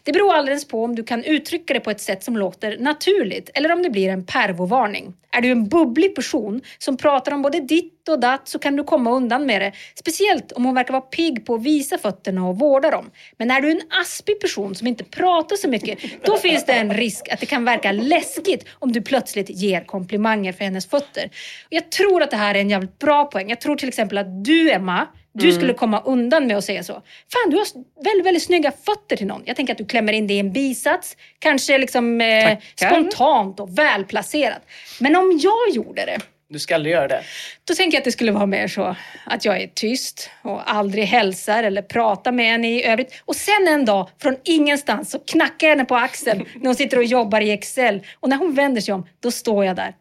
Det 0.02 0.12
beror 0.12 0.34
alldeles 0.34 0.68
på 0.68 0.84
om 0.84 0.94
du 0.94 1.04
kan 1.04 1.24
uttrycka 1.24 1.74
det 1.74 1.80
på 1.80 1.90
ett 1.90 2.00
sätt 2.00 2.24
som 2.24 2.36
låter 2.36 2.78
naturligt 2.78 3.50
eller 3.54 3.72
om 3.72 3.82
det 3.82 3.90
blir 3.90 4.08
en 4.08 4.26
pervovarning. 4.26 5.14
Är 5.30 5.40
du 5.40 5.50
en 5.50 5.68
bubblig 5.68 6.14
person 6.14 6.60
som 6.78 6.96
pratar 6.96 7.32
om 7.32 7.42
både 7.42 7.60
ditt 7.60 7.97
och 8.08 8.20
datt 8.20 8.48
så 8.48 8.58
kan 8.58 8.76
du 8.76 8.84
komma 8.84 9.10
undan 9.10 9.46
med 9.46 9.62
det. 9.62 9.72
Speciellt 9.94 10.52
om 10.52 10.64
hon 10.64 10.74
verkar 10.74 10.92
vara 10.92 11.02
pigg 11.02 11.46
på 11.46 11.54
att 11.54 11.62
visa 11.62 11.98
fötterna 11.98 12.48
och 12.48 12.58
vårda 12.58 12.90
dem. 12.90 13.10
Men 13.36 13.50
är 13.50 13.60
du 13.60 13.70
en 13.70 13.80
aspig 14.00 14.40
person 14.40 14.74
som 14.74 14.86
inte 14.86 15.04
pratar 15.04 15.56
så 15.56 15.68
mycket, 15.68 15.98
då 16.24 16.36
finns 16.36 16.66
det 16.66 16.72
en 16.72 16.94
risk 16.94 17.28
att 17.28 17.40
det 17.40 17.46
kan 17.46 17.64
verka 17.64 17.92
läskigt 17.92 18.64
om 18.72 18.92
du 18.92 19.02
plötsligt 19.02 19.50
ger 19.50 19.84
komplimanger 19.84 20.52
för 20.52 20.64
hennes 20.64 20.86
fötter. 20.86 21.24
Och 21.64 21.72
jag 21.72 21.90
tror 21.90 22.22
att 22.22 22.30
det 22.30 22.36
här 22.36 22.54
är 22.54 22.60
en 22.60 22.70
jävligt 22.70 22.98
bra 22.98 23.24
poäng. 23.24 23.48
Jag 23.48 23.60
tror 23.60 23.76
till 23.76 23.88
exempel 23.88 24.18
att 24.18 24.44
du, 24.44 24.70
Emma, 24.70 25.06
du 25.32 25.52
skulle 25.52 25.74
komma 25.74 26.00
undan 26.00 26.46
med 26.46 26.56
att 26.56 26.64
säga 26.64 26.82
så. 26.82 26.92
Fan, 26.92 27.50
du 27.50 27.56
har 27.56 27.66
väldigt, 28.04 28.26
väldigt 28.26 28.42
snygga 28.42 28.72
fötter 28.72 29.16
till 29.16 29.26
någon. 29.26 29.42
Jag 29.44 29.56
tänker 29.56 29.72
att 29.72 29.78
du 29.78 29.84
klämmer 29.84 30.12
in 30.12 30.26
det 30.26 30.34
i 30.34 30.38
en 30.38 30.52
bisats. 30.52 31.16
Kanske 31.38 31.78
liksom 31.78 32.20
eh, 32.20 32.58
spontant 32.76 33.60
och 33.60 33.78
välplacerat. 33.78 34.62
Men 35.00 35.16
om 35.16 35.40
jag 35.42 35.74
gjorde 35.74 36.04
det, 36.04 36.18
Du 36.50 36.58
ska 36.58 36.74
aldrig 36.74 36.92
göra 36.94 37.08
det. 37.08 37.22
då 37.64 37.74
tänker 37.74 37.96
jag 37.96 38.00
att 38.00 38.04
det 38.04 38.12
skulle 38.12 38.32
vara 38.32 38.46
mer 38.46 38.68
så 38.68 38.96
att 39.26 39.44
jag 39.44 39.62
är 39.62 39.66
tyst 39.74 40.30
och 40.42 40.70
aldrig 40.70 41.04
hälsar 41.04 41.62
eller 41.62 41.82
pratar 41.82 42.32
med 42.32 42.46
henne 42.46 42.68
i 42.70 42.84
övrigt. 42.84 43.22
Och 43.24 43.36
sen 43.36 43.68
en 43.68 43.84
dag, 43.84 44.08
från 44.22 44.36
ingenstans, 44.44 45.10
så 45.10 45.18
knackar 45.18 45.66
jag 45.66 45.74
henne 45.76 45.84
på 45.84 45.96
axeln 45.96 46.44
när 46.54 46.66
hon 46.66 46.74
sitter 46.74 46.96
och 46.96 47.04
jobbar 47.04 47.40
i 47.40 47.50
Excel. 47.50 48.02
Och 48.20 48.28
när 48.28 48.36
hon 48.36 48.54
vänder 48.54 48.80
sig 48.80 48.94
om, 48.94 49.06
då 49.20 49.30
står 49.30 49.64
jag 49.64 49.76
där. 49.76 49.94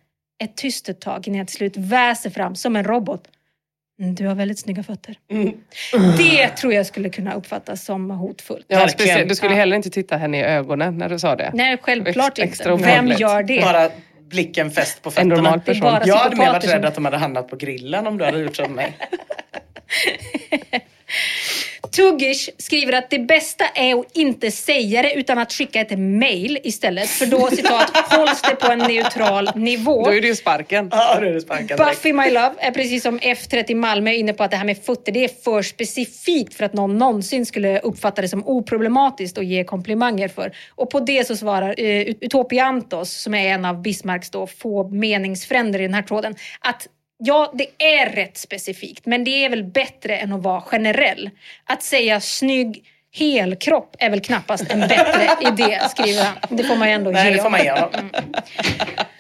Ett 0.43 0.57
tyst 0.57 0.89
ett 0.89 1.01
tag 1.01 1.27
innan 1.27 1.37
jag 1.37 1.47
till 1.47 1.57
slut 1.57 1.73
väser 1.77 2.29
fram 2.29 2.55
som 2.55 2.75
en 2.75 2.83
robot. 2.83 3.23
"Mm, 4.01 4.15
Du 4.15 4.27
har 4.27 4.35
väldigt 4.35 4.59
snygga 4.59 4.83
fötter. 4.83 5.15
Det 6.17 6.47
tror 6.47 6.73
jag 6.73 6.85
skulle 6.85 7.09
kunna 7.09 7.33
uppfattas 7.33 7.85
som 7.85 8.11
hotfullt. 8.11 8.65
Ja, 8.67 8.87
speciellt, 8.87 9.29
du 9.29 9.35
skulle 9.35 9.51
Ja. 9.53 9.57
heller 9.59 9.75
inte 9.75 9.89
titta 9.89 10.17
henne 10.17 10.39
i 10.39 10.43
ögonen 10.43 10.97
när 10.97 11.09
du 11.09 11.19
sa 11.19 11.35
det. 11.35 11.51
Nej, 11.53 11.77
självklart 11.81 12.39
extra 12.39 12.73
inte. 12.73 12.85
Vem 12.85 13.07
gör 13.07 13.43
det? 13.43 13.61
Bara 13.61 13.89
blicken 14.29 14.71
fäst 14.71 15.01
på 15.01 15.09
En 15.09 15.13
fötterna. 15.13 15.35
normal 15.35 15.61
Det 15.65 15.71
är 15.71 15.73
person. 15.73 16.01
Jag 16.05 16.15
hade 16.15 16.35
mer 16.35 16.51
varit 16.51 16.67
rädd 16.67 16.85
att 16.85 16.95
de 16.95 17.05
hade 17.05 17.17
hamnat 17.17 17.47
på 17.47 17.55
grillen 17.55 18.07
om 18.07 18.17
du 18.17 18.25
hade 18.25 18.39
gjort 18.39 18.55
som 18.55 18.73
mig. 18.73 18.97
Tuggish 21.91 22.49
skriver 22.57 22.93
att 22.93 23.09
det 23.09 23.19
bästa 23.19 23.65
är 23.75 23.99
att 23.99 24.17
inte 24.17 24.51
säga 24.51 25.01
det 25.01 25.13
utan 25.13 25.37
att 25.37 25.51
skicka 25.51 25.81
ett 25.81 25.99
mail 25.99 26.59
istället. 26.63 27.09
För 27.09 27.25
då, 27.25 27.47
citat, 27.47 27.97
hålls 28.09 28.41
det 28.41 28.55
på 28.55 28.71
en 28.71 28.79
neutral 28.79 29.49
nivå. 29.55 30.05
Då 30.05 30.11
är 30.11 30.21
det 30.21 30.27
ju 30.27 30.35
sparken. 30.35 30.89
Ja, 30.91 31.17
nu 31.21 31.27
är 31.27 31.33
det 31.33 31.41
sparken. 31.41 31.77
Buffy 31.77 32.13
My 32.13 32.29
Love 32.29 32.53
är 32.57 32.71
precis 32.71 33.03
som 33.03 33.19
F30 33.19 33.75
Malmö 33.75 34.11
inne 34.11 34.33
på 34.33 34.43
att 34.43 34.51
det 34.51 34.57
här 34.57 34.65
med 34.65 34.77
fötter 34.77 35.11
det 35.11 35.23
är 35.23 35.43
för 35.43 35.61
specifikt 35.61 36.53
för 36.53 36.65
att 36.65 36.73
någon 36.73 36.97
någonsin 36.97 37.45
skulle 37.45 37.79
uppfatta 37.79 38.21
det 38.21 38.29
som 38.29 38.47
oproblematiskt 38.47 39.37
och 39.37 39.43
ge 39.43 39.63
komplimanger 39.63 40.27
för. 40.27 40.51
Och 40.75 40.89
på 40.89 40.99
det 40.99 41.27
så 41.27 41.35
svarar 41.35 41.79
uh, 41.79 42.15
Utopiantos, 42.21 43.11
som 43.11 43.33
är 43.33 43.53
en 43.53 43.65
av 43.65 43.81
Bismarcks 43.81 44.29
då 44.29 44.47
få 44.47 44.89
meningsfränder 44.89 45.79
i 45.79 45.83
den 45.83 45.93
här 45.93 46.01
tråden, 46.01 46.35
att 46.59 46.87
Ja, 47.17 47.53
det 47.55 47.83
är 47.83 48.09
rätt 48.09 48.37
specifikt, 48.37 49.05
men 49.05 49.23
det 49.23 49.45
är 49.45 49.49
väl 49.49 49.63
bättre 49.63 50.17
än 50.17 50.33
att 50.33 50.43
vara 50.43 50.61
generell. 50.61 51.29
Att 51.63 51.83
säga 51.83 52.21
snygg 52.21 52.85
helkropp 53.17 53.95
är 53.99 54.09
väl 54.09 54.21
knappast 54.21 54.63
en 54.71 54.79
bättre 54.79 55.29
idé, 55.41 55.79
skriver 55.89 56.23
han. 56.23 56.35
Det 56.57 56.63
får 56.63 56.75
man 56.75 56.87
ju 56.87 56.93
ändå 56.93 57.11
Nej, 57.11 57.29
ge 57.31 57.35
det 57.37 57.41
får 57.43 57.49
man 57.49 57.63
ge 57.63 57.71
honom. 57.71 58.09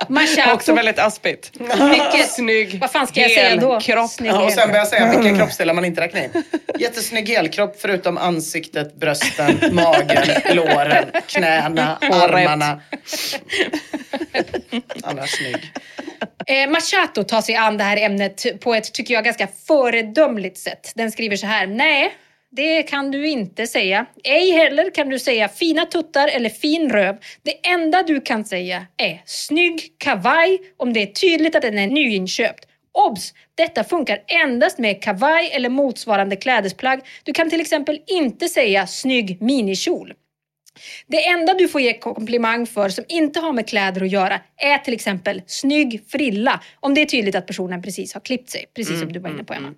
Machato, 0.09 0.51
Också 0.53 0.73
väldigt 0.73 0.99
aspigt. 0.99 1.51
mycket 1.89 2.29
Snygg, 2.31 2.79
Vad 2.79 2.91
fan 2.91 3.07
ska 3.07 3.21
jag 3.21 3.31
säga 3.31 3.55
då? 3.55 3.71
helkropp. 3.73 4.09
Snygg 4.09 4.31
Ja, 4.31 4.43
och 4.45 4.51
sen 4.51 4.67
börjar 4.67 4.79
jag 4.81 4.87
säga 4.87 5.19
vilka 5.19 5.37
kroppsdelar 5.37 5.73
man 5.73 5.85
inte 5.85 6.01
räknar 6.01 6.21
in. 6.23 6.43
Jättesnygg 6.79 7.29
helkropp 7.29 7.81
förutom 7.81 8.17
ansiktet, 8.17 8.95
brösten, 8.95 9.59
magen, 9.71 10.25
låren, 10.55 11.05
knäna, 11.27 11.97
armarna. 12.01 12.81
Annars 15.03 15.29
snygg. 15.29 15.71
Eh, 16.47 16.69
Machato 16.69 17.23
tar 17.23 17.41
sig 17.41 17.55
an 17.55 17.77
det 17.77 17.83
här 17.83 17.97
ämnet 17.97 18.45
på 18.61 18.73
ett, 18.75 18.93
tycker 18.93 19.13
jag, 19.13 19.23
ganska 19.23 19.47
föredömligt 19.67 20.57
sätt. 20.57 20.91
Den 20.95 21.11
skriver 21.11 21.35
så 21.35 21.47
här. 21.47 21.67
Nej, 21.67 22.13
det 22.51 22.83
kan 22.83 23.11
du 23.11 23.27
inte 23.27 23.67
säga. 23.67 24.05
Ej 24.23 24.51
heller 24.51 24.89
kan 24.95 25.09
du 25.09 25.19
säga 25.19 25.49
fina 25.49 25.85
tuttar 25.85 26.27
eller 26.27 26.49
fin 26.49 26.89
röv. 26.89 27.17
Det 27.41 27.67
enda 27.67 28.03
du 28.03 28.21
kan 28.21 28.45
säga 28.45 28.85
är 28.97 29.21
snygg 29.25 29.81
kavaj 29.97 30.59
om 30.77 30.93
det 30.93 31.01
är 31.01 31.05
tydligt 31.05 31.55
att 31.55 31.61
den 31.61 31.77
är 31.77 31.87
nyinköpt. 31.87 32.67
Obs! 32.91 33.33
Detta 33.55 33.83
funkar 33.83 34.23
endast 34.43 34.77
med 34.79 35.03
kavaj 35.03 35.51
eller 35.53 35.69
motsvarande 35.69 36.35
klädesplagg. 36.35 36.99
Du 37.23 37.33
kan 37.33 37.49
till 37.49 37.61
exempel 37.61 37.99
inte 38.07 38.49
säga 38.49 38.87
snygg 38.87 39.41
minikjol. 39.41 40.13
Det 41.07 41.27
enda 41.27 41.53
du 41.53 41.67
får 41.67 41.81
ge 41.81 41.97
komplimang 41.97 42.67
för 42.67 42.89
som 42.89 43.05
inte 43.07 43.39
har 43.39 43.53
med 43.53 43.67
kläder 43.67 44.03
att 44.03 44.11
göra 44.11 44.41
är 44.57 44.77
till 44.77 44.93
exempel 44.93 45.41
snygg 45.47 46.03
frilla. 46.07 46.61
Om 46.79 46.93
det 46.93 47.01
är 47.01 47.05
tydligt 47.05 47.35
att 47.35 47.47
personen 47.47 47.81
precis 47.81 48.13
har 48.13 48.21
klippt 48.21 48.49
sig. 48.49 48.65
Precis 48.75 48.99
som 48.99 49.13
du 49.13 49.19
var 49.19 49.29
inne 49.29 49.43
på 49.43 49.53
Emma. 49.53 49.73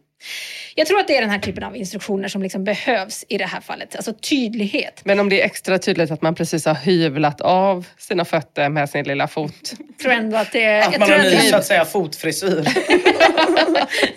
Jag 0.76 0.88
tror 0.88 1.00
att 1.00 1.08
det 1.08 1.18
är 1.18 1.22
den 1.22 1.30
här 1.30 1.40
typen 1.40 1.64
av 1.64 1.78
instruktioner 1.78 2.28
som 2.28 2.44
liksom 2.44 2.64
behövs 2.64 3.26
i 3.30 3.38
det 3.38 3.46
här 3.46 3.62
fallet. 3.62 3.96
Alltså 3.96 4.14
tydlighet. 4.14 5.02
Men 5.04 5.20
om 5.20 5.30
det 5.30 5.42
är 5.42 5.46
extra 5.46 5.80
tydligt 5.80 6.12
att 6.12 6.22
man 6.22 6.36
precis 6.36 6.66
har 6.66 6.74
hyvlat 6.74 7.42
av 7.42 7.86
sina 7.98 8.26
fötter 8.26 8.70
med 8.70 8.90
sin 8.90 9.06
lilla 9.06 9.28
fot. 9.28 9.74
Tror 10.02 10.14
ändå 10.14 10.38
att 10.38 10.52
det 10.52 10.64
är... 10.64 10.88
Att 10.88 11.00
man 11.00 11.10
har 11.10 11.18
att 11.18 11.24
ny 11.24 11.38
så 11.38 11.56
att 11.56 11.66
säga 11.66 11.86
fotfrisyr. 11.86 12.68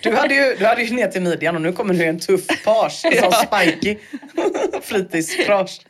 Du 0.02 0.16
hade, 0.16 0.34
ju, 0.34 0.56
du 0.58 0.66
hade 0.66 0.82
ju 0.82 0.94
ner 0.94 1.06
till 1.06 1.22
midjan 1.22 1.56
och 1.56 1.62
nu 1.62 1.72
kommer 1.72 1.94
du 1.94 2.04
i 2.04 2.06
en 2.06 2.20
tuff 2.20 2.46
page. 2.64 3.04
En 3.04 3.18
sån 3.18 3.32
spiky 3.32 3.96
fritidspage. 4.82 5.80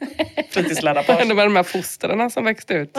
Fritidsledarpage. 0.51 1.21
Ändå 1.21 1.35
med 1.35 1.47
de 1.47 1.57
här 1.57 1.63
fosterna 1.63 2.31
som 2.31 2.45
växte 2.45 2.75
ut. 2.75 2.93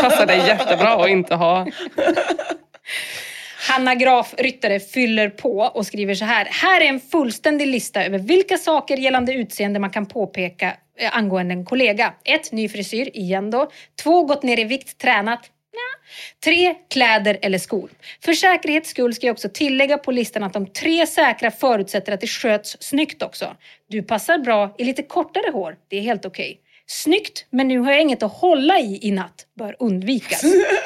Passade 0.00 0.36
jättebra 0.36 1.04
att 1.04 1.08
inte 1.08 1.34
ha. 1.34 1.66
Hanna 3.60 3.94
Graf 3.94 4.34
Ryttare 4.38 4.80
fyller 4.80 5.28
på 5.28 5.58
och 5.58 5.86
skriver 5.86 6.14
så 6.14 6.24
här. 6.24 6.44
Här 6.44 6.80
är 6.80 6.84
en 6.84 7.00
fullständig 7.00 7.66
lista 7.66 8.04
över 8.04 8.18
vilka 8.18 8.58
saker 8.58 8.96
gällande 8.96 9.32
utseende 9.32 9.80
man 9.80 9.90
kan 9.90 10.06
påpeka 10.06 10.76
eh, 10.98 11.16
angående 11.16 11.54
en 11.54 11.64
kollega. 11.64 12.14
1. 12.24 12.52
Ny 12.52 12.68
frisyr, 12.68 13.10
igen 13.16 13.50
då. 13.50 13.70
2. 14.02 14.22
Gått 14.22 14.42
ner 14.42 14.58
i 14.58 14.64
vikt, 14.64 14.98
tränat. 14.98 15.40
Nja. 15.40 16.00
3. 16.44 16.74
Kläder 16.90 17.38
eller 17.42 17.58
skor. 17.58 17.90
För 18.24 18.32
säkerhets 18.32 18.90
skull 18.90 19.14
ska 19.14 19.26
jag 19.26 19.34
också 19.34 19.48
tillägga 19.48 19.98
på 19.98 20.12
listan 20.12 20.42
att 20.42 20.52
de 20.52 20.66
tre 20.66 21.06
säkra 21.06 21.50
förutsätter 21.50 22.12
att 22.12 22.20
det 22.20 22.26
sköts 22.26 22.76
snyggt 22.80 23.22
också. 23.22 23.56
Du 23.88 24.02
passar 24.02 24.38
bra 24.38 24.74
i 24.78 24.84
lite 24.84 25.02
kortare 25.02 25.50
hår. 25.52 25.76
Det 25.88 25.96
är 25.96 26.02
helt 26.02 26.24
okej. 26.24 26.60
Snyggt, 26.86 27.46
men 27.50 27.68
nu 27.68 27.78
har 27.78 27.92
jag 27.92 28.00
inget 28.00 28.22
att 28.22 28.32
hålla 28.32 28.80
i 28.80 28.98
i 29.02 29.10
natt. 29.10 29.46
Bör 29.58 29.76
undvikas. 29.78 30.42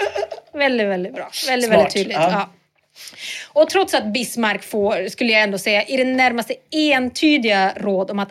väldigt, 0.53 0.87
väldigt 0.87 1.15
bra. 1.15 1.31
Väldigt, 1.49 1.67
Smart, 1.69 1.79
väldigt 1.79 1.95
tydligt. 1.95 2.17
ja. 2.17 2.31
Ja. 2.31 2.51
Och 3.49 3.69
trots 3.71 3.95
att 3.95 4.13
Bismarck 4.13 4.63
får, 4.63 5.09
skulle 5.09 5.33
jag 5.33 5.43
ändå 5.43 5.59
säga, 5.59 5.85
i 5.85 5.97
det 5.97 6.05
närmaste 6.05 6.55
entydiga 6.71 7.73
råd 7.77 8.11
om 8.11 8.19
att 8.19 8.31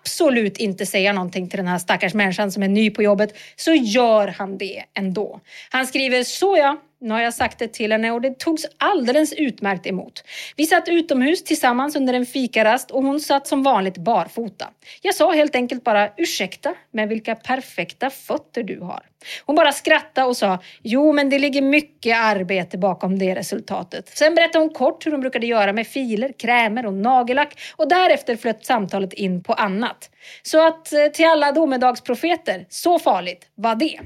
absolut 0.00 0.56
inte 0.56 0.86
säga 0.86 1.12
någonting 1.12 1.48
till 1.48 1.56
den 1.56 1.66
här 1.66 1.78
stackars 1.78 2.14
människan 2.14 2.52
som 2.52 2.62
är 2.62 2.68
ny 2.68 2.90
på 2.90 3.02
jobbet, 3.02 3.38
så 3.56 3.74
gör 3.74 4.28
han 4.28 4.58
det 4.58 4.84
ändå. 4.94 5.40
Han 5.70 5.86
skriver, 5.86 6.24
så 6.24 6.56
ja, 6.56 6.76
nu 7.02 7.14
har 7.14 7.20
jag 7.20 7.34
sagt 7.34 7.58
det 7.58 7.68
till 7.68 7.92
henne 7.92 8.10
och 8.10 8.20
det 8.20 8.38
togs 8.38 8.66
alldeles 8.78 9.32
utmärkt 9.32 9.86
emot. 9.86 10.24
Vi 10.56 10.66
satt 10.66 10.88
utomhus 10.88 11.44
tillsammans 11.44 11.96
under 11.96 12.14
en 12.14 12.26
fikarast 12.26 12.90
och 12.90 13.02
hon 13.02 13.20
satt 13.20 13.46
som 13.46 13.62
vanligt 13.62 13.98
barfota. 13.98 14.68
Jag 15.02 15.14
sa 15.14 15.32
helt 15.32 15.54
enkelt 15.54 15.84
bara, 15.84 16.10
ursäkta, 16.16 16.74
men 16.90 17.08
vilka 17.08 17.34
perfekta 17.34 18.10
fötter 18.10 18.62
du 18.62 18.80
har. 18.80 19.02
Hon 19.46 19.56
bara 19.56 19.72
skrattade 19.72 20.26
och 20.26 20.36
sa, 20.36 20.58
jo 20.82 21.12
men 21.12 21.30
det 21.30 21.38
ligger 21.38 21.62
mycket 21.62 22.16
arbete 22.18 22.78
bakom 22.78 23.18
det 23.18 23.34
resultatet. 23.34 24.08
Sen 24.08 24.34
berättade 24.34 24.64
hon 24.64 24.74
kort 24.74 25.06
hur 25.06 25.10
hon 25.10 25.20
brukade 25.20 25.46
göra 25.46 25.72
med 25.72 25.86
filer, 25.86 26.32
krämer 26.38 26.86
och 26.86 26.94
nagellack 26.94 27.60
och 27.76 27.88
därefter 27.88 28.36
flöt 28.36 28.64
samtalet 28.64 29.12
in 29.12 29.42
på 29.42 29.52
annat. 29.52 30.10
Så 30.42 30.66
att 30.66 30.92
eh, 30.92 31.06
till 31.06 31.26
alla 31.26 31.52
domedagsprofeter, 31.52 32.66
så 32.68 32.98
farligt 32.98 33.46
var 33.54 33.74
det. 33.74 34.00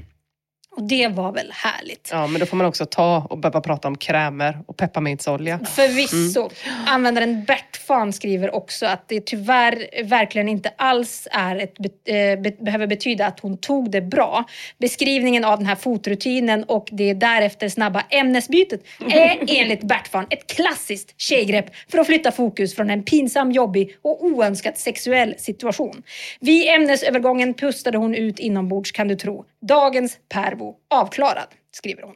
Och 0.77 0.83
det 0.83 1.07
var 1.07 1.31
väl 1.31 1.51
härligt. 1.55 2.09
Ja, 2.11 2.27
men 2.27 2.39
då 2.39 2.45
får 2.45 2.57
man 2.57 2.65
också 2.67 2.85
ta 2.85 3.27
och 3.29 3.37
börja 3.37 3.61
prata 3.61 3.87
om 3.87 3.97
krämer 3.97 4.57
och 4.65 4.77
pepparmintsolja. 4.77 5.59
Förvisso. 5.59 6.49
Användaren 6.87 7.43
Bert 7.43 7.77
Fan 7.87 8.13
skriver 8.13 8.55
också 8.55 8.85
att 8.85 9.07
det 9.07 9.25
tyvärr 9.25 10.03
verkligen 10.03 10.49
inte 10.49 10.71
alls 10.77 11.27
är 11.31 11.55
ett, 11.55 11.73
be- 11.77 12.13
eh, 12.17 12.39
be- 12.41 12.63
behöver 12.63 12.87
betyda 12.87 13.25
att 13.25 13.39
hon 13.39 13.57
tog 13.57 13.91
det 13.91 14.01
bra. 14.01 14.43
Beskrivningen 14.77 15.45
av 15.45 15.57
den 15.57 15.67
här 15.67 15.75
fotrutinen 15.75 16.63
och 16.63 16.87
det 16.91 17.13
därefter 17.13 17.69
snabba 17.69 18.03
ämnesbytet 18.09 18.81
är 19.09 19.37
enligt 19.47 19.81
Bert 19.83 20.07
Fan 20.07 20.25
ett 20.29 20.47
klassiskt 20.47 21.13
tjejgrepp 21.21 21.65
för 21.91 21.97
att 21.97 22.07
flytta 22.07 22.31
fokus 22.31 22.75
från 22.75 22.89
en 22.89 23.03
pinsam, 23.03 23.51
jobbig 23.51 23.97
och 24.01 24.25
oönskat 24.25 24.77
sexuell 24.77 25.35
situation. 25.37 26.03
Vid 26.39 26.67
ämnesövergången 26.69 27.53
pustade 27.53 27.97
hon 27.97 28.15
ut 28.15 28.39
inombords 28.39 28.91
kan 28.91 29.07
du 29.07 29.15
tro. 29.15 29.45
Dagens 29.61 30.17
pervo 30.33 30.66
avklarad, 30.89 31.47
skriver 31.71 32.03
hon. 32.03 32.15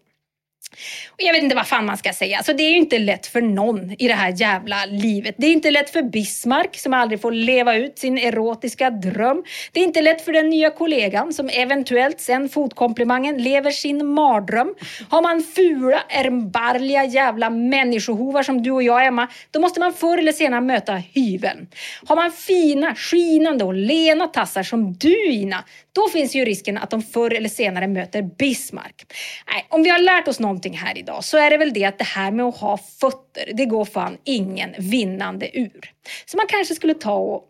Och 1.09 1.17
jag 1.17 1.33
vet 1.33 1.43
inte 1.43 1.55
vad 1.55 1.67
fan 1.67 1.85
man 1.85 1.97
ska 1.97 2.13
säga. 2.13 2.37
Alltså, 2.37 2.53
det 2.53 2.63
är 2.63 2.69
ju 2.69 2.77
inte 2.77 2.99
lätt 2.99 3.27
för 3.27 3.41
någon 3.41 3.95
i 3.99 4.07
det 4.07 4.13
här 4.13 4.33
jävla 4.37 4.85
livet. 4.85 5.35
Det 5.37 5.47
är 5.47 5.51
inte 5.51 5.71
lätt 5.71 5.89
för 5.89 6.01
Bismarck 6.01 6.77
som 6.77 6.93
aldrig 6.93 7.21
får 7.21 7.31
leva 7.31 7.75
ut 7.75 7.99
sin 7.99 8.17
erotiska 8.17 8.89
dröm. 8.89 9.43
Det 9.71 9.79
är 9.79 9.83
inte 9.83 10.01
lätt 10.01 10.25
för 10.25 10.33
den 10.33 10.49
nya 10.49 10.69
kollegan 10.69 11.33
som 11.33 11.49
eventuellt 11.49 12.21
sen 12.21 12.49
fotkomplimangen 12.49 13.37
lever 13.37 13.71
sin 13.71 14.07
mardröm. 14.07 14.75
Har 15.09 15.21
man 15.21 15.43
fula, 15.43 16.03
erbarliga 16.09 17.05
jävla 17.05 17.49
människohovar 17.49 18.43
som 18.43 18.63
du 18.63 18.71
och 18.71 18.83
jag 18.83 19.05
Emma, 19.05 19.27
då 19.51 19.59
måste 19.59 19.79
man 19.79 19.93
förr 19.93 20.17
eller 20.17 20.31
senare 20.31 20.61
möta 20.61 20.95
hyveln. 20.95 21.67
Har 22.05 22.15
man 22.15 22.31
fina, 22.31 22.95
skinande 22.95 23.63
och 23.63 23.73
lena 23.73 24.27
tassar 24.27 24.63
som 24.63 24.93
du 24.93 25.31
Ina, 25.31 25.63
då 25.93 26.09
finns 26.09 26.35
ju 26.35 26.45
risken 26.45 26.77
att 26.77 26.89
de 26.89 27.01
förr 27.01 27.33
eller 27.33 27.49
senare 27.49 27.87
möter 27.87 28.21
Bismarck. 28.21 29.05
Nej, 29.47 29.65
om 29.69 29.83
vi 29.83 29.89
har 29.89 29.99
lärt 29.99 30.27
oss 30.27 30.39
någonting 30.39 30.60
här 30.69 30.97
idag 30.97 31.23
så 31.23 31.37
är 31.37 31.49
det 31.49 31.57
väl 31.57 31.73
det 31.73 31.85
att 31.85 31.97
det 31.97 32.03
här 32.03 32.31
med 32.31 32.45
att 32.45 32.57
ha 32.57 32.77
fötter, 32.77 33.51
det 33.53 33.65
går 33.65 33.85
fan 33.85 34.17
ingen 34.23 34.75
vinnande 34.77 35.57
ur. 35.57 35.93
Så 36.25 36.37
man 36.37 36.45
kanske 36.49 36.75
skulle 36.75 36.93
ta 36.93 37.15
och 37.15 37.47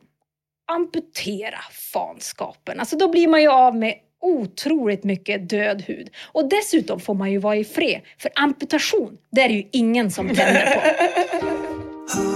amputera 0.72 1.59
fanskapen. 1.93 2.80
Alltså 2.80 2.97
då 2.97 3.07
blir 3.07 3.28
man 3.28 3.41
ju 3.41 3.47
av 3.47 3.76
med 3.76 3.95
otroligt 4.22 5.03
mycket 5.03 5.49
död 5.49 5.82
hud. 5.82 6.09
Och 6.32 6.49
dessutom 6.49 6.99
får 6.99 7.14
man 7.14 7.32
ju 7.32 7.38
vara 7.38 7.55
i 7.55 7.64
fred. 7.64 8.01
För 8.18 8.32
amputation, 8.36 9.18
det 9.32 9.41
är 9.41 9.49
det 9.49 9.55
ju 9.55 9.70
ingen 9.72 10.12
som 10.12 10.28
tänder 10.36 10.76
på. 10.76 10.82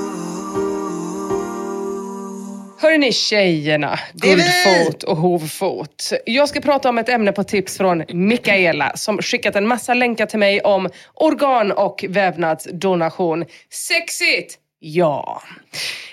Hörrni 2.85 2.97
ni 2.97 3.11
tjejerna, 3.11 3.99
guldfot 4.13 5.03
och 5.03 5.17
hovfot. 5.17 6.11
Jag 6.25 6.49
ska 6.49 6.61
prata 6.61 6.89
om 6.89 6.97
ett 6.97 7.09
ämne 7.09 7.31
på 7.31 7.43
tips 7.43 7.77
från 7.77 8.03
Mikaela 8.09 8.91
som 8.95 9.17
skickat 9.17 9.55
en 9.55 9.67
massa 9.67 9.93
länkar 9.93 10.25
till 10.25 10.39
mig 10.39 10.61
om 10.61 10.89
organ 11.13 11.71
och 11.71 12.05
vävnadsdonation. 12.09 13.45
Sexigt! 13.69 14.59
Ja. 14.87 15.41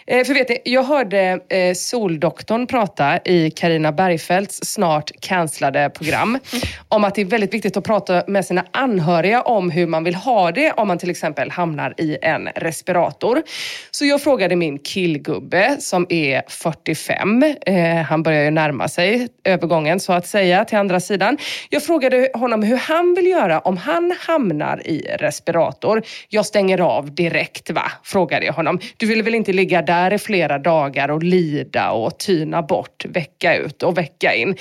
Eh, 0.06 0.24
för 0.24 0.34
vet 0.34 0.48
ni, 0.48 0.58
jag 0.64 0.82
hörde 0.82 1.40
eh, 1.48 1.74
Soldoktorn 1.74 2.66
prata 2.66 3.18
i 3.24 3.50
Karina 3.50 3.92
Bergfeldts 3.92 4.60
snart 4.62 5.10
cancellade 5.20 5.90
program 5.90 6.38
om 6.88 7.04
att 7.04 7.14
det 7.14 7.20
är 7.20 7.24
väldigt 7.24 7.54
viktigt 7.54 7.76
att 7.76 7.84
prata 7.84 8.22
med 8.26 8.44
sina 8.44 8.64
anhöriga 8.70 9.42
om 9.42 9.70
hur 9.70 9.86
man 9.86 10.04
vill 10.04 10.14
ha 10.14 10.52
det 10.52 10.72
om 10.72 10.88
man 10.88 10.98
till 10.98 11.10
exempel 11.10 11.50
hamnar 11.50 11.94
i 11.98 12.18
en 12.22 12.48
respirator. 12.56 13.42
Så 13.90 14.04
jag 14.04 14.22
frågade 14.22 14.56
min 14.56 14.78
killgubbe 14.78 15.76
som 15.80 16.06
är 16.08 16.42
45, 16.48 17.42
eh, 17.66 17.96
han 17.96 18.22
börjar 18.22 18.42
ju 18.42 18.50
närma 18.50 18.88
sig 18.88 19.28
övergången 19.44 20.00
så 20.00 20.12
att 20.12 20.26
säga 20.26 20.64
till 20.64 20.78
andra 20.78 21.00
sidan. 21.00 21.38
Jag 21.70 21.82
frågade 21.82 22.30
honom 22.34 22.62
hur 22.62 22.76
han 22.76 23.14
vill 23.14 23.26
göra 23.26 23.60
om 23.60 23.76
han 23.76 24.14
hamnar 24.20 24.86
i 24.86 25.16
respirator. 25.18 26.02
Jag 26.28 26.46
stänger 26.46 26.80
av 26.80 27.14
direkt 27.14 27.70
va? 27.70 27.92
Frågade 28.02 28.46
jag 28.46 28.52
honom. 28.52 28.61
Du 28.96 29.06
vill 29.06 29.22
väl 29.22 29.34
inte 29.34 29.52
ligga 29.52 29.82
där 29.82 30.12
i 30.12 30.18
flera 30.18 30.58
dagar 30.58 31.08
och 31.08 31.22
lida 31.22 31.90
och 31.90 32.18
tyna 32.18 32.62
bort 32.62 33.04
vecka 33.04 33.56
ut 33.56 33.82
och 33.82 33.98
vecka 33.98 34.34
in. 34.34 34.56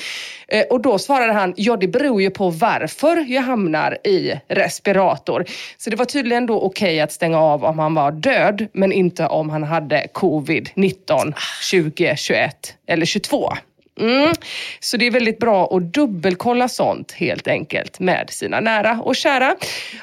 Eh, 0.47 0.63
och 0.69 0.81
då 0.81 0.99
svarade 0.99 1.33
han, 1.33 1.53
ja 1.57 1.77
det 1.77 1.87
beror 1.87 2.21
ju 2.21 2.29
på 2.29 2.49
varför 2.49 3.25
jag 3.33 3.41
hamnar 3.41 4.07
i 4.07 4.33
respirator. 4.47 5.45
Så 5.77 5.89
det 5.89 5.95
var 5.95 6.05
tydligen 6.05 6.45
då 6.45 6.61
okej 6.61 7.01
att 7.01 7.11
stänga 7.11 7.39
av 7.39 7.63
om 7.65 7.79
han 7.79 7.93
var 7.93 8.11
död, 8.11 8.67
men 8.73 8.91
inte 8.91 9.27
om 9.27 9.49
han 9.49 9.63
hade 9.63 10.07
covid-19, 10.13 11.33
20, 11.61 12.15
21 12.17 12.75
eller 12.87 13.05
22. 13.05 13.53
Mm. 14.01 14.33
Så 14.79 14.97
det 14.97 15.07
är 15.07 15.11
väldigt 15.11 15.39
bra 15.39 15.75
att 15.75 15.93
dubbelkolla 15.93 16.67
sånt 16.67 17.11
helt 17.11 17.47
enkelt 17.47 17.99
med 17.99 18.29
sina 18.29 18.59
nära 18.59 19.01
och 19.01 19.15
kära. 19.15 19.55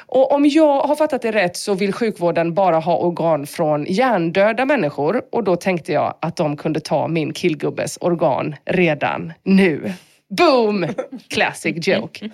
Och 0.05 0.31
om 0.31 0.45
jag 0.45 0.81
har 0.81 0.95
fattat 0.95 1.21
det 1.21 1.31
rätt 1.31 1.57
så 1.57 1.73
vill 1.73 1.93
sjukvården 1.93 2.53
bara 2.53 2.79
ha 2.79 2.97
organ 2.97 3.47
från 3.47 3.85
hjärndöda 3.85 4.65
människor 4.65 5.21
och 5.31 5.43
då 5.43 5.55
tänkte 5.55 5.93
jag 5.93 6.17
att 6.21 6.35
de 6.35 6.57
kunde 6.57 6.79
ta 6.79 7.07
min 7.07 7.33
killgubbes 7.33 7.97
organ 8.01 8.55
redan 8.65 9.33
nu. 9.43 9.93
Boom! 10.37 10.87
Classic 11.27 11.87
joke. 11.87 12.29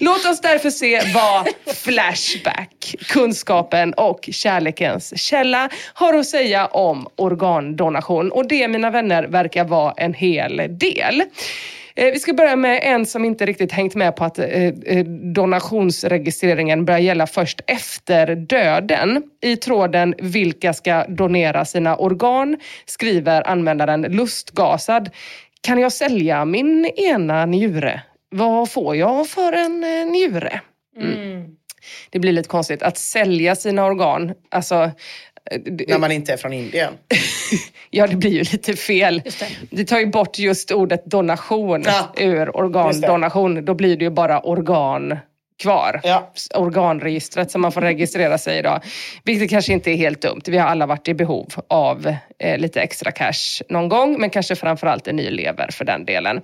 Låt 0.00 0.26
oss 0.26 0.40
därför 0.40 0.70
se 0.70 1.00
vad 1.14 1.48
Flashback, 1.74 2.94
kunskapen 3.08 3.94
och 3.94 4.28
kärlekens 4.32 5.18
källa, 5.20 5.68
har 5.94 6.14
att 6.14 6.26
säga 6.26 6.66
om 6.66 7.08
organdonation. 7.16 8.32
Och 8.32 8.48
det, 8.48 8.68
mina 8.68 8.90
vänner, 8.90 9.24
verkar 9.24 9.64
vara 9.64 9.94
en 9.96 10.14
hel 10.14 10.56
del. 10.70 11.22
Eh, 11.94 12.12
Vi 12.12 12.18
ska 12.18 12.32
börja 12.32 12.56
med 12.56 12.80
en 12.82 13.06
som 13.06 13.24
inte 13.24 13.46
riktigt 13.46 13.72
hängt 13.72 13.94
med 13.94 14.16
på 14.16 14.24
att 14.24 14.38
eh, 14.38 14.46
eh, 14.46 15.04
donationsregistreringen 15.34 16.84
börjar 16.84 17.00
gälla 17.00 17.26
först 17.26 17.60
efter 17.66 18.34
döden. 18.36 19.22
I 19.42 19.56
tråden 19.56 20.14
“Vilka 20.18 20.72
ska 20.72 21.04
donera 21.08 21.64
sina 21.64 21.96
organ?” 21.96 22.56
skriver 22.86 23.48
användaren 23.48 24.02
lustgasad. 24.02 25.10
Kan 25.60 25.78
jag 25.78 25.92
sälja 25.92 26.44
min 26.44 26.86
ena 26.86 27.46
njure? 27.46 28.02
Vad 28.30 28.70
får 28.70 28.96
jag 28.96 29.28
för 29.28 29.52
en 29.52 29.80
njure? 30.12 30.60
Mm. 30.96 31.44
Det 32.10 32.18
blir 32.18 32.32
lite 32.32 32.48
konstigt 32.48 32.82
att 32.82 32.98
sälja 32.98 33.56
sina 33.56 33.84
organ. 33.84 34.32
Alltså, 34.50 34.90
När 35.88 35.98
man 35.98 36.12
inte 36.12 36.32
är 36.32 36.36
från 36.36 36.52
Indien. 36.52 36.92
Ja, 37.94 38.06
det 38.06 38.16
blir 38.16 38.30
ju 38.30 38.38
lite 38.38 38.76
fel. 38.76 39.22
Just 39.24 39.40
det. 39.40 39.46
Det 39.70 39.84
tar 39.84 39.98
ju 39.98 40.06
bort 40.06 40.38
just 40.38 40.70
ordet 40.70 41.04
donation 41.04 41.82
Ja, 41.86 42.12
ur 42.16 42.56
organdonation. 42.56 43.64
Då 43.64 43.74
blir 43.74 43.96
det 43.96 44.04
ju 44.04 44.10
bara 44.10 44.40
organ 44.40 45.16
kvar. 45.58 46.00
Ja. 46.04 46.32
Organregistret 46.54 47.50
som 47.50 47.60
man 47.60 47.72
får 47.72 47.80
registrera 47.80 48.38
sig 48.38 48.58
idag. 48.58 48.80
Vilket 49.24 49.50
kanske 49.50 49.72
inte 49.72 49.90
är 49.90 49.96
helt 49.96 50.22
dumt. 50.22 50.42
Vi 50.46 50.58
har 50.58 50.68
alla 50.68 50.86
varit 50.86 51.08
i 51.08 51.14
behov 51.14 51.54
av 51.68 52.14
eh, 52.38 52.58
lite 52.58 52.80
extra 52.80 53.12
cash 53.12 53.62
någon 53.68 53.88
gång. 53.88 54.20
Men 54.20 54.30
kanske 54.30 54.56
framförallt 54.56 55.08
en 55.08 55.16
ny 55.16 55.30
lever 55.30 55.68
för 55.72 55.84
den 55.84 56.04
delen. 56.04 56.42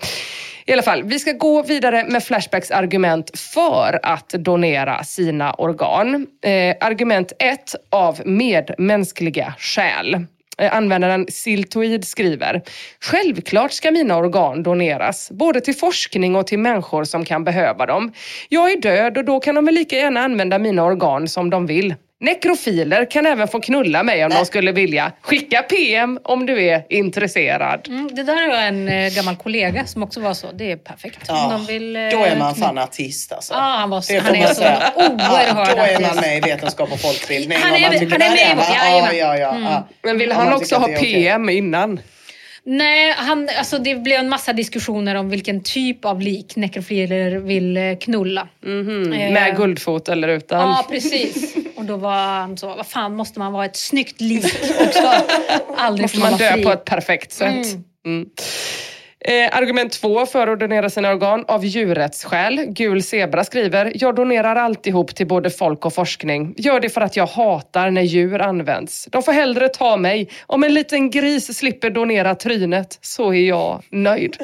I 0.66 0.72
alla 0.72 0.82
fall, 0.82 1.02
vi 1.02 1.18
ska 1.18 1.32
gå 1.32 1.62
vidare 1.62 2.04
med 2.08 2.24
Flashbacks 2.24 2.70
argument 2.70 3.38
för 3.38 4.00
att 4.02 4.28
donera 4.28 5.04
sina 5.04 5.52
organ. 5.52 6.26
Eh, 6.44 6.76
argument 6.80 7.32
ett 7.38 7.74
av 7.90 8.20
medmänskliga 8.24 9.54
skäl. 9.58 10.26
Eh, 10.58 10.76
användaren 10.76 11.26
Siltoid 11.28 12.04
skriver, 12.04 12.62
självklart 13.00 13.72
ska 13.72 13.90
mina 13.90 14.16
organ 14.16 14.62
doneras, 14.62 15.30
både 15.30 15.60
till 15.60 15.74
forskning 15.76 16.36
och 16.36 16.46
till 16.46 16.58
människor 16.58 17.04
som 17.04 17.24
kan 17.24 17.44
behöva 17.44 17.86
dem. 17.86 18.12
Jag 18.48 18.72
är 18.72 18.80
död 18.80 19.18
och 19.18 19.24
då 19.24 19.40
kan 19.40 19.54
de 19.54 19.64
väl 19.64 19.74
lika 19.74 19.96
gärna 19.96 20.20
använda 20.20 20.58
mina 20.58 20.84
organ 20.84 21.28
som 21.28 21.50
de 21.50 21.66
vill. 21.66 21.94
Nekrofiler 22.20 23.10
kan 23.10 23.26
även 23.26 23.48
få 23.48 23.60
knulla 23.60 24.02
mig 24.02 24.24
om 24.24 24.30
de 24.30 24.44
skulle 24.46 24.72
vilja. 24.72 25.12
Skicka 25.22 25.62
PM 25.62 26.18
om 26.24 26.46
du 26.46 26.62
är 26.64 26.82
intresserad. 26.88 27.88
Mm, 27.88 28.14
det 28.14 28.22
där 28.22 28.48
är 28.52 28.68
en 28.68 28.88
eh, 28.88 29.14
gammal 29.14 29.36
kollega 29.36 29.86
som 29.86 30.02
också 30.02 30.20
var 30.20 30.34
så. 30.34 30.46
Det 30.52 30.72
är 30.72 30.76
perfekt. 30.76 31.18
Ja, 31.28 31.44
Om 31.46 31.52
de 31.52 31.66
vill, 31.72 31.96
eh, 31.96 32.02
då 32.02 32.24
är 32.24 32.36
man 32.38 32.54
fan 32.54 32.78
artist 32.78 33.32
alltså. 33.32 33.54
Ja, 33.54 33.60
han 33.60 33.90
var 33.90 34.00
så- 34.00 34.12
Det 34.12 34.18
han 34.18 34.34
är 34.34 34.46
så 34.46 34.62
oerhörd 34.62 35.68
ja, 35.68 35.74
Då 35.74 35.82
är 35.82 36.00
man 36.00 36.16
med 36.16 36.36
i 36.36 36.40
vetenskap 36.40 36.92
och 36.92 37.00
folkbildning. 37.00 37.58
Han 37.62 37.74
är 37.74 37.80
med- 37.90 38.12
han 38.12 38.22
är 38.22 38.30
med 38.30 38.52
i 38.52 38.54
vårt- 38.56 38.64
Ja, 38.74 39.12
ja, 39.12 39.36
ja. 39.36 39.50
Mm. 39.50 39.62
ja. 39.64 39.88
Men 40.02 40.18
vill 40.18 40.32
han 40.32 40.52
också 40.52 40.76
ha 40.76 40.88
är. 40.88 40.96
PM 40.98 41.48
innan? 41.48 42.00
Nej, 42.64 43.14
han, 43.16 43.48
alltså 43.58 43.78
det 43.78 43.94
blev 43.94 44.20
en 44.20 44.28
massa 44.28 44.52
diskussioner 44.52 45.14
om 45.14 45.30
vilken 45.30 45.62
typ 45.62 46.04
av 46.04 46.20
lik 46.20 46.56
nekrofiler 46.56 47.30
vill 47.30 47.76
eh, 47.76 47.82
knulla. 48.00 48.48
Eh, 48.66 48.70
Med 49.32 49.56
guldfot 49.56 50.08
eller 50.08 50.28
utan? 50.28 50.60
Ja, 50.60 50.86
precis. 50.90 51.54
Och 51.78 51.84
då 51.84 51.96
var 51.96 52.38
han 52.40 52.56
så, 52.56 52.66
vad 52.66 52.86
fan 52.86 53.14
måste 53.16 53.38
man 53.38 53.52
vara 53.52 53.64
ett 53.64 53.76
snyggt 53.76 54.20
lik 54.20 54.44
och 54.80 54.88
ska 54.94 55.22
aldrig 55.76 56.04
måste 56.04 56.18
man 56.18 56.30
vara 56.30 56.38
dö 56.38 56.52
fri. 56.52 56.64
på 56.64 56.72
ett 56.72 56.84
perfekt 56.84 57.32
sätt. 57.32 57.66
Mm. 58.06 58.28
Eh, 59.20 59.56
argument 59.56 59.92
två 59.92 60.26
för 60.26 60.46
att 60.46 60.60
donera 60.60 60.90
sina 60.90 61.10
organ 61.12 61.44
av 61.48 61.64
djurrättsskäl. 61.64 62.64
Gul 62.68 63.02
Zebra 63.02 63.44
skriver, 63.44 63.92
jag 63.94 64.14
donerar 64.14 64.56
alltihop 64.56 65.14
till 65.14 65.26
både 65.26 65.50
folk 65.50 65.86
och 65.86 65.94
forskning. 65.94 66.54
Gör 66.56 66.80
det 66.80 66.88
för 66.88 67.00
att 67.00 67.16
jag 67.16 67.26
hatar 67.26 67.90
när 67.90 68.02
djur 68.02 68.40
används. 68.40 69.08
De 69.10 69.22
får 69.22 69.32
hellre 69.32 69.68
ta 69.68 69.96
mig. 69.96 70.28
Om 70.46 70.64
en 70.64 70.74
liten 70.74 71.10
gris 71.10 71.58
slipper 71.58 71.90
donera 71.90 72.34
trynet 72.34 72.98
så 73.02 73.34
är 73.34 73.48
jag 73.48 73.82
nöjd. 73.90 74.36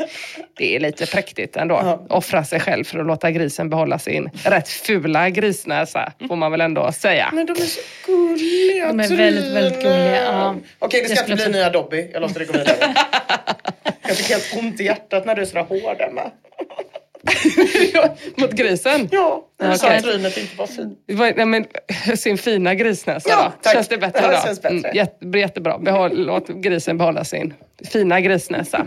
Det 0.59 0.77
är 0.77 0.81
lite 0.81 1.07
präktigt 1.07 1.57
ändå. 1.57 2.07
Offra 2.11 2.45
sig 2.45 2.61
själv 2.61 2.85
för 2.85 2.99
att 2.99 3.07
låta 3.07 3.31
grisen 3.31 3.71
behålla 3.71 3.99
sin 3.99 4.31
rätt 4.45 4.69
fula 4.69 5.31
grisnäsa, 5.31 6.13
får 6.29 6.37
man 6.37 6.51
väl 6.51 6.61
ändå 6.61 6.93
säga. 6.93 7.31
Men 7.33 7.47
de 7.47 7.53
är 7.53 7.57
så 7.57 7.81
gulliga. 8.07 8.87
De 8.89 9.01
är 9.01 9.17
väldigt, 9.17 9.53
väldigt 9.57 9.83
gulliga, 9.83 10.23
ja. 10.25 10.55
Okej, 10.79 11.03
det 11.09 11.17
ska 11.17 11.21
inte 11.25 11.35
bli 11.35 11.45
också- 11.45 11.51
nya 11.53 11.71
Dobby. 11.71 12.11
Jag 12.13 12.23
låter 12.23 12.39
det 12.39 12.45
gå 12.45 12.53
vidare. 12.53 12.77
Jag 14.09 14.17
fick 14.17 14.31
helt 14.31 14.51
ont 14.67 14.81
i 14.81 14.85
hjärtat 14.85 15.27
när 15.27 15.35
du 15.35 15.43
är 15.43 15.47
sådär 15.47 15.63
hård, 15.63 16.01
Emma. 16.01 16.31
Mot 18.37 18.53
grisen? 18.53 19.09
Ja, 19.13 19.45
du 19.61 19.79
sa 19.79 19.87
Okej. 19.87 19.97
att 19.97 20.05
trynet 20.05 20.37
inte 20.37 20.57
var 20.57 20.67
fint. 20.67 20.99
Nej, 21.37 21.47
men, 21.47 21.65
sin 22.17 22.39
fina 22.39 22.75
grisnäsa 22.75 23.29
Ja, 23.31 23.45
då. 23.45 23.53
tack. 23.63 23.73
Känns 23.75 23.89
det 23.89 23.99
bättre 23.99 24.21
Ja, 24.23 24.29
det 24.31 24.37
då? 24.37 24.43
känns 24.43 24.63
bättre. 24.63 24.79
Mm, 24.79 24.97
jätte, 24.97 25.39
jättebra. 25.39 25.79
Behåll, 25.79 26.27
låt 26.27 26.49
grisen 26.49 26.99
behålla 26.99 27.25
sin 27.25 27.55
fina 27.93 28.21
grisnäsa. 28.21 28.87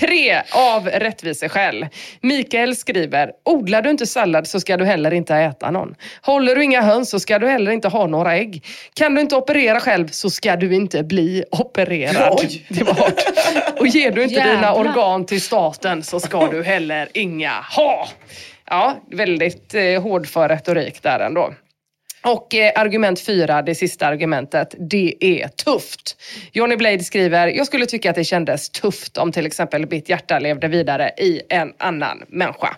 Tre 0.00 0.42
av 0.52 0.86
rättviseskäl. 0.88 1.86
Mikael 2.20 2.76
skriver, 2.76 3.30
odlar 3.44 3.82
du 3.82 3.90
inte 3.90 4.06
sallad 4.06 4.46
så 4.46 4.60
ska 4.60 4.76
du 4.76 4.84
heller 4.84 5.14
inte 5.14 5.34
äta 5.34 5.70
någon. 5.70 5.94
Håller 6.22 6.56
du 6.56 6.64
inga 6.64 6.80
höns 6.80 7.10
så 7.10 7.20
ska 7.20 7.38
du 7.38 7.48
heller 7.48 7.70
inte 7.72 7.88
ha 7.88 8.06
några 8.06 8.36
ägg. 8.36 8.64
Kan 8.94 9.14
du 9.14 9.20
inte 9.20 9.36
operera 9.36 9.80
själv 9.80 10.08
så 10.08 10.30
ska 10.30 10.56
du 10.56 10.74
inte 10.74 11.02
bli 11.02 11.44
opererad. 11.50 12.38
Oj. 12.40 12.66
Det 12.68 12.82
var 12.84 12.94
hårt. 12.94 13.22
Och 13.80 13.86
ger 13.86 14.10
du 14.10 14.22
inte 14.22 14.34
dina 14.34 14.46
Jävlar. 14.46 14.78
organ 14.78 15.26
till 15.26 15.40
staten 15.40 16.02
så 16.02 16.20
ska 16.20 16.46
du 16.50 16.62
heller 16.62 17.08
inga 17.14 17.52
ha. 17.76 18.08
Ja, 18.70 18.96
väldigt 19.10 19.74
eh, 19.74 20.02
hård 20.02 20.26
för 20.26 20.48
retorik 20.48 21.02
där 21.02 21.20
ändå. 21.20 21.54
Och 22.24 22.54
eh, 22.54 22.72
argument 22.74 23.20
fyra, 23.20 23.62
det 23.62 23.74
sista 23.74 24.06
argumentet, 24.06 24.74
det 24.78 25.14
är 25.20 25.48
tufft. 25.48 26.16
Johnny 26.52 26.76
Blade 26.76 27.04
skriver, 27.04 27.46
jag 27.46 27.66
skulle 27.66 27.86
tycka 27.86 28.10
att 28.10 28.16
det 28.16 28.24
kändes 28.24 28.70
tufft 28.70 29.18
om 29.18 29.32
till 29.32 29.46
exempel 29.46 29.86
mitt 29.90 30.08
hjärta 30.08 30.38
levde 30.38 30.68
vidare 30.68 31.10
i 31.18 31.40
en 31.48 31.72
annan 31.78 32.22
människa. 32.28 32.76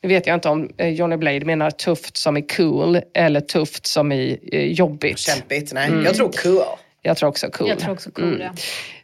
Nu 0.00 0.08
vet 0.08 0.26
jag 0.26 0.34
inte 0.34 0.48
om 0.48 0.70
eh, 0.76 0.88
Johnny 0.88 1.16
Blade 1.16 1.44
menar 1.44 1.70
tufft 1.70 2.16
som 2.16 2.36
i 2.36 2.42
cool 2.42 3.00
eller 3.14 3.40
tufft 3.40 3.86
som 3.86 4.12
i 4.12 4.38
eh, 4.52 4.72
jobbigt. 4.72 5.18
Kämpigt, 5.18 5.72
nej. 5.72 5.88
Mm. 5.88 6.04
Jag 6.04 6.14
tror 6.14 6.32
cool. 6.32 6.62
Jag 7.02 7.16
tror 7.16 7.28
också 7.28 7.50
cool. 7.50 7.68
Jag 7.68 7.78
tror 7.78 7.92
också 7.92 8.10
cool, 8.10 8.40
ja. 8.40 8.50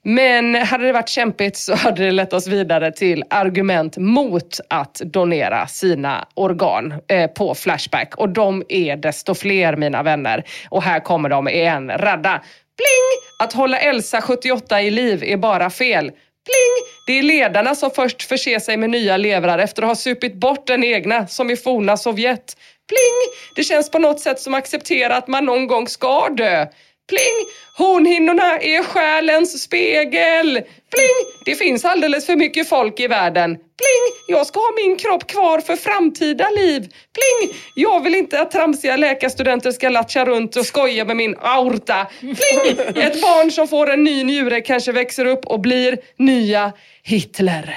Men 0.02 0.54
hade 0.54 0.86
det 0.86 0.92
varit 0.92 1.08
kämpigt 1.08 1.56
så 1.56 1.74
hade 1.74 2.04
det 2.04 2.10
lett 2.10 2.32
oss 2.32 2.46
vidare 2.46 2.92
till 2.92 3.24
argument 3.30 3.96
mot 3.96 4.60
att 4.70 4.94
donera 4.94 5.66
sina 5.66 6.28
organ 6.34 6.94
eh, 7.08 7.30
på 7.30 7.54
Flashback. 7.54 8.14
Och 8.16 8.28
de 8.28 8.62
är 8.68 8.96
desto 8.96 9.34
fler 9.34 9.76
mina 9.76 10.02
vänner. 10.02 10.44
Och 10.68 10.82
här 10.82 11.00
kommer 11.00 11.28
de 11.28 11.48
i 11.48 11.60
en 11.60 11.90
radda. 11.90 12.42
Bling! 12.76 13.30
Att 13.42 13.52
hålla 13.52 13.78
Elsa 13.78 14.20
78 14.20 14.82
i 14.82 14.90
liv 14.90 15.24
är 15.24 15.36
bara 15.36 15.70
fel. 15.70 16.04
Pling! 16.44 16.96
Det 17.06 17.18
är 17.18 17.22
ledarna 17.22 17.74
som 17.74 17.90
först 17.90 18.22
förser 18.22 18.58
sig 18.58 18.76
med 18.76 18.90
nya 18.90 19.16
levrar 19.16 19.58
efter 19.58 19.82
att 19.82 19.88
ha 19.88 19.96
supit 19.96 20.34
bort 20.34 20.66
den 20.66 20.84
egna, 20.84 21.26
som 21.26 21.50
i 21.50 21.56
forna 21.56 21.96
Sovjet. 21.96 22.56
Pling! 22.88 23.34
Det 23.56 23.64
känns 23.64 23.90
på 23.90 23.98
något 23.98 24.20
sätt 24.20 24.40
som 24.40 24.54
acceptera 24.54 25.16
att 25.16 25.28
man 25.28 25.44
någon 25.44 25.66
gång 25.66 25.88
ska 25.88 26.28
dö. 26.28 26.66
Pling! 27.08 27.48
Hornhinnorna 27.76 28.58
är 28.58 28.82
själens 28.82 29.62
spegel. 29.62 30.52
Pling! 30.94 31.42
Det 31.44 31.54
finns 31.54 31.84
alldeles 31.84 32.26
för 32.26 32.36
mycket 32.36 32.68
folk 32.68 33.00
i 33.00 33.06
världen. 33.06 33.54
Pling! 33.54 34.36
Jag 34.36 34.46
ska 34.46 34.60
ha 34.60 34.72
min 34.84 34.96
kropp 34.96 35.26
kvar 35.26 35.60
för 35.60 35.76
framtida 35.76 36.50
liv. 36.50 36.80
Pling! 36.80 37.56
Jag 37.74 38.02
vill 38.02 38.14
inte 38.14 38.40
att 38.40 38.50
tramsiga 38.50 38.96
läkarstudenter 38.96 39.72
ska 39.72 39.88
latcha 39.88 40.24
runt 40.24 40.56
och 40.56 40.66
skoja 40.66 41.04
med 41.04 41.16
min 41.16 41.36
aorta. 41.40 42.06
Pling! 42.20 42.78
Ett 43.04 43.22
barn 43.22 43.50
som 43.50 43.68
får 43.68 43.90
en 43.90 44.04
ny 44.04 44.24
njure 44.24 44.60
kanske 44.60 44.92
växer 44.92 45.24
upp 45.26 45.46
och 45.46 45.60
blir 45.60 45.98
nya 46.18 46.72
Hitler. 47.02 47.76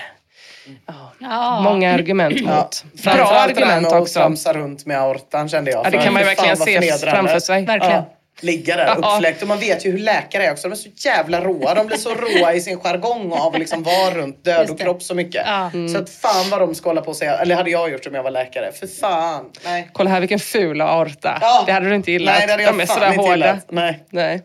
Ja. 1.20 1.62
Många 1.64 1.94
argument 1.94 2.42
mot. 2.42 2.50
Ja. 2.50 2.70
Bra 3.04 3.14
Framförallt 3.14 3.56
det 3.56 3.66
argument 3.66 3.94
också. 3.94 4.20
tramsa 4.20 4.54
runt 4.54 4.86
med 4.86 5.02
aortan 5.02 5.50
kände 5.50 5.72
jag. 5.72 5.86
Ja, 5.86 5.90
det 5.90 5.98
kan 5.98 6.14
man 6.14 6.22
ju 6.22 6.26
verkligen 6.26 6.58
se 6.58 6.82
framför 6.92 7.40
sig. 7.40 7.66
Verkligen. 7.66 7.96
Ja. 7.96 8.14
Ligga 8.40 8.76
där 8.76 8.98
uppfläkt. 8.98 9.42
Och 9.42 9.48
man 9.48 9.60
vet 9.60 9.86
ju 9.86 9.92
hur 9.92 10.00
läkare 10.00 10.46
är 10.46 10.52
också. 10.52 10.68
De 10.68 10.72
är 10.72 10.76
så 10.76 10.90
jävla 10.96 11.42
råa. 11.42 11.74
De 11.74 11.88
blir 11.88 11.98
så 11.98 12.14
råa 12.14 12.54
i 12.54 12.62
sin 12.62 12.80
jargong 12.80 13.32
av 13.32 13.54
att 13.54 13.60
liksom 13.60 13.84
vara 13.84 14.14
runt 14.14 14.44
död 14.46 14.70
och 14.70 14.80
kropp 14.80 15.04
så 15.04 15.16
mycket. 15.16 15.44
Ja. 15.46 15.72
Så 15.94 15.98
att 15.98 16.10
fan 16.10 16.50
vad 16.50 16.60
de 16.60 16.76
ska 16.76 16.90
hålla 16.90 17.02
på 17.02 17.10
och 17.10 17.16
säga. 17.16 17.38
Eller 17.38 17.56
hade 17.56 17.70
jag 17.70 17.92
gjort 17.92 18.08
om 18.08 18.16
jag 18.16 18.24
var 18.24 18.32
läkare. 18.32 18.72
För 18.72 18.88
fan. 18.88 19.46
Nej. 19.64 19.90
Kolla 19.94 20.10
här 20.10 20.20
vilken 20.20 20.40
ful 20.40 20.82
aorta. 20.82 21.38
Ja. 21.42 21.64
Det 21.66 21.72
hade 21.72 21.90
du 21.90 21.96
inte 21.96 22.12
gillat. 22.12 22.36
Nej, 22.38 22.48
det 22.48 22.54
hade 22.54 22.64
jag 22.64 22.74
De 22.74 22.82
är 22.82 22.86
sådär 22.86 23.16
hårda. 23.16 23.60
Nej. 23.70 24.04
Nej. 24.10 24.42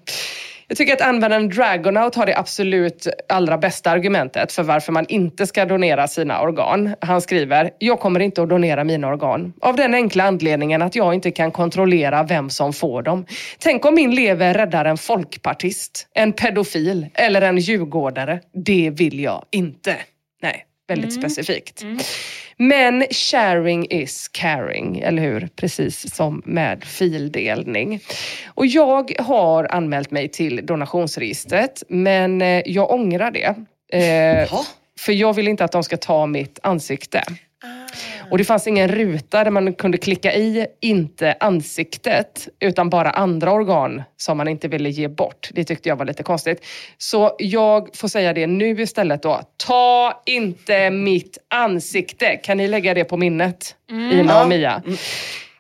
Jag 0.73 0.77
tycker 0.77 0.93
att 0.93 1.01
användaren 1.01 1.49
Dragonaut 1.49 2.15
har 2.15 2.27
det 2.27 2.39
absolut 2.39 3.07
allra 3.29 3.59
bästa 3.59 3.91
argumentet 3.91 4.53
för 4.53 4.63
varför 4.63 4.93
man 4.93 5.07
inte 5.09 5.47
ska 5.47 5.65
donera 5.65 6.09
sina 6.09 6.41
organ. 6.43 6.95
Han 7.01 7.21
skriver, 7.21 7.71
jag 7.79 8.01
kommer 8.01 8.21
inte 8.21 8.43
att 8.43 8.49
donera 8.49 8.85
mina 8.85 9.09
organ. 9.09 9.53
Av 9.61 9.77
den 9.77 9.95
enkla 9.95 10.25
anledningen 10.25 10.83
att 10.83 10.97
jag 10.97 11.15
inte 11.15 11.31
kan 11.31 11.51
kontrollera 11.51 12.23
vem 12.23 12.51
som 12.51 12.73
får 12.73 13.03
dem. 13.03 13.27
Tänk 13.59 13.85
om 13.85 13.95
min 13.95 14.15
lever 14.15 14.55
räddar 14.55 14.85
en 14.85 14.97
folkpartist, 14.97 16.09
en 16.15 16.33
pedofil 16.33 17.07
eller 17.15 17.43
en 17.43 17.59
djurgårdare. 17.59 18.41
Det 18.55 18.91
vill 18.91 19.21
jag 19.21 19.45
inte. 19.51 19.97
Nej, 20.43 20.65
väldigt 20.93 21.13
specifikt. 21.13 21.85
Men 22.57 23.05
sharing 23.11 23.87
is 23.91 24.29
caring, 24.29 25.01
eller 25.01 25.23
hur? 25.23 25.49
Precis 25.57 26.15
som 26.15 26.43
med 26.45 26.85
fildelning. 26.85 28.01
Och 28.47 28.67
jag 28.67 29.13
har 29.19 29.65
anmält 29.65 30.11
mig 30.11 30.29
till 30.29 30.67
donationsregistret, 30.67 31.83
men 31.89 32.43
eh, 32.43 32.63
jag 32.67 32.91
ångrar 32.91 33.31
det. 33.31 33.55
Eh, 33.99 34.61
för 34.99 35.13
jag 35.13 35.33
vill 35.33 35.49
inte 35.49 35.65
att 35.65 35.73
de 35.73 35.83
ska 35.85 35.97
ta 35.97 36.27
mitt 36.27 36.59
ansikte. 36.63 37.23
Och 38.33 38.39
det 38.39 38.45
fanns 38.45 38.67
ingen 38.67 38.89
ruta 38.89 39.45
där 39.45 39.51
man 39.51 39.73
kunde 39.73 39.99
klicka 39.99 40.35
i, 40.35 40.67
inte 40.81 41.37
ansiktet, 41.41 42.49
utan 42.61 42.91
bara 42.91 43.11
andra 43.11 43.53
organ 43.53 44.03
som 44.17 44.37
man 44.37 44.49
inte 44.49 44.69
ville 44.69 44.91
ge 44.91 45.09
bort. 45.09 45.51
Det 45.53 45.65
tyckte 45.65 45.89
jag 45.89 45.97
var 45.97 46.05
lite 46.05 46.23
konstigt. 46.23 46.65
Så 46.99 47.37
jag 47.39 47.97
får 47.97 48.09
säga 48.09 48.33
det 48.33 48.47
nu 48.47 48.81
istället 48.81 49.23
då. 49.23 49.41
Ta 49.67 50.23
inte 50.27 50.91
mitt 50.91 51.39
ansikte. 51.49 52.37
Kan 52.37 52.57
ni 52.57 52.69
lägga 52.69 52.95
det 52.95 53.05
på 53.05 53.17
minnet? 53.17 53.77
Ina 53.91 54.43
och 54.43 54.49
Mia. 54.49 54.83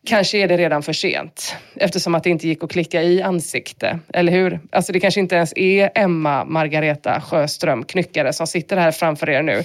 Kanske 0.07 0.39
är 0.39 0.49
det 0.49 0.57
redan 0.57 0.83
för 0.83 0.93
sent 0.93 1.57
eftersom 1.77 2.15
att 2.15 2.24
det 2.24 2.31
inte 2.31 2.49
gick 2.49 2.65
att 2.65 2.70
klicka 2.70 3.03
i 3.03 3.23
ansikte, 3.23 3.99
eller 4.15 4.33
hur? 4.33 4.61
Alltså 4.73 4.93
det 4.93 5.01
kanske 5.01 5.20
inte 5.20 5.35
ens 5.35 5.53
är 5.57 5.91
Emma 5.95 6.45
Margareta 6.45 7.20
Sjöström, 7.20 7.85
knyckare, 7.85 8.33
som 8.33 8.47
sitter 8.47 8.77
här 8.77 8.91
framför 8.91 9.31
er 9.31 9.43
nu. 9.43 9.62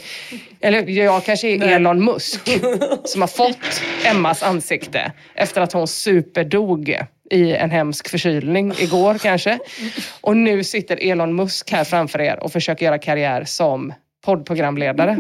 Eller 0.61 0.89
jag 0.89 1.23
kanske 1.23 1.47
är 1.47 1.61
Elon 1.61 2.05
Musk 2.05 2.49
som 3.03 3.21
har 3.21 3.27
fått 3.27 3.83
Emmas 4.05 4.43
ansikte 4.43 5.11
efter 5.35 5.61
att 5.61 5.73
hon 5.73 5.87
superdog 5.87 6.97
i 7.31 7.53
en 7.53 7.71
hemsk 7.71 8.09
förkylning 8.09 8.73
igår 8.79 9.17
kanske. 9.17 9.59
Och 10.21 10.37
nu 10.37 10.63
sitter 10.63 11.09
Elon 11.11 11.35
Musk 11.35 11.71
här 11.71 11.83
framför 11.83 12.21
er 12.21 12.43
och 12.43 12.51
försöker 12.51 12.85
göra 12.85 12.97
karriär 12.97 13.43
som 13.43 13.93
poddprogramledare. 14.25 15.17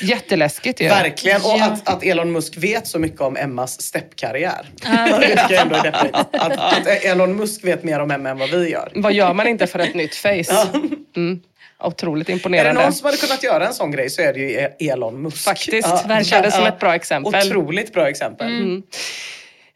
Jätteläskigt 0.00 0.80
ju. 0.80 0.88
Verkligen. 0.88 1.40
Och 1.42 1.60
att, 1.60 1.88
att 1.88 2.04
Elon 2.04 2.32
Musk 2.32 2.56
vet 2.56 2.86
så 2.86 2.98
mycket 2.98 3.20
om 3.20 3.36
Emmas 3.36 3.80
steppkarriär. 3.80 4.66
det 5.20 5.28
tycker 5.28 5.54
jag 5.54 5.62
ändå 5.62 5.76
är 5.76 5.82
deppigt. 5.82 6.14
Att, 6.14 6.58
att 6.58 6.86
Elon 6.86 7.36
Musk 7.36 7.64
vet 7.64 7.84
mer 7.84 8.00
om 8.00 8.10
Emma 8.10 8.28
än 8.28 8.38
vad 8.38 8.50
vi 8.50 8.70
gör. 8.70 8.92
Vad 8.94 9.12
gör 9.12 9.34
man 9.34 9.46
inte 9.46 9.66
för 9.66 9.78
ett 9.78 9.94
nytt 9.94 10.14
face? 10.14 10.68
Mm. 11.16 11.40
Otroligt 11.84 12.28
Är 12.28 12.32
det 12.32 12.36
imponerande. 12.36 12.82
någon 12.82 12.92
som 12.92 13.04
hade 13.06 13.16
kunnat 13.16 13.42
göra 13.42 13.66
en 13.66 13.74
sån 13.74 13.90
grej 13.90 14.10
så 14.10 14.22
är 14.22 14.32
det 14.32 14.40
ju 14.40 14.88
Elon 14.90 15.22
Musk. 15.22 15.44
Faktiskt. 15.44 16.08
Det 16.08 16.24
kändes 16.24 16.54
som 16.54 16.66
ett 16.66 16.80
bra 16.80 16.94
exempel. 16.94 17.48
Otroligt 17.48 17.92
bra 17.92 18.08
exempel. 18.08 18.82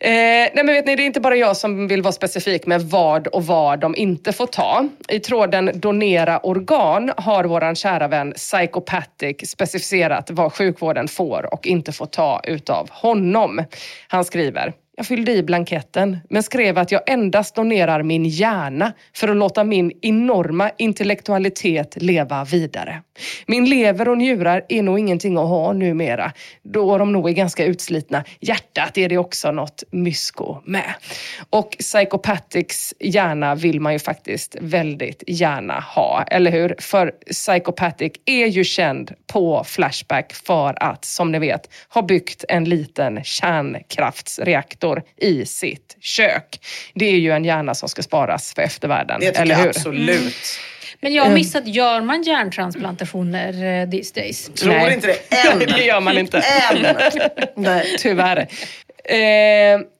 Eh, 0.06 0.12
nej 0.12 0.64
men 0.64 0.66
vet 0.66 0.86
ni, 0.86 0.96
det 0.96 1.02
är 1.02 1.06
inte 1.06 1.20
bara 1.20 1.36
jag 1.36 1.56
som 1.56 1.88
vill 1.88 2.02
vara 2.02 2.12
specifik 2.12 2.66
med 2.66 2.82
vad 2.82 3.26
och 3.26 3.46
vad 3.46 3.80
de 3.80 3.96
inte 3.96 4.32
får 4.32 4.46
ta. 4.46 4.88
I 5.08 5.20
tråden 5.20 5.70
donera 5.74 6.38
organ 6.38 7.12
har 7.16 7.44
våran 7.44 7.74
kära 7.74 8.08
vän 8.08 8.32
Psychopathic 8.32 9.50
specificerat 9.50 10.30
vad 10.30 10.52
sjukvården 10.52 11.08
får 11.08 11.54
och 11.54 11.66
inte 11.66 11.92
får 11.92 12.06
ta 12.06 12.40
utav 12.44 12.90
honom. 12.90 13.64
Han 14.08 14.24
skriver 14.24 14.72
jag 14.98 15.06
fyllde 15.06 15.32
i 15.32 15.42
blanketten 15.42 16.18
men 16.30 16.42
skrev 16.42 16.78
att 16.78 16.92
jag 16.92 17.10
endast 17.10 17.54
donerar 17.54 18.02
min 18.02 18.24
hjärna 18.24 18.92
för 19.14 19.28
att 19.28 19.36
låta 19.36 19.64
min 19.64 19.92
enorma 20.02 20.70
intellektualitet 20.78 22.02
leva 22.02 22.44
vidare. 22.44 23.02
Min 23.46 23.64
lever 23.68 24.08
och 24.08 24.18
njurar 24.18 24.64
är 24.68 24.82
nog 24.82 24.98
ingenting 24.98 25.36
att 25.36 25.48
ha 25.48 25.72
numera 25.72 26.32
då 26.62 26.98
de 26.98 27.12
nog 27.12 27.28
är 27.28 27.32
ganska 27.32 27.64
utslitna. 27.64 28.24
Hjärtat 28.40 28.98
är 28.98 29.08
det 29.08 29.18
också 29.18 29.52
något 29.52 29.82
mysko 29.90 30.60
med. 30.64 30.94
Och 31.50 31.76
Psychopathics 31.78 32.94
hjärna 33.00 33.54
vill 33.54 33.80
man 33.80 33.92
ju 33.92 33.98
faktiskt 33.98 34.56
väldigt 34.60 35.22
gärna 35.26 35.80
ha, 35.80 36.24
eller 36.30 36.50
hur? 36.50 36.76
För 36.78 37.12
Psychopathic 37.30 38.12
är 38.26 38.46
ju 38.46 38.64
känd 38.64 39.12
på 39.32 39.64
Flashback 39.64 40.32
för 40.32 40.82
att, 40.82 41.04
som 41.04 41.32
ni 41.32 41.38
vet, 41.38 41.70
ha 41.88 42.02
byggt 42.02 42.44
en 42.48 42.64
liten 42.64 43.24
kärnkraftsreaktor 43.24 44.85
i 45.16 45.46
sitt 45.46 45.96
kök. 46.00 46.60
Det 46.94 47.06
är 47.06 47.16
ju 47.18 47.32
en 47.32 47.44
hjärna 47.44 47.74
som 47.74 47.88
ska 47.88 48.02
sparas 48.02 48.54
för 48.54 48.62
eftervärlden, 48.62 49.20
Det 49.20 49.26
tycker 49.26 49.42
eller 49.42 49.54
jag 49.54 49.60
hur? 49.62 49.68
absolut. 49.68 50.58
Men 51.00 51.14
jag 51.14 51.24
har 51.24 51.30
missat, 51.30 51.66
gör 51.66 52.00
man 52.00 52.22
hjärntransplantationer 52.22 53.82
eh, 53.82 53.90
these 53.90 54.20
days? 54.20 54.50
Tror 54.54 54.72
Nej. 54.72 54.94
inte 54.94 55.06
det 55.06 55.36
än. 55.52 55.58
det 55.58 55.84
gör 55.84 56.00
man 56.00 56.18
inte. 56.18 56.38
Än. 56.72 56.86
Nej. 57.56 57.96
Tyvärr. 57.98 58.48
Eh, 59.04 59.18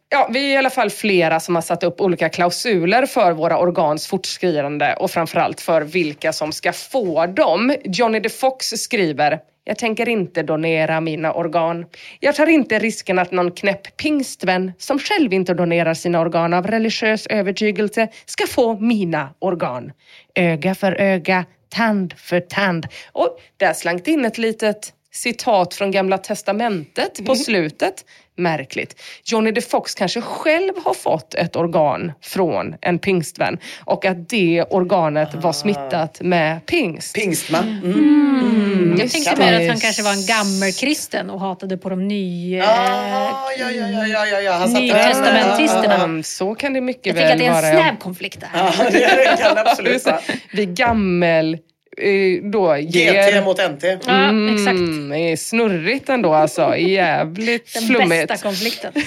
ja, 0.09 0.29
vi 0.33 0.51
är 0.51 0.55
i 0.55 0.57
alla 0.57 0.71
fall 0.71 0.91
flera 0.91 1.41
som 1.41 1.55
har 1.55 1.63
satt 1.63 1.83
upp 1.83 2.01
olika 2.01 2.29
klausuler 2.29 3.07
för 3.07 3.33
våra 3.33 3.59
organs 3.59 4.07
fortskridande 4.07 4.95
och 4.95 5.11
framförallt 5.11 5.61
för 5.61 5.83
vilka 5.83 6.33
som 6.33 6.53
ska 6.53 6.73
få 6.73 7.27
dem. 7.27 7.75
Johnny 7.85 8.23
the 8.23 8.29
Fox 8.29 8.67
skriver 8.67 9.39
jag 9.69 9.79
tänker 9.79 10.09
inte 10.09 10.43
donera 10.43 11.01
mina 11.01 11.33
organ. 11.33 11.87
Jag 12.21 12.35
tar 12.35 12.47
inte 12.47 12.79
risken 12.79 13.19
att 13.19 13.33
någon 13.33 13.51
knäpp 13.53 13.97
pingstvän 13.97 14.73
som 14.79 14.99
själv 14.99 15.33
inte 15.33 15.55
donerar 15.55 15.95
sina 15.95 16.21
organ 16.21 16.55
av 16.55 16.67
religiös 16.67 17.27
övertygelse 17.27 18.09
ska 18.27 18.47
få 18.47 18.79
mina 18.79 19.35
organ. 19.39 19.93
Öga 20.35 20.75
för 20.75 20.93
öga, 20.93 21.45
tand 21.69 22.15
för 22.17 22.41
tand. 22.41 22.87
Och 23.13 23.41
där 23.57 23.73
slank 23.73 24.09
in 24.09 24.25
ett 24.25 24.39
litet 24.39 24.93
citat 25.13 25.75
från 25.75 25.91
Gamla 25.91 26.19
Testamentet 26.19 27.27
på 27.27 27.35
slutet. 27.35 28.05
Märkligt. 28.39 29.01
Johnny 29.25 29.55
the 29.55 29.61
Fox 29.61 29.95
kanske 29.95 30.21
själv 30.21 30.73
har 30.85 30.95
fått 30.95 31.35
ett 31.35 31.57
organ 31.57 32.13
från 32.23 32.75
en 32.81 32.99
pingstvän 32.99 33.59
och 33.85 34.05
att 34.05 34.29
det 34.29 34.65
organet 34.71 35.35
var 35.35 35.53
smittat 35.53 36.21
med 36.21 36.67
pingst. 36.67 37.15
Pingstman. 37.15 37.81
Mm. 37.85 38.91
Jag 38.97 38.99
Just 39.05 39.15
tänkte 39.15 39.35
det. 39.35 39.39
mer 39.51 39.61
att 39.63 39.69
han 39.69 39.81
kanske 39.81 40.03
var 40.03 40.13
en 40.13 40.27
gammelkristen 40.27 41.31
och 41.31 41.41
hatade 41.41 41.77
på 41.77 41.89
de 41.89 42.09
nya... 42.09 42.65
Ah, 42.65 43.53
ja, 43.59 43.71
ja, 43.71 43.87
ja, 43.89 44.07
ja, 44.07 44.27
ja, 44.27 44.41
ja. 44.41 44.53
Han 44.53 44.69
satte 44.69 44.83
Nytestamentisterna. 44.83 45.95
Mm, 45.95 46.23
så 46.23 46.55
kan 46.55 46.73
det 46.73 46.81
mycket 46.81 47.07
Jag 47.07 47.15
väl 47.15 47.29
tänker 47.39 47.51
att 47.53 47.63
det 47.63 47.69
är 47.69 47.73
vara. 47.73 47.85
en 47.87 47.91
snäv 47.91 47.99
konflikt 48.01 48.41
där. 48.41 48.49
Ja, 48.55 48.73
det 48.91 49.39
kan 49.43 49.59
absolut 49.59 50.05
vara. 50.07 50.21
Vi 50.53 50.67
gammel 50.67 51.59
då 52.43 52.77
ger... 52.77 53.41
GT 53.41 53.45
mot 53.45 53.59
NT. 53.71 53.85
Ja, 53.85 54.53
exakt. 54.53 54.69
Mm, 54.69 55.09
det 55.09 55.19
är 55.19 55.37
snurrigt 55.37 56.09
ändå 56.09 56.35
alltså. 56.35 56.77
Jävligt 56.79 57.75
Den 57.75 57.83
flummigt. 57.83 58.29
bästa 58.29 58.49
konflikten. 58.49 58.93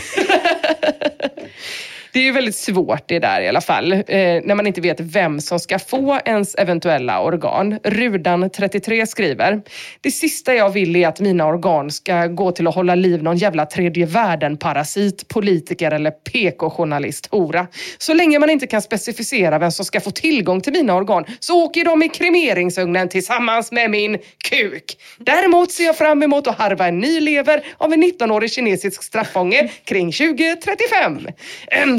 Det 2.11 2.19
är 2.19 2.23
ju 2.23 2.31
väldigt 2.31 2.55
svårt 2.55 3.03
det 3.07 3.19
där 3.19 3.41
i 3.41 3.47
alla 3.47 3.61
fall. 3.61 3.91
Eh, 3.91 4.01
när 4.07 4.55
man 4.55 4.67
inte 4.67 4.81
vet 4.81 4.99
vem 4.99 5.41
som 5.41 5.59
ska 5.59 5.79
få 5.79 6.19
ens 6.25 6.55
eventuella 6.55 7.21
organ. 7.21 7.79
Rudan, 7.83 8.49
33, 8.49 9.07
skriver. 9.07 9.61
Det 10.01 10.11
sista 10.11 10.53
jag 10.53 10.69
vill 10.69 10.95
är 10.95 11.07
att 11.07 11.19
mina 11.19 11.45
organ 11.45 11.91
ska 11.91 12.27
gå 12.27 12.51
till 12.51 12.67
att 12.67 12.75
hålla 12.75 12.95
liv 12.95 13.23
någon 13.23 13.37
jävla 13.37 13.65
tredje 13.65 14.05
världen-parasit, 14.05 15.27
politiker 15.27 15.91
eller 15.91 16.11
PK-journalist-hora. 16.11 17.67
Så 17.97 18.13
länge 18.13 18.39
man 18.39 18.49
inte 18.49 18.67
kan 18.67 18.81
specificera 18.81 19.59
vem 19.59 19.71
som 19.71 19.85
ska 19.85 19.99
få 19.99 20.11
tillgång 20.11 20.61
till 20.61 20.73
mina 20.73 20.95
organ 20.95 21.25
så 21.39 21.63
åker 21.63 21.85
de 21.85 22.03
i 22.03 22.09
kremeringsugnen 22.09 23.09
tillsammans 23.09 23.71
med 23.71 23.91
min 23.91 24.17
kuk. 24.49 24.97
Däremot 25.17 25.71
ser 25.71 25.83
jag 25.83 25.97
fram 25.97 26.23
emot 26.23 26.47
att 26.47 26.57
harva 26.57 26.87
en 26.87 26.99
ny 26.99 27.19
lever 27.19 27.63
av 27.77 27.93
en 27.93 28.03
19-årig 28.03 28.51
kinesisk 28.51 29.03
straffånge 29.03 29.71
kring 29.85 30.11
2035. 30.11 31.27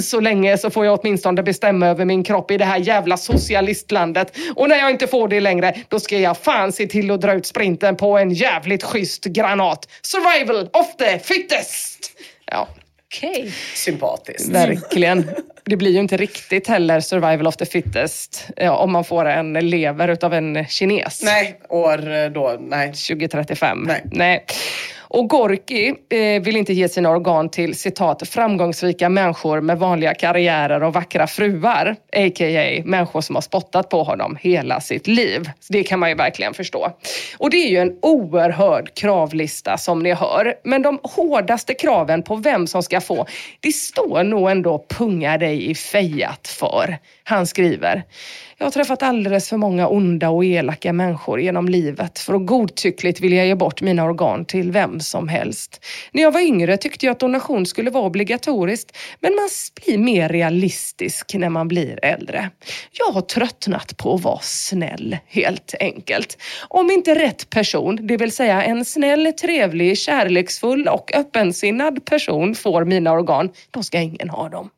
Än 0.00 0.04
så 0.04 0.20
länge 0.20 0.58
så 0.58 0.70
får 0.70 0.84
jag 0.84 1.00
åtminstone 1.00 1.42
bestämma 1.42 1.86
över 1.86 2.04
min 2.04 2.24
kropp 2.24 2.50
i 2.50 2.56
det 2.56 2.64
här 2.64 2.78
jävla 2.78 3.16
socialistlandet. 3.16 4.32
Och 4.54 4.68
när 4.68 4.76
jag 4.76 4.90
inte 4.90 5.06
får 5.06 5.28
det 5.28 5.40
längre, 5.40 5.74
då 5.88 6.00
ska 6.00 6.18
jag 6.18 6.38
fan 6.38 6.72
se 6.72 6.86
till 6.86 7.10
att 7.10 7.20
dra 7.20 7.34
ut 7.34 7.46
sprinten 7.46 7.96
på 7.96 8.18
en 8.18 8.30
jävligt 8.30 8.82
schysst 8.82 9.24
granat. 9.24 9.88
Survival 10.02 10.68
of 10.72 10.96
the 10.96 11.18
fittest! 11.18 12.12
Ja, 12.46 12.68
Okej. 13.06 13.52
Sympatiskt. 13.74 14.48
verkligen. 14.48 15.30
Det 15.64 15.76
blir 15.76 15.90
ju 15.90 15.98
inte 15.98 16.16
riktigt 16.16 16.68
heller 16.68 17.00
survival 17.00 17.46
of 17.46 17.56
the 17.56 17.66
fittest 17.66 18.46
ja, 18.56 18.76
om 18.76 18.92
man 18.92 19.04
får 19.04 19.24
en 19.24 19.52
lever 19.52 20.08
utav 20.08 20.34
en 20.34 20.66
kines. 20.68 21.22
Nej, 21.22 21.60
år 21.68 22.12
eh, 22.12 22.30
då, 22.30 22.56
nej. 22.60 22.86
2035. 22.86 23.88
Nej. 24.12 24.44
Och 25.12 25.28
Gorki 25.28 25.88
eh, 25.88 26.42
vill 26.42 26.56
inte 26.56 26.72
ge 26.72 26.88
sina 26.88 27.10
organ 27.10 27.48
till 27.48 27.74
citat 27.74 28.28
framgångsrika 28.28 29.08
människor 29.08 29.60
med 29.60 29.78
vanliga 29.78 30.14
karriärer 30.14 30.82
och 30.82 30.92
vackra 30.92 31.26
fruar. 31.26 31.96
A.k.a. 32.12 32.82
människor 32.84 33.20
som 33.20 33.34
har 33.34 33.42
spottat 33.42 33.88
på 33.88 34.02
honom 34.02 34.36
hela 34.40 34.80
sitt 34.80 35.06
liv. 35.06 35.50
Så 35.60 35.72
det 35.72 35.82
kan 35.82 35.98
man 35.98 36.08
ju 36.08 36.14
verkligen 36.14 36.54
förstå. 36.54 36.92
Och 37.38 37.50
det 37.50 37.56
är 37.56 37.70
ju 37.70 37.76
en 37.76 37.98
oerhörd 38.02 38.94
kravlista 38.94 39.78
som 39.78 40.02
ni 40.02 40.12
hör. 40.12 40.54
Men 40.64 40.82
de 40.82 40.98
hårdaste 41.02 41.74
kraven 41.74 42.22
på 42.22 42.36
vem 42.36 42.66
som 42.66 42.82
ska 42.82 43.00
få, 43.00 43.26
det 43.60 43.72
står 43.72 44.24
nog 44.24 44.50
ändå 44.50 44.84
punga 44.88 45.38
dig 45.38 45.70
i 45.70 45.74
fejat 45.74 46.48
för. 46.48 46.98
Han 47.24 47.46
skriver 47.46 48.04
jag 48.60 48.66
har 48.66 48.70
träffat 48.70 49.02
alldeles 49.02 49.48
för 49.48 49.56
många 49.56 49.88
onda 49.88 50.28
och 50.30 50.44
elaka 50.44 50.92
människor 50.92 51.40
genom 51.40 51.68
livet 51.68 52.18
för 52.18 52.34
att 52.34 52.46
godtyckligt 52.46 53.20
vilja 53.20 53.44
ge 53.44 53.54
bort 53.54 53.82
mina 53.82 54.04
organ 54.04 54.44
till 54.44 54.72
vem 54.72 54.99
som 55.00 55.28
helst. 55.28 55.84
När 56.12 56.22
jag 56.22 56.30
var 56.32 56.40
yngre 56.40 56.76
tyckte 56.76 57.06
jag 57.06 57.12
att 57.12 57.20
donation 57.20 57.66
skulle 57.66 57.90
vara 57.90 58.04
obligatoriskt, 58.04 58.96
men 59.20 59.34
man 59.34 59.48
blir 59.84 59.98
mer 59.98 60.28
realistisk 60.28 61.34
när 61.34 61.48
man 61.48 61.68
blir 61.68 62.04
äldre. 62.04 62.50
Jag 62.92 63.12
har 63.12 63.20
tröttnat 63.20 63.96
på 63.96 64.14
att 64.14 64.22
vara 64.22 64.40
snäll, 64.42 65.18
helt 65.26 65.74
enkelt. 65.80 66.38
Om 66.68 66.90
inte 66.90 67.14
rätt 67.14 67.50
person, 67.50 68.06
det 68.06 68.16
vill 68.16 68.32
säga 68.32 68.62
en 68.62 68.84
snäll, 68.84 69.32
trevlig, 69.40 69.98
kärleksfull 69.98 70.88
och 70.88 71.14
öppensinnad 71.14 72.04
person 72.04 72.54
får 72.54 72.84
mina 72.84 73.12
organ, 73.12 73.50
då 73.70 73.82
ska 73.82 73.98
ingen 73.98 74.30
ha 74.30 74.48
dem. 74.48 74.70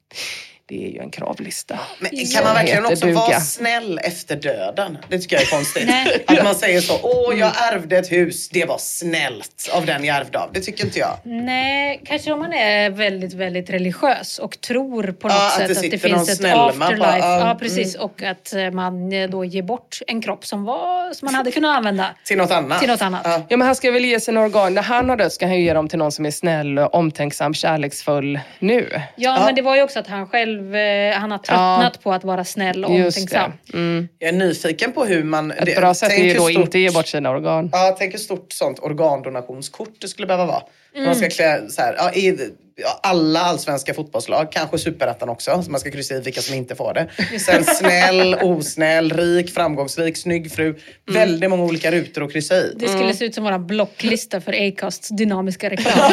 Det 0.72 0.84
är 0.86 0.90
ju 0.90 0.98
en 0.98 1.10
kravlista. 1.10 1.78
Men 1.98 2.10
kan 2.10 2.44
man 2.44 2.54
verkligen 2.54 2.86
också 2.86 3.06
duga. 3.06 3.18
vara 3.18 3.40
snäll 3.40 4.00
efter 4.02 4.36
döden? 4.36 4.98
Det 5.08 5.18
tycker 5.18 5.36
jag 5.36 5.42
är 5.42 5.46
konstigt. 5.50 5.86
Nej. 5.86 6.24
Att 6.26 6.44
man 6.44 6.54
säger 6.54 6.80
så, 6.80 6.98
åh 7.02 7.38
jag 7.38 7.52
ärvde 7.72 7.98
ett 7.98 8.12
hus, 8.12 8.48
det 8.48 8.64
var 8.64 8.78
snällt 8.78 9.70
av 9.74 9.86
den 9.86 10.04
jag 10.04 10.16
ärvde 10.16 10.38
av. 10.38 10.50
Det 10.52 10.60
tycker 10.60 10.84
inte 10.84 10.98
jag. 10.98 11.16
Nej, 11.24 12.00
kanske 12.04 12.32
om 12.32 12.38
man 12.38 12.52
är 12.52 12.90
väldigt, 12.90 13.34
väldigt 13.34 13.70
religiös 13.70 14.38
och 14.38 14.60
tror 14.60 15.02
på 15.12 15.28
något 15.28 15.36
Ja, 15.36 15.46
att 15.46 15.52
sätt 15.52 15.68
det 15.68 15.76
att 15.86 15.90
det 15.90 15.98
finns 15.98 16.28
ett 16.30 16.36
snällman 16.36 16.78
på- 16.78 16.84
afterlife. 16.84 17.18
ja, 17.18 17.38
Ja, 17.38 17.44
mm. 17.44 17.58
precis. 17.58 17.94
Och 17.94 18.22
att 18.22 18.52
man 18.72 19.12
eh, 19.12 19.30
då 19.30 19.44
ger 19.44 19.62
bort 19.62 19.98
en 20.06 20.22
kropp 20.22 20.46
som, 20.46 20.64
var, 20.64 21.12
som 21.14 21.26
man 21.26 21.34
hade 21.34 21.50
kunnat 21.50 21.76
använda 21.76 22.06
Till 22.24 22.36
något 22.38 22.50
annat. 22.50 22.78
till 22.80 22.88
något 22.88 23.02
annat. 23.02 23.20
Ja. 23.24 23.42
Ja 23.48 23.56
men 23.56 23.66
han 23.66 23.74
ska 23.74 23.90
väl 23.90 24.04
ge 24.04 24.20
sina 24.20 24.40
organ, 24.40 24.74
när 24.74 24.82
han 24.82 25.08
har 25.08 25.16
dött 25.16 25.32
ska 25.32 25.46
han 25.46 25.56
ju 25.56 25.64
ge 25.64 25.74
dem 25.74 25.88
till 25.88 25.98
någon 25.98 26.12
som 26.12 26.26
är 26.26 26.30
snäll, 26.30 26.78
och 26.78 26.94
omtänksam, 26.94 27.54
kärleksfull 27.54 28.40
nu. 28.58 28.88
Ja, 28.92 29.02
Ja. 29.16 29.44
men 29.46 29.54
det 29.54 29.62
var 29.62 29.76
ju 29.76 29.82
också 29.82 29.98
att 29.98 30.06
han 30.06 30.26
själv 30.26 30.61
eh, 30.74 31.18
han 31.20 31.30
har 31.30 31.38
tröttnat 31.38 32.02
på 32.02 32.12
att 32.12 32.24
vara 32.24 32.44
snäll 32.44 32.84
och 32.84 32.90
omtänksam. 32.90 33.52
Mm. 33.74 34.08
Jag 34.18 34.28
är 34.28 34.32
nyfiken 34.32 34.92
på 34.92 35.04
hur 35.04 35.24
man... 35.24 35.50
Ett 35.50 35.66
det- 35.66 35.76
bra 35.76 35.94
sätt 35.94 36.12
är 36.12 36.24
ju 36.24 36.34
då 36.34 36.40
stort- 36.48 36.64
inte 36.64 36.78
ge 36.78 36.90
bort 36.90 37.06
sina 37.06 37.30
organ. 37.30 37.70
Ja, 37.72 37.96
tänk 37.98 38.12
hur 38.12 38.18
stort 38.18 38.52
sånt 38.52 38.78
organdonationskort 38.78 39.94
det 40.00 40.08
skulle 40.08 40.26
behöva 40.26 40.46
vara. 40.46 40.62
Man 40.94 41.02
Mm. 41.04 41.14
ska 41.14 41.28
klä 41.28 41.68
så 41.70 41.82
här, 41.82 41.94
ja, 41.98 42.12
i 42.12 42.50
ja, 42.76 43.00
alla 43.02 43.40
allsvenska 43.40 43.94
fotbollslag, 43.94 44.52
kanske 44.52 44.78
superettan 44.78 45.28
också, 45.28 45.62
så 45.62 45.70
man 45.70 45.80
ska 45.80 45.90
kryssa 45.90 46.14
i 46.14 46.20
vilka 46.20 46.40
som 46.42 46.54
inte 46.54 46.74
får 46.74 46.94
det. 46.94 47.38
Sen 47.40 47.64
snäll, 47.64 48.34
osnäll, 48.42 49.12
rik, 49.12 49.54
framgångsrik, 49.54 50.16
snygg 50.16 50.52
fru. 50.52 50.66
Mm. 50.68 50.80
Väldigt 51.06 51.50
många 51.50 51.62
olika 51.62 51.90
rutor 51.92 52.24
att 52.24 52.32
kryssa 52.32 52.54
i. 52.56 52.72
Det 52.76 52.88
skulle 52.88 53.14
se 53.14 53.24
ut 53.24 53.34
som 53.34 53.44
vår 53.44 53.58
blocklista 53.58 54.40
för 54.40 54.68
Acasts 54.68 55.08
dynamiska 55.08 55.70
reklam. 55.70 56.12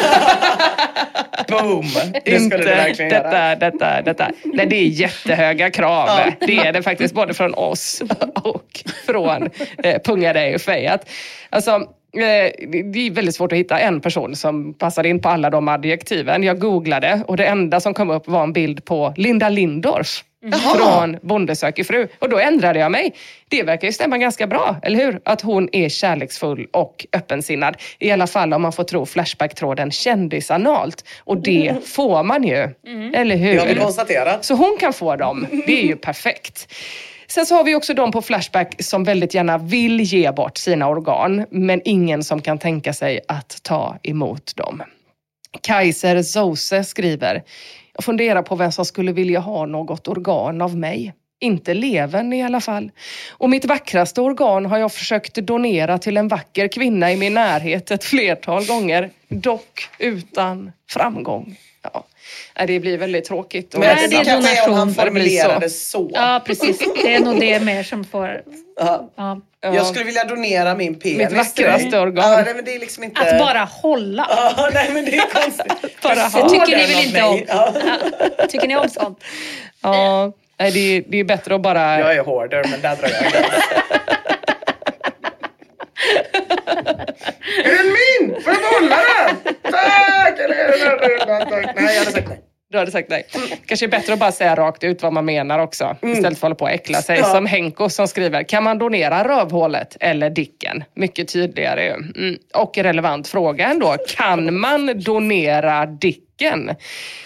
Boom! 1.48 1.86
Det 2.24 2.40
skulle 2.40 2.64
det 2.64 2.74
verkligen 2.74 3.10
göra. 3.10 3.54
detta, 3.54 3.70
detta, 3.70 4.02
detta. 4.02 4.30
Nej, 4.44 4.66
det 4.66 4.76
är 4.76 4.86
jättehöga 4.86 5.70
krav. 5.70 6.08
Det 6.40 6.56
är 6.58 6.72
det 6.72 6.82
faktiskt 6.82 7.14
både 7.14 7.34
från 7.34 7.54
oss 7.54 8.02
och 8.34 8.80
från 9.06 9.48
eh, 9.82 10.02
Punga 10.04 10.32
dig 10.32 10.54
och 10.54 10.60
Fejat. 10.60 11.08
Alltså, 11.50 11.80
det 12.12 13.06
är 13.06 13.10
väldigt 13.10 13.34
svårt 13.34 13.52
att 13.52 13.58
hitta 13.58 13.78
en 13.78 14.00
person 14.00 14.36
som 14.36 14.74
passar 14.74 15.06
in 15.06 15.20
på 15.20 15.28
alla 15.28 15.50
de 15.50 15.68
adjektiven. 15.68 16.42
Jag 16.42 16.58
googlade 16.58 17.22
och 17.26 17.36
det 17.36 17.46
enda 17.46 17.80
som 17.80 17.94
kom 17.94 18.10
upp 18.10 18.28
var 18.28 18.42
en 18.42 18.52
bild 18.52 18.84
på 18.84 19.14
Linda 19.16 19.48
Lindorff. 19.48 20.24
Från 20.76 21.16
Bonde 21.22 21.56
söker 21.56 21.84
fru. 21.84 22.08
Och 22.18 22.28
då 22.28 22.38
ändrade 22.38 22.78
jag 22.78 22.92
mig. 22.92 23.14
Det 23.48 23.62
verkar 23.62 23.88
ju 23.88 23.92
stämma 23.92 24.18
ganska 24.18 24.46
bra, 24.46 24.76
eller 24.82 25.04
hur? 25.04 25.20
Att 25.24 25.40
hon 25.40 25.68
är 25.72 25.88
kärleksfull 25.88 26.66
och 26.72 27.06
öppensinnad. 27.12 27.76
I 27.98 28.10
alla 28.10 28.26
fall 28.26 28.52
om 28.52 28.62
man 28.62 28.72
får 28.72 28.84
tro 28.84 29.06
Flashback-tråden 29.06 29.90
kändisanalt. 29.90 31.04
Och 31.18 31.42
det 31.42 31.74
får 31.84 32.22
man 32.22 32.42
ju. 32.44 32.68
Eller 33.14 33.36
hur? 33.36 33.54
Jag 33.54 33.66
vill 33.66 33.78
konstatera. 33.78 34.42
Så 34.42 34.54
hon 34.54 34.76
kan 34.80 34.92
få 34.92 35.16
dem. 35.16 35.46
Det 35.66 35.82
är 35.82 35.86
ju 35.86 35.96
perfekt. 35.96 36.74
Sen 37.30 37.46
så 37.46 37.54
har 37.54 37.64
vi 37.64 37.74
också 37.74 37.94
de 37.94 38.12
på 38.12 38.22
Flashback 38.22 38.82
som 38.82 39.04
väldigt 39.04 39.34
gärna 39.34 39.58
vill 39.58 40.00
ge 40.00 40.32
bort 40.32 40.58
sina 40.58 40.88
organ, 40.88 41.46
men 41.50 41.80
ingen 41.84 42.24
som 42.24 42.42
kan 42.42 42.58
tänka 42.58 42.92
sig 42.92 43.20
att 43.28 43.62
ta 43.62 43.98
emot 44.02 44.56
dem. 44.56 44.82
Kaiser 45.62 46.22
Zose 46.22 46.84
skriver, 46.84 47.42
jag 47.94 48.04
funderar 48.04 48.42
på 48.42 48.54
vem 48.56 48.72
som 48.72 48.84
skulle 48.84 49.12
vilja 49.12 49.40
ha 49.40 49.66
något 49.66 50.08
organ 50.08 50.60
av 50.60 50.76
mig. 50.76 51.14
Inte 51.40 51.74
levern 51.74 52.32
i 52.32 52.42
alla 52.42 52.60
fall. 52.60 52.90
Och 53.30 53.50
mitt 53.50 53.64
vackraste 53.64 54.20
organ 54.20 54.66
har 54.66 54.78
jag 54.78 54.92
försökt 54.92 55.34
donera 55.34 55.98
till 55.98 56.16
en 56.16 56.28
vacker 56.28 56.68
kvinna 56.68 57.12
i 57.12 57.16
min 57.16 57.34
närhet 57.34 57.90
ett 57.90 58.04
flertal 58.04 58.66
gånger. 58.66 59.10
Dock 59.28 59.88
utan 59.98 60.72
framgång. 60.90 61.56
Ja. 61.82 62.04
Nej, 62.58 62.66
Det 62.66 62.80
blir 62.80 62.98
väldigt 62.98 63.24
tråkigt. 63.24 63.74
och 63.74 63.80
Men 63.80 63.96
Nej, 63.96 64.08
det 64.08 64.16
är 64.16 64.68
om 64.68 64.74
han 64.74 64.94
formulerade 64.94 65.70
så. 65.70 66.10
Ja, 66.14 66.42
precis. 66.46 66.78
Det 67.02 67.14
är 67.14 67.20
nog 67.20 67.40
det 67.40 67.60
mer 67.60 67.82
som 67.82 68.04
får... 68.04 68.42
Ja. 68.80 69.10
Ja. 69.16 69.40
Jag 69.62 69.86
skulle 69.86 70.04
vilja 70.04 70.24
donera 70.24 70.74
min 70.74 70.98
penis 70.98 71.18
Mitt 71.18 71.32
vackraste 71.32 71.98
organ. 71.98 72.32
Ja, 72.32 72.42
nej, 72.44 72.54
men 72.54 72.64
det 72.64 72.74
är 72.74 72.78
liksom 72.78 73.04
inte... 73.04 73.20
Att 73.20 73.38
bara 73.38 73.64
hålla. 73.64 74.26
Ja, 74.56 74.70
nej 74.74 74.90
men 74.92 75.04
det 75.04 75.16
är 75.16 75.30
konstigt. 75.42 76.02
Bara 76.02 76.20
ha 76.20 76.48
tycker 76.48 76.76
ni 76.76 76.86
väl 76.94 77.06
inte 77.06 77.22
om? 77.22 77.42
Ja. 77.48 77.74
Ja. 78.38 78.46
Tycker 78.46 78.68
ni 78.68 78.76
om 78.76 78.88
sånt? 78.88 79.24
Ja, 79.82 80.32
nej, 80.58 80.70
det, 80.70 80.78
är, 80.80 81.04
det 81.08 81.18
är 81.20 81.24
bättre 81.24 81.54
att 81.54 81.60
bara... 81.60 82.00
Jag 82.00 82.16
är 82.16 82.24
hoarder 82.24 82.64
men 82.70 82.80
där 82.80 82.96
drar 82.96 83.08
jag. 83.08 83.32
Är 87.64 87.76
den 87.76 87.86
min? 87.86 88.42
Får 88.42 88.52
jag 88.52 88.62
behålla 88.62 88.96
den? 88.96 89.54
Tack! 89.72 90.38
Eller 90.38 90.54
är 90.54 90.78
den 90.90 91.08
redan? 91.08 91.50
Tack. 91.50 91.76
Nej, 91.76 91.94
jag 91.94 91.98
hade 92.04 92.10
sagt 92.12 92.28
nej. 92.28 92.40
Du 92.72 92.78
hade 92.78 92.90
sagt 92.90 93.08
nej. 93.08 93.26
Kanske 93.66 93.86
är 93.86 93.88
bättre 93.88 94.12
att 94.12 94.18
bara 94.18 94.32
säga 94.32 94.56
rakt 94.56 94.84
ut 94.84 95.02
vad 95.02 95.12
man 95.12 95.24
menar 95.24 95.58
också. 95.58 95.96
Istället 96.02 96.22
för 96.22 96.28
att 96.28 96.42
hålla 96.42 96.54
på 96.54 96.64
och 96.64 96.70
äckla 96.70 97.02
sig. 97.02 97.18
Ja. 97.18 97.24
Som 97.24 97.46
Henko 97.46 97.88
som 97.88 98.08
skriver, 98.08 98.42
kan 98.42 98.64
man 98.64 98.78
donera 98.78 99.28
rövhålet 99.28 99.96
eller 100.00 100.30
dicken? 100.30 100.84
Mycket 100.94 101.28
tydligare 101.28 101.84
ju. 101.84 101.92
Mm. 101.92 102.38
Och 102.54 102.78
relevant 102.78 103.28
fråga 103.28 103.68
ändå. 103.68 103.96
Kan 104.16 104.60
man 104.60 105.02
donera 105.02 105.86
dicken? 105.86 106.70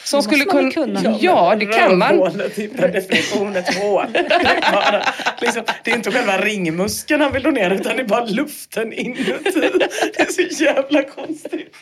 Som 0.05 0.23
Det 0.31 0.37
man 0.37 0.65
väl 0.65 0.73
kunna? 0.73 1.19
Ja, 1.21 1.57
det 1.59 1.67
kan 1.67 1.99
man. 1.99 2.11
Rövhålet 2.11 2.59
är 2.59 2.69
per 2.69 2.89
definition 2.89 3.57
ett 3.57 3.75
hål. 3.75 4.07
Det 4.13 4.19
är, 4.19 4.73
bara, 4.73 5.03
liksom, 5.41 5.63
det 5.85 5.91
är 5.91 5.95
inte 5.95 6.11
själva 6.11 6.39
ringmuskeln 6.39 7.21
han 7.21 7.33
vill 7.33 7.43
donera 7.43 7.75
utan 7.75 7.97
det 7.97 8.03
är 8.03 8.07
bara 8.07 8.25
luften 8.25 8.93
inuti. 8.93 9.71
Det 10.17 10.23
är 10.23 10.53
så 10.53 10.65
jävla 10.65 11.03
konstigt. 11.03 11.77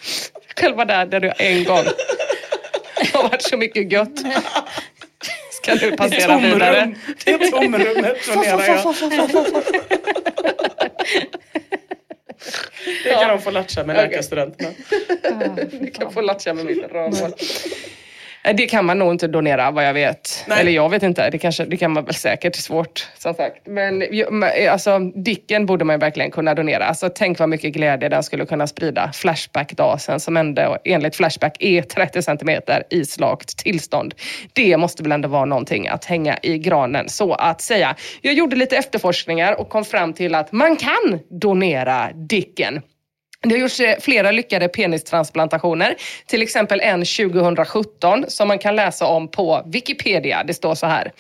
Själva 0.60 0.84
där, 0.84 1.06
där 1.06 1.20
du 1.20 1.32
en 1.39 1.64
gång 1.64 1.84
har 3.18 3.22
varit 3.22 3.43
så 3.43 3.56
mycket 3.56 3.93
gött. 3.93 4.18
Ska 5.51 5.74
nu 5.74 5.97
passera 5.97 6.39
vidare. 6.39 6.82
Tomrum. 6.82 6.94
Det 7.24 7.32
är 7.32 7.51
tomrummet 7.51 8.26
donerar 8.34 8.66
jag. 8.66 8.94
Det 13.05 13.10
kan 13.10 13.28
de 13.28 13.43
få 13.43 13.51
latcha 13.51 13.84
med 13.84 13.97
läkarstudenterna. 13.97 14.70
Du 15.80 15.90
kan 15.90 16.12
få 16.12 16.20
latcha 16.20 16.55
med 16.55 16.64
mitt 16.66 16.82
rövhål. 16.93 17.32
Eh, 18.44 18.55
Det 18.56 18.66
kan 18.66 18.85
man 18.85 18.98
nog 18.98 19.12
inte 19.12 19.27
donera 19.27 19.70
vad 19.70 19.86
jag 19.86 19.94
vet. 19.94 20.44
Nej. 20.48 20.60
Eller 20.60 20.73
jag 20.73 20.89
vet 20.89 21.02
inte, 21.02 21.31
det, 21.31 21.39
kanske, 21.39 21.64
det 21.64 21.77
kan 21.77 21.93
man 21.93 22.05
väl 22.05 22.14
säkert. 22.14 22.56
Svårt 22.56 23.09
som 23.19 23.35
sagt. 23.35 23.66
Men 23.66 24.02
ma- 24.02 24.69
alltså, 24.69 24.98
Dicken 24.98 25.66
borde 25.66 25.85
man 25.85 25.94
ju 25.94 25.98
verkligen 26.01 26.31
kunna 26.31 26.55
donera. 26.55 26.85
Alltså, 26.85 27.09
tänk 27.14 27.39
vad 27.39 27.48
mycket 27.48 27.73
glädje 27.73 28.09
den 28.09 28.23
skulle 28.23 28.47
kunna 28.47 28.66
sprida. 28.66 29.10
Flashback-dasen 29.14 30.20
som 30.20 30.36
ändå 30.36 30.77
enligt 30.85 31.16
Flashback 31.16 31.56
är 31.60 31.82
30 31.82 32.23
centimeter 32.23 32.82
i 32.90 33.05
slakt 33.05 33.56
tillstånd. 33.59 34.14
Det 34.52 34.77
måste 34.77 35.02
väl 35.02 35.12
ändå 35.12 35.28
vara 35.28 35.44
någonting 35.44 35.89
att 35.89 36.05
hänga 36.05 36.39
i 36.43 36.59
granen 36.59 37.09
så 37.09 37.35
att 37.35 37.60
säga. 37.60 37.97
Jag 38.20 38.35
gjorde 38.35 38.56
lite 38.56 38.77
efterforskningar 38.77 39.60
och 39.60 39.69
kom 39.69 39.85
fram 39.85 40.12
till 40.12 40.35
att 40.35 40.52
man 40.52 40.77
kan 40.77 41.19
donera 41.40 42.10
Dicken. 42.14 42.81
Det 43.43 43.55
har 43.55 43.59
gjorts 43.59 43.81
eh, 43.81 43.98
flera 44.01 44.31
lyckade 44.31 44.69
penistransplantationer. 44.69 45.97
Till 46.27 46.43
exempel 46.43 46.81
en 46.81 47.05
2017 47.05 48.24
som 48.28 48.48
man 48.48 48.59
kan 48.59 48.77
läsa 48.77 49.06
om 49.06 49.28
på 49.28 49.62
Wikipedia. 49.66 50.44
Det 50.44 50.55
står 50.55 50.74
så 50.74 50.86
här. 50.86 51.12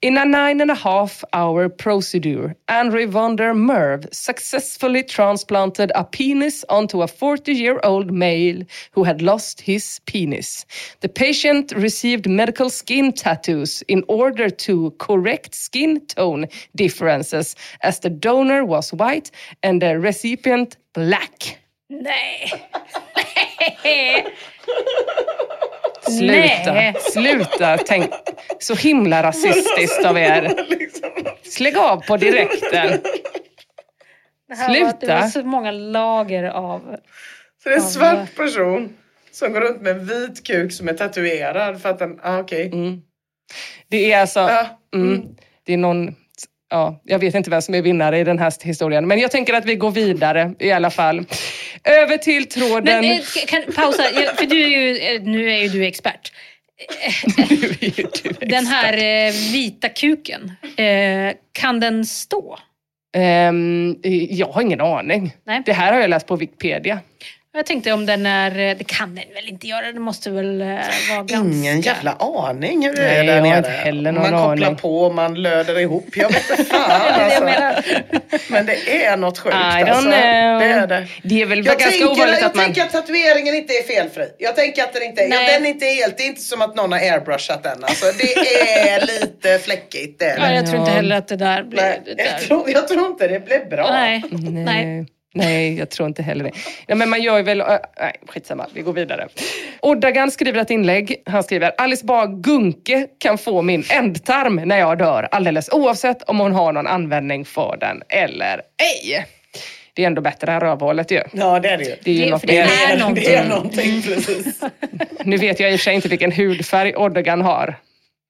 In 0.00 0.18
a 0.18 0.24
nine 0.24 0.60
and 0.60 0.70
a 0.70 0.74
half 0.74 1.24
hour 1.32 1.68
procedure, 1.68 2.54
Andrew 2.66 3.06
Vonder 3.06 3.54
Merv 3.54 4.06
successfully 4.12 5.02
transplanted 5.02 5.92
a 5.94 6.04
penis 6.04 6.64
onto 6.68 7.02
a 7.02 7.08
40 7.08 7.52
year 7.52 7.86
old 7.86 8.10
male 8.10 8.64
who 8.94 9.04
had 9.04 9.22
lost 9.22 9.60
his 9.60 10.00
penis. 10.12 10.66
The 11.00 11.08
patient 11.08 11.72
received 11.72 12.28
medical 12.28 12.70
skin 12.70 13.12
tattoos 13.12 13.82
in 13.82 14.04
order 14.08 14.50
to 14.50 14.90
correct 14.98 15.54
skin 15.54 16.00
tone 16.06 16.48
differences 16.76 17.56
as 17.80 18.00
the 18.00 18.10
donor 18.10 18.64
was 18.64 18.92
white 18.92 19.30
and 19.62 19.80
the 19.80 19.98
recipient 19.98 20.76
black. 20.92 21.61
Nej. 22.00 22.52
Nej. 23.84 24.26
Sluta, 26.18 26.72
Nej. 26.74 26.94
sluta. 27.12 27.78
Tänk, 27.78 28.10
så 28.58 28.74
himla 28.74 29.22
rasistiskt 29.22 30.04
av 30.04 30.18
er. 30.18 30.54
Lägg 31.60 31.76
av 31.78 32.06
på 32.06 32.16
direkten. 32.16 33.00
Det 34.48 34.54
här 34.54 34.68
var, 34.68 34.74
det 34.92 34.98
Sluta. 35.00 35.20
var 35.20 35.28
så 35.28 35.42
många 35.42 35.70
lager 35.70 36.44
av... 36.44 36.96
Så 37.62 37.68
det 37.68 37.74
är 37.74 37.78
en 37.78 37.82
svart 37.82 38.36
person 38.36 38.96
som 39.30 39.52
går 39.52 39.60
runt 39.60 39.80
med 39.82 39.92
en 39.92 40.06
vit 40.06 40.46
kuk 40.46 40.72
som 40.72 40.88
är 40.88 40.92
tatuerad 40.92 41.82
för 41.82 41.88
att 41.88 41.98
den, 41.98 42.20
ah, 42.22 42.38
okej. 42.38 42.70
Det 43.88 44.12
är 44.12 44.20
alltså, 44.20 44.40
Ja. 44.40 44.66
mm, 44.94 45.22
det 45.64 45.72
är 45.72 45.76
någon, 45.76 46.14
ja, 46.72 47.00
jag 47.04 47.18
vet 47.18 47.34
inte 47.34 47.50
vem 47.50 47.62
som 47.62 47.74
är 47.74 47.82
vinnare 47.82 48.18
i 48.18 48.24
den 48.24 48.38
här 48.38 48.52
historien. 48.62 49.08
Men 49.08 49.18
jag 49.18 49.30
tänker 49.30 49.54
att 49.54 49.64
vi 49.64 49.74
går 49.74 49.90
vidare 49.90 50.54
i 50.58 50.72
alla 50.72 50.90
fall. 50.90 51.26
Över 51.84 52.16
till 52.16 52.48
tråden. 52.48 52.84
Men 52.84 53.04
eh, 53.04 53.20
kan, 53.46 53.62
pausa, 53.74 54.02
för 54.36 54.46
du 54.46 54.62
är 54.62 54.68
ju, 54.68 54.96
eh, 54.96 55.22
nu 55.22 55.52
är 55.52 55.56
ju 55.56 55.68
du 55.68 55.86
expert. 55.86 56.32
Nu 57.36 57.56
är 57.80 58.00
ju 58.00 58.06
du 58.22 58.46
Den 58.46 58.66
här 58.66 58.92
eh, 58.92 59.32
vita 59.52 59.88
kuken, 59.88 60.52
kan 61.52 61.80
den 61.80 62.06
stå? 62.06 62.58
Ehm, 63.16 63.96
jag 64.30 64.46
har 64.46 64.62
ingen 64.62 64.80
aning. 64.80 65.32
Nej. 65.44 65.62
Det 65.66 65.72
här 65.72 65.92
har 65.92 66.00
jag 66.00 66.10
läst 66.10 66.26
på 66.26 66.36
Wikipedia. 66.36 66.98
Jag 67.54 67.66
tänkte 67.66 67.92
om 67.92 68.06
den 68.06 68.26
är, 68.26 68.50
eh, 68.70 68.76
det 68.76 68.84
kan 68.84 69.14
den 69.14 69.24
väl 69.34 69.48
inte 69.48 69.66
göra, 69.66 69.92
det 69.92 70.00
måste 70.00 70.30
väl 70.30 70.60
eh, 70.60 70.66
vara 70.66 71.22
ganska... 71.22 71.36
Ingen 71.36 71.80
jävla 71.80 72.12
aning 72.12 72.86
hur 72.86 72.92
det 72.96 73.02
Nej, 73.02 73.16
är 73.18 73.24
där 73.24 73.34
jag 73.34 73.40
har 73.42 73.48
nere. 73.48 73.58
inte 73.58 73.70
heller 73.70 74.12
någon 74.12 74.22
man 74.30 74.30
kopplar 74.50 74.66
aning. 74.66 74.76
på, 74.76 75.10
man 75.12 75.34
löder 75.42 75.78
ihop. 75.78 76.06
Jag 76.16 76.28
vet 76.32 76.50
inte 76.50 76.64
fan 76.64 76.90
är 77.20 77.24
alltså. 77.24 77.44
jag. 77.48 78.40
Men 78.50 78.66
det 78.66 79.04
är 79.04 79.16
något 79.16 79.38
sjukt 79.38 79.54
I 79.54 79.58
don't 79.58 79.88
alltså. 79.90 80.02
know. 80.02 80.12
Det 80.12 80.64
är 80.66 80.86
det. 80.86 81.06
Det 81.22 81.42
är 81.42 81.46
väl 81.46 81.58
Jag, 81.58 81.66
ganska 81.78 81.90
tänker, 81.90 82.06
ovanligt 82.06 82.38
jag 82.40 82.46
att 82.46 82.54
man... 82.54 82.64
tänker 82.64 82.82
att 82.82 82.92
tatueringen 82.92 83.54
inte 83.54 83.72
är 83.72 83.82
felfri. 83.82 84.26
Jag 84.38 84.56
tänker 84.56 84.82
att 84.82 84.92
den 84.92 85.02
inte 85.02 85.22
är, 85.22 85.28
ja, 85.28 85.36
Nej. 85.36 85.54
den 85.54 85.66
är 85.66 85.70
inte 85.70 85.86
helt, 85.86 86.16
det 86.16 86.22
är 86.22 86.26
inte 86.26 86.42
som 86.42 86.62
att 86.62 86.76
någon 86.76 86.92
har 86.92 86.98
airbrushat 86.98 87.62
den. 87.62 87.84
Alltså, 87.84 88.06
det 88.18 88.34
är 88.88 89.00
lite 89.20 89.58
fläckigt. 89.58 90.18
Det 90.18 90.24
är 90.24 90.38
Ja, 90.38 90.54
jag 90.54 90.66
tror 90.66 90.78
inte 90.80 90.92
heller 90.92 91.16
att 91.16 91.28
det 91.28 91.36
där 91.36 91.62
blir... 91.62 91.80
Nej, 91.82 92.00
det 92.04 92.10
jag, 92.10 92.18
där. 92.18 92.38
tror, 92.46 92.70
jag 92.70 92.88
tror 92.88 93.06
inte 93.06 93.28
det 93.28 93.40
blev 93.40 93.68
bra. 93.68 93.90
Nej. 93.92 94.22
Nej. 94.50 95.06
Nej. 95.34 95.78
Jag 95.78 95.90
tror 95.90 96.08
inte 96.08 96.22
heller 96.22 96.44
det. 96.44 96.50
Ja, 96.86 96.94
men 96.94 97.10
man 97.10 97.22
gör 97.22 97.36
ju 97.36 97.42
väl... 97.42 97.60
äh, 97.60 97.66
nej, 98.00 98.16
skitsamma. 98.28 98.66
Vi 98.74 98.82
går 98.82 98.92
vidare. 98.92 99.28
Oddagan 99.82 100.30
skriver 100.30 100.60
ett 100.60 100.70
inlägg. 100.70 101.16
Han 101.26 101.42
skriver 101.42 101.72
Alice 101.78 102.06
Bah 102.06 102.26
Gunke 102.26 103.06
kan 103.18 103.38
få 103.38 103.62
min 103.62 103.84
ändtarm 103.90 104.56
när 104.56 104.78
jag 104.78 104.98
dör 104.98 105.28
alldeles 105.30 105.68
oavsett 105.72 106.22
om 106.22 106.40
hon 106.40 106.52
har 106.52 106.72
någon 106.72 106.86
användning 106.86 107.44
för 107.44 107.76
den 107.80 108.02
eller 108.08 108.54
ej. 108.56 109.26
Det 109.94 110.02
är 110.02 110.06
ändå 110.06 110.22
bättre 110.22 110.52
än 110.52 110.60
rövhålet 110.60 111.10
ju. 111.10 111.22
Ja, 111.32 111.60
det 111.60 111.68
är 111.68 111.78
det 111.78 111.84
ju. 111.84 111.94
Det 112.04 112.10
är 112.10 112.14
ju 112.14 112.24
Det- 112.24 112.30
något 112.30 112.40
för 112.40 112.46
det 112.48 112.58
är 112.58 112.66
Det 112.66 112.92
är 112.94 112.98
någonting. 112.98 113.48
någonting, 113.48 114.02
precis. 114.02 114.60
Nu 115.24 115.36
vet 115.36 115.60
jag 115.60 115.72
i 115.72 115.74
och 115.74 115.80
för 115.80 115.84
sig 115.84 115.94
inte 115.94 116.08
vilken 116.08 116.32
hudfärg 116.32 116.96
Oddagan 116.96 117.40
har. 117.40 117.74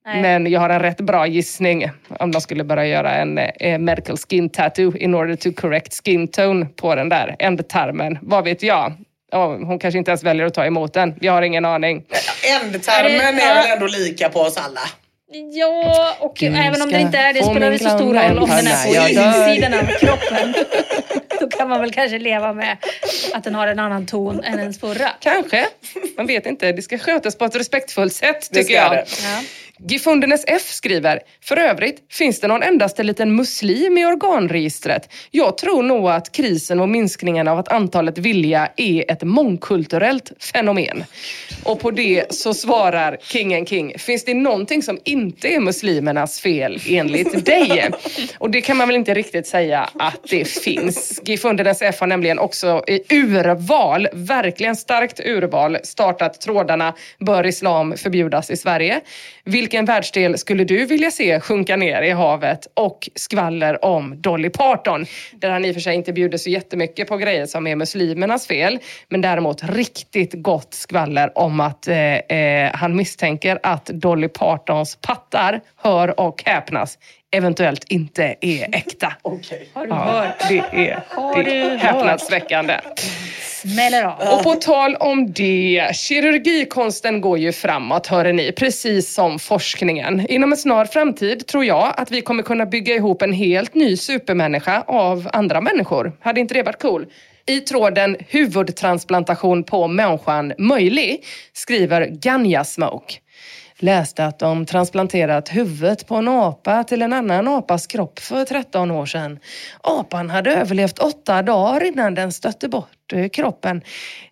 Nej. 0.05 0.21
Men 0.21 0.51
jag 0.51 0.59
har 0.59 0.69
en 0.69 0.79
rätt 0.79 1.01
bra 1.01 1.27
gissning 1.27 1.89
om 2.19 2.31
de 2.31 2.41
skulle 2.41 2.63
börja 2.63 2.85
göra 2.85 3.11
en 3.15 3.37
eh, 3.37 3.79
medical 3.79 4.17
skin 4.17 4.49
tattoo 4.49 4.97
in 4.97 5.15
order 5.15 5.35
to 5.35 5.49
correct 5.61 6.01
skin 6.05 6.27
tone 6.27 6.65
på 6.65 6.95
den 6.95 7.09
där 7.09 7.35
ändtarmen. 7.39 8.17
Vad 8.21 8.43
vet 8.43 8.63
jag? 8.63 8.93
Ja, 9.31 9.45
hon 9.47 9.79
kanske 9.79 9.97
inte 9.97 10.11
ens 10.11 10.23
väljer 10.23 10.45
att 10.45 10.53
ta 10.53 10.65
emot 10.65 10.93
den. 10.93 11.15
Jag 11.21 11.33
har 11.33 11.41
ingen 11.41 11.65
aning. 11.65 12.03
Ändtarmen 12.63 13.39
Är 13.39 13.55
väl 13.55 13.71
ändå 13.71 13.87
lika 13.87 14.29
på 14.29 14.39
oss 14.39 14.57
alla. 14.57 14.81
Ja, 15.53 16.15
och 16.19 16.35
Du 16.39 16.45
även 16.45 16.81
om 16.81 16.91
det 16.91 16.99
inte 16.99 17.17
är 17.17 17.33
det 17.33 17.43
spelar 17.43 17.71
det 17.71 17.79
så 17.79 17.89
stor 17.89 18.13
roll 18.13 18.39
om 18.39 18.49
den 18.49 18.67
är 18.67 18.83
på 18.83 19.49
insidan 19.49 19.73
av 19.73 19.85
kroppen. 19.85 20.53
Då 21.39 21.49
kan 21.49 21.69
man 21.69 21.81
väl 21.81 21.91
kanske 21.93 22.19
leva 22.19 22.53
med 22.53 22.77
att 23.33 23.43
den 23.43 23.55
har 23.55 23.67
en 23.67 23.79
annan 23.79 24.05
ton 24.05 24.43
än 24.43 24.59
ens 24.59 24.79
förra. 24.79 25.09
Kanske. 25.19 25.65
Man 26.17 26.27
vet 26.27 26.45
inte. 26.45 26.71
Det 26.71 26.81
ska 26.81 26.97
skötas 26.97 27.37
på 27.37 27.45
ett 27.45 27.55
respektfullt 27.55 28.13
sätt 28.13 28.51
tycker 28.53 28.73
jag. 28.73 28.91
det. 28.91 29.05
Ja. 29.23 29.41
Gifundenes 29.87 30.43
F 30.47 30.61
skriver, 30.61 31.19
för 31.41 31.57
övrigt 31.57 31.97
finns 32.11 32.39
det 32.39 32.47
någon 32.47 32.63
endaste 32.63 33.03
liten 33.03 33.35
muslim 33.35 33.97
i 33.97 34.05
organregistret. 34.05 35.09
Jag 35.31 35.57
tror 35.57 35.83
nog 35.83 36.09
att 36.09 36.31
krisen 36.31 36.79
och 36.79 36.89
minskningen 36.89 37.47
av 37.47 37.59
att 37.59 37.67
antalet 37.67 38.17
vilja 38.17 38.69
är 38.77 39.11
ett 39.11 39.23
mångkulturellt 39.23 40.31
fenomen. 40.39 41.03
Och 41.63 41.79
på 41.79 41.91
det 41.91 42.33
så 42.33 42.53
svarar 42.53 43.17
Kingen 43.21 43.65
King, 43.65 43.99
finns 43.99 44.25
det 44.25 44.33
någonting 44.33 44.83
som 44.83 44.99
inte 45.03 45.47
är 45.47 45.59
muslimernas 45.59 46.39
fel 46.39 46.81
enligt 46.89 47.45
dig? 47.45 47.89
Och 48.37 48.49
det 48.49 48.61
kan 48.61 48.77
man 48.77 48.87
väl 48.87 48.95
inte 48.95 49.13
riktigt 49.13 49.47
säga 49.47 49.89
att 49.99 50.19
det 50.29 50.45
finns. 50.45 51.21
Gifundenes 51.25 51.81
F 51.81 51.95
har 51.99 52.07
nämligen 52.07 52.39
också 52.39 52.83
i 52.87 53.15
urval, 53.15 54.07
verkligen 54.13 54.75
starkt 54.75 55.19
urval, 55.19 55.77
startat 55.83 56.41
trådarna 56.41 56.93
Bör 57.19 57.45
islam 57.45 57.97
förbjudas 57.97 58.49
i 58.49 58.57
Sverige? 58.57 59.01
Vilken 59.73 59.85
världsdel 59.85 60.37
skulle 60.37 60.63
du 60.63 60.85
vilja 60.85 61.11
se 61.11 61.39
sjunka 61.39 61.75
ner 61.75 62.01
i 62.01 62.11
havet? 62.11 62.67
Och 62.73 63.09
skvaller 63.15 63.85
om 63.85 64.21
Dolly 64.21 64.49
Parton. 64.49 65.05
Där 65.31 65.49
han 65.49 65.65
i 65.65 65.71
och 65.71 65.73
för 65.73 65.81
sig 65.81 65.95
inte 65.95 66.13
bjuder 66.13 66.37
så 66.37 66.49
jättemycket 66.49 67.07
på 67.07 67.17
grejer 67.17 67.45
som 67.45 67.67
är 67.67 67.75
muslimernas 67.75 68.47
fel. 68.47 68.79
Men 69.09 69.21
däremot 69.21 69.63
riktigt 69.63 70.33
gott 70.33 70.73
skvaller 70.73 71.37
om 71.37 71.59
att 71.59 71.87
eh, 71.87 71.97
eh, 71.97 72.71
han 72.73 72.95
misstänker 72.95 73.59
att 73.63 73.85
Dolly 73.85 74.27
Partons 74.27 74.97
pattar, 75.01 75.61
hör 75.75 76.19
och 76.19 76.43
häpnas, 76.45 76.97
eventuellt 77.33 77.83
inte 77.89 78.35
är 78.41 78.75
äkta. 78.75 79.13
Okej. 79.21 79.69
Har 79.73 79.83
du 79.85 79.89
Ja, 79.89 79.95
hört? 79.95 80.35
det 80.49 80.89
är, 80.89 81.03
Har 81.09 81.35
det 81.35 81.43
du 81.43 81.51
är 81.61 81.77
häpnadsväckande. 81.77 82.79
Smäller 83.41 84.03
av. 84.03 84.37
Och 84.37 84.43
på 84.43 84.53
tal 84.53 84.95
om 84.95 85.33
det, 85.33 85.87
kirurgikonsten 85.95 87.21
går 87.21 87.37
ju 87.37 87.51
framåt 87.51 88.07
hör 88.07 88.33
ni, 88.33 88.51
precis 88.51 89.13
som 89.13 89.39
forskningen. 89.39 90.27
Inom 90.29 90.51
en 90.51 90.57
snar 90.57 90.85
framtid 90.85 91.47
tror 91.47 91.65
jag 91.65 91.93
att 91.97 92.11
vi 92.11 92.21
kommer 92.21 92.43
kunna 92.43 92.65
bygga 92.65 92.95
ihop 92.95 93.21
en 93.21 93.33
helt 93.33 93.75
ny 93.75 93.97
supermänniska 93.97 94.83
av 94.87 95.29
andra 95.33 95.61
människor. 95.61 96.11
Hade 96.19 96.39
inte 96.39 96.53
det 96.53 96.63
varit 96.63 96.81
cool? 96.81 97.05
I 97.45 97.59
tråden 97.59 98.17
huvudtransplantation 98.29 99.63
på 99.63 99.87
människan 99.87 100.53
möjlig 100.57 101.23
skriver 101.53 102.05
Ganja 102.11 102.63
Smoke. 102.63 103.13
Läste 103.83 104.25
att 104.25 104.39
de 104.39 104.65
transplanterat 104.65 105.49
huvudet 105.49 106.07
på 106.07 106.15
en 106.15 106.27
apa 106.27 106.83
till 106.83 107.01
en 107.01 107.13
annan 107.13 107.47
apas 107.47 107.87
kropp 107.87 108.19
för 108.19 108.45
13 108.45 108.91
år 108.91 109.05
sedan. 109.05 109.39
Apan 109.81 110.29
hade 110.29 110.55
överlevt 110.55 110.99
åtta 110.99 111.41
dagar 111.41 111.83
innan 111.83 112.15
den 112.15 112.31
stötte 112.31 112.69
bort 112.69 113.13
eh, 113.13 113.29
kroppen. 113.29 113.81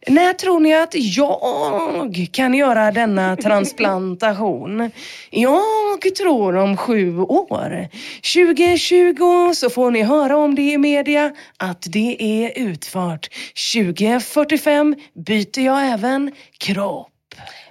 När 0.07 0.33
tror 0.33 0.59
ni 0.59 0.73
att 0.73 0.95
jag 0.95 2.29
kan 2.31 2.53
göra 2.53 2.91
denna 2.91 3.35
transplantation? 3.43 4.91
Jag 5.29 6.15
tror 6.17 6.55
om 6.55 6.77
sju 6.77 7.19
år. 7.19 7.87
2020 8.35 9.53
så 9.53 9.69
får 9.69 9.91
ni 9.91 10.01
höra 10.03 10.37
om 10.37 10.55
det 10.55 10.71
i 10.71 10.77
media 10.77 11.31
att 11.57 11.85
det 11.89 12.17
är 12.19 12.51
utfört. 12.55 13.29
2045 13.73 14.95
byter 15.13 15.59
jag 15.59 15.91
även 15.91 16.31
kropp. 16.57 17.10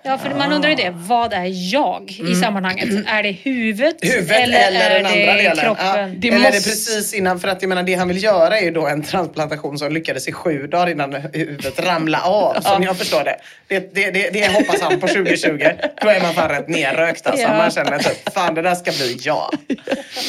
Ja, 0.03 0.19
för 0.19 0.31
man 0.35 0.53
undrar 0.53 0.71
ju 0.71 0.77
det. 0.77 0.91
Vad 0.95 1.33
är 1.33 1.73
jag 1.73 2.11
i 2.31 2.35
sammanhanget? 2.35 2.89
Är 3.07 3.23
det 3.23 3.31
huvudet, 3.31 4.03
Mm. 4.05 4.15
Huvudet 4.15 4.37
eller, 4.43 4.67
eller, 4.67 4.81
är 4.91 4.95
den 4.95 5.07
andra 5.07 5.17
det 5.19 5.43
delen. 5.43 5.57
kroppen? 5.57 5.87
Ja. 5.87 6.09
Det 6.17 6.29
eller 6.29 6.37
är 6.37 6.41
måste- 6.41 6.59
det 6.59 6.65
precis 6.65 7.15
innan, 7.15 7.41
för 7.41 7.49
att 7.49 7.63
jag 7.63 7.69
menar 7.69 7.83
det 7.83 7.95
han 7.95 8.09
vill 8.09 8.23
göra 8.23 8.59
är 8.59 8.65
ju 8.65 8.71
då 8.71 8.87
en 8.87 9.03
transplantation 9.03 9.79
som 9.79 9.93
lyckades 9.93 10.29
i 10.29 10.33
sju 10.33 10.67
dagar 10.67 10.91
innan 10.91 11.15
huvudet 11.15 11.81
ramlade 11.87 12.25
av. 12.25 12.61
Som 12.61 12.83
jag 12.83 12.97
förstår 12.99 13.25
det. 13.25 13.37
Det, 13.69 13.95
det, 13.95 14.11
det. 14.11 14.31
det 14.31 14.53
hoppas 14.53 14.81
han 14.81 15.01
på 15.01 15.09
2020. 15.09 15.69
Då 16.03 16.09
är 16.09 16.21
man 16.23 16.35
fan 16.35 16.49
rätt 16.49 16.69
nerrökt 16.69 17.27
alltså. 17.27 17.43
Ja. 17.43 17.57
Man 17.57 17.71
känner 17.71 17.99
typ, 17.99 18.33
fan 18.35 18.55
det 18.55 18.63
där 18.63 18.75
ska 18.75 18.91
bli 18.91 19.19
jag. 19.21 19.51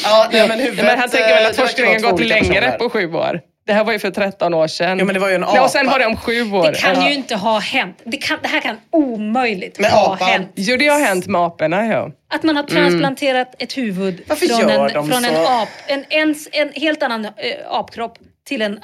Ja, 0.04 0.28
nej, 0.32 0.48
men 0.48 0.60
huvudet, 0.60 0.84
Men 0.84 0.98
han 0.98 1.10
tänker 1.10 1.28
väl 1.34 1.42
eh, 1.42 1.48
att 1.48 1.58
verkar 1.58 1.66
forskningen 1.66 2.02
gått 2.02 2.20
längre 2.20 2.44
personer. 2.60 2.78
på 2.78 2.90
sju 2.90 3.12
år. 3.14 3.40
Det 3.64 3.72
här 3.72 3.84
var 3.84 3.92
ju 3.92 3.98
för 3.98 4.10
13 4.10 4.54
år 4.54 4.66
sedan. 4.66 4.98
Jo, 4.98 5.04
men 5.06 5.14
det 5.14 5.20
var 5.20 5.28
ju 5.28 5.34
en 5.34 5.40
Ja, 5.54 5.64
och 5.64 5.70
sen 5.70 5.86
apa. 5.88 5.92
var 5.92 5.98
det 5.98 6.06
om 6.06 6.16
sju 6.16 6.52
år. 6.52 6.72
Det 6.72 6.78
kan 6.78 6.94
Ja. 6.96 7.08
ju 7.08 7.14
inte 7.14 7.34
ha 7.36 7.58
hänt. 7.58 8.00
Det, 8.04 8.16
kan, 8.16 8.38
det 8.42 8.48
här 8.48 8.60
kan 8.60 8.76
omöjligt 8.90 9.78
Med 9.78 9.90
ha 9.90 10.14
apan. 10.14 10.28
hänt. 10.28 10.50
Jo, 10.54 10.76
det 10.76 10.86
har 10.88 11.00
hänt 11.00 11.26
med 11.26 11.40
aporna, 11.40 11.86
ja. 11.86 12.10
Att 12.34 12.42
man 12.42 12.56
har 12.56 12.62
transplanterat 12.62 13.54
ett 13.62 13.76
huvud 13.78 14.14
Mm. 14.14 14.24
Varför 14.28 14.46
från, 14.46 14.70
en, 14.70 14.90
från 15.10 15.24
en, 15.24 15.36
ap, 15.46 15.68
en, 15.86 16.04
en, 16.08 16.34
en 16.52 16.72
helt 16.82 17.02
annan 17.02 17.24
eh, 17.24 17.30
apkropp 17.70 18.18
till 18.48 18.62
en... 18.62 18.72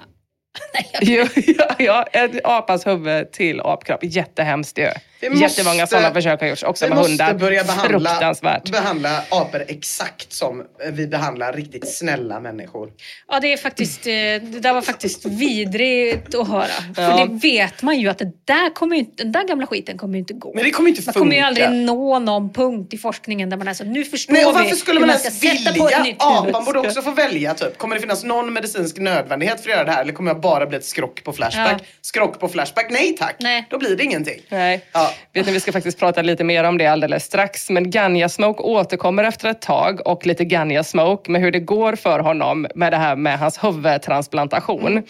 Nej, 0.75 0.89
jag- 0.93 1.03
Ja, 1.09 1.27
ja, 1.79 2.05
ja, 2.13 2.21
ett 2.23 2.41
apas 2.45 2.87
huvud 2.87 3.33
till 3.33 3.61
apkropp. 3.61 4.01
Jättehemskt 4.03 4.79
ju. 4.79 4.89
Vi 5.21 5.31
måste- 5.31 5.45
Jättemånga 5.45 5.87
sådana 5.87 6.15
försök 6.15 6.41
har 6.41 6.47
gjorts, 6.49 6.63
också 6.63 6.85
Vi 6.85 6.89
med 6.89 6.99
måste 6.99 7.11
hundar. 7.11 7.35
börja 7.35 7.65
behandla, 7.65 8.11
Fruktansvärt. 8.11 8.71
behandla 8.71 9.23
apor 9.31 9.65
exakt 9.69 10.33
som 10.33 10.63
vi 10.93 11.07
behandlar 11.07 11.53
riktigt 11.53 11.89
snälla 11.95 12.41
människor. 12.41 12.91
Ja, 13.29 13.41
det 13.41 13.53
är 13.53 13.57
faktiskt, 13.57 14.07
eh, 14.07 14.13
det 14.13 14.39
där 14.61 14.73
var 14.75 14.83
faktiskt 14.83 15.25
vidrigt 15.27 16.35
att 16.35 16.49
höra. 16.49 16.67
För 16.95 17.03
Ja. 17.03 17.27
det 17.27 17.49
vet 17.49 17.83
man 17.83 17.99
ju 18.01 18.09
att 18.09 18.19
det 18.19 18.33
där 18.45 18.75
kommer 18.75 18.97
ju 18.97 19.01
inte, 19.03 19.23
den 19.23 19.33
där 19.33 19.45
gamla 19.49 19.67
skiten 19.67 19.99
kommer 19.99 20.15
ju 20.15 20.19
inte 20.19 20.35
gå. 20.35 20.53
Men 20.55 20.65
det 20.65 20.71
kommer 20.71 20.89
inte 20.91 21.03
man 21.07 21.13
kommer 21.15 21.27
ju 21.37 21.43
funka. 21.43 21.47
aldrig 21.67 21.71
nå 21.87 22.19
någon 22.19 22.53
punkt 22.53 22.95
i 22.95 22.99
forskningen 22.99 23.51
där 23.51 23.57
man 23.57 23.69
är 23.69 23.75
så, 23.75 23.85
nu 23.85 24.05
förstår 24.05 24.33
Nej, 24.35 24.45
och 24.45 24.51
vi 24.53 24.55
varför 24.63 24.77
skulle 24.77 25.01
hur 25.01 25.07
man 25.07 25.19
ska 25.19 25.29
ens 25.29 25.41
sätta 25.65 25.79
på 25.79 25.87
ett 25.89 25.93
vilja? 25.93 26.03
nytt. 26.03 26.17
Apan 26.23 26.65
borde 26.65 26.79
också 26.79 27.03
få 27.03 27.11
välja. 27.11 27.55
Typ. 27.55 27.79
Kommer 27.79 27.95
det 27.95 28.01
finnas 28.01 28.25
någon 28.25 28.53
medicinsk 28.53 28.97
nödvändighet 28.99 29.61
för 29.61 29.71
att 29.71 29.77
göra 29.77 29.85
det 29.85 29.93
här? 29.93 30.03
Eller 30.03 30.13
kommer 30.13 30.31
jag 30.31 30.41
bara 30.41 30.67
bli 30.67 30.79
ett 30.79 30.85
skrock 30.85 31.25
på 31.25 31.33
Flashback? 31.33 31.77
Ja. 31.81 31.85
Skrock 32.01 32.41
på 32.41 32.49
Flashback? 32.49 32.87
Nej 32.91 33.17
tack. 33.19 33.37
Nej. 33.39 33.67
Då 33.71 33.79
blir 33.79 33.97
det 33.97 34.05
ingenting. 34.05 34.41
Nej. 34.49 34.85
Ja. 34.93 35.08
Vet 35.33 35.47
ni, 35.47 35.53
vi 35.53 35.61
ska 35.61 35.73
faktiskt 35.73 35.99
prata 35.99 36.23
lite 36.23 36.45
mer 36.45 36.65
om 36.65 36.79
det 36.79 36.87
alldeles 36.87 37.25
strax. 37.25 37.71
Men 37.71 37.91
Ganja 37.91 38.29
Smoke 38.29 38.63
återkommer 38.63 39.25
efter 39.25 39.49
ett 39.49 39.61
tag 39.61 40.07
och 40.07 40.27
lite 40.27 40.45
Ganja 40.45 40.85
Smoke 40.85 41.31
med 41.31 41.41
hur 41.41 41.53
det 41.53 41.61
går 41.61 41.95
för 41.95 42.19
honom 42.19 42.67
med 42.75 42.93
det 42.93 42.97
här 42.97 43.17
med 43.17 43.39
hans 43.39 43.65
huvudtransplantation. 43.65 45.03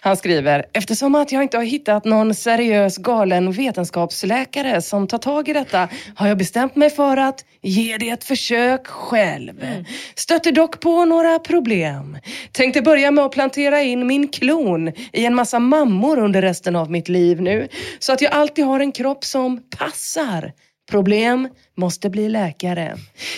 Han 0.00 0.16
skriver, 0.16 0.66
eftersom 0.72 1.14
att 1.14 1.32
jag 1.32 1.42
inte 1.42 1.56
har 1.56 1.64
hittat 1.64 2.04
någon 2.04 2.34
seriös 2.34 2.96
galen 2.96 3.52
vetenskapsläkare 3.52 4.82
som 4.82 5.06
tar 5.06 5.18
tag 5.18 5.48
i 5.48 5.52
detta 5.52 5.88
har 6.16 6.28
jag 6.28 6.38
bestämt 6.38 6.76
mig 6.76 6.90
för 6.90 7.16
att 7.16 7.44
ge 7.62 7.96
det 7.96 8.10
ett 8.10 8.24
försök 8.24 8.86
själv. 8.86 9.66
Stötte 10.14 10.50
dock 10.50 10.80
på 10.80 11.04
några 11.04 11.38
problem. 11.38 12.18
Tänkte 12.52 12.82
börja 12.82 13.10
med 13.10 13.24
att 13.24 13.32
plantera 13.32 13.82
in 13.82 14.06
min 14.06 14.28
klon 14.28 14.92
i 15.12 15.24
en 15.24 15.34
massa 15.34 15.58
mammor 15.58 16.18
under 16.18 16.42
resten 16.42 16.76
av 16.76 16.90
mitt 16.90 17.08
liv 17.08 17.40
nu. 17.40 17.68
Så 17.98 18.12
att 18.12 18.20
jag 18.20 18.32
alltid 18.32 18.64
har 18.64 18.80
en 18.80 18.92
kropp 18.92 19.24
som 19.24 19.45
passar. 19.78 20.52
Problem, 20.90 21.48
måste 21.76 22.10
bli 22.10 22.28
läkare. 22.28 22.96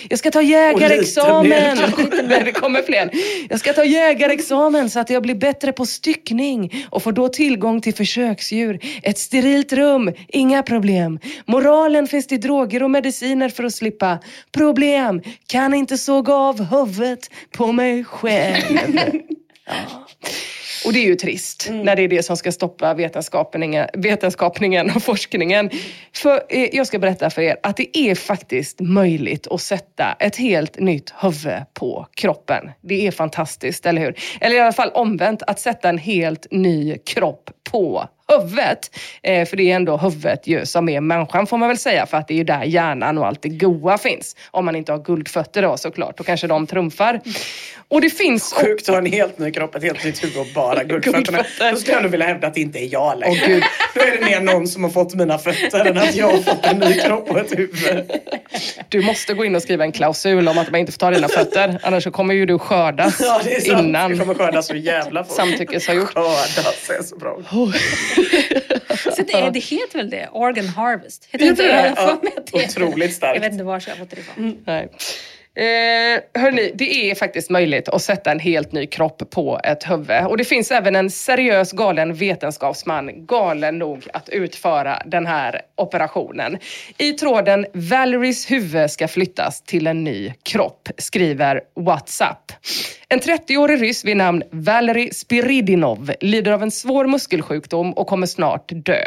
Jag 0.08 0.18
ska 0.18 0.30
ta 0.30 0.42
jägarexamen. 0.42 1.78
Det 2.44 2.52
kommer 2.52 2.82
fler. 2.82 3.10
Jag 3.48 3.60
ska 3.60 3.72
ta 3.72 3.84
jägarexamen 3.84 4.90
så 4.90 5.00
att 5.00 5.10
jag 5.10 5.22
blir 5.22 5.34
bättre 5.34 5.72
på 5.72 5.86
styckning 5.86 6.86
och 6.90 7.02
får 7.02 7.12
då 7.12 7.28
tillgång 7.28 7.80
till 7.80 7.94
försöksdjur. 7.94 8.80
Ett 9.02 9.18
sterilt 9.18 9.72
rum, 9.72 10.12
inga 10.28 10.62
problem. 10.62 11.18
Moralen 11.46 12.06
finns 12.06 12.26
det 12.26 12.36
droger 12.36 12.82
och 12.82 12.90
mediciner 12.90 13.48
för 13.48 13.64
att 13.64 13.74
slippa. 13.74 14.18
Problem, 14.52 15.22
kan 15.46 15.74
inte 15.74 15.98
såga 15.98 16.34
av 16.34 16.64
huvudet 16.64 17.30
på 17.56 17.72
mig 17.72 18.04
själv. 18.04 18.78
Ja. 19.70 20.06
Och 20.86 20.92
det 20.92 20.98
är 20.98 21.06
ju 21.06 21.14
trist 21.14 21.68
när 21.70 21.96
det 21.96 22.02
är 22.02 22.08
det 22.08 22.22
som 22.22 22.36
ska 22.36 22.52
stoppa 22.52 22.94
vetenskapningen, 22.94 23.88
vetenskapningen 23.94 24.90
och 24.96 25.02
forskningen. 25.02 25.70
För 26.14 26.42
eh, 26.48 26.68
jag 26.72 26.86
ska 26.86 26.98
berätta 26.98 27.30
för 27.30 27.42
er 27.42 27.56
att 27.62 27.76
det 27.76 27.98
är 27.98 28.14
faktiskt 28.14 28.80
möjligt 28.80 29.46
att 29.46 29.60
sätta 29.60 30.16
ett 30.20 30.36
helt 30.36 30.78
nytt 30.78 31.14
huvud 31.20 31.62
på 31.74 32.06
kroppen. 32.14 32.70
Det 32.80 33.06
är 33.06 33.10
fantastiskt, 33.10 33.86
eller 33.86 34.02
hur? 34.02 34.14
Eller 34.40 34.56
i 34.56 34.60
alla 34.60 34.72
fall 34.72 34.90
omvänt, 34.94 35.42
att 35.42 35.60
sätta 35.60 35.88
en 35.88 35.98
helt 35.98 36.46
ny 36.50 36.98
kropp 36.98 37.50
på 37.70 38.08
huvudet. 38.32 38.90
Eh, 39.22 39.48
för 39.48 39.56
det 39.56 39.70
är 39.70 39.76
ändå 39.76 39.96
huvudet 39.96 40.46
ju 40.46 40.66
som 40.66 40.88
är 40.88 41.00
människan 41.00 41.46
får 41.46 41.56
man 41.58 41.68
väl 41.68 41.78
säga. 41.78 42.06
För 42.06 42.16
att 42.16 42.28
det 42.28 42.34
är 42.34 42.38
ju 42.38 42.44
där 42.44 42.62
hjärnan 42.64 43.18
och 43.18 43.26
allt 43.26 43.42
det 43.42 43.48
goa 43.48 43.98
finns. 43.98 44.36
Om 44.50 44.64
man 44.64 44.76
inte 44.76 44.92
har 44.92 44.98
guldfötter 44.98 45.62
då 45.62 45.76
såklart. 45.76 46.18
Då 46.18 46.24
kanske 46.24 46.46
de 46.46 46.66
trumfar. 46.66 47.20
Och 47.88 48.00
det 48.00 48.10
finns... 48.10 48.52
Sjukt 48.52 48.88
att 48.88 48.94
ha 48.94 48.98
en 48.98 49.06
helt 49.12 49.38
ny 49.38 49.50
kropp, 49.50 49.74
ett 49.74 49.82
helt 49.82 50.04
nytt 50.04 50.24
huvud 50.24 50.38
och 50.38 50.46
bara 50.54 50.84
guldfötterna. 50.84 51.20
Guldfötter. 51.22 51.72
Då 51.72 51.76
skulle 51.78 51.92
jag 51.94 52.02
nog 52.02 52.10
vilja 52.10 52.26
hävda 52.26 52.46
att 52.46 52.54
det 52.54 52.60
inte 52.60 52.78
är 52.78 52.92
jag 52.92 53.18
längre. 53.18 53.38
Åh, 53.42 53.48
Gud. 53.48 53.62
Då 53.94 54.00
är 54.00 54.18
det 54.18 54.24
mer 54.24 54.40
någon 54.40 54.68
som 54.68 54.84
har 54.84 54.90
fått 54.90 55.14
mina 55.14 55.38
fötter 55.38 55.84
än 55.84 55.98
att 55.98 56.14
jag 56.14 56.30
har 56.30 56.38
fått 56.38 56.66
en 56.66 56.78
ny 56.78 56.94
kropp 57.00 57.30
och 57.30 57.38
ett 57.38 57.58
huvud. 57.58 58.10
Du 58.88 59.02
måste 59.02 59.34
gå 59.34 59.44
in 59.44 59.56
och 59.56 59.62
skriva 59.62 59.84
en 59.84 59.92
klausul 59.92 60.48
om 60.48 60.58
att 60.58 60.70
man 60.70 60.80
inte 60.80 60.92
får 60.92 60.98
ta 60.98 61.10
dina 61.10 61.28
fötter. 61.28 61.78
Annars 61.82 62.04
så 62.04 62.10
kommer 62.10 62.34
ju 62.34 62.46
du 62.46 62.58
skördas 62.58 63.20
Ja, 63.20 63.40
det 63.44 63.56
är 63.56 63.60
sant. 63.60 63.82
innan. 63.82 64.12
Vi 64.12 64.18
kommer 64.18 64.34
skörda 64.34 64.62
så 64.62 64.74
jävla 64.76 65.24
fort. 65.24 65.36
Samtyckes 65.36 65.86
har 65.88 65.94
gjort. 65.94 66.14
Skördas 66.14 66.90
är 66.98 67.02
så 67.02 67.16
bra. 67.16 67.38
Så 69.16 69.22
det, 69.22 69.32
är- 69.32 69.50
det 69.50 69.58
heter 69.60 69.96
väl 69.98 70.10
det? 70.10 70.28
Organ 70.32 70.66
harvest? 70.68 71.28
Heter 71.30 71.46
inte 71.46 71.62
det? 71.62 71.92
Ja, 71.96 72.20
det 72.52 72.64
otroligt 72.64 73.14
starkt. 73.14 73.34
Jag 73.34 73.40
vet 73.42 73.52
inte 73.52 73.64
var 73.64 73.82
jag 73.86 73.92
har 73.94 73.98
fått 73.98 74.10
det 74.10 74.18
ifrån. 74.20 74.58
Nej. 74.66 74.88
Eh, 75.54 76.20
hörni, 76.42 76.72
det 76.74 77.10
är 77.10 77.14
faktiskt 77.14 77.50
möjligt 77.50 77.88
att 77.88 78.02
sätta 78.02 78.30
en 78.30 78.38
helt 78.40 78.72
ny 78.72 78.86
kropp 78.86 79.30
på 79.30 79.60
ett 79.64 79.90
huvud. 79.90 80.26
Och 80.26 80.36
det 80.36 80.44
finns 80.44 80.70
även 80.70 80.96
en 80.96 81.10
seriös 81.10 81.72
galen 81.72 82.14
vetenskapsman, 82.14 83.26
galen 83.26 83.78
nog 83.78 84.06
att 84.12 84.28
utföra 84.28 85.02
den 85.06 85.26
här 85.26 85.60
operationen. 85.76 86.58
I 86.98 87.12
tråden 87.12 87.66
Valeries 87.72 88.50
huvud 88.50 88.90
ska 88.90 89.08
flyttas 89.08 89.62
till 89.62 89.86
en 89.86 90.04
ny 90.04 90.32
kropp, 90.42 90.88
skriver 90.98 91.60
WhatsApp. 91.80 92.52
En 93.10 93.20
30-årig 93.20 93.82
ryss 93.82 94.04
vid 94.04 94.16
namn 94.16 94.42
Valery 94.50 95.10
Spiridinov 95.12 96.12
lider 96.20 96.52
av 96.52 96.62
en 96.62 96.70
svår 96.70 97.06
muskelsjukdom 97.06 97.92
och 97.92 98.06
kommer 98.06 98.26
snart 98.26 98.68
dö. 98.68 99.06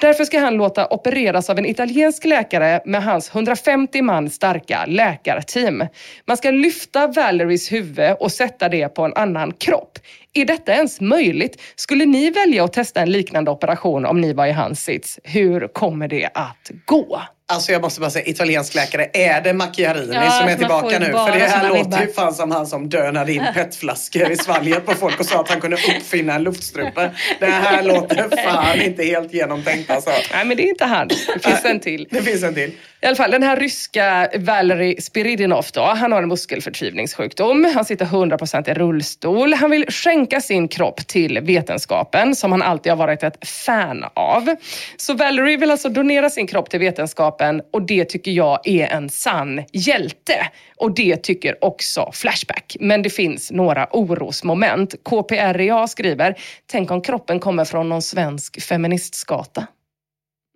Därför 0.00 0.24
ska 0.24 0.38
han 0.38 0.54
låta 0.54 0.86
opereras 0.86 1.50
av 1.50 1.58
en 1.58 1.66
italiensk 1.66 2.24
läkare 2.24 2.80
med 2.84 3.04
hans 3.04 3.34
150 3.34 4.02
man 4.02 4.30
starka 4.30 4.84
läkarteam. 4.86 5.84
Man 6.26 6.36
ska 6.36 6.50
lyfta 6.50 7.06
Valerys 7.06 7.72
huvud 7.72 8.16
och 8.20 8.32
sätta 8.32 8.68
det 8.68 8.88
på 8.88 9.04
en 9.04 9.14
annan 9.14 9.52
kropp. 9.52 9.98
Är 10.34 10.44
detta 10.44 10.72
ens 10.74 11.00
möjligt? 11.00 11.60
Skulle 11.74 12.06
ni 12.06 12.30
välja 12.30 12.64
att 12.64 12.72
testa 12.72 13.00
en 13.00 13.12
liknande 13.12 13.50
operation 13.50 14.06
om 14.06 14.20
ni 14.20 14.32
var 14.32 14.46
i 14.46 14.52
hans 14.52 14.84
sits? 14.84 15.18
Hur 15.24 15.68
kommer 15.68 16.08
det 16.08 16.28
att 16.34 16.70
gå? 16.84 17.20
Alltså 17.48 17.72
jag 17.72 17.82
måste 17.82 18.00
bara 18.00 18.10
säga, 18.10 18.26
italiensk 18.26 18.74
läkare, 18.74 19.10
är 19.12 19.40
det 19.40 19.52
Macchiarini 19.52 20.14
Ja, 20.14 20.30
som 20.30 20.48
är 20.48 20.56
tillbaka 20.56 20.98
nu? 20.98 21.06
För 21.06 21.38
det 21.38 21.46
här 21.46 21.68
låter 21.68 22.00
ju 22.00 22.12
fan 22.12 22.34
som 22.34 22.50
han 22.50 22.66
som 22.66 22.88
dönade 22.88 23.32
in 23.32 23.46
petflaskor 23.54 24.30
i 24.30 24.36
svalget 24.36 24.86
på 24.86 24.94
folk 24.94 25.20
och 25.20 25.26
sa 25.26 25.40
att 25.40 25.48
han 25.48 25.60
kunde 25.60 25.76
uppfinna 25.76 26.34
en 26.34 26.42
luftstrupe. 26.42 27.10
Det 27.40 27.46
här 27.46 27.82
låter 27.82 28.36
fan 28.44 28.80
inte 28.80 29.04
helt 29.04 29.34
genomtänkt 29.34 29.90
alltså. 29.90 30.10
Nej, 30.32 30.44
men 30.44 30.56
det 30.56 30.62
är 30.62 30.68
inte 30.68 30.84
han. 30.84 31.08
Det 31.08 31.14
finns 31.42 31.64
en 31.64 31.80
till. 31.80 32.08
Det 32.10 32.22
finns 32.22 32.42
en 32.42 32.54
till. 32.54 32.72
I 33.00 33.06
alla 33.06 33.16
fall 33.16 33.30
den 33.30 33.42
här 33.42 33.56
ryska 33.56 34.28
Valery 34.38 34.96
Spiridinov 35.00 35.66
då, 35.72 35.82
han 35.82 36.12
har 36.12 36.22
en 36.22 36.28
muskelförtjuvningssjukdom. 36.28 37.72
Han 37.74 37.84
sitter 37.84 38.06
100% 38.06 38.70
i 38.70 38.74
rullstol. 38.74 39.54
Han 39.54 39.70
vill 39.70 39.86
skänka 39.88 40.40
sin 40.40 40.68
kropp 40.68 41.06
till 41.06 41.40
vetenskapen 41.40 42.36
som 42.36 42.52
han 42.52 42.62
alltid 42.62 42.92
har 42.92 42.96
varit 42.96 43.22
ett 43.22 43.48
fan 43.48 44.04
av. 44.14 44.56
Så 44.96 45.14
Valery 45.14 45.56
vill 45.56 45.70
alltså 45.70 45.88
donera 45.88 46.30
sin 46.30 46.46
kropp 46.46 46.70
till 46.70 46.80
vetenskapen 46.80 47.35
och 47.72 47.82
det 47.82 48.04
tycker 48.04 48.30
jag 48.30 48.68
är 48.68 48.86
en 48.86 49.08
sann 49.08 49.64
hjälte. 49.72 50.50
Och 50.76 50.94
det 50.94 51.16
tycker 51.16 51.64
också 51.64 52.10
Flashback. 52.12 52.76
Men 52.80 53.02
det 53.02 53.10
finns 53.10 53.50
några 53.50 53.88
orosmoment. 53.90 54.94
KPREA 55.02 55.86
skriver, 55.86 56.38
tänk 56.66 56.90
om 56.90 57.02
kroppen 57.02 57.40
kommer 57.40 57.64
från 57.64 57.88
någon 57.88 58.02
svensk 58.02 58.62
feministskata. 58.62 59.66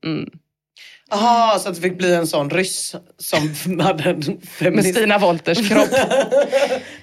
Mm. 0.05 0.31
Jaha, 1.11 1.59
så 1.59 1.69
att 1.69 1.75
det 1.75 1.81
fick 1.81 1.99
bli 1.99 2.15
en 2.15 2.27
sån 2.27 2.51
ryss 2.51 2.95
som 3.19 3.81
hade 3.81 4.11
en 4.11 4.19
Med 4.19 4.49
feminist. 4.49 4.95
Stina 4.95 5.19
Wolters 5.19 5.69
kropp. 5.69 5.89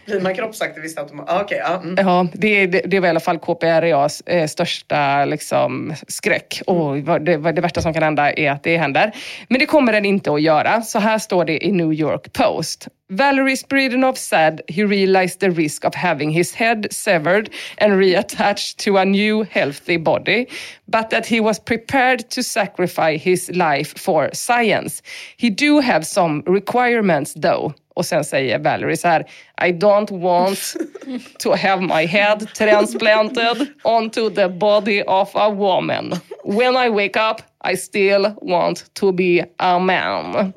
Blir 0.08 0.22
man 0.22 0.36
kroppsaktivist 0.36 1.00
automatiskt? 1.00 1.38
Ah, 1.38 1.44
okay, 1.44 1.58
ja. 1.58 1.82
mm. 1.84 1.96
Ja, 1.98 2.28
det, 2.34 2.68
det, 2.68 2.82
det 2.86 3.00
var 3.00 3.08
i 3.08 3.10
alla 3.10 3.20
fall 3.20 3.40
KPREAs 3.40 4.22
eh, 4.22 4.48
största 4.48 5.26
liksom, 5.26 5.94
skräck. 6.08 6.62
Och 6.68 6.98
det, 7.22 7.38
det 7.38 7.62
värsta 7.62 7.82
som 7.82 7.94
kan 7.94 8.04
hända 8.04 8.34
är 8.34 8.52
att 8.52 8.64
det 8.64 8.78
händer. 8.78 9.12
Men 9.50 9.60
det 9.60 9.66
kommer 9.66 9.92
den 9.92 10.06
inte 10.06 10.32
att 10.32 10.42
göra. 10.42 10.82
Så 10.82 11.00
här 11.00 11.20
står 11.20 11.46
det 11.46 11.66
i 11.66 11.72
New 11.72 11.94
York 11.94 12.34
Post. 12.34 12.88
Valerie 13.10 13.58
Spiridonov 13.58 14.14
said 14.14 14.62
he 14.68 14.84
realized 14.84 15.40
the 15.40 15.50
risk 15.50 15.86
of 15.86 15.96
having 15.96 16.30
his 16.30 16.56
head 16.56 16.88
severed 16.92 17.50
and 17.78 17.94
reattached 17.94 18.78
to 18.78 18.98
a 18.98 19.06
new 19.06 19.46
healthy 19.52 19.98
body, 19.98 20.46
but 20.86 21.10
that 21.10 21.26
he 21.26 21.40
was 21.40 21.60
prepared 21.60 22.30
to 22.30 22.44
sacrifice 22.44 23.24
his 23.24 23.50
life 23.50 23.94
for 23.98 24.30
science. 24.34 25.02
He 25.38 25.50
do 25.50 25.80
have 25.80 26.06
some 26.06 26.44
requirements 26.46 27.34
though. 27.34 27.74
Och 27.98 28.06
sen 28.06 28.24
säger 28.24 28.60
Valerie 28.60 28.98
så 28.98 29.08
här, 29.08 29.22
I 29.66 29.72
don't 29.72 30.22
want 30.22 30.76
to 31.40 31.56
have 31.56 31.82
my 31.82 32.06
head 32.06 32.48
transplanted 32.58 33.68
onto 33.84 34.30
the 34.30 34.48
body 34.48 35.04
of 35.04 35.30
a 35.34 35.50
woman. 35.50 36.14
When 36.44 36.76
I 36.76 36.90
wake 36.90 37.20
up 37.32 37.42
I 37.74 37.78
still 37.78 38.32
want 38.42 38.94
to 38.94 39.12
be 39.12 39.46
a 39.58 39.80
man. 39.80 40.54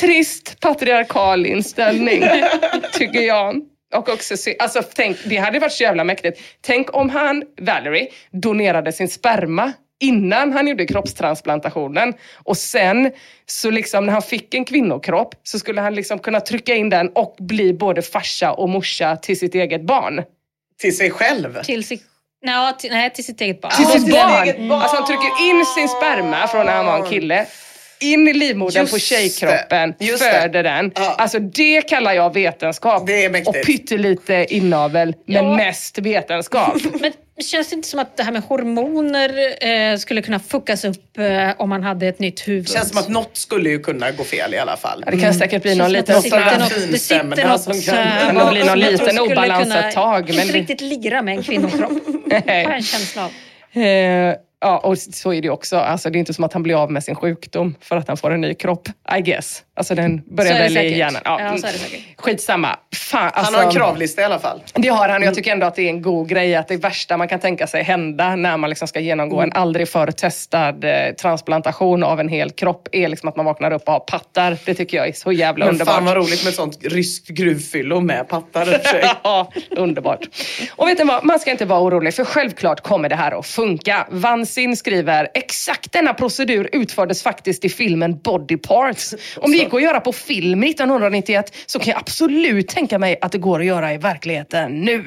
Trist 0.00 0.60
patriarkal 0.60 1.46
inställning, 1.46 2.24
tycker 2.92 3.20
jag. 3.20 3.62
Och 3.94 4.08
också, 4.08 4.34
alltså, 4.58 4.82
tänk, 4.94 5.16
det 5.24 5.36
hade 5.36 5.58
varit 5.58 5.72
så 5.72 5.82
jävla 5.82 6.04
mäktigt. 6.04 6.40
Tänk 6.60 6.96
om 6.96 7.10
han, 7.10 7.44
Valerie, 7.60 8.08
donerade 8.30 8.92
sin 8.92 9.08
sperma 9.08 9.72
innan 10.00 10.52
han 10.52 10.68
gjorde 10.68 10.86
kroppstransplantationen. 10.86 12.14
Och 12.34 12.56
sen, 12.56 13.12
så 13.46 13.70
liksom 13.70 14.06
när 14.06 14.12
han 14.12 14.22
fick 14.22 14.54
en 14.54 14.64
kvinnokropp, 14.64 15.34
så 15.42 15.58
skulle 15.58 15.80
han 15.80 15.94
liksom 15.94 16.18
kunna 16.18 16.40
trycka 16.40 16.74
in 16.74 16.90
den 16.90 17.08
och 17.08 17.36
bli 17.38 17.72
både 17.72 18.02
farsa 18.02 18.52
och 18.52 18.68
morsa 18.68 19.16
till 19.16 19.38
sitt 19.38 19.54
eget 19.54 19.82
barn. 19.86 20.22
Till 20.80 20.96
sig 20.96 21.10
själv. 21.10 21.62
Till, 21.62 21.84
sig, 21.86 22.02
nej, 22.42 22.74
till, 22.78 22.90
nej, 22.90 23.10
till 23.12 23.24
sitt 23.24 23.40
eget 23.40 23.60
barn. 23.60 23.72
Till 23.72 23.86
sitt 23.86 24.12
barn. 24.12 24.42
eget 24.42 24.58
barn. 24.58 24.72
Alltså 24.72 24.96
han 24.96 25.06
trycker 25.06 25.50
in 25.50 25.64
sin 25.66 25.88
sperma 25.88 26.48
från 26.48 26.66
när 26.66 26.72
han 26.72 26.86
var 26.86 26.98
en 26.98 27.10
kille. 27.10 27.46
In 28.00 28.28
i 28.28 28.32
livmodern 28.32 28.80
Just 28.82 28.92
på 28.92 28.98
tjejkroppen, 28.98 29.94
det. 29.98 30.18
Föder 30.18 30.62
den. 30.62 30.92
Ja. 30.94 31.14
Alltså 31.18 31.38
det 31.38 31.82
kallar 31.82 32.12
jag 32.12 32.34
vetenskap. 32.34 33.06
Det 33.06 33.24
är 33.24 33.30
mäktigt. 33.30 33.48
Och 33.56 33.64
pyttelite 33.66 34.46
inavel, 34.50 35.14
men 35.26 35.44
Ja. 35.44 35.56
mest 35.56 35.98
vetenskap. 35.98 36.76
Men 37.00 37.12
känns 37.42 37.68
det 37.68 37.74
inte 37.76 37.88
som 37.88 38.00
att 38.00 38.16
det 38.16 38.22
här 38.22 38.32
med 38.32 38.42
hormoner 38.42 39.56
eh, 39.92 39.96
skulle 39.98 40.22
kunna 40.22 40.38
fuckas 40.40 40.84
upp 40.84 41.18
eh, 41.18 41.50
om 41.58 41.68
man 41.68 41.82
hade 41.82 42.06
ett 42.08 42.18
nytt 42.18 42.48
huvud? 42.48 42.68
Känns 42.68 42.88
som 42.88 42.98
att 42.98 43.08
något 43.08 43.36
skulle 43.36 43.70
ju 43.70 43.78
kunna 43.78 44.10
gå 44.10 44.24
fel 44.24 44.54
i 44.54 44.58
alla 44.58 44.76
fall. 44.76 45.02
Ja, 45.06 45.10
Det 45.12 45.18
kan 45.20 45.34
säkert 45.34 45.62
bli 45.62 45.74
någon 45.74 45.90
Känns 45.92 46.06
som 46.06 46.14
liten 46.14 46.16
det 46.16 46.98
sitter 46.98 47.24
något, 47.24 47.36
det 47.36 47.48
något 47.48 47.60
som 47.60 47.72
kan- 47.72 48.26
Kan 48.26 48.34
det 48.46 48.50
bli 48.50 48.64
någon 48.64 48.78
liten 48.78 49.18
obalans 49.18 49.62
kunna 49.62 49.88
ett 49.88 49.94
tag, 49.94 50.28
men 50.28 50.38
Inte 50.40 50.52
det- 50.52 50.58
riktigt 50.58 50.80
lira 50.80 51.22
med 51.22 51.36
en 51.36 51.42
kvinnokropp. 51.42 51.90
har 52.30 52.42
jag 52.54 52.74
en 52.76 52.82
känsla 52.82 53.24
av. 53.24 53.30
Eh, 53.82 54.34
ja, 54.60 54.78
och 54.78 54.98
så 54.98 55.32
är 55.32 55.42
det 55.42 55.50
också. 55.50 55.76
Alltså, 55.76 56.10
det 56.10 56.18
är 56.18 56.20
inte 56.20 56.34
som 56.34 56.44
att 56.44 56.52
han 56.52 56.62
blir 56.62 56.82
av 56.82 56.90
med 56.92 57.04
sin 57.04 57.14
sjukdom 57.14 57.74
för 57.80 57.96
att 57.96 58.08
han 58.08 58.16
får 58.16 58.30
en 58.30 58.40
ny 58.40 58.54
kropp. 58.54 58.88
I 59.18 59.20
guess. 59.20 59.62
Alltså 59.76 59.94
den 59.94 60.22
börjar 60.36 60.52
väl 60.52 60.76
i 60.76 60.98
hjärnan. 60.98 61.22
Ja, 61.24 61.38
så 61.58 61.66
är 61.66 61.72
det 61.72 61.78
säkert. 61.78 62.00
Skitsamma. 62.16 62.76
Fan, 62.96 63.20
Han 63.22 63.30
alltså, 63.34 63.56
har 63.56 63.64
en 63.64 63.70
kravlista 63.72 64.22
i 64.22 64.24
alla 64.24 64.38
fall. 64.38 64.62
Det 64.74 64.88
har 64.88 65.08
han 65.08 65.22
och 65.22 65.26
jag 65.26 65.34
tycker 65.34 65.52
ändå 65.52 65.66
att 65.66 65.74
det 65.74 65.82
är 65.82 65.88
en 65.88 66.02
god 66.02 66.28
grej 66.28 66.54
att 66.54 66.68
det 66.68 66.76
värsta 66.76 67.16
man 67.16 67.28
kan 67.28 67.40
tänka 67.40 67.66
sig 67.66 67.82
hända 67.82 68.36
när 68.36 68.56
man 68.56 68.70
liksom 68.70 68.88
ska 68.88 69.00
genomgå 69.00 69.40
en 69.40 69.52
aldrig 69.52 69.88
förr 69.88 70.10
testad 70.10 70.84
eh, 70.84 71.14
transplantation 71.14 72.02
av 72.02 72.20
en 72.20 72.28
hel 72.28 72.50
kropp 72.50 72.88
är 72.92 73.08
liksom 73.08 73.28
att 73.28 73.36
man 73.36 73.44
vaknar 73.46 73.72
upp 73.72 73.82
och 73.86 73.92
har 73.92 74.00
pattar. 74.00 74.56
Det 74.64 74.74
tycker 74.74 74.96
jag 74.96 75.08
är 75.08 75.12
så 75.12 75.32
jävla 75.32 75.64
Men 75.64 75.74
underbart. 75.74 75.94
fan 75.94 76.04
vad 76.04 76.16
roligt 76.16 76.44
med 76.44 76.50
ett 76.50 76.56
sånt 76.56 76.78
ryskt 76.84 77.28
gruvfyllo 77.28 78.00
med 78.00 78.28
pattar 78.28 78.74
i. 78.74 78.78
Ja, 79.22 79.52
underbart. 79.70 80.20
Och 80.76 80.88
vet 80.88 80.98
ni 80.98 81.04
vad, 81.04 81.24
man 81.24 81.38
ska 81.38 81.50
inte 81.50 81.64
vara 81.64 81.80
orolig 81.80 82.14
för 82.14 82.24
självklart 82.24 82.80
kommer 82.80 83.08
det 83.08 83.16
här 83.16 83.38
att 83.38 83.46
funka. 83.46 84.06
Vansin 84.46 84.76
skriver, 84.76 85.28
exakt 85.34 85.92
denna 85.92 86.14
procedur 86.14 86.68
utfördes 86.72 87.22
faktiskt 87.22 87.64
i 87.64 87.68
filmen 87.68 88.18
Body 88.18 88.56
Parts. 88.56 89.14
Om 89.36 89.50
det 89.50 89.56
gick 89.56 89.74
att 89.74 89.82
göra 89.82 90.00
på 90.00 90.12
film 90.12 90.62
1991 90.62 91.54
så 91.66 91.78
kan 91.78 91.90
jag 91.90 91.98
absolut 91.98 92.68
tänka 92.68 92.98
mig 92.98 93.18
att 93.20 93.32
det 93.32 93.38
går 93.38 93.60
att 93.60 93.66
göra 93.66 93.94
i 93.94 93.98
verkligheten 93.98 94.80
nu. 94.80 95.04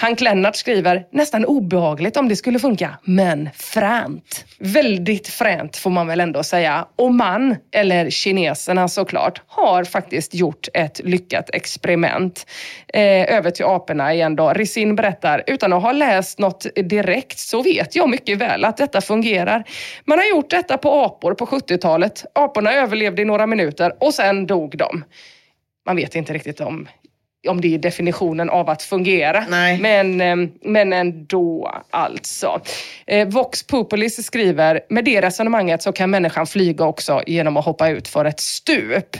Hank 0.00 0.20
Lennart 0.20 0.56
skriver, 0.56 1.04
nästan 1.12 1.44
obehagligt 1.44 2.16
om 2.16 2.28
det 2.28 2.36
skulle 2.36 2.58
funka, 2.58 2.98
men 3.04 3.48
fränt. 3.54 4.44
Väldigt 4.58 5.28
fränt 5.28 5.76
får 5.76 5.90
man 5.90 6.06
väl 6.06 6.20
ändå 6.20 6.42
säga. 6.42 6.86
Och 6.96 7.14
man, 7.14 7.56
eller 7.72 8.10
kineserna 8.10 8.88
såklart, 8.88 9.42
har 9.46 9.84
faktiskt 9.84 10.34
gjort 10.34 10.68
ett 10.74 11.00
lyckat 11.04 11.50
experiment. 11.52 12.46
Eh, 12.94 13.36
över 13.36 13.50
till 13.50 13.64
aporna 13.64 14.14
igen 14.14 14.36
då. 14.36 14.52
Risin 14.52 14.96
berättar, 14.96 15.42
utan 15.46 15.72
att 15.72 15.82
ha 15.82 15.92
läst 15.92 16.38
något 16.38 16.66
direkt 16.74 17.38
så 17.38 17.62
vet 17.62 17.96
jag 17.96 18.08
mycket 18.08 18.38
väl 18.38 18.47
att 18.48 18.76
detta 18.76 19.00
fungerar. 19.00 19.64
Man 20.04 20.18
har 20.18 20.26
gjort 20.26 20.50
detta 20.50 20.78
på 20.78 21.04
apor 21.04 21.34
på 21.34 21.46
70-talet. 21.46 22.24
Aporna 22.34 22.72
överlevde 22.72 23.22
i 23.22 23.24
några 23.24 23.46
minuter 23.46 23.92
och 24.00 24.14
sen 24.14 24.46
dog 24.46 24.78
de. 24.78 25.04
Man 25.86 25.96
vet 25.96 26.14
inte 26.14 26.32
riktigt 26.32 26.60
om 26.60 26.88
om 27.48 27.60
det 27.60 27.74
är 27.74 27.78
definitionen 27.78 28.50
av 28.50 28.70
att 28.70 28.82
fungera. 28.82 29.44
Nej. 29.48 29.78
Men, 29.78 30.20
eh, 30.20 30.50
men 30.62 30.92
ändå 30.92 31.82
alltså. 31.90 32.60
Eh, 33.06 33.28
Vox 33.28 33.66
Populis 33.66 34.26
skriver, 34.26 34.80
med 34.88 35.04
det 35.04 35.22
resonemanget 35.22 35.82
så 35.82 35.92
kan 35.92 36.10
människan 36.10 36.46
flyga 36.46 36.84
också 36.84 37.22
genom 37.26 37.56
att 37.56 37.64
hoppa 37.64 37.88
ut 37.88 38.08
för 38.08 38.24
ett 38.24 38.40
stup. 38.40 39.16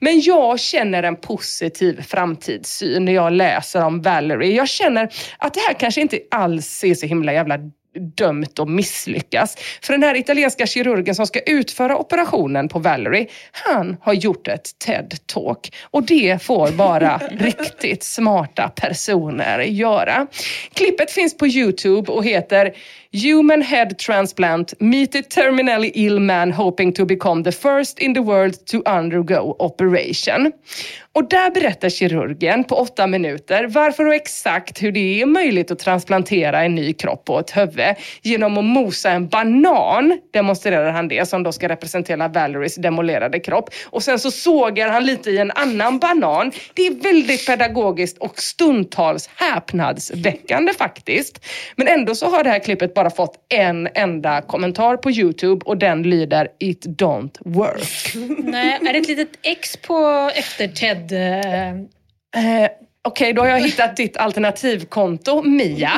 Men 0.00 0.20
jag 0.20 0.60
känner 0.60 1.02
en 1.02 1.16
positiv 1.16 2.02
framtidssyn 2.02 3.04
när 3.04 3.12
jag 3.12 3.32
läser 3.32 3.84
om 3.84 4.02
Valerie. 4.02 4.56
Jag 4.56 4.68
känner 4.68 5.08
att 5.38 5.54
det 5.54 5.60
här 5.60 5.74
kanske 5.74 6.00
inte 6.00 6.18
alls 6.30 6.84
är 6.84 6.94
så 6.94 7.06
himla 7.06 7.32
jävla 7.32 7.58
dömt 7.94 8.58
att 8.58 8.68
misslyckas. 8.68 9.56
För 9.82 9.92
den 9.92 10.02
här 10.02 10.16
italienska 10.16 10.66
kirurgen 10.66 11.14
som 11.14 11.26
ska 11.26 11.40
utföra 11.40 11.96
operationen 11.96 12.68
på 12.68 12.78
Valerie, 12.78 13.26
han 13.52 13.96
har 14.00 14.12
gjort 14.12 14.48
ett 14.48 14.70
TED-talk. 14.86 15.74
Och 15.82 16.02
det 16.02 16.42
får 16.42 16.70
bara 16.70 17.18
riktigt 17.30 18.02
smarta 18.02 18.68
personer 18.68 19.58
göra. 19.58 20.26
Klippet 20.74 21.10
finns 21.10 21.36
på 21.36 21.46
Youtube 21.46 22.12
och 22.12 22.24
heter 22.24 22.72
Human 23.14 23.62
Head 23.62 23.98
Transplant 23.98 24.80
Meet 24.80 25.14
a 25.14 25.22
terminally 25.22 25.90
ill 25.94 26.20
man 26.20 26.50
hoping 26.50 26.92
to 26.94 27.04
become 27.04 27.42
the 27.42 27.52
first 27.52 27.98
in 27.98 28.14
the 28.14 28.22
world 28.22 28.66
to 28.66 28.82
undergo 28.86 29.56
operation. 29.58 30.52
Och 31.14 31.28
där 31.28 31.50
berättar 31.50 31.88
kirurgen 31.88 32.64
på 32.64 32.74
åtta 32.74 33.06
minuter 33.06 33.64
varför 33.68 34.06
och 34.06 34.14
exakt 34.14 34.82
hur 34.82 34.92
det 34.92 35.22
är 35.22 35.26
möjligt 35.26 35.70
att 35.70 35.78
transplantera 35.78 36.62
en 36.62 36.74
ny 36.74 36.92
kropp 36.92 37.24
på 37.24 37.38
ett 37.38 37.56
huvud 37.56 37.94
genom 38.22 38.58
att 38.58 38.64
mosa 38.64 39.10
en 39.10 39.28
banan, 39.28 40.18
demonstrerar 40.32 40.92
han 40.92 41.08
det, 41.08 41.28
som 41.28 41.42
då 41.42 41.52
ska 41.52 41.68
representera 41.68 42.28
Valeries 42.28 42.74
demolerade 42.74 43.40
kropp. 43.40 43.70
Och 43.86 44.02
sen 44.02 44.18
så 44.18 44.30
sågar 44.30 44.88
han 44.88 45.06
lite 45.06 45.30
i 45.30 45.38
en 45.38 45.50
annan 45.50 45.98
banan. 45.98 46.52
Det 46.74 46.86
är 46.86 46.94
väldigt 47.02 47.46
pedagogiskt 47.46 48.18
och 48.18 48.38
stundtals 48.38 49.30
häpnadsväckande 49.36 50.72
faktiskt. 50.72 51.44
Men 51.76 51.88
ändå 51.88 52.14
så 52.14 52.26
har 52.26 52.44
det 52.44 52.50
här 52.50 52.58
klippet 52.58 52.94
bara 52.94 53.01
fått 53.10 53.36
en 53.54 53.88
enda 53.94 54.42
kommentar 54.42 54.96
på 54.96 55.10
Youtube 55.10 55.64
och 55.64 55.76
den 55.76 56.02
lyder 56.02 56.48
It 56.58 56.86
don't 56.86 57.36
work. 57.40 58.14
Nej, 58.44 58.78
är 58.88 58.92
det 58.92 58.98
ett 58.98 59.08
litet 59.08 59.38
X 59.42 59.76
på 59.76 60.30
efter 60.34 60.68
Ted? 60.68 61.12
eh, 62.36 62.68
Okej, 63.04 63.24
Okej, 63.24 63.32
då 63.32 63.42
har 63.42 63.48
jag 63.48 63.60
hittat 63.60 63.96
ditt 63.96 64.16
alternativkonto, 64.16 65.42
Mia. 65.42 65.92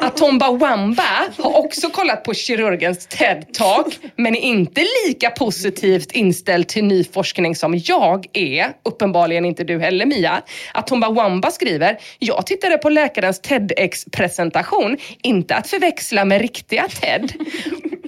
Atomba 0.00 0.50
Wamba 0.50 1.26
har 1.38 1.58
också 1.58 1.90
kollat 1.90 2.24
på 2.24 2.34
kirurgens 2.34 3.08
TED-talk, 3.08 3.98
men 4.16 4.36
är 4.36 4.40
inte 4.40 4.86
lika 5.06 5.30
positivt 5.30 6.12
inställd 6.12 6.68
till 6.68 6.84
ny 6.84 7.04
forskning 7.04 7.56
som 7.56 7.80
jag 7.84 8.26
är. 8.32 8.72
Uppenbarligen 8.84 9.44
inte 9.44 9.64
du 9.64 9.78
heller, 9.78 10.06
Mia. 10.06 10.42
Atomba 10.74 11.10
Wamba 11.10 11.50
skriver, 11.50 11.98
jag 12.18 12.46
tittade 12.46 12.78
på 12.78 12.88
läkarens 12.88 13.40
TEDx-presentation, 13.40 14.96
inte 15.22 15.54
att 15.54 15.68
förväxla 15.68 16.24
med 16.24 16.40
riktiga 16.40 16.88
TED. 16.88 17.32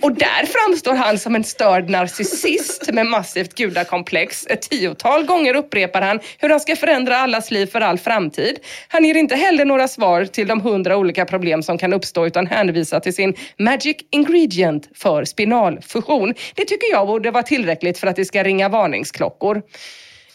Och 0.05 0.13
där 0.13 0.47
framstår 0.47 0.95
han 0.95 1.19
som 1.19 1.35
en 1.35 1.45
störd 1.45 1.91
narcissist 1.91 2.93
med 2.93 3.07
massivt 3.07 3.55
gudakomplex. 3.55 4.47
Ett 4.47 4.63
tiotal 4.63 5.25
gånger 5.27 5.57
upprepar 5.57 6.03
han 6.03 6.21
hur 6.39 6.49
han 6.49 6.61
ska 6.61 6.77
förändra 6.77 7.17
allas 7.17 7.51
liv 7.51 7.67
för 7.67 7.81
all 7.81 7.99
framtid. 7.99 8.59
Han 8.89 9.05
ger 9.05 9.15
inte 9.15 9.37
heller 9.37 9.65
några 9.65 9.89
svar 9.89 10.25
till 10.25 10.47
de 10.47 10.61
hundra 10.61 10.97
olika 10.97 11.25
problem 11.25 11.63
som 11.63 11.79
kan 11.79 11.93
uppstå 11.93 12.27
utan 12.27 12.47
hänvisar 12.47 13.01
till 13.01 13.15
sin 13.15 13.35
magic 13.59 13.97
ingredient 14.11 14.89
för 14.95 15.25
spinalfusion. 15.25 16.35
Det 16.55 16.65
tycker 16.65 16.91
jag 16.91 17.07
borde 17.07 17.31
vara 17.31 17.43
tillräckligt 17.43 17.99
för 17.99 18.07
att 18.07 18.17
det 18.17 18.25
ska 18.25 18.43
ringa 18.43 18.69
varningsklockor. 18.69 19.63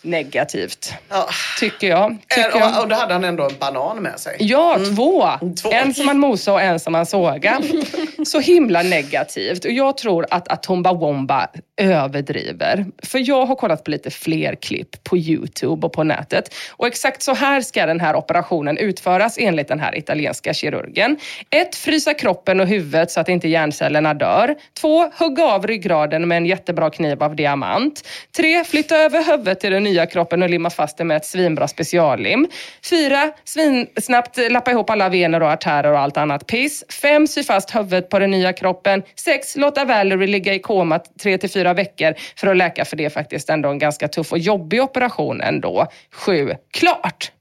Negativt, 0.01 0.93
Ja. 1.09 1.29
tycker 1.59 1.87
jag. 1.89 2.17
Tycker 2.27 2.59
Eh. 2.59 2.77
Och, 2.77 2.83
och 2.83 2.89
då 2.89 2.95
hade 2.95 3.13
han 3.13 3.23
ändå 3.23 3.43
en 3.43 3.55
banan 3.59 3.97
med 4.03 4.19
sig. 4.19 4.35
Ja, 4.39 4.77
två. 4.95 5.29
Två. 5.61 5.71
En 5.71 5.93
som 5.93 6.05
man 6.05 6.19
mosade 6.19 6.55
och 6.55 6.61
en 6.61 6.79
som 6.79 6.91
man 6.93 7.05
sågade. 7.05 7.67
Så 8.25 8.39
himla 8.39 8.81
negativt. 8.83 9.65
Och 9.65 9.71
jag 9.71 9.97
tror 9.97 10.25
att 10.31 10.47
Atomba 10.51 10.93
Womba 10.93 11.47
överdriver. 11.79 12.85
För 13.03 13.29
jag 13.29 13.45
har 13.45 13.55
kollat 13.55 13.83
på 13.83 13.91
lite 13.91 14.11
fler 14.11 14.55
klipp 14.55 15.03
på 15.03 15.17
Youtube 15.17 15.87
och 15.87 15.93
på 15.93 16.03
nätet. 16.03 16.55
Och 16.71 16.87
exakt 16.87 17.21
så 17.21 17.33
här 17.33 17.61
ska 17.61 17.85
den 17.85 17.99
här 17.99 18.15
operationen 18.15 18.77
utföras 18.77 19.37
enligt 19.39 19.67
den 19.67 19.79
här 19.79 19.97
italienska 19.97 20.53
kirurgen. 20.53 21.17
1. 21.49 21.75
Frysa 21.75 22.13
kroppen 22.13 22.59
och 22.59 22.67
huvudet 22.67 23.11
så 23.11 23.19
att 23.19 23.29
inte 23.29 23.47
hjärncellerna 23.47 24.13
dör. 24.13 24.55
2. 24.81 25.11
Hugga 25.19 25.45
av 25.45 25.67
ryggraden 25.67 26.27
med 26.27 26.37
en 26.37 26.45
jättebra 26.45 26.89
kniv 26.89 27.23
av 27.23 27.35
diamant. 27.35 28.07
3. 28.37 28.63
Flytta 28.63 28.97
över 28.97 29.23
huvudet 29.31 29.59
till 29.59 29.71
den 29.71 29.83
nya 29.83 30.05
kroppen 30.05 30.43
och 30.43 30.49
limma 30.49 30.69
fast 30.69 30.97
det 30.97 31.03
med 31.03 31.17
ett 31.17 31.25
svinbra 31.25 31.67
speciallim. 31.67 32.47
4. 32.89 33.31
Svinsnabbt 33.43 34.37
lappa 34.51 34.71
ihop 34.71 34.89
alla 34.89 35.09
vener 35.09 35.43
och 35.43 35.51
artärer 35.51 35.91
och 35.91 35.99
allt 35.99 36.17
annat 36.17 36.47
piss. 36.47 36.83
5. 37.01 37.27
Sy 37.27 37.43
fast 37.43 37.75
huvudet 37.75 38.09
på 38.09 38.19
den 38.19 38.31
nya 38.31 38.53
kroppen. 38.53 39.03
6. 39.15 39.55
Låta 39.55 39.85
Valerie 39.85 40.27
ligga 40.27 40.53
i 40.53 40.59
koma 40.59 40.99
3 41.21 41.37
till 41.37 41.49
4 41.49 41.68
veckor 41.73 42.13
för 42.35 42.47
att 42.47 42.57
läka 42.57 42.85
för 42.85 42.97
det 42.97 43.05
är 43.05 43.09
faktiskt 43.09 43.49
ändå 43.49 43.69
en 43.69 43.79
ganska 43.79 44.07
tuff 44.07 44.31
och 44.31 44.39
jobbig 44.39 44.81
operation 44.81 45.41
ändå. 45.41 45.87
7. 46.11 46.55
Klart! 46.71 47.31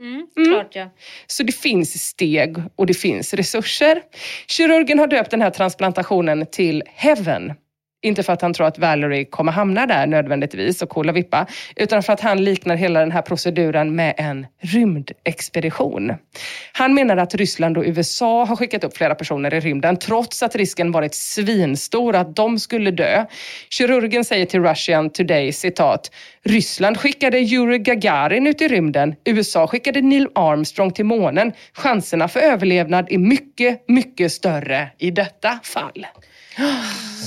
Mm, 0.00 0.26
klart 0.50 0.74
ja. 0.74 0.90
Så 1.26 1.42
det 1.42 1.52
finns 1.52 2.08
steg 2.08 2.56
och 2.76 2.86
det 2.86 2.94
finns 2.94 3.34
resurser. 3.34 4.02
Kirurgen 4.46 4.98
har 4.98 5.06
döpt 5.06 5.30
den 5.30 5.42
här 5.42 5.50
transplantationen 5.50 6.46
till 6.46 6.82
Heaven 6.86 7.52
inte 8.04 8.22
för 8.22 8.32
att 8.32 8.42
han 8.42 8.54
tror 8.54 8.66
att 8.66 8.78
Valerie 8.78 9.24
kommer 9.24 9.52
hamna 9.52 9.86
där 9.86 10.06
nödvändigtvis 10.06 10.82
och 10.82 10.88
coola 10.88 11.12
vippa, 11.12 11.46
utan 11.76 12.02
för 12.02 12.12
att 12.12 12.20
han 12.20 12.44
liknar 12.44 12.76
hela 12.76 13.00
den 13.00 13.12
här 13.12 13.22
proceduren 13.22 13.96
med 13.96 14.14
en 14.16 14.46
rymdexpedition. 14.60 16.12
Han 16.72 16.94
menar 16.94 17.16
att 17.16 17.34
Ryssland 17.34 17.78
och 17.78 17.84
USA 17.86 18.44
har 18.44 18.56
skickat 18.56 18.84
upp 18.84 18.96
flera 18.96 19.14
personer 19.14 19.54
i 19.54 19.60
rymden 19.60 19.96
trots 19.96 20.42
att 20.42 20.56
risken 20.56 20.92
varit 20.92 21.14
svinstor 21.14 22.16
att 22.16 22.36
de 22.36 22.58
skulle 22.58 22.90
dö. 22.90 23.24
Kirurgen 23.70 24.24
säger 24.24 24.46
till 24.46 24.62
Russian 24.62 25.10
Today, 25.10 25.52
citat, 25.52 26.10
Ryssland 26.44 26.98
skickade 26.98 27.38
Yuri 27.38 27.78
Gagarin 27.78 28.46
ut 28.46 28.62
i 28.62 28.68
rymden. 28.68 29.14
USA 29.24 29.66
skickade 29.66 30.00
Neil 30.00 30.28
Armstrong 30.34 30.92
till 30.92 31.04
månen. 31.04 31.52
Chanserna 31.72 32.28
för 32.28 32.40
överlevnad 32.40 33.06
är 33.10 33.18
mycket, 33.18 33.88
mycket 33.88 34.32
större 34.32 34.88
i 34.98 35.10
detta 35.10 35.58
fall. 35.62 36.06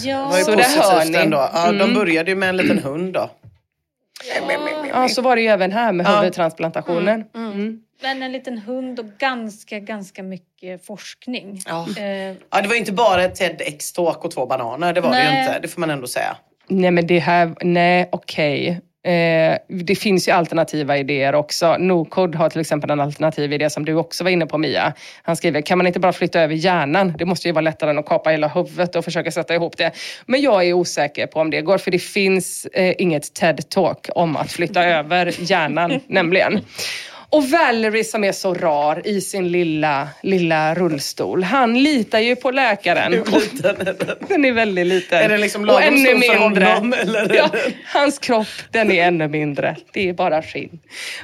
Ja. 0.05 0.17
Det 0.17 0.29
var 0.31 0.37
ju 0.37 0.43
Så 0.43 0.55
det 0.55 0.63
hör 0.63 1.05
ni. 1.05 1.17
ändå. 1.17 1.37
Ja, 1.53 1.67
Mm. 1.69 1.77
De 1.77 1.93
började 1.93 2.31
ju 2.31 2.35
med 2.35 2.49
en 2.49 2.57
liten 2.57 2.79
hund 2.79 3.13
då. 3.13 3.29
Ja, 4.93 5.09
så 5.09 5.21
var 5.21 5.35
det 5.35 5.41
ju 5.41 5.47
även 5.47 5.71
här 5.71 5.91
med 5.91 6.05
Ja. 6.05 6.15
huvudtransplantationen. 6.19 7.23
Mm. 7.35 7.81
Men 8.01 8.23
en 8.23 8.31
liten 8.31 8.57
hund 8.57 8.99
och 8.99 9.05
ganska, 9.19 9.79
ganska 9.79 10.23
mycket 10.23 10.85
forskning. 10.85 11.61
Ja. 11.67 11.87
Eh, 11.97 12.03
Ja, 12.51 12.61
det 12.61 12.67
var 12.67 12.73
ju 12.73 12.79
inte 12.79 12.91
bara 12.91 13.23
ett 13.23 13.39
TEDx-talk 13.41 14.17
och 14.25 14.31
två 14.31 14.45
bananer. 14.45 14.93
Det 14.93 15.01
var 15.01 15.09
det 15.11 15.23
ju 15.23 15.29
Nej. 15.29 15.39
inte. 15.47 15.59
Det 15.59 15.67
får 15.67 15.79
man 15.81 15.89
ändå 15.89 16.07
säga. 16.07 16.37
Nej 16.67 16.91
men 16.91 17.07
det 17.07 17.19
här, 17.19 17.55
nej 17.61 18.09
okej. 18.11 18.81
Eh, 19.07 19.57
det 19.67 19.95
finns 19.95 20.27
ju 20.27 20.31
alternativa 20.31 20.97
idéer 20.97 21.35
också. 21.35 21.77
Nocod 21.77 22.35
har 22.35 22.49
till 22.49 22.61
exempel 22.61 22.89
en 22.89 22.99
alternativ 22.99 23.53
idé 23.53 23.69
som 23.69 23.85
du 23.85 23.93
också 23.93 24.23
var 24.23 24.31
inne 24.31 24.45
på 24.45 24.57
Mia. 24.57 24.93
Han 25.21 25.35
skriver, 25.35 25.61
kan 25.61 25.77
man 25.77 25.87
inte 25.87 25.99
bara 25.99 26.13
flytta 26.13 26.41
över 26.41 26.55
hjärnan? 26.55 27.13
Det 27.17 27.25
måste 27.25 27.47
ju 27.47 27.51
vara 27.51 27.61
lättare 27.61 27.89
än 27.89 27.97
att 27.97 28.05
kapa 28.05 28.29
hela 28.29 28.47
huvudet 28.47 28.95
och 28.95 29.05
försöka 29.05 29.31
sätta 29.31 29.55
ihop 29.55 29.77
det. 29.77 29.91
Men 30.25 30.41
jag 30.41 30.63
är 30.63 30.73
osäker 30.73 31.27
på 31.27 31.39
om 31.39 31.49
det 31.49 31.61
går, 31.61 31.77
för 31.77 31.91
det 31.91 31.99
finns 31.99 32.65
eh, 32.65 32.95
inget 32.97 33.23
TED-talk 33.23 34.09
om 34.15 34.35
att 34.37 34.51
flytta 34.51 34.85
över 34.99 35.51
hjärnan, 35.51 35.99
nämligen. 36.07 36.61
Och 37.29 37.49
Valerie 37.49 38.03
som 38.03 38.23
är 38.23 38.31
så 38.31 38.53
rar 38.53 39.07
i 39.07 39.21
sin 39.21 39.51
lilla, 39.51 40.09
lilla 40.23 40.75
rullstol, 40.75 41.43
han 41.43 41.83
litar 41.83 42.19
ju 42.19 42.35
på 42.35 42.51
läkaren. 42.51 43.13
Hur 43.13 43.39
liten 43.39 43.87
är 43.87 43.93
den? 43.93 44.15
Den 44.27 44.45
är 44.45 44.51
väldigt 44.51 44.87
liten. 44.87 45.19
Är 45.19 45.29
den 45.29 45.41
liksom 45.41 45.61
och 45.61 45.67
lagom 45.67 45.83
ännu 45.83 45.99
stor 45.99 46.33
för 46.33 46.39
mindre. 46.39 46.65
honom, 46.65 46.93
eller 46.93 47.35
Ja, 47.35 47.49
hans 47.93 48.19
kropp, 48.19 48.47
den 48.71 48.91
är 48.91 49.03
ännu 49.07 49.27
mindre. 49.27 49.75
Det 49.93 50.09
är 50.09 50.13
bara 50.13 50.41
skinn. 50.41 50.79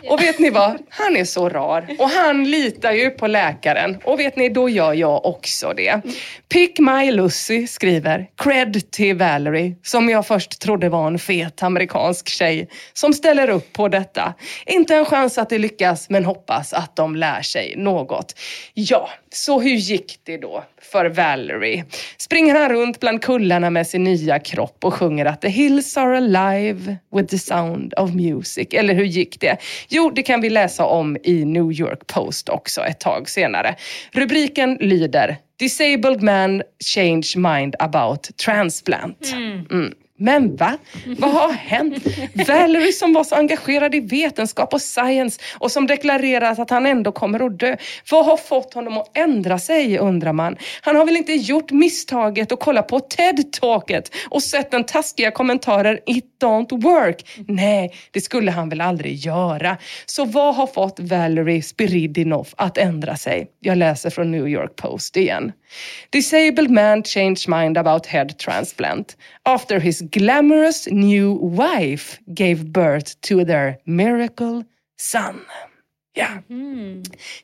Och 0.10 0.22
vet 0.22 0.40
ni 0.40 0.50
vad? 0.50 0.78
Han 0.90 1.18
är 1.18 1.26
så 1.26 1.50
rar. 1.50 1.88
Och 2.00 2.10
han 2.10 2.44
litar 2.52 2.92
ju 2.92 3.10
på 3.10 3.28
läkaren. 3.28 3.98
Och 4.04 4.20
vet 4.20 4.36
ni, 4.36 4.50
då 4.50 4.70
gör 4.70 4.94
jag 4.94 5.26
också 5.26 5.74
det. 5.74 6.02
Pick 6.50 6.80
My 6.80 7.12
Lucy 7.12 7.68
skriver, 7.68 8.28
cred 8.38 8.92
till 8.92 9.16
Valerie, 9.16 9.76
som 9.84 10.10
jag 10.10 10.28
först 10.28 10.60
trodde 10.62 10.90
var 10.90 11.08
en 11.08 11.20
fet 11.20 11.64
amerikansk 11.64 12.30
tjej, 12.30 12.70
som 12.94 13.14
ställer 13.14 13.50
upp 13.50 13.74
på 13.74 13.88
detta. 13.88 14.34
Inte 14.66 14.96
en 14.96 15.06
chans 15.06 15.38
att 15.38 15.50
det 15.50 15.58
lyckas, 15.58 15.93
men 16.10 16.26
hoppas 16.26 16.74
att 16.74 16.96
de 16.96 17.16
lär 17.16 17.42
sig 17.42 17.74
något. 17.78 18.40
Ja, 18.74 19.10
så 19.30 19.62
hur 19.62 19.76
gick 19.76 20.20
det 20.24 20.38
då 20.38 20.64
för 20.82 21.06
Valerie? 21.06 21.86
Springer 22.18 22.56
han 22.56 22.70
runt 22.70 23.00
bland 23.00 23.22
kullarna 23.22 23.70
med 23.70 23.88
sin 23.88 24.04
nya 24.04 24.40
kropp 24.40 24.86
och 24.86 24.94
sjunger 24.94 25.26
att 25.26 25.42
the 25.42 25.50
hills 25.50 25.98
are 25.98 26.18
alive 26.18 26.98
with 27.16 27.30
the 27.30 27.40
sound 27.40 27.94
of 27.94 28.14
music? 28.14 28.68
Eller 28.72 28.94
hur 28.94 29.06
gick 29.06 29.40
det? 29.40 29.58
Jo, 29.90 30.10
det 30.10 30.24
kan 30.24 30.42
vi 30.42 30.50
läsa 30.50 30.86
om 30.86 31.18
i 31.24 31.46
New 31.46 31.72
York 31.72 32.08
Post 32.08 32.50
också 32.50 32.82
ett 32.82 33.00
tag 33.00 33.30
senare. 33.30 33.76
Rubriken 34.12 34.78
lyder 34.80 35.38
Disabled 35.60 36.22
man 36.22 36.62
change 36.80 37.34
mind 37.36 37.76
about 37.80 38.38
transplant. 38.38 39.34
Mm. 39.34 39.94
Men 40.18 40.56
va? 40.56 40.78
Vad 41.18 41.32
har 41.32 41.52
hänt? 41.52 42.04
Valerie 42.48 42.94
som 42.94 43.14
var 43.14 43.24
så 43.24 43.36
engagerad 43.36 43.96
i 43.96 44.00
vetenskap 44.00 44.74
och 44.74 44.82
science 44.82 45.42
och 45.58 45.72
som 45.72 45.88
deklarerat 45.88 46.60
att 46.60 46.70
han 46.70 46.86
ändå 46.86 47.12
kommer 47.12 47.46
att 47.46 47.60
dö. 47.60 47.76
Vad 48.12 48.26
har 48.26 48.38
fått 48.38 48.74
honom 48.74 48.98
att 48.98 49.18
ändra 49.18 49.60
sig 49.60 49.98
undrar 49.98 50.34
man. 50.34 50.58
Han 50.82 50.96
har 50.96 51.06
väl 51.06 51.18
inte 51.18 51.34
gjort 51.34 51.72
misstaget 51.72 52.52
att 52.52 52.60
kolla 52.60 52.82
på 52.82 53.00
TED-talket 53.00 54.12
och 54.30 54.44
sett 54.44 54.72
den 54.72 54.84
taskiga 54.84 55.32
kommentaren 55.32 56.00
It 56.06 56.26
don't 56.44 56.82
work. 56.82 57.26
Nej, 57.48 57.94
det 58.12 58.22
skulle 58.22 58.52
han 58.52 58.70
väl 58.70 58.82
aldrig 58.82 59.16
göra. 59.16 59.78
Så 60.06 60.26
vad 60.26 60.56
har 60.56 60.68
fått 60.68 61.00
Valerie 61.00 61.62
Spiridinoff 61.62 62.54
att 62.58 62.78
ändra 62.78 63.16
sig? 63.16 63.48
Jag 63.60 63.78
läser 63.78 64.10
från 64.10 64.32
New 64.32 64.48
York 64.48 64.76
Post 64.76 65.18
igen. 65.18 65.52
Disabled 66.10 66.70
man 66.70 67.04
changed 67.04 67.48
mind 67.48 67.78
about 67.78 68.06
head 68.06 68.28
transplant 68.28 69.18
after 69.44 69.80
his 69.80 70.02
glamorous 70.14 70.88
new 70.92 71.38
wife 71.42 72.20
gave 72.28 72.56
birth 72.56 73.14
to 73.22 73.46
their 73.46 73.78
miracle 73.86 74.64
son. 74.98 75.42
Ja. 76.14 76.28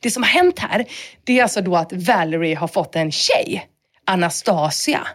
Det 0.00 0.10
som 0.10 0.22
har 0.22 0.30
hänt 0.30 0.58
här, 0.58 0.84
det 1.24 1.38
är 1.38 1.42
alltså 1.42 1.60
då 1.60 1.76
att 1.76 1.92
Valerie 1.92 2.56
har 2.56 2.68
fått 2.68 2.96
en 2.96 3.12
tjej. 3.12 3.66
Anastasia 4.04 5.06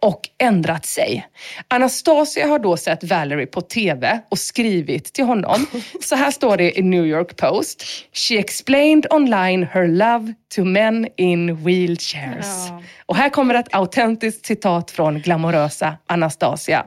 och 0.00 0.20
ändrat 0.38 0.86
sig. 0.86 1.26
Anastasia 1.68 2.46
har 2.46 2.58
då 2.58 2.76
sett 2.76 3.04
Valerie 3.04 3.46
på 3.46 3.60
TV 3.60 4.20
och 4.28 4.38
skrivit 4.38 5.12
till 5.12 5.24
honom. 5.24 5.66
Så 6.00 6.16
här 6.16 6.30
står 6.30 6.56
det 6.56 6.78
i 6.78 6.82
New 6.82 7.06
York 7.06 7.36
Post. 7.36 7.84
She 8.12 8.38
explained 8.38 9.06
online 9.10 9.66
her 9.72 9.88
love 9.88 10.34
to 10.54 10.64
men 10.64 11.08
in 11.16 11.64
wheelchairs. 11.64 12.68
Ja. 12.68 12.82
Och 13.06 13.16
här 13.16 13.28
kommer 13.28 13.54
ett 13.54 13.74
autentiskt 13.74 14.46
citat 14.46 14.90
från 14.90 15.20
glamorösa 15.20 15.96
Anastasia. 16.06 16.86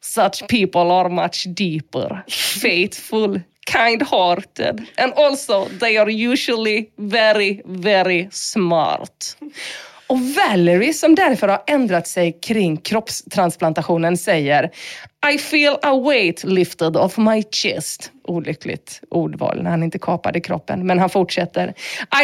Such 0.00 0.46
people 0.48 0.90
are 0.90 1.08
much 1.08 1.44
deeper, 1.44 2.24
faithful, 2.62 3.40
kind-hearted 3.66 4.86
and 4.98 5.12
also 5.16 5.68
they 5.80 5.96
are 5.98 6.10
usually 6.10 6.90
very, 6.96 7.62
very 7.64 8.28
smart. 8.32 9.36
Och 10.06 10.20
Valerie 10.20 10.92
som 10.92 11.14
därför 11.14 11.48
har 11.48 11.62
ändrat 11.66 12.08
sig 12.08 12.38
kring 12.42 12.76
kroppstransplantationen 12.76 14.16
säger 14.16 14.70
i 15.24 15.38
feel 15.38 15.78
a 15.82 15.96
weight 15.96 16.44
lifted 16.44 16.96
off 16.96 17.18
my 17.18 17.42
chest. 17.50 18.12
Olyckligt 18.24 19.00
ordval 19.08 19.62
när 19.62 19.70
han 19.70 19.82
inte 19.82 19.98
kapade 19.98 20.40
kroppen, 20.40 20.86
men 20.86 20.98
han 20.98 21.10
fortsätter. 21.10 21.74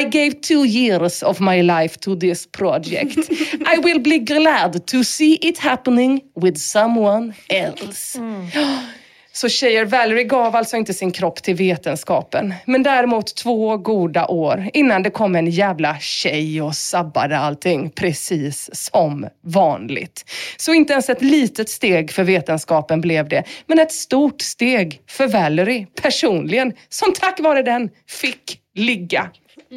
I 0.01 0.05
gave 0.05 0.31
two 0.31 0.66
years 0.66 1.23
of 1.23 1.41
my 1.41 1.62
life 1.62 1.99
to 1.99 2.16
this 2.16 2.47
project. 2.47 3.19
I 3.75 3.79
will 3.83 4.03
be 4.03 4.19
glad 4.19 4.87
to 4.87 5.05
see 5.05 5.35
it 5.35 5.59
happening 5.59 6.20
with 6.35 6.59
someone 6.59 7.33
else. 7.49 8.19
Så 9.32 9.48
tjejer, 9.48 9.84
Valerie 9.84 10.24
gav 10.24 10.56
alltså 10.56 10.76
inte 10.76 10.94
sin 10.94 11.12
kropp 11.12 11.42
till 11.42 11.55
vetenskapen. 11.55 12.55
Men 12.64 12.82
däremot 12.82 13.36
två 13.36 13.76
goda 13.76 14.26
år 14.26 14.68
innan 14.72 15.02
det 15.02 15.10
kom 15.10 15.36
en 15.36 15.46
jävla 15.46 15.98
tjej 15.98 16.62
och 16.62 16.74
sabbade 16.74 17.38
allting. 17.38 17.90
Precis 17.90 18.70
som 18.72 19.28
vanligt. 19.44 20.24
Så 20.56 20.74
inte 20.74 20.92
ens 20.92 21.09
ett 21.09 21.22
litet 21.22 21.68
steg 21.68 22.10
för 22.10 22.24
vetenskapen 22.24 23.00
blev 23.00 23.28
det. 23.28 23.44
Men 23.66 23.78
ett 23.78 23.92
stort 23.92 24.40
steg 24.40 25.00
för 25.09 25.28
Valerie 25.28 25.86
personligen. 26.02 26.72
Som 26.88 27.12
tack 27.12 27.40
vare 27.40 27.62
den 27.62 27.90
fick 28.06 28.60
ligga. 28.74 29.30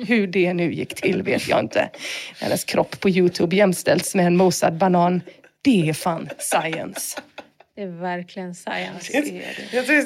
Hur 0.07 0.27
det 0.27 0.53
nu 0.53 0.73
gick 0.73 0.95
till 1.01 1.21
vet 1.21 1.47
jag 1.47 1.59
inte. 1.59 1.89
Hennes 2.39 2.63
kropp 2.63 2.99
på 2.99 3.09
Youtube 3.09 3.55
jämställs 3.55 4.15
med 4.15 4.27
en 4.27 4.37
mosad 4.37 4.77
banan. 4.77 5.21
Det 5.61 5.89
är 5.89 5.93
fan 5.93 6.29
science. 6.39 7.21
Det 7.75 7.81
är 7.81 8.01
verkligen 8.01 8.55
science. 8.55 9.11
Jag 9.13 9.21
att 9.81 9.87
det 9.87 9.93
är 9.95 10.01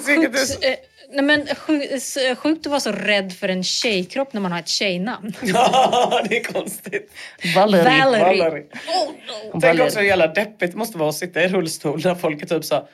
så- 0.46 0.54
Sjukt, 0.54 0.66
eh, 0.66 0.72
nej 1.14 1.24
men, 1.26 1.48
sjukt, 1.56 1.92
s- 1.94 2.18
sjukt 2.38 2.66
att 2.66 2.70
vara 2.70 2.80
så 2.80 2.92
rädd 2.92 3.34
för 3.34 3.50
en 3.50 3.64
tjejkropp 3.64 4.34
när 4.34 4.42
man 4.42 4.52
har 4.52 4.60
ett 4.60 4.68
tjejnamn. 4.68 5.34
Ja, 5.42 6.24
det 6.30 6.38
är 6.38 6.44
konstigt. 6.44 7.12
Valerie. 7.56 7.84
Valerie. 8.00 8.44
Valerie. 8.44 8.64
Oh, 8.64 9.08
no. 9.08 9.52
Tänk 9.52 9.64
Valerie. 9.64 9.84
också 9.86 10.00
hur 10.00 10.06
jävla 10.08 10.28
deppigt 10.28 10.72
det 10.72 10.78
måste 10.78 10.98
vara 10.98 11.10
att 11.10 11.16
sitta 11.16 11.44
i 11.44 11.48
rullstol 11.48 12.02
när 12.04 12.16
folk 12.16 12.42
är 12.42 12.46
typ 12.48 12.66
så 12.66 12.88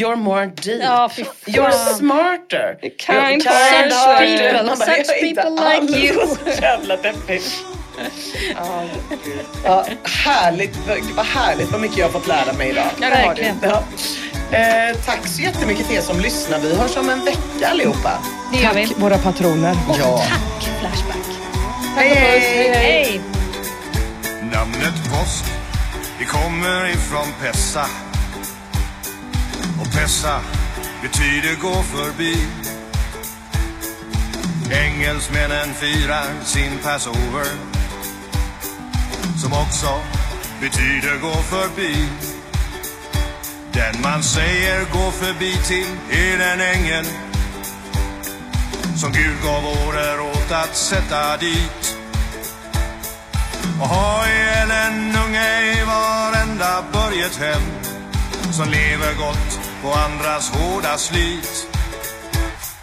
You're 0.00 0.16
more 0.16 0.46
deep. 0.46 0.82
Ja, 0.82 1.10
You're 1.46 1.70
smarter. 1.96 2.78
Kind 2.80 2.92
You're 3.08 3.48
hearted. 3.48 3.92
kind-hearted. 3.92 4.38
People, 4.38 4.56
Man 4.56 4.66
bara, 4.66 4.76
such 4.76 4.88
"Jag 5.08 5.18
är 5.18 5.24
inte 5.24 5.42
people 5.42 5.80
like 5.80 7.77
alls 8.00 8.34
you." 8.34 8.54
Så 8.54 8.64
jävla 8.64 8.94
deppigt. 9.10 9.48
Ja, 9.64 9.86
härligt. 10.04 10.76
Vad 11.16 11.26
härligt 11.26 11.70
vad 11.72 11.80
mycket 11.80 11.98
jag 11.98 12.06
har 12.06 12.12
fått 12.12 12.26
lära 12.26 12.52
mig 12.52 12.70
idag. 12.70 12.86
Ja, 13.00 13.08
verkligen. 13.08 13.56
Ja. 13.62 13.82
Eh, 14.50 14.96
tack 15.06 15.26
så 15.26 15.42
jättemycket 15.42 15.86
till 15.86 15.96
er 15.96 16.00
som 16.00 16.20
lyssnar. 16.20 16.58
Vi 16.58 16.76
hörs 16.76 16.96
om 16.96 17.10
en 17.10 17.24
vecka 17.24 17.68
allihopa. 17.70 18.18
Det 18.52 18.58
gör 18.58 18.74
vi. 18.74 18.86
Tack 18.88 18.98
våra 18.98 19.18
patroner. 19.18 19.76
Ja. 19.98 20.18
Tack 20.28 20.70
Flashback. 20.80 21.26
Hej, 21.96 22.14
hej. 22.14 22.70
Hej! 22.74 23.20
Namnet 24.52 24.94
påsk, 25.10 25.44
det 26.18 26.24
kommer 26.24 26.88
ifrån 26.90 27.26
Pessa. 27.42 27.86
Och 29.80 29.92
Pessa 29.92 30.40
betyder 31.02 31.54
gå 31.60 31.82
förbi. 31.82 32.36
Engelsmännen 34.70 35.74
firar 35.74 36.24
sin 36.44 36.78
Passover. 36.82 37.77
Som 39.38 39.52
också 39.52 40.00
betyder 40.60 41.18
gå 41.18 41.34
förbi. 41.34 42.08
Den 43.72 44.02
man 44.02 44.22
säger 44.22 44.84
gå 44.92 45.10
förbi 45.10 45.56
till 45.66 45.86
är 46.10 46.38
den 46.38 46.60
ängel 46.60 47.04
som 48.96 49.12
Gud 49.12 49.36
gav 49.44 49.64
order 49.66 50.20
åt 50.20 50.52
att 50.52 50.76
sätta 50.76 51.36
dit 51.36 51.96
och 53.80 53.88
ha 53.88 54.26
ihjäl 54.26 54.70
en 54.70 55.16
unge 55.26 55.60
i 55.72 55.84
varenda 55.84 56.84
börjet 56.92 57.36
hem 57.36 57.62
som 58.52 58.68
lever 58.68 59.14
gott 59.14 59.60
på 59.82 59.92
andras 59.92 60.50
hårda 60.50 60.96
slit. 60.98 61.66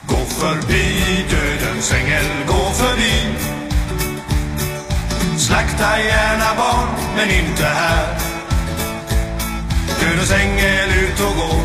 Gå 0.08 0.26
förbi 0.26 1.26
dödens 1.30 1.94
ängel, 1.94 2.26
gå 2.48 2.72
förbi. 2.72 3.55
Slakta 5.46 6.00
gärna 6.00 6.56
barn, 6.58 6.88
men 7.16 7.30
inte 7.30 7.66
här. 7.66 8.18
Dödens 10.00 10.32
ängel 10.32 10.90
ut 10.90 11.20
och 11.20 11.36
går, 11.36 11.62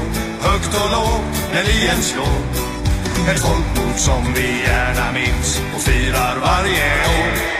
högt 0.50 0.74
och 0.74 0.90
lågt 0.90 1.52
när 1.52 1.64
vi 1.64 1.88
än 1.88 2.02
slår. 2.02 2.40
Ett 3.30 3.40
folkmord 3.40 3.96
som 3.96 4.34
vi 4.34 4.62
gärna 4.62 5.12
minns 5.12 5.60
och 5.74 5.80
firar 5.80 6.36
varje 6.40 6.92
år. 7.20 7.59